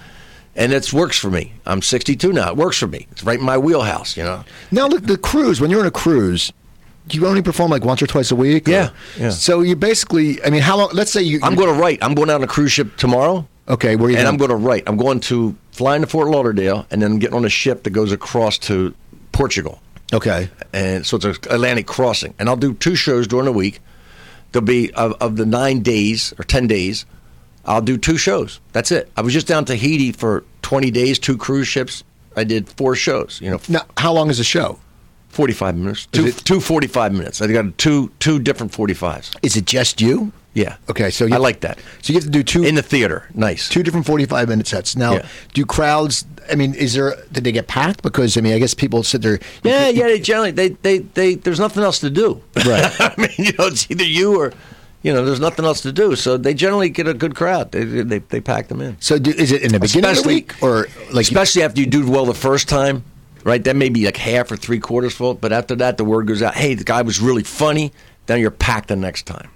and 0.57 0.73
it 0.73 0.93
works 0.93 1.19
for 1.19 1.31
me. 1.31 1.53
I'm 1.67 1.81
62 1.83 2.33
now. 2.33 2.51
It 2.51 2.57
works 2.57 2.77
for 2.79 2.87
me. 2.87 3.07
It's 3.13 3.23
right 3.25 3.39
in 3.39 3.45
my 3.45 3.57
wheelhouse, 3.59 4.17
you 4.17 4.23
know. 4.25 4.45
Now, 4.71 4.87
look, 4.89 5.05
the 5.07 5.17
cruise, 5.17 5.61
when 5.61 5.71
you're 5.71 5.81
on 5.81 5.87
a 5.87 5.91
cruise, 5.93 6.53
you 7.11 7.27
only 7.27 7.41
perform 7.43 7.71
like 7.71 7.85
once 7.85 8.03
or 8.03 8.07
twice 8.07 8.31
a 8.31 8.37
week? 8.37 8.69
or- 8.69 8.73
Yeah, 8.73 8.91
yeah. 9.19 9.31
So 9.31 9.61
you 9.63 9.77
basically, 9.77 10.43
I 10.45 10.51
mean, 10.51 10.61
how 10.63 10.77
long, 10.77 10.91
let's 10.93 11.11
say 11.13 11.23
you. 11.23 11.41
I'm 11.43 11.55
going 11.55 11.73
to 11.75 11.81
write. 11.81 11.99
I'm 12.03 12.15
going 12.15 12.31
out 12.31 12.37
on 12.37 12.43
a 12.43 12.47
cruise 12.49 12.73
ship 12.73 12.97
tomorrow. 12.97 13.47
Okay, 13.69 13.95
where 13.95 14.09
are 14.09 14.11
you 14.11 14.17
and 14.19 14.27
I'm 14.27 14.37
going? 14.37 14.49
going 14.51 14.61
to 14.61 14.67
write. 14.67 14.83
I'm 14.89 14.97
going 14.97 15.21
to 15.21 15.57
fly 15.71 15.95
into 15.95 16.09
Fort 16.09 16.29
Lauderdale 16.29 16.87
and 16.91 17.01
then 17.01 17.19
getting 17.21 17.37
on 17.37 17.45
a 17.45 17.49
ship 17.49 17.85
that 17.85 17.91
goes 17.91 18.11
across 18.11 18.59
to 18.59 18.93
Portugal. 19.33 19.81
Okay. 20.13 20.49
and 20.73 21.07
so 21.07 21.17
it's 21.17 21.25
an 21.25 21.37
Atlantic 21.51 21.87
crossing. 21.87 22.35
And 22.39 22.49
I'll 22.49 22.57
do 22.57 22.75
two 22.75 22.95
shows 22.97 23.27
during 23.29 23.47
the 23.47 23.53
week. 23.53 23.81
There'll 24.53 24.67
be 24.67 24.93
of, 24.95 25.13
of 25.21 25.37
the 25.37 25.47
nine 25.47 25.81
days 25.83 26.35
or 26.39 26.45
ten 26.45 26.67
days, 26.67 27.07
I'll 27.65 27.83
do 27.83 27.97
two 27.97 28.17
shows. 28.17 28.59
That's 28.73 28.91
it. 28.91 29.11
I 29.17 29.21
was 29.23 29.33
just 29.33 29.47
down 29.47 29.65
Tahiti 29.65 30.11
for 30.13 30.43
twenty 30.63 30.91
days, 30.91 31.19
two 31.19 31.37
cruise 31.37 31.69
ships. 31.69 32.03
I 32.37 32.45
did 32.45 32.69
four 32.69 32.97
shows. 32.97 33.39
You 33.43 33.51
know, 33.51 33.61
Now, 33.69 33.83
how 33.97 34.13
long 34.13 34.31
is 34.31 34.39
the 34.39 34.45
show? 34.45 34.79
forty 35.29 35.53
five 35.53 35.77
minutes, 35.77 36.07
two 36.07 36.27
it- 36.27 36.37
two 36.39 36.59
forty 36.61 36.89
five 36.89 37.13
minutes. 37.13 37.41
I 37.41 37.47
got 37.53 37.79
two 37.79 38.11
two 38.19 38.41
different 38.41 38.73
forty 38.73 38.95
fives. 38.95 39.31
Is 39.43 39.57
it 39.57 39.67
just 39.67 40.01
you? 40.01 40.33
Yeah. 40.53 40.77
Okay, 40.89 41.11
so 41.11 41.27
you 41.27 41.35
I 41.35 41.39
like 41.39 41.61
that. 41.61 41.79
So 42.03 42.13
you 42.13 42.19
have 42.19 42.25
to 42.25 42.31
do 42.31 42.43
two 42.43 42.65
In 42.65 42.75
the 42.75 42.83
theater, 42.83 43.29
nice. 43.35 43.69
two 43.69 43.83
different 43.85 44.07
45 44.07 44.49
minute 44.49 44.67
sets. 44.67 44.97
Now, 44.97 45.15
Yeah. 45.15 45.27
do 45.55 45.65
crowds, 45.65 46.25
I 46.51 46.57
mean, 46.57 46.75
is 46.75 46.95
there, 46.95 47.15
did 47.31 47.45
they 47.45 47.53
get 47.53 47.69
packed? 47.69 48.03
Because, 48.03 48.37
I 48.37 48.41
mean, 48.41 48.55
I 48.55 48.59
guess 48.59 48.75
people 48.75 49.03
sit 49.05 49.23
there. 49.23 49.39
Yeah, 49.63 49.89
yeah. 49.89 50.09
They 50.09 50.19
generally 50.19 50.51
they, 50.51 50.71
they 50.71 50.99
they 50.99 51.35
there's 51.37 51.61
nothing 51.61 51.85
else 51.85 52.01
to 52.01 52.11
do. 52.11 52.43
Right. 52.67 52.91
I 53.01 53.15
mean, 53.17 53.31
you 53.39 53.53
know, 53.59 53.67
it's 53.67 53.89
either 53.91 54.03
you 54.05 54.41
or 54.41 54.53
you 55.03 55.13
know, 55.15 55.25
there's 55.25 55.41
nothing 55.41 55.65
else 55.65 55.81
to 55.83 55.93
do. 55.93 56.15
So 56.17 56.37
they 56.37 56.53
generally 56.53 56.91
get 56.91 57.07
a 57.07 57.15
good 57.15 57.35
crowd. 57.37 57.71
They 57.73 57.85
they, 57.85 58.19
they 58.19 58.41
pack 58.41 58.67
them 58.69 58.81
in. 58.81 58.97
So 59.01 59.19
do, 59.21 59.31
is 59.31 59.53
it 59.53 59.63
in 59.63 59.71
the 59.73 59.79
beginning 59.81 60.11
of 60.11 60.23
the 60.23 60.27
week? 60.29 60.61
Or 60.63 60.89
like, 61.13 61.23
Especially 61.23 61.63
after 61.63 61.81
you 61.81 61.87
do 61.87 62.11
well 62.11 62.27
the 62.27 62.35
first 62.35 62.69
time, 62.69 63.05
right? 63.45 63.63
That 63.63 63.77
may 63.77 63.89
be 63.89 64.05
like 64.05 64.17
half 64.17 64.51
or 64.51 64.57
three 64.57 64.81
quarters 64.81 65.15
full. 65.15 65.35
But 65.35 65.53
after 65.53 65.77
that, 65.77 65.97
the 65.97 66.05
word 66.05 66.27
goes 66.27 66.43
out. 66.43 66.55
Hey, 66.57 66.75
the 66.75 66.85
guy 66.85 67.03
was 67.03 67.21
really 67.21 67.45
funny. 67.45 67.93
Then 68.27 68.41
you're 68.41 68.51
packed 68.51 68.89
the 68.89 68.97
next 68.97 69.23
time. 69.27 69.49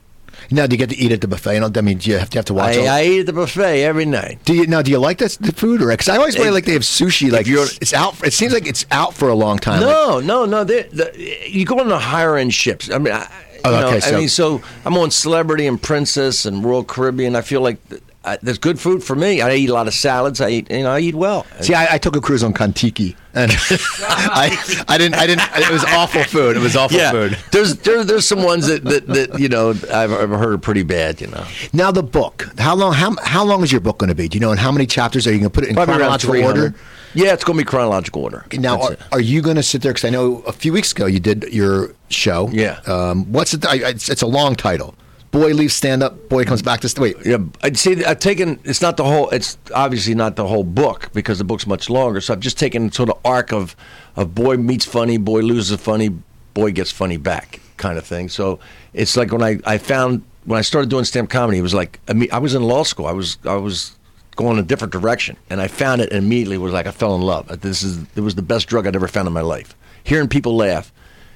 Now 0.51 0.67
do 0.67 0.75
you 0.75 0.79
get 0.79 0.91
to 0.91 0.97
eat 0.97 1.13
at 1.13 1.21
the 1.21 1.29
buffet? 1.29 1.59
I 1.63 1.81
mean, 1.81 1.99
do 1.99 2.11
you 2.11 2.19
have 2.19 2.31
to, 2.31 2.39
have 2.39 2.45
to 2.47 2.55
watch 2.55 2.77
I, 2.77 3.01
I 3.01 3.05
eat 3.05 3.21
at 3.21 3.27
the 3.27 3.33
buffet 3.33 3.83
every 3.85 4.05
night. 4.05 4.39
Do 4.45 4.55
you 4.55 4.67
now? 4.67 4.83
Do 4.83 4.91
you 4.91 4.99
like 4.99 5.19
that 5.19 5.33
the 5.41 5.53
food 5.53 5.83
or? 5.83 5.89
Because 5.89 6.09
I 6.09 6.17
always 6.17 6.37
feel 6.37 6.53
like 6.53 6.65
they 6.65 6.73
have 6.73 6.83
sushi. 6.83 7.31
Like 7.31 7.47
it's, 7.49 7.93
out. 7.93 8.23
It 8.27 8.33
seems 8.33 8.53
like 8.53 8.67
it's 8.67 8.87
out 8.91 9.15
for 9.15 9.29
a 9.29 9.35
long 9.35 9.59
time. 9.59 9.81
Like, 9.81 9.91
No, 9.91 10.21
no, 10.21 10.45
no. 10.45 10.65
the, 10.65 11.47
you 11.49 11.65
go 11.65 11.81
on 11.81 11.89
the 11.89 11.99
higher 11.99 12.37
end 12.37 12.53
ships. 12.55 12.91
I 12.91 12.99
mean, 12.99 13.13
I, 13.15 13.29
Oh, 13.67 13.71
you 13.71 13.81
know, 13.81 13.87
okay, 13.87 13.97
I 13.97 14.01
so- 14.01 14.19
mean, 14.19 14.29
so 14.29 14.63
I'm 14.85 14.97
on 14.99 15.11
Celebrity 15.11 15.67
and 15.67 15.81
Princess 15.81 16.45
and 16.45 16.63
Royal 16.63 16.85
Caribbean. 16.85 17.35
I 17.35 17.41
feel 17.41 17.63
like 17.63 17.79
I, 18.25 18.39
there's 18.43 18.59
good 18.59 18.81
food 18.81 19.05
for 19.05 19.15
me. 19.15 19.41
I 19.41 19.55
eat 19.55 19.69
a 19.69 19.75
lot 19.75 19.87
of 19.87 19.95
salads. 19.95 20.41
I 20.41 20.49
eat, 20.49 20.71
you 20.71 20.83
know, 20.83 20.93
I 20.93 21.01
eat 21.01 21.15
well. 21.15 21.47
See, 21.61 21.75
I, 21.75 21.95
I 21.95 21.99
took 21.99 22.17
a 22.17 22.21
cruise 22.21 22.43
on 22.43 22.55
Kontiki, 22.55 23.17
and 23.35 23.53
I, 24.01 24.85
I 24.89 24.97
didn't, 24.97 25.15
I 25.17 25.27
didn't. 25.27 25.43
It 25.57 25.71
was 25.71 25.85
awful 25.85 26.25
food. 26.25 26.57
It 26.57 26.61
was 26.61 26.75
awful 26.75 26.97
yeah, 26.97 27.11
food. 27.11 27.39
there's 27.53 27.77
there, 27.79 28.03
there's 28.03 28.27
some 28.27 28.43
ones 28.43 28.67
that, 28.67 28.85
that, 28.85 29.07
that 29.09 29.39
you 29.39 29.49
know 29.49 29.71
I've, 29.71 30.13
I've 30.13 30.31
heard 30.31 30.55
are 30.55 30.59
pretty 30.59 30.85
bad. 30.85 31.21
You 31.21 31.27
know, 31.29 31.45
Now 31.73 31.91
the 31.91 32.03
book. 32.03 32.49
How 32.59 32.75
long? 32.75 32.95
How 32.95 33.15
how 33.23 33.45
long 33.45 33.63
is 33.63 33.71
your 33.71 33.83
book 33.83 33.99
going 33.99 34.09
to 34.09 34.15
be? 34.15 34.29
Do 34.29 34.37
you 34.37 34.41
know? 34.41 34.51
And 34.51 34.61
how 34.61 34.73
many 34.73 34.87
chapters 34.87 35.27
are 35.27 35.33
you 35.33 35.39
going 35.39 35.51
to 35.51 35.55
put 35.55 35.65
it 35.65 35.71
in 35.71 35.75
probably 35.75 35.97
chronological 35.97 36.43
order? 36.45 36.75
Yeah, 37.15 37.33
it's 37.33 37.45
going 37.45 37.59
to 37.59 37.65
be 37.65 37.69
chronological 37.69 38.25
order. 38.25 38.45
Now, 38.55 38.81
are, 38.83 38.97
are 39.13 39.21
you 39.21 39.41
going 39.41 39.55
to 39.55 39.63
sit 39.63 39.83
there? 39.83 39.93
Because 39.93 40.05
I 40.05 40.11
know 40.11 40.39
a 40.49 40.53
few 40.53 40.73
weeks 40.73 40.91
ago 40.91 41.07
you 41.07 41.21
did 41.21 41.45
your 41.53 41.95
show. 42.09 42.49
Yeah. 42.51 42.81
Um, 42.87 43.31
what's 43.33 43.55
it? 43.55 43.65
I, 43.65 43.91
it's, 43.91 44.09
it's 44.09 44.23
a 44.23 44.27
long 44.27 44.57
title. 44.57 44.97
Boy 45.35 45.53
leaves 45.53 45.75
stand 45.75 46.01
up. 46.05 46.29
Boy 46.29 46.45
comes 46.45 46.63
back 46.63 46.81
to 46.83 46.89
st- 46.89 47.17
wait. 47.17 47.27
Yeah, 47.27 47.39
I'd 47.61 47.77
say 47.77 48.05
I've 48.05 48.21
taken. 48.21 48.61
It's 48.63 48.81
not 48.81 48.97
the 48.97 49.03
whole. 49.03 49.29
It's 49.31 49.59
obviously 49.75 50.15
not 50.15 50.37
the 50.37 50.47
whole 50.47 50.63
book 50.63 51.11
because 51.13 51.39
the 51.39 51.45
book's 51.45 51.67
much 51.67 51.91
longer. 51.91 52.21
So 52.21 52.33
I've 52.33 52.39
just 52.39 52.57
taken 52.57 52.93
sort 52.93 53.09
of 53.09 53.19
arc 53.25 53.53
of 53.53 53.75
of 54.15 54.33
boy 54.33 54.59
meets 54.59 54.85
funny, 54.85 55.17
boy 55.17 55.41
loses 55.41 55.81
funny, 55.81 56.11
boy 56.55 56.71
gets 56.71 56.93
funny 56.93 57.17
back 57.17 57.59
kind 57.79 57.99
of 57.99 58.07
thing. 58.07 58.29
So 58.29 58.61
it's 58.93 59.17
like 59.17 59.33
when 59.33 59.43
I 59.43 59.59
I 59.67 59.79
found 59.79 60.23
when 60.45 60.57
I 60.57 60.63
started 60.63 60.89
doing 60.89 61.05
stand 61.05 61.31
comedy, 61.31 61.59
it 61.59 61.63
was 61.63 61.75
like 61.75 61.99
I 62.09 62.13
mean 62.13 62.29
I 62.31 62.39
was 62.39 62.55
in 62.55 62.63
law 62.63 62.85
school. 62.85 63.07
I 63.07 63.13
was 63.13 63.37
I 63.45 63.57
was 63.57 63.99
going 64.37 64.61
a 64.61 64.63
different 64.63 64.93
direction, 64.93 65.37
and 65.51 65.61
I 65.61 65.67
found 65.67 66.01
it 66.01 66.13
and 66.13 66.25
immediately 66.25 66.59
was 66.59 66.73
like 66.73 66.87
I 66.87 66.93
fell 66.93 67.17
in 67.17 67.23
love. 67.23 67.51
Uh, 67.51 67.57
this 67.57 67.83
is 67.83 67.99
it 68.15 68.21
was 68.21 68.37
the 68.37 68.43
best 68.43 68.69
drug 68.69 68.87
I'd 68.87 68.95
ever 68.95 69.09
found 69.09 69.27
in 69.27 69.35
my 69.35 69.41
life. 69.41 69.75
Hearing 70.05 70.29
people 70.29 70.55
laugh, 70.55 70.93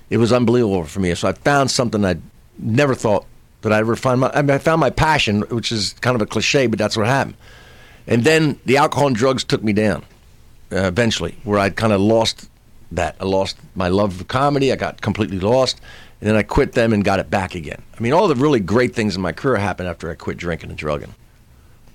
it 0.09 0.19
was 0.19 0.33
unbelievable 0.33 0.85
for 0.85 1.01
me. 1.01 1.13
So 1.17 1.27
I 1.27 1.33
found 1.33 1.73
something 1.73 2.05
I 2.05 2.15
never 2.61 2.95
thought 2.95 3.27
that 3.63 3.73
I'd 3.73 3.81
ever 3.81 3.97
find. 3.97 4.21
My, 4.21 4.31
I, 4.31 4.43
mean, 4.43 4.51
I 4.51 4.59
found 4.59 4.81
my 4.81 4.91
passion, 4.91 5.43
which 5.43 5.73
is 5.73 5.95
kind 6.01 6.15
of 6.15 6.23
a 6.23 6.27
cliche, 6.27 6.67
but 6.67 6.79
that's 6.79 6.97
what 6.97 7.07
happened. 7.07 7.37
And 8.07 8.25
then 8.25 8.59
the 8.65 8.77
alcohol 8.77 9.09
and 9.09 9.17
drugs 9.17 9.45
took 9.45 9.63
me 9.63 9.73
down 9.73 10.05
uh, 10.73 10.87
eventually, 10.87 11.37
where 11.45 11.59
I'd 11.59 11.77
kind 11.77 11.93
of 11.93 12.01
lost 12.01 12.49
that. 12.93 13.17
I 13.21 13.25
lost 13.25 13.59
my 13.75 13.89
love 13.89 14.15
for 14.15 14.25
comedy. 14.25 14.73
I 14.73 14.77
got 14.77 15.01
completely 15.01 15.41
lost. 15.41 15.81
And 16.21 16.29
then 16.29 16.37
I 16.37 16.43
quit 16.43 16.73
them 16.73 16.93
and 16.93 17.05
got 17.05 17.21
it 17.21 17.31
back 17.31 17.55
again. 17.55 17.83
I 17.97 18.01
mean, 18.01 18.13
all 18.13 18.27
the 18.27 18.35
really 18.35 18.61
great 18.61 18.95
things 18.95 19.15
in 19.15 19.23
my 19.23 19.33
career 19.33 19.57
happened 19.57 19.89
after 19.89 20.11
I 20.11 20.15
quit 20.15 20.37
drinking 20.37 20.71
and 20.71 20.79
drugging. 20.79 21.15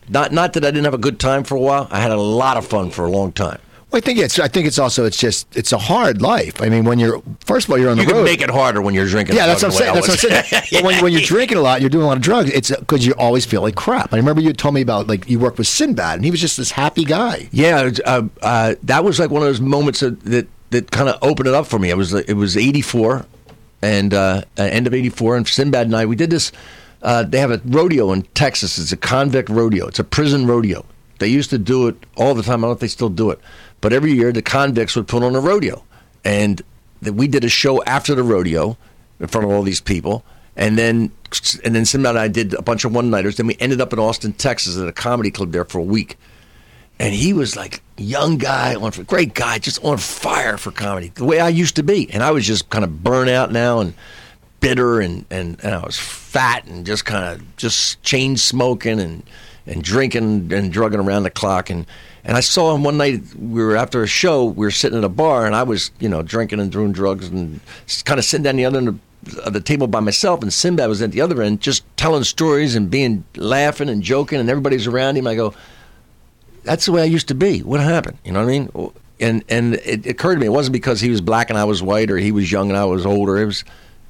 Not, 0.08 0.32
not 0.32 0.54
that 0.54 0.64
I 0.64 0.72
didn't 0.72 0.86
have 0.86 0.94
a 0.94 1.00
good 1.00 1.20
time 1.20 1.44
for 1.44 1.56
a 1.56 1.60
while. 1.60 1.88
I 1.90 2.00
had 2.00 2.12
a 2.12 2.18
lot 2.18 2.58
of 2.58 2.68
fun 2.68 2.92
for 2.92 3.06
a 3.06 3.12
long 3.12 3.32
time. 3.32 3.60
I 3.94 4.00
think 4.00 4.20
it's. 4.20 4.40
I 4.40 4.48
think 4.48 4.66
it's 4.68 4.80
also. 4.80 5.06
It's 5.06 5.18
just. 5.18 5.56
It's 5.56 5.72
a 5.72 5.78
hard 5.78 6.22
life. 6.22 6.62
I 6.62 6.70
mean, 6.70 6.84
when 6.84 7.00
you're 7.00 7.22
first 7.46 7.68
of 7.68 7.72
all, 7.72 7.78
you're 7.78 7.90
on 7.92 7.98
the 7.98 8.04
You 8.04 8.10
road. 8.10 8.16
can 8.16 8.24
make 8.26 8.42
it 8.42 8.50
harder 8.50 8.82
when 8.82 8.94
you're 8.94 9.06
drinking. 9.08 9.36
Yeah, 9.36 9.46
that's 9.48 9.62
what 9.64 9.72
I'm 9.72 9.78
saying. 9.78 9.94
That's 9.96 10.08
what 10.08 10.24
I'm 10.32 10.44
saying. 10.44 10.64
But 10.72 10.84
when, 10.84 11.04
when 11.04 11.14
you're 11.14 11.22
drinking 11.22 11.58
a 11.58 11.62
lot, 11.62 11.82
you're 11.82 11.90
doing 11.90 12.04
a 12.04 12.08
lot 12.08 12.18
of 12.18 12.24
drugs. 12.24 12.50
It's 12.52 12.76
because 12.76 13.06
you 13.06 13.14
always 13.18 13.46
feel 13.46 13.62
like 13.62 13.76
crap. 13.76 14.14
I 14.14 14.18
remember 14.18 14.42
you 14.42 14.52
told 14.54 14.74
me 14.74 14.82
about 14.82 15.08
like 15.08 15.30
you 15.30 15.40
worked 15.40 15.58
with 15.58 15.68
Sinbad, 15.68 16.16
and 16.16 16.26
he 16.26 16.32
was 16.32 16.42
just 16.42 16.58
this 16.58 16.72
happy 16.72 17.06
guy. 17.06 17.48
Yeah, 17.52 17.92
uh, 18.06 18.24
uh, 18.42 18.76
that 18.84 19.04
was 19.04 19.20
like 19.20 19.30
one 19.30 19.42
of 19.42 19.48
those 19.48 19.62
moments 19.62 20.00
that 20.02 20.20
that, 20.22 20.48
that 20.72 20.92
kind 20.92 21.10
of 21.10 21.18
opened 21.22 21.48
it 21.48 21.54
up 21.54 21.68
for 21.68 21.78
me. 21.80 21.90
It 21.90 21.98
was 21.98 22.14
it 22.14 22.34
was 22.34 22.58
'84, 22.58 23.26
and 23.82 24.14
uh, 24.14 24.42
uh, 24.58 24.64
end 24.64 24.88
of 24.88 24.94
'84, 24.94 25.38
and 25.38 25.48
Sinbad 25.48 25.88
and 25.88 25.96
I 25.96 26.06
we 26.06 26.16
did 26.16 26.30
this. 26.30 26.52
Uh, 27.02 27.22
they 27.24 27.38
have 27.40 27.52
a 27.52 27.62
rodeo 27.66 28.12
in 28.14 28.24
Texas. 28.34 28.78
It's 28.78 28.92
a 28.94 28.98
convict 28.98 29.50
rodeo. 29.50 29.88
It's 29.88 30.00
a 30.00 30.06
prison 30.06 30.48
rodeo. 30.48 30.86
They 31.20 31.28
used 31.28 31.50
to 31.52 31.58
do 31.58 31.88
it 31.90 31.96
all 32.16 32.34
the 32.34 32.42
time. 32.44 32.60
I 32.60 32.68
don't 32.68 32.70
know 32.70 32.72
if 32.72 32.80
they 32.80 32.88
still 32.88 33.10
do 33.10 33.30
it, 33.30 33.40
but 33.84 33.94
every 33.94 34.14
year 34.14 34.32
the 34.32 34.42
convicts 34.42 34.96
would 34.96 35.08
put 35.08 35.22
on 35.22 35.36
a 35.36 35.40
rodeo, 35.40 35.84
and 36.24 36.62
that 37.02 37.14
we 37.14 37.28
did 37.28 37.44
a 37.44 37.50
show 37.50 37.84
after 37.84 38.16
the 38.16 38.24
rodeo 38.24 38.78
in 39.20 39.28
front 39.28 39.46
of 39.46 39.52
all 39.52 39.62
these 39.62 39.82
people. 39.82 40.24
And 40.56 40.78
then, 40.78 41.12
and 41.64 41.76
then 41.76 41.84
Sinbad 41.84 42.12
and 42.12 42.20
I 42.20 42.28
did 42.28 42.54
a 42.54 42.62
bunch 42.62 42.86
of 42.86 42.94
one 42.96 43.10
nighters. 43.10 43.38
Then 43.38 43.48
we 43.48 43.58
ended 43.60 43.82
up 43.82 43.92
in 43.92 44.00
Austin, 44.00 44.34
Texas, 44.34 44.78
at 44.78 44.88
a 44.88 44.94
comedy 44.94 45.32
club 45.32 45.52
there 45.52 45.66
for 45.66 45.80
a 45.80 45.84
week 45.84 46.18
and 47.00 47.14
he 47.14 47.34
was 47.34 47.56
like 47.56 47.82
young 47.98 48.38
guy 48.38 48.76
on 48.76 48.92
great 49.08 49.34
guy 49.34 49.58
just 49.58 49.84
on 49.84 49.98
fire 49.98 50.58
for 50.58 50.72
comedy 50.72 51.12
the 51.16 51.26
way 51.26 51.40
i 51.40 51.50
used 51.50 51.76
to 51.76 51.84
be 51.84 52.10
and 52.12 52.24
i 52.24 52.32
was 52.32 52.46
just 52.46 52.70
kind 52.70 52.84
of 52.84 53.04
burnt 53.04 53.30
out 53.30 53.52
now 53.52 53.80
and 53.80 53.94
bitter 54.60 55.02
and, 55.02 55.26
and, 55.30 55.60
and 55.64 55.74
i 55.74 55.84
was 55.84 55.98
fat 55.98 56.66
and 56.66 56.86
just 56.86 57.04
kind 57.04 57.24
of 57.26 57.58
just 57.58 58.02
chain 58.04 58.38
smoking 58.38 59.00
and 59.00 59.24
and 59.66 59.84
drinking 59.84 60.52
and 60.54 60.72
drugging 60.72 61.00
around 61.00 61.24
the 61.24 61.30
clock 61.30 61.70
and 61.70 61.86
and 62.24 62.38
i 62.38 62.40
saw 62.40 62.74
him 62.74 62.84
one 62.84 62.98
night 62.98 63.22
we 63.36 63.64
were 63.64 63.76
after 63.76 64.04
a 64.04 64.08
show 64.08 64.46
we 64.46 64.66
were 64.66 64.72
sitting 64.72 64.98
at 64.98 65.04
a 65.04 65.10
bar 65.10 65.46
and 65.46 65.56
i 65.56 65.64
was 65.64 65.92
you 66.00 66.10
know 66.10 66.22
drinking 66.22 66.60
and 66.60 66.72
doing 66.72 66.92
drugs 66.92 67.28
and 67.28 67.60
kind 68.06 68.20
of 68.20 68.26
sitting 68.26 68.44
down 68.44 68.56
the 68.56 68.66
other 68.66 68.78
end 68.78 68.88
of 68.88 69.00
of 69.44 69.54
the 69.54 69.62
table 69.62 69.88
by 69.88 70.00
myself, 70.00 70.42
and 70.42 70.52
Sinbad 70.52 70.90
was 70.90 71.02
at 71.02 71.12
the 71.12 71.22
other 71.22 71.42
end, 71.42 71.62
just 71.62 71.84
telling 71.98 72.24
stories 72.24 72.76
and 72.76 72.90
being 72.90 73.24
laughing 73.36 73.90
and 73.90 74.04
joking, 74.04 74.40
and 74.40 74.50
everybody's 74.50 74.88
around 74.88 75.18
him. 75.18 75.28
I 75.28 75.36
go, 75.36 75.54
that's 76.64 76.86
the 76.86 76.92
way 76.92 77.02
I 77.02 77.06
used 77.06 77.28
to 77.30 77.36
be. 77.36 77.60
What 77.60 77.80
happened? 77.80 78.18
You 78.24 78.32
know 78.32 78.40
what 78.40 78.50
I 78.50 78.52
mean? 78.52 78.70
Oh, 78.76 78.94
and 79.20 79.44
and 79.48 79.76
it 79.76 80.06
occurred 80.06 80.36
to 80.36 80.42
me 80.42 80.48
it 80.48 80.52
wasn't 80.52 80.74
because 80.74 81.00
he 81.00 81.10
was 81.10 81.22
black 81.22 81.50
and 81.50 81.58
I 81.58 81.64
was 81.64 81.82
white, 81.84 82.10
or 82.10 82.18
he 82.18 82.32
was 82.32 82.52
young 82.52 82.70
and 82.70 82.78
I 82.78 82.86
was 82.86 83.06
older. 83.06 83.38
It 83.38 83.46
was 83.46 83.64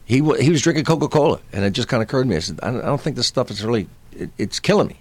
he 0.06 0.16
he 0.16 0.50
was 0.50 0.62
drinking 0.62 0.86
Coca 0.86 1.08
Cola, 1.08 1.40
and 1.52 1.64
it 1.66 1.72
just 1.72 1.88
kind 1.88 2.02
of 2.02 2.10
occurred 2.10 2.24
to 2.24 2.30
me. 2.30 2.36
I 2.36 2.40
said, 2.40 2.60
I 2.64 2.72
don't 2.72 3.02
think 3.02 3.16
this 3.16 3.28
stuff 3.28 3.52
is 3.52 3.64
really 3.64 3.88
it, 4.14 4.30
it's 4.38 4.60
killing 4.60 4.88
me. 4.88 5.00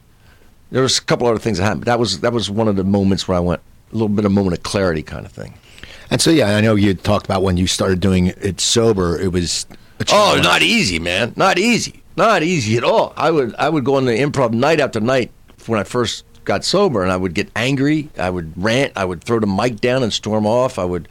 There 0.73 0.83
was 0.83 0.99
a 0.99 1.03
couple 1.03 1.27
other 1.27 1.39
things 1.39 1.59
that 1.59 1.65
happened, 1.65 1.83
but 1.83 1.87
that 1.87 1.99
was 1.99 2.21
that 2.21 2.33
was 2.33 2.51
one 2.51 2.67
of 2.67 2.77
the 2.77 2.85
moments 2.85 3.29
where 3.29 3.37
I 3.37 3.41
went 3.41 3.61
a 3.93 3.95
little 3.95 4.09
bit 4.09 4.25
of 4.25 4.33
moment 4.33 4.57
of 4.57 4.63
clarity, 4.63 5.03
kind 5.03 5.27
of 5.27 5.33
thing. 5.33 5.55
And 6.11 6.21
so, 6.21 6.31
yeah, 6.31 6.57
I 6.57 6.61
know 6.61 6.75
you 6.75 6.95
talked 6.95 7.27
about 7.27 7.43
when 7.43 7.57
you 7.57 7.67
started 7.67 8.01
doing 8.01 8.29
it 8.29 8.61
sober. 8.61 9.19
It 9.19 9.33
was. 9.33 9.67
A 10.01 10.05
Oh, 10.11 10.41
not 10.43 10.63
easy, 10.63 10.99
man. 10.99 11.33
Not 11.37 11.59
easy. 11.59 12.03
Not 12.17 12.43
easy 12.43 12.77
at 12.77 12.85
all. 12.85 13.13
I 13.17 13.31
would 13.31 13.55
I 13.57 13.69
would 13.69 13.85
go 13.85 13.97
on 13.97 14.07
the 14.07 14.13
improv 14.13 14.53
night 14.53 14.81
after 14.81 15.01
night 15.01 15.31
when 15.67 15.79
I 15.79 15.85
first 15.85 16.25
got 16.45 16.65
sober, 16.65 17.03
and 17.03 17.13
I 17.13 17.17
would 17.17 17.35
get 17.35 17.51
angry. 17.55 18.09
I 18.19 18.31
would 18.31 18.53
rant. 18.57 18.93
I 18.97 19.05
would 19.05 19.23
throw 19.23 19.41
the 19.41 19.47
mic 19.47 19.81
down 19.81 20.03
and 20.03 20.13
storm 20.13 20.47
off. 20.47 20.79
I 20.79 20.85
would, 20.85 21.09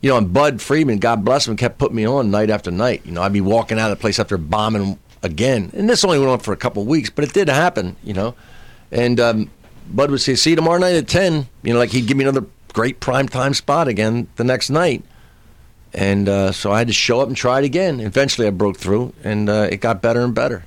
you 0.00 0.10
know, 0.10 0.16
and 0.16 0.32
Budd 0.32 0.62
Friedman, 0.62 0.98
God 0.98 1.24
bless 1.24 1.48
him, 1.48 1.56
kept 1.56 1.78
putting 1.78 1.96
me 1.96 2.06
on 2.06 2.30
night 2.30 2.50
after 2.50 2.70
night. 2.70 3.02
You 3.04 3.12
know, 3.12 3.22
I'd 3.22 3.32
be 3.32 3.40
walking 3.40 3.78
out 3.78 3.90
of 3.90 3.98
the 3.98 4.00
place 4.00 4.18
after 4.18 4.38
bombing 4.38 4.98
again, 5.22 5.70
and 5.74 5.90
this 5.90 6.04
only 6.04 6.18
went 6.18 6.30
on 6.30 6.38
for 6.38 6.52
a 6.52 6.56
couple 6.56 6.82
of 6.82 6.88
weeks, 6.88 7.10
but 7.10 7.24
it 7.24 7.32
did 7.32 7.48
happen. 7.48 7.96
You 8.02 8.14
know, 8.14 8.34
and 8.90 9.18
um, 9.20 9.50
Budd 9.88 10.10
would 10.10 10.20
say, 10.20 10.34
"See 10.34 10.50
you 10.50 10.56
tomorrow 10.56 10.78
night 10.78 10.94
at 10.96 11.08
10. 11.08 11.46
You 11.62 11.72
know, 11.72 11.78
like 11.78 11.90
he'd 11.90 12.06
give 12.06 12.16
me 12.16 12.24
another 12.24 12.46
great 12.72 13.00
prime 13.00 13.28
time 13.28 13.54
spot 13.54 13.88
again 13.88 14.28
the 14.36 14.44
next 14.44 14.70
night. 14.70 15.02
And 15.94 16.28
uh, 16.28 16.52
so 16.52 16.70
I 16.70 16.78
had 16.78 16.88
to 16.88 16.92
show 16.92 17.20
up 17.20 17.28
and 17.28 17.36
try 17.36 17.58
it 17.60 17.64
again. 17.64 17.98
Eventually, 18.00 18.46
I 18.46 18.50
broke 18.50 18.76
through, 18.76 19.14
and 19.24 19.48
uh, 19.48 19.68
it 19.70 19.80
got 19.80 20.02
better 20.02 20.20
and 20.20 20.34
better. 20.34 20.64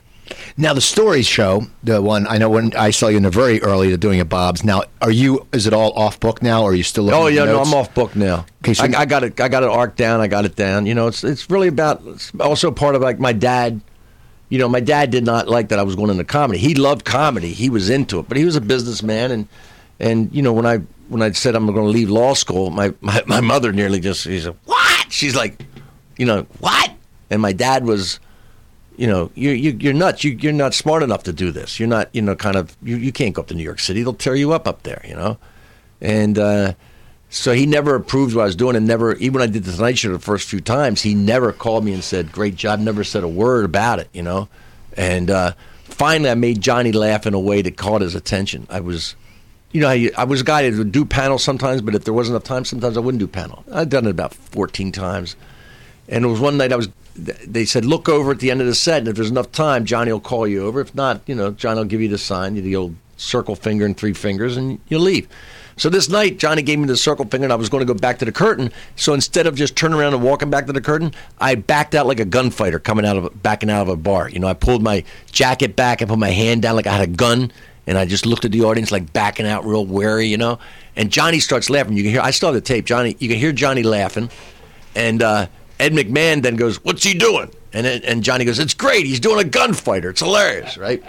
Now 0.58 0.74
the 0.74 0.82
stories 0.82 1.28
show 1.28 1.68
the 1.84 2.02
one 2.02 2.26
I 2.26 2.38
know 2.38 2.50
when 2.50 2.74
I 2.76 2.92
saw 2.92 3.08
you 3.08 3.18
in 3.18 3.24
the 3.24 3.30
very 3.30 3.62
early 3.62 3.96
doing 3.98 4.20
it, 4.20 4.30
Bob's. 4.30 4.64
Now, 4.64 4.84
are 5.02 5.12
you? 5.12 5.46
Is 5.52 5.68
it 5.68 5.74
all 5.74 5.92
off 5.94 6.20
book 6.20 6.42
now, 6.42 6.64
or 6.64 6.72
are 6.72 6.74
you 6.74 6.84
still? 6.84 7.04
Looking 7.06 7.20
Oh 7.20 7.28
yeah, 7.28 7.46
no. 7.46 7.62
I'm 7.62 7.74
off 7.74 7.94
book 7.94 8.16
now. 8.16 8.46
Okay, 8.64 8.74
so- 8.74 8.86
I, 8.86 9.02
I 9.02 9.06
got 9.06 9.24
it. 9.24 9.40
I 9.40 9.50
got 9.50 9.64
it 9.64 9.70
arced 9.70 9.98
down. 9.98 10.22
I 10.22 10.28
got 10.28 10.46
it 10.46 10.56
down. 10.56 10.86
You 10.86 10.96
know, 10.96 11.08
it's 11.08 11.24
it's 11.24 11.50
really 11.50 11.68
about. 11.68 12.02
It's 12.06 12.32
also 12.40 12.72
part 12.72 12.96
of 12.96 13.02
like 13.02 13.20
my 13.20 13.34
dad. 13.34 13.82
You 14.52 14.60
know, 14.60 14.68
my 14.68 14.82
dad 14.82 15.12
did 15.12 15.26
not 15.26 15.48
like 15.48 15.70
that 15.70 15.80
I 15.80 15.84
was 15.84 15.96
going 15.96 16.10
into 16.10 16.26
comedy. 16.26 16.60
He 16.60 16.76
loved 16.76 17.06
comedy. 17.06 17.54
He 17.54 17.70
was 17.70 17.90
into 17.90 18.20
it, 18.20 18.28
but 18.28 18.36
he 18.36 18.44
was 18.44 18.58
a 18.58 18.62
businessman, 18.62 19.32
and 19.32 19.48
and 19.98 20.36
you 20.36 20.42
know 20.42 20.52
when 20.52 20.66
I 20.66 20.80
when 21.08 21.22
I 21.22 21.32
said 21.32 21.56
I'm 21.56 21.66
going 21.68 21.78
to 21.78 21.84
leave 21.84 22.10
law 22.10 22.34
school, 22.34 22.70
my 22.70 22.94
my, 23.00 23.24
my 23.26 23.40
mother 23.40 23.72
nearly 23.72 24.02
just 24.02 24.24
she 24.24 24.42
said 24.42 24.58
what? 24.66 25.10
She's 25.10 25.38
like, 25.38 25.66
you 26.18 26.26
know 26.26 26.46
what? 26.60 26.92
And 27.30 27.42
my 27.42 27.54
dad 27.54 27.86
was 27.86 28.20
you 28.98 29.08
know, 29.08 29.32
you, 29.36 29.52
you 29.52 29.72
you're 29.80 29.94
nuts. 29.94 30.24
You, 30.24 30.32
you're 30.32 30.52
not 30.52 30.74
smart 30.74 31.02
enough 31.02 31.24
to 31.24 31.34
do 31.34 31.52
this. 31.52 31.80
You're 31.80 31.90
not, 31.90 32.10
you 32.14 32.22
know, 32.22 32.36
kind 32.36 32.58
of. 32.58 32.76
You, 32.84 32.98
you 32.98 33.14
can't 33.14 33.34
go 33.34 33.42
up 33.42 33.48
to 33.48 33.54
New 33.54 33.64
York 33.64 33.80
City. 33.80 34.04
They'll 34.04 34.14
tear 34.14 34.36
you 34.36 34.52
up 34.52 34.68
up 34.68 34.84
there. 34.84 35.02
You 35.08 35.16
know, 35.16 35.38
and 36.02 36.38
uh, 36.38 36.74
so 37.32 37.54
he 37.54 37.66
never 37.66 37.96
approved 37.96 38.36
what 38.36 38.42
I 38.42 38.46
was 38.46 38.58
doing, 38.58 38.76
and 38.76 38.86
never 38.86 39.16
even 39.16 39.40
when 39.40 39.50
I 39.50 39.52
did 39.52 39.64
the 39.64 39.72
Tonight 39.72 39.98
Show 39.98 40.12
the 40.12 40.20
first 40.20 40.50
few 40.50 40.60
times, 40.60 41.02
he 41.02 41.16
never 41.16 41.54
called 41.54 41.86
me 41.86 41.94
and 41.94 42.04
said, 42.04 42.34
"Great 42.34 42.58
job." 42.58 42.80
Never 42.82 43.06
said 43.06 43.24
a 43.24 43.28
word 43.28 43.64
about 43.64 44.00
it. 44.00 44.10
You 44.12 44.22
know, 44.22 44.50
and 44.98 45.32
uh, 45.32 45.54
finally 45.86 46.30
I 46.30 46.36
made 46.36 46.60
Johnny 46.60 46.92
laugh 46.92 47.26
in 47.26 47.34
a 47.34 47.40
way 47.40 47.62
that 47.62 47.78
caught 47.78 48.02
his 48.02 48.16
attention. 48.16 48.68
I 48.70 48.82
was, 48.82 49.16
you 49.72 49.80
know, 49.80 49.88
I, 49.88 50.12
I 50.18 50.26
was 50.26 50.42
a 50.42 50.44
guy 50.44 50.70
that 50.70 50.78
would 50.78 50.92
do 50.92 51.06
panels 51.06 51.42
sometimes, 51.42 51.82
but 51.82 51.96
if 51.96 52.04
there 52.04 52.14
wasn't 52.14 52.36
enough 52.36 52.44
time, 52.44 52.66
sometimes 52.66 52.98
I 52.98 53.00
wouldn't 53.00 53.20
do 53.20 53.28
panel. 53.28 53.64
I'd 53.72 53.90
done 53.90 54.08
it 54.08 54.12
about 54.12 54.34
14 54.34 54.92
times. 54.92 55.38
And 56.10 56.26
it 56.26 56.28
was 56.28 56.42
one 56.42 56.58
night 56.58 56.74
I 56.74 56.76
was, 56.76 56.90
they 57.16 57.64
said, 57.64 57.86
look 57.86 58.10
over 58.10 58.32
at 58.32 58.40
the 58.40 58.52
end 58.52 58.60
of 58.60 58.68
the 58.68 58.76
set, 58.76 59.00
and 59.00 59.08
if 59.08 59.16
there's 59.16 59.30
enough 59.30 59.54
time, 59.54 59.86
Johnny 59.86 60.12
will 60.12 60.20
call 60.20 60.46
you 60.46 60.66
over. 60.66 60.82
If 60.82 60.94
not, 60.94 61.22
you 61.28 61.36
know, 61.36 61.52
Johnny 61.52 61.78
will 61.80 61.86
give 61.86 62.02
you 62.02 62.10
the 62.10 62.18
sign, 62.18 62.56
the 62.56 62.76
old 62.76 62.96
circle 63.22 63.56
finger 63.56 63.86
and 63.86 63.96
three 63.96 64.14
fingers, 64.14 64.58
and 64.58 64.80
you'll 64.88 65.02
leave. 65.02 65.28
So 65.78 65.90
this 65.90 66.10
night, 66.10 66.38
Johnny 66.38 66.62
gave 66.62 66.80
me 66.80 66.86
the 66.86 66.98
circle 66.98 67.26
finger, 67.26 67.46
and 67.46 67.54
I 67.54 67.56
was 67.56 67.70
going 67.70 67.86
to 67.86 67.92
go 67.92 67.98
back 67.98 68.20
to 68.20 68.26
the 68.26 68.32
curtain. 68.32 68.72
So 68.96 69.14
instead 69.14 69.48
of 69.48 69.56
just 69.56 69.76
turning 69.76 69.98
around 69.98 70.14
and 70.14 70.22
walking 70.22 70.50
back 70.50 70.68
to 70.68 70.74
the 70.74 70.82
curtain, 70.82 71.14
I 71.40 71.56
backed 71.56 71.96
out 71.96 72.08
like 72.08 72.20
a 72.20 72.26
gunfighter 72.26 72.80
coming 72.80 73.06
out 73.06 73.18
of 73.18 73.42
backing 73.42 73.70
out 73.70 73.84
of 73.84 73.90
a 73.90 73.96
bar. 73.96 74.30
You 74.30 74.40
know, 74.40 74.48
I 74.48 74.54
pulled 74.54 74.84
my 74.84 75.04
jacket 75.32 75.76
back 75.76 76.02
and 76.02 76.10
put 76.10 76.20
my 76.20 76.30
hand 76.30 76.62
down 76.62 76.76
like 76.76 76.88
I 76.88 76.92
had 76.92 77.02
a 77.02 77.12
gun, 77.12 77.52
and 77.88 77.98
I 77.98 78.06
just 78.06 78.26
looked 78.26 78.46
at 78.46 78.52
the 78.52 78.62
audience 78.64 78.92
like 78.92 79.14
backing 79.14 79.48
out 79.48 79.66
real 79.66 79.86
wary, 79.86 80.28
you 80.28 80.38
know. 80.38 80.60
And 80.96 81.10
Johnny 81.10 81.40
starts 81.40 81.70
laughing. 81.70 81.96
You 81.96 82.04
can 82.04 82.12
hear. 82.12 82.22
I 82.22 82.32
still 82.32 82.50
have 82.50 82.56
the 82.56 82.62
tape. 82.62 82.86
Johnny, 82.86 83.16
you 83.20 83.30
can 83.30 83.38
hear 83.38 83.52
Johnny 83.52 83.82
laughing, 83.82 84.30
and 84.96 85.24
uh, 85.24 85.48
Ed 85.80 85.94
McMahon 85.94 86.42
then 86.42 86.58
goes, 86.58 86.84
"What's 86.84 87.04
he 87.04 87.14
doing?" 87.14 87.50
And 87.74 87.88
and 87.88 88.24
Johnny 88.24 88.46
goes, 88.46 88.60
"It's 88.60 88.74
great. 88.74 89.06
He's 89.06 89.22
doing 89.22 89.40
a 89.40 89.50
gunfighter. 89.50 90.10
It's 90.10 90.22
hilarious, 90.22 90.78
right?" 90.78 91.04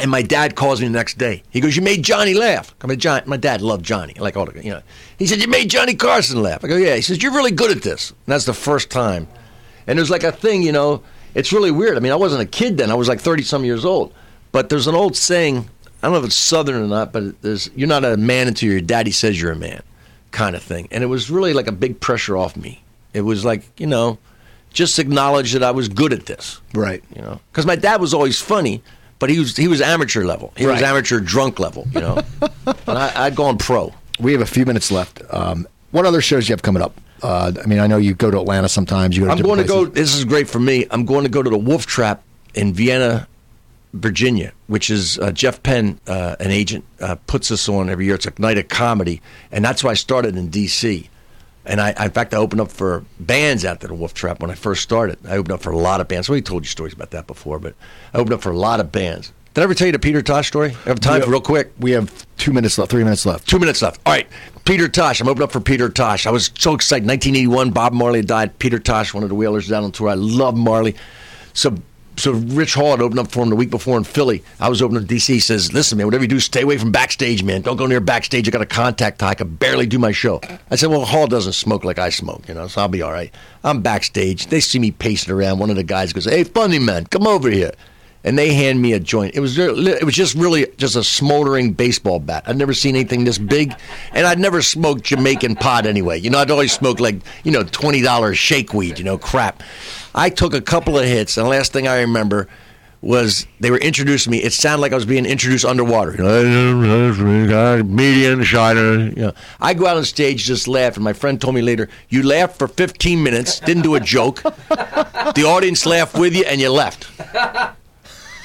And 0.00 0.10
my 0.10 0.22
dad 0.22 0.54
calls 0.54 0.80
me 0.80 0.86
the 0.86 0.92
next 0.92 1.18
day. 1.18 1.42
He 1.50 1.60
goes, 1.60 1.76
"You 1.76 1.82
made 1.82 2.02
Johnny 2.02 2.34
laugh." 2.34 2.74
I 2.80 2.86
mean, 2.86 2.98
John, 2.98 3.22
my 3.26 3.36
dad 3.36 3.60
loved 3.60 3.84
Johnny, 3.84 4.14
like 4.18 4.36
all 4.36 4.46
the, 4.46 4.64
you 4.64 4.70
know. 4.70 4.82
He 5.18 5.26
said, 5.26 5.40
"You 5.40 5.48
made 5.48 5.70
Johnny 5.70 5.94
Carson 5.94 6.42
laugh." 6.42 6.64
I 6.64 6.68
go, 6.68 6.76
"Yeah." 6.76 6.94
He 6.94 7.02
says, 7.02 7.22
"You're 7.22 7.32
really 7.34 7.50
good 7.50 7.76
at 7.76 7.82
this." 7.82 8.10
And 8.10 8.18
that's 8.26 8.44
the 8.44 8.54
first 8.54 8.90
time. 8.90 9.26
And 9.86 9.98
there's 9.98 10.10
like 10.10 10.24
a 10.24 10.32
thing, 10.32 10.62
you 10.62 10.72
know. 10.72 11.02
It's 11.34 11.52
really 11.52 11.70
weird. 11.70 11.96
I 11.96 12.00
mean, 12.00 12.12
I 12.12 12.16
wasn't 12.16 12.42
a 12.42 12.46
kid 12.46 12.78
then. 12.78 12.90
I 12.90 12.94
was 12.94 13.08
like 13.08 13.20
thirty 13.20 13.42
some 13.42 13.64
years 13.64 13.84
old. 13.84 14.12
But 14.52 14.68
there's 14.68 14.86
an 14.86 14.94
old 14.94 15.16
saying. 15.16 15.68
I 16.00 16.06
don't 16.06 16.12
know 16.12 16.20
if 16.20 16.26
it's 16.26 16.36
Southern 16.36 16.80
or 16.80 16.86
not, 16.86 17.12
but 17.12 17.42
there's 17.42 17.70
you're 17.74 17.88
not 17.88 18.04
a 18.04 18.16
man 18.16 18.46
until 18.46 18.70
your 18.70 18.80
daddy 18.80 19.10
says 19.10 19.40
you're 19.40 19.50
a 19.50 19.56
man, 19.56 19.82
kind 20.30 20.54
of 20.54 20.62
thing. 20.62 20.86
And 20.92 21.02
it 21.02 21.08
was 21.08 21.28
really 21.28 21.52
like 21.52 21.66
a 21.66 21.72
big 21.72 21.98
pressure 22.00 22.36
off 22.36 22.56
me. 22.56 22.82
It 23.14 23.22
was 23.22 23.44
like 23.44 23.64
you 23.80 23.86
know, 23.88 24.18
just 24.72 24.98
acknowledge 25.00 25.52
that 25.52 25.62
I 25.64 25.72
was 25.72 25.88
good 25.88 26.12
at 26.12 26.26
this. 26.26 26.60
Right. 26.72 27.02
You 27.16 27.22
know, 27.22 27.40
because 27.50 27.66
my 27.66 27.76
dad 27.76 28.00
was 28.00 28.14
always 28.14 28.40
funny, 28.40 28.82
but 29.18 29.30
he 29.30 29.38
was 29.38 29.56
he 29.56 29.68
was 29.68 29.80
amateur 29.80 30.24
level. 30.24 30.52
He 30.56 30.66
was 30.66 30.82
amateur 30.82 31.20
drunk 31.20 31.58
level. 31.58 31.86
You 31.92 32.00
know, 32.00 32.22
and 32.66 32.98
I, 32.98 33.26
I'd 33.26 33.36
gone 33.36 33.58
pro. 33.58 33.92
We 34.20 34.32
have 34.32 34.40
a 34.40 34.46
few 34.46 34.66
minutes 34.66 34.90
left. 34.90 35.22
Um, 35.30 35.66
what 35.90 36.04
other 36.04 36.20
shows 36.20 36.48
you 36.48 36.52
have 36.52 36.62
coming 36.62 36.82
up? 36.82 37.00
Uh, 37.22 37.52
I 37.62 37.66
mean, 37.66 37.78
I 37.78 37.86
know 37.86 37.96
you 37.96 38.14
go 38.14 38.30
to 38.30 38.38
Atlanta 38.38 38.68
sometimes. 38.68 39.16
You 39.16 39.22
go 39.22 39.26
to 39.26 39.32
I'm 39.32 39.38
different 39.38 39.66
going 39.68 39.84
to 39.84 39.90
go. 39.90 39.92
This 39.92 40.14
is 40.14 40.24
great 40.24 40.48
for 40.48 40.60
me. 40.60 40.86
I'm 40.90 41.04
going 41.04 41.24
to 41.24 41.30
go 41.30 41.42
to 41.42 41.50
the 41.50 41.58
Wolf 41.58 41.86
Trap 41.86 42.22
in 42.54 42.72
Vienna, 42.72 43.26
Virginia, 43.92 44.52
which 44.66 44.90
is 44.90 45.18
uh, 45.18 45.32
Jeff 45.32 45.62
Penn, 45.62 46.00
uh, 46.06 46.36
an 46.38 46.50
agent, 46.50 46.84
uh, 47.00 47.16
puts 47.26 47.50
us 47.50 47.68
on 47.68 47.88
every 47.88 48.06
year. 48.06 48.14
It's 48.14 48.26
a 48.26 48.32
night 48.38 48.58
of 48.58 48.68
comedy, 48.68 49.20
and 49.50 49.64
that's 49.64 49.82
why 49.82 49.90
I 49.90 49.94
started 49.94 50.36
in 50.36 50.48
D.C. 50.48 51.08
And 51.68 51.82
I, 51.82 51.90
in 52.02 52.10
fact, 52.10 52.32
I 52.32 52.38
opened 52.38 52.62
up 52.62 52.72
for 52.72 53.04
bands 53.20 53.64
after 53.64 53.86
the 53.86 53.94
Wolf 53.94 54.14
Trap 54.14 54.40
when 54.40 54.50
I 54.50 54.54
first 54.54 54.82
started. 54.82 55.18
I 55.26 55.36
opened 55.36 55.52
up 55.52 55.60
for 55.60 55.70
a 55.70 55.76
lot 55.76 56.00
of 56.00 56.08
bands. 56.08 56.28
We 56.28 56.40
told 56.40 56.64
you 56.64 56.68
stories 56.68 56.94
about 56.94 57.10
that 57.10 57.26
before, 57.26 57.58
but 57.58 57.74
I 58.14 58.18
opened 58.18 58.32
up 58.32 58.40
for 58.40 58.50
a 58.50 58.56
lot 58.56 58.80
of 58.80 58.90
bands. 58.90 59.32
Did 59.52 59.60
I 59.60 59.64
ever 59.64 59.74
tell 59.74 59.86
you 59.86 59.92
the 59.92 59.98
Peter 59.98 60.22
Tosh 60.22 60.48
story? 60.48 60.70
I 60.86 60.88
have 60.88 61.00
time 61.00 61.20
for 61.20 61.30
real 61.30 61.40
quick. 61.40 61.72
We 61.78 61.90
have 61.90 62.26
two 62.38 62.52
minutes 62.52 62.78
left, 62.78 62.90
three 62.90 63.04
minutes 63.04 63.26
left. 63.26 63.46
Two 63.46 63.58
minutes 63.58 63.82
left. 63.82 64.00
All 64.06 64.12
right. 64.12 64.26
Peter 64.64 64.88
Tosh. 64.88 65.20
I'm 65.20 65.28
opening 65.28 65.44
up 65.44 65.52
for 65.52 65.60
Peter 65.60 65.88
Tosh. 65.88 66.26
I 66.26 66.30
was 66.30 66.50
so 66.58 66.74
excited. 66.74 67.06
1981, 67.06 67.70
Bob 67.72 67.92
Marley 67.92 68.22
died. 68.22 68.58
Peter 68.58 68.78
Tosh, 68.78 69.12
one 69.12 69.22
of 69.22 69.28
the 69.28 69.34
Wailers 69.34 69.68
down 69.68 69.84
on 69.84 69.92
tour. 69.92 70.08
I 70.08 70.14
love 70.14 70.56
Marley. 70.56 70.94
So 71.52 71.76
so 72.18 72.32
Rich 72.32 72.74
Hall 72.74 72.90
had 72.90 73.00
opened 73.00 73.20
up 73.20 73.30
for 73.30 73.42
him 73.42 73.50
the 73.50 73.56
week 73.56 73.70
before 73.70 73.96
in 73.96 74.04
Philly. 74.04 74.42
I 74.60 74.68
was 74.68 74.82
opening 74.82 75.02
in 75.02 75.08
DC. 75.08 75.26
He 75.26 75.40
says, 75.40 75.72
listen, 75.72 75.98
man, 75.98 76.06
whatever 76.06 76.24
you 76.24 76.28
do, 76.28 76.40
stay 76.40 76.62
away 76.62 76.76
from 76.76 76.92
backstage, 76.92 77.42
man. 77.42 77.62
Don't 77.62 77.76
go 77.76 77.86
near 77.86 78.00
backstage. 78.00 78.46
I 78.48 78.50
got 78.50 78.62
a 78.62 78.66
contact 78.66 79.20
tie. 79.20 79.28
I 79.28 79.34
can 79.34 79.54
barely 79.56 79.86
do 79.86 79.98
my 79.98 80.12
show. 80.12 80.40
I 80.70 80.76
said, 80.76 80.90
well, 80.90 81.04
Hall 81.04 81.26
doesn't 81.26 81.54
smoke 81.54 81.84
like 81.84 81.98
I 81.98 82.10
smoke, 82.10 82.48
you 82.48 82.54
know, 82.54 82.66
so 82.66 82.82
I'll 82.82 82.88
be 82.88 83.02
all 83.02 83.12
right. 83.12 83.32
I'm 83.64 83.80
backstage. 83.80 84.46
They 84.48 84.60
see 84.60 84.78
me 84.78 84.90
pacing 84.90 85.32
around. 85.32 85.58
One 85.58 85.70
of 85.70 85.76
the 85.76 85.84
guys 85.84 86.12
goes, 86.12 86.24
hey, 86.24 86.44
funny 86.44 86.78
man, 86.78 87.06
come 87.06 87.26
over 87.26 87.50
here 87.50 87.72
and 88.24 88.36
they 88.36 88.52
hand 88.52 88.80
me 88.82 88.92
a 88.92 89.00
joint. 89.00 89.34
It 89.34 89.40
was 89.40 89.58
it 89.58 90.04
was 90.04 90.14
just 90.14 90.34
really 90.34 90.66
just 90.76 90.96
a 90.96 91.04
smoldering 91.04 91.72
baseball 91.72 92.18
bat. 92.18 92.44
I'd 92.46 92.56
never 92.56 92.74
seen 92.74 92.96
anything 92.96 93.24
this 93.24 93.38
big, 93.38 93.74
and 94.12 94.26
I'd 94.26 94.38
never 94.38 94.60
smoked 94.60 95.04
Jamaican 95.04 95.56
pot 95.56 95.86
anyway. 95.86 96.18
You 96.18 96.30
know, 96.30 96.38
I'd 96.38 96.50
always 96.50 96.72
smoked 96.72 97.00
like 97.00 97.16
you 97.44 97.52
know 97.52 97.62
twenty 97.62 98.02
dollars 98.02 98.38
shake 98.38 98.74
weed. 98.74 98.98
You 98.98 99.04
know, 99.04 99.18
crap. 99.18 99.62
I 100.18 100.30
took 100.30 100.52
a 100.52 100.60
couple 100.60 100.98
of 100.98 101.04
hits, 101.04 101.36
and 101.36 101.46
the 101.46 101.50
last 101.50 101.72
thing 101.72 101.86
I 101.86 102.00
remember 102.00 102.48
was 103.00 103.46
they 103.60 103.70
were 103.70 103.78
introducing 103.78 104.32
me. 104.32 104.38
It 104.38 104.52
sounded 104.52 104.82
like 104.82 104.90
I 104.90 104.96
was 104.96 105.06
being 105.06 105.24
introduced 105.24 105.64
underwater. 105.64 106.10
You 106.16 106.24
know, 106.24 107.82
median 107.84 108.40
Shydner. 108.40 109.34
I 109.60 109.74
go 109.74 109.86
out 109.86 109.96
on 109.96 110.04
stage, 110.04 110.42
just 110.44 110.66
laugh, 110.66 110.96
and 110.96 111.04
my 111.04 111.12
friend 111.12 111.40
told 111.40 111.54
me 111.54 111.62
later, 111.62 111.88
you 112.08 112.24
laughed 112.24 112.58
for 112.58 112.66
15 112.66 113.22
minutes, 113.22 113.60
didn't 113.60 113.84
do 113.84 113.94
a 113.94 114.00
joke. 114.00 114.42
The 114.42 115.44
audience 115.46 115.86
laughed 115.86 116.18
with 116.18 116.34
you, 116.34 116.44
and 116.44 116.60
you 116.60 116.70
left. 116.70 117.06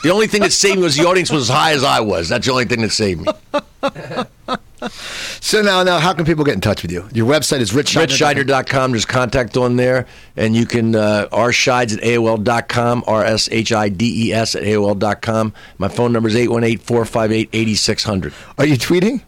The 0.03 0.11
only 0.11 0.27
thing 0.27 0.41
that 0.41 0.51
saved 0.51 0.77
me 0.77 0.83
was 0.83 0.95
the 0.95 1.07
audience 1.07 1.31
was 1.31 1.49
as 1.49 1.55
high 1.55 1.71
as 1.73 1.83
I 1.83 2.01
was. 2.01 2.29
That's 2.29 2.45
the 2.45 2.51
only 2.51 2.65
thing 2.65 2.81
that 2.81 2.91
saved 2.91 3.21
me. 3.21 3.31
So 5.43 5.61
now, 5.61 5.83
now, 5.83 5.99
how 5.99 6.13
can 6.13 6.25
people 6.25 6.45
get 6.45 6.53
in 6.53 6.61
touch 6.61 6.83
with 6.83 6.91
you? 6.91 7.07
Your 7.13 7.29
website 7.29 7.59
is 7.59 7.71
ritchshydner. 7.71 8.07
ritchshydner.com. 8.45 8.91
There's 8.91 9.05
contact 9.05 9.57
on 9.57 9.75
there. 9.75 10.07
And 10.37 10.55
you 10.55 10.65
can, 10.65 10.95
uh, 10.95 11.27
rshides 11.33 11.95
at 11.97 12.01
AOL.com, 12.01 13.03
R 13.05 13.25
S 13.25 13.49
H 13.51 13.73
I 13.73 13.89
D 13.89 14.29
E 14.29 14.33
S 14.33 14.55
at 14.55 14.63
AOL.com. 14.63 15.53
My 15.77 15.89
phone 15.89 16.13
number 16.13 16.29
is 16.29 16.35
818 16.35 16.77
458 16.79 17.49
8600. 17.51 18.33
Are 18.57 18.65
you 18.65 18.75
tweeting? 18.77 19.21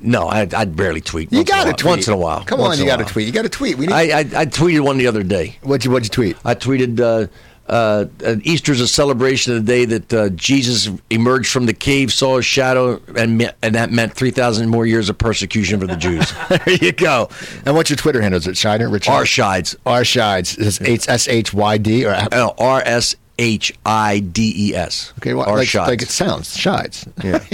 No, 0.00 0.28
I, 0.28 0.46
I 0.54 0.66
barely 0.66 1.00
tweet. 1.00 1.32
You 1.32 1.38
once 1.38 1.50
in 1.50 1.56
a 1.56 1.64
got 1.64 1.64
to 1.64 1.72
tweet 1.82 1.90
Once 1.90 2.08
in 2.08 2.14
a 2.14 2.16
while. 2.18 2.44
Come 2.44 2.60
on, 2.60 2.78
you 2.78 2.84
got 2.84 2.98
to 2.98 3.06
tweet. 3.06 3.26
You 3.26 3.32
got 3.32 3.42
to 3.42 3.48
tweet. 3.48 3.78
We 3.78 3.86
need. 3.86 3.94
I, 3.94 4.18
I, 4.18 4.20
I 4.20 4.46
tweeted 4.46 4.82
one 4.82 4.98
the 4.98 5.06
other 5.06 5.22
day. 5.22 5.56
what'd 5.62 5.84
you 5.84 5.90
What'd 5.90 6.04
you 6.04 6.10
tweet? 6.10 6.36
I 6.44 6.54
tweeted 6.54 7.00
uh, 7.00 7.28
uh, 7.68 8.06
uh, 8.24 8.36
Easter's 8.42 8.80
a 8.80 8.88
celebration 8.88 9.56
of 9.56 9.64
the 9.64 9.72
day 9.72 9.84
that 9.84 10.12
uh, 10.12 10.28
Jesus 10.30 10.90
emerged 11.10 11.50
from 11.50 11.66
the 11.66 11.72
cave, 11.72 12.12
saw 12.12 12.36
his 12.36 12.44
shadow, 12.44 13.00
and 13.16 13.38
me- 13.38 13.50
and 13.62 13.74
that 13.74 13.90
meant 13.90 14.12
three 14.12 14.30
thousand 14.30 14.68
more 14.68 14.86
years 14.86 15.08
of 15.08 15.16
persecution 15.18 15.80
for 15.80 15.86
the 15.86 15.96
Jews. 15.96 16.32
there 16.48 16.76
you 16.80 16.92
go. 16.92 17.28
And 17.64 17.74
what's 17.74 17.90
your 17.90 17.96
Twitter 17.96 18.20
handle? 18.20 18.38
Is 18.38 18.46
it 18.46 18.54
Shydner? 18.54 18.92
Rich 18.92 19.08
R 19.08 19.22
Shides, 19.24 19.76
R 19.86 20.02
Shides. 20.02 20.58
Is 20.58 20.80
it 20.80 21.08
S 21.08 21.28
H 21.28 21.54
Y 21.54 21.78
D 21.78 22.04
or 22.06 22.14
L 22.32 22.54
R 22.58 22.82
S 22.84 23.16
H 23.38 23.72
I 23.84 24.20
D 24.20 24.70
E 24.70 24.74
S. 24.74 25.12
Okay, 25.18 25.34
well, 25.34 25.48
R 25.48 25.56
like, 25.56 25.74
like 25.74 26.02
it 26.02 26.08
sounds, 26.08 26.56
Shides. 26.56 27.08
Yeah. 27.24 27.44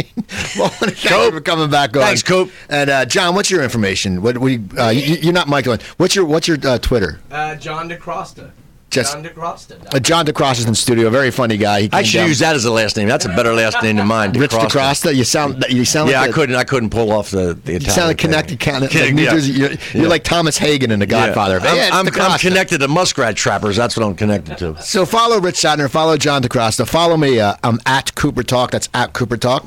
well, 0.58 0.68
thank 0.68 1.04
you 1.04 1.30
for 1.30 1.40
coming 1.40 1.70
back 1.70 1.96
on. 1.96 2.02
Thanks, 2.02 2.22
Coop. 2.22 2.50
And 2.68 2.90
uh, 2.90 3.04
John, 3.04 3.34
what's 3.34 3.50
your 3.50 3.62
information? 3.62 4.22
What 4.22 4.38
we 4.38 4.60
uh, 4.76 4.90
you, 4.90 5.16
you're 5.16 5.32
not 5.32 5.48
Michael. 5.48 5.76
What's 5.96 6.14
your 6.14 6.24
What's 6.24 6.48
your 6.48 6.58
uh, 6.64 6.78
Twitter? 6.78 7.20
Uh, 7.30 7.54
John 7.54 7.88
DeCrosta. 7.88 8.50
Just- 8.90 9.12
John 9.12 9.24
DeCrosta. 9.24 9.94
Uh, 9.94 10.00
John 10.00 10.26
DeCross 10.26 10.58
is 10.58 10.64
in 10.64 10.70
the 10.72 10.76
studio. 10.76 11.08
Very 11.10 11.30
funny 11.30 11.56
guy. 11.56 11.82
He 11.82 11.88
I 11.92 12.02
should 12.02 12.18
down- 12.18 12.28
use 12.28 12.40
that 12.40 12.56
as 12.56 12.64
a 12.64 12.72
last 12.72 12.96
name. 12.96 13.06
That's 13.08 13.24
a 13.24 13.28
better 13.28 13.54
last 13.54 13.82
name 13.82 13.96
than 13.96 14.06
mine. 14.06 14.32
Ritch 14.32 14.50
DeCrosta. 14.50 14.68
DeCrosta. 15.10 15.14
You 15.16 15.24
sound. 15.24 15.64
You 15.68 15.84
sound. 15.84 16.10
Yeah, 16.10 16.20
like 16.20 16.28
I 16.28 16.30
a- 16.30 16.34
couldn't. 16.34 16.56
I 16.56 16.64
couldn't 16.64 16.90
pull 16.90 17.12
off 17.12 17.30
the 17.30 17.58
the 17.64 17.74
You 17.74 17.80
sound 17.80 18.08
like 18.08 18.18
connected. 18.18 18.58
Kind 18.60 18.84
of, 18.84 18.94
like 18.94 19.14
New 19.14 19.22
yeah. 19.22 19.30
Jersey. 19.30 19.52
You're, 19.52 19.70
you're 19.70 19.78
Yeah. 20.04 20.08
like 20.08 20.24
Thomas 20.24 20.58
Hagen 20.58 20.90
in 20.90 20.98
The 20.98 21.06
Godfather. 21.06 21.60
Yeah. 21.62 21.70
I'm, 21.70 21.76
Yeah, 21.76 21.90
I'm, 21.92 22.32
I'm 22.32 22.38
connected 22.38 22.78
to 22.78 22.88
muskrat 22.88 23.36
trappers. 23.36 23.76
That's 23.76 23.96
what 23.96 24.04
I'm 24.04 24.14
connected 24.16 24.58
to. 24.58 24.80
So 24.82 25.06
follow 25.06 25.38
Ritch 25.38 25.56
Shydner, 25.56 25.88
follow 25.88 26.16
John 26.16 26.42
DeCrosta, 26.42 26.86
follow 26.88 27.16
me. 27.16 27.38
Uh, 27.40 27.54
I'm 27.62 27.78
at 27.86 28.14
Cooper 28.16 28.42
Talk. 28.42 28.72
That's 28.72 28.88
at 28.94 29.12
Cooper 29.12 29.36
Talk. 29.36 29.64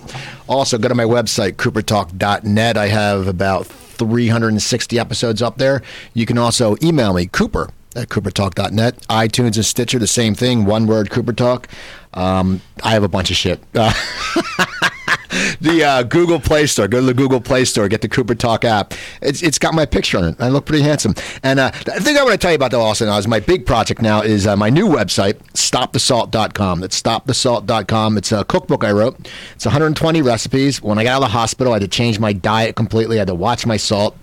Also, 0.47 0.77
go 0.77 0.89
to 0.89 0.95
my 0.95 1.05
website, 1.05 1.53
coopertalk.net. 1.53 2.77
I 2.77 2.87
have 2.87 3.27
about 3.27 3.65
360 3.67 4.99
episodes 4.99 5.41
up 5.41 5.57
there. 5.57 5.81
You 6.13 6.25
can 6.25 6.37
also 6.37 6.75
email 6.83 7.13
me, 7.13 7.27
Cooper 7.27 7.69
at 7.95 8.09
coopertalk.net. 8.09 9.07
iTunes 9.07 9.55
and 9.55 9.65
Stitcher, 9.65 9.99
the 9.99 10.07
same 10.07 10.35
thing. 10.35 10.65
One 10.65 10.87
word, 10.87 11.09
Cooper 11.09 11.33
Talk. 11.33 11.67
Um, 12.13 12.61
I 12.83 12.91
have 12.91 13.03
a 13.03 13.07
bunch 13.07 13.31
of 13.31 13.37
shit. 13.37 13.59
Uh, 13.73 13.93
the 15.61 15.83
uh, 15.83 16.03
Google 16.03 16.39
Play 16.39 16.67
Store. 16.67 16.87
Go 16.87 16.99
to 16.99 17.05
the 17.05 17.13
Google 17.13 17.41
Play 17.41 17.65
Store. 17.65 17.87
Get 17.87 18.01
the 18.01 18.09
Cooper 18.09 18.35
Talk 18.35 18.65
app. 18.65 18.93
It's, 19.21 19.41
it's 19.41 19.57
got 19.57 19.73
my 19.73 19.85
picture 19.85 20.17
on 20.17 20.25
it. 20.25 20.35
I 20.39 20.49
look 20.49 20.65
pretty 20.65 20.83
handsome. 20.83 21.15
And 21.41 21.59
uh, 21.59 21.71
the 21.85 21.99
thing 22.01 22.17
I 22.17 22.23
want 22.23 22.33
to 22.33 22.37
tell 22.37 22.51
you 22.51 22.55
about 22.55 22.71
though 22.71 22.93
now 23.05 23.17
is 23.17 23.27
my 23.27 23.39
big 23.39 23.65
project 23.65 24.01
now 24.01 24.21
is 24.21 24.45
uh, 24.45 24.55
my 24.55 24.69
new 24.69 24.87
website, 24.87 25.35
stopthesalt.com. 25.53 26.79
That's 26.81 27.01
stopthesalt.com. 27.01 28.17
It's 28.17 28.31
a 28.31 28.43
cookbook 28.45 28.83
I 28.83 28.91
wrote. 28.91 29.17
It's 29.55 29.65
120 29.65 30.21
recipes. 30.21 30.81
When 30.81 30.97
I 30.97 31.03
got 31.03 31.13
out 31.13 31.23
of 31.23 31.29
the 31.29 31.37
hospital, 31.37 31.73
I 31.73 31.75
had 31.77 31.81
to 31.81 31.87
change 31.87 32.19
my 32.19 32.33
diet 32.33 32.75
completely. 32.75 33.17
I 33.17 33.19
had 33.19 33.27
to 33.27 33.35
watch 33.35 33.65
my 33.65 33.77
salt. 33.77 34.15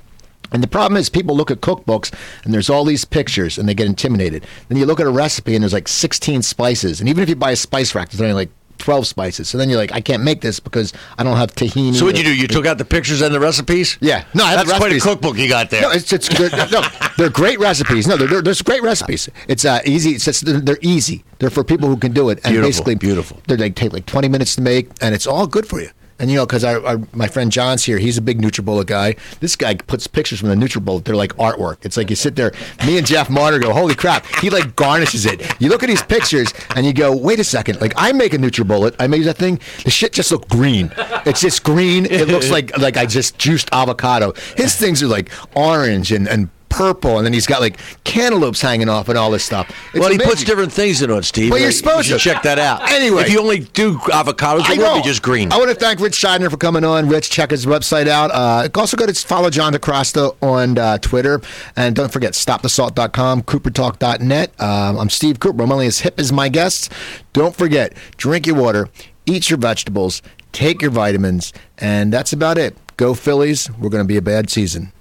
And 0.52 0.62
the 0.62 0.68
problem 0.68 0.96
is, 0.96 1.08
people 1.08 1.36
look 1.36 1.50
at 1.50 1.60
cookbooks 1.60 2.12
and 2.44 2.52
there's 2.52 2.70
all 2.70 2.84
these 2.84 3.04
pictures 3.04 3.58
and 3.58 3.68
they 3.68 3.74
get 3.74 3.86
intimidated. 3.86 4.46
Then 4.68 4.78
you 4.78 4.86
look 4.86 5.00
at 5.00 5.06
a 5.06 5.10
recipe 5.10 5.54
and 5.54 5.62
there's 5.62 5.72
like 5.72 5.88
16 5.88 6.42
spices. 6.42 7.00
And 7.00 7.08
even 7.08 7.22
if 7.22 7.28
you 7.28 7.36
buy 7.36 7.52
a 7.52 7.56
spice 7.56 7.94
rack, 7.94 8.10
there's 8.10 8.20
only 8.20 8.34
like 8.34 8.50
12 8.80 9.06
spices. 9.06 9.48
So 9.48 9.58
then 9.58 9.68
you're 9.68 9.78
like, 9.78 9.92
I 9.92 10.00
can't 10.00 10.24
make 10.24 10.40
this 10.40 10.58
because 10.58 10.92
I 11.18 11.22
don't 11.22 11.36
have 11.36 11.54
tahini. 11.54 11.94
So 11.94 12.06
what'd 12.06 12.18
you 12.18 12.24
do? 12.24 12.34
You 12.34 12.48
took 12.48 12.66
out 12.66 12.78
the 12.78 12.84
pictures 12.84 13.20
and 13.20 13.32
the 13.32 13.40
recipes? 13.40 13.96
Yeah. 14.00 14.24
No, 14.34 14.44
I 14.44 14.52
have 14.52 14.66
that's 14.66 14.78
quite 14.78 14.92
a 14.92 14.98
cookbook 14.98 15.36
you 15.36 15.48
got 15.48 15.70
there. 15.70 15.82
No, 15.82 15.90
it's, 15.90 16.12
it's 16.12 16.28
good. 16.28 16.52
No, 16.52 16.82
they're 17.16 17.30
great 17.30 17.58
recipes. 17.60 18.06
No, 18.06 18.16
they're, 18.16 18.42
they're, 18.42 18.54
great 18.64 18.82
recipes. 18.82 19.28
It's 19.48 19.64
uh, 19.64 19.80
easy. 19.84 20.12
It's 20.12 20.40
they're, 20.40 20.60
they're 20.60 20.78
easy. 20.80 21.24
They're 21.38 21.50
for 21.50 21.64
people 21.64 21.88
who 21.88 21.96
can 21.96 22.12
do 22.12 22.30
it. 22.30 22.38
And 22.44 22.54
Beautiful, 22.54 22.68
basically, 22.68 22.94
beautiful. 22.96 23.40
They 23.46 23.56
like 23.56 23.74
take 23.74 23.92
like 23.92 24.06
twenty 24.06 24.28
minutes 24.28 24.56
to 24.56 24.62
make, 24.62 24.90
and 25.00 25.14
it's 25.14 25.26
all 25.26 25.46
good 25.46 25.66
for 25.66 25.80
you. 25.80 25.90
And 26.20 26.30
you 26.30 26.36
know, 26.36 26.46
because 26.46 26.64
our 26.64 27.00
my 27.12 27.26
friend 27.26 27.50
John's 27.50 27.84
here, 27.84 27.98
he's 27.98 28.18
a 28.18 28.22
big 28.22 28.40
NutriBullet 28.40 28.86
guy. 28.86 29.16
This 29.40 29.56
guy 29.56 29.74
puts 29.74 30.06
pictures 30.06 30.38
from 30.38 30.50
the 30.50 30.54
NutriBullet. 30.54 31.04
They're 31.04 31.16
like 31.16 31.34
artwork. 31.36 31.78
It's 31.82 31.96
like 31.96 32.10
you 32.10 32.16
sit 32.16 32.36
there. 32.36 32.52
Me 32.86 32.98
and 32.98 33.06
Jeff 33.06 33.30
Martyr 33.30 33.58
go, 33.58 33.72
holy 33.72 33.94
crap! 33.94 34.26
He 34.36 34.50
like 34.50 34.76
garnishes 34.76 35.26
it. 35.26 35.40
You 35.60 35.70
look 35.70 35.82
at 35.82 35.88
these 35.88 36.02
pictures 36.02 36.52
and 36.76 36.84
you 36.84 36.92
go, 36.92 37.16
wait 37.16 37.40
a 37.40 37.44
second. 37.44 37.80
Like 37.80 37.94
I 37.96 38.12
make 38.12 38.34
a 38.34 38.38
NutriBullet. 38.38 38.96
I 39.00 39.06
made 39.06 39.24
that 39.24 39.38
thing. 39.38 39.58
The 39.84 39.90
shit 39.90 40.12
just 40.12 40.30
looked 40.30 40.48
green. 40.50 40.92
It's 41.26 41.40
just 41.40 41.64
green. 41.64 42.06
It 42.06 42.28
looks 42.28 42.50
like 42.56 42.76
like 42.78 42.96
I 42.96 43.06
just 43.06 43.38
juiced 43.38 43.70
avocado. 43.72 44.34
His 44.56 44.76
things 44.76 45.02
are 45.02 45.08
like 45.08 45.30
orange 45.56 46.12
and 46.12 46.28
and 46.28 46.50
purple, 46.70 47.18
and 47.18 47.26
then 47.26 47.32
he's 47.34 47.46
got 47.46 47.60
like 47.60 47.78
cantaloupes 48.04 48.62
hanging 48.62 48.88
off 48.88 49.08
and 49.10 49.18
all 49.18 49.30
this 49.30 49.44
stuff. 49.44 49.68
It's 49.92 50.00
well, 50.00 50.10
he 50.10 50.16
puts 50.18 50.42
different 50.44 50.72
things 50.72 51.02
into 51.02 51.16
it, 51.18 51.24
Steve. 51.24 51.50
Well, 51.50 51.58
you're 51.60 51.68
You 51.68 51.72
supposed 51.72 52.06
should 52.08 52.18
to. 52.18 52.24
check 52.24 52.42
that 52.44 52.58
out. 52.58 52.90
Anyway. 52.90 53.22
if 53.24 53.30
you 53.30 53.40
only 53.40 53.58
do 53.60 53.98
avocados, 53.98 54.62
I 54.64 54.74
it 54.74 54.78
will 54.78 54.96
be 54.96 55.02
just 55.02 55.20
green. 55.22 55.52
I 55.52 55.58
want 55.58 55.68
to 55.68 55.74
thank 55.74 56.00
Ritch 56.00 56.14
Shydner 56.18 56.50
for 56.50 56.56
coming 56.56 56.84
on. 56.84 57.08
Ritch, 57.08 57.28
check 57.28 57.50
his 57.50 57.66
website 57.66 58.06
out. 58.08 58.30
Uh, 58.30 58.68
also, 58.74 58.96
go 58.96 59.04
to 59.06 59.12
follow 59.12 59.50
John 59.50 59.74
DeCrosta 59.74 60.34
on 60.40 60.78
uh, 60.78 60.96
Twitter. 60.98 61.40
And 61.76 61.94
don't 61.94 62.10
forget, 62.12 62.32
stopthesalt.com, 62.32 63.42
coopertalk.net. 63.42 64.60
Um, 64.60 64.98
I'm 64.98 65.10
Steve 65.10 65.40
Cooper. 65.40 65.62
I'm 65.62 65.72
only 65.72 65.86
as 65.86 66.00
hip 66.00 66.18
as 66.18 66.32
my 66.32 66.48
guests. 66.48 66.88
Don't 67.32 67.54
forget, 67.54 67.92
drink 68.16 68.46
your 68.46 68.56
water, 68.56 68.88
eat 69.26 69.50
your 69.50 69.58
vegetables, 69.58 70.22
take 70.52 70.80
your 70.82 70.90
vitamins, 70.90 71.52
and 71.78 72.12
that's 72.12 72.32
about 72.32 72.58
it. 72.58 72.76
Go 72.96 73.14
Phillies. 73.14 73.70
We're 73.78 73.88
going 73.88 74.04
to 74.04 74.08
be 74.08 74.16
a 74.16 74.22
bad 74.22 74.50
season. 74.50 74.92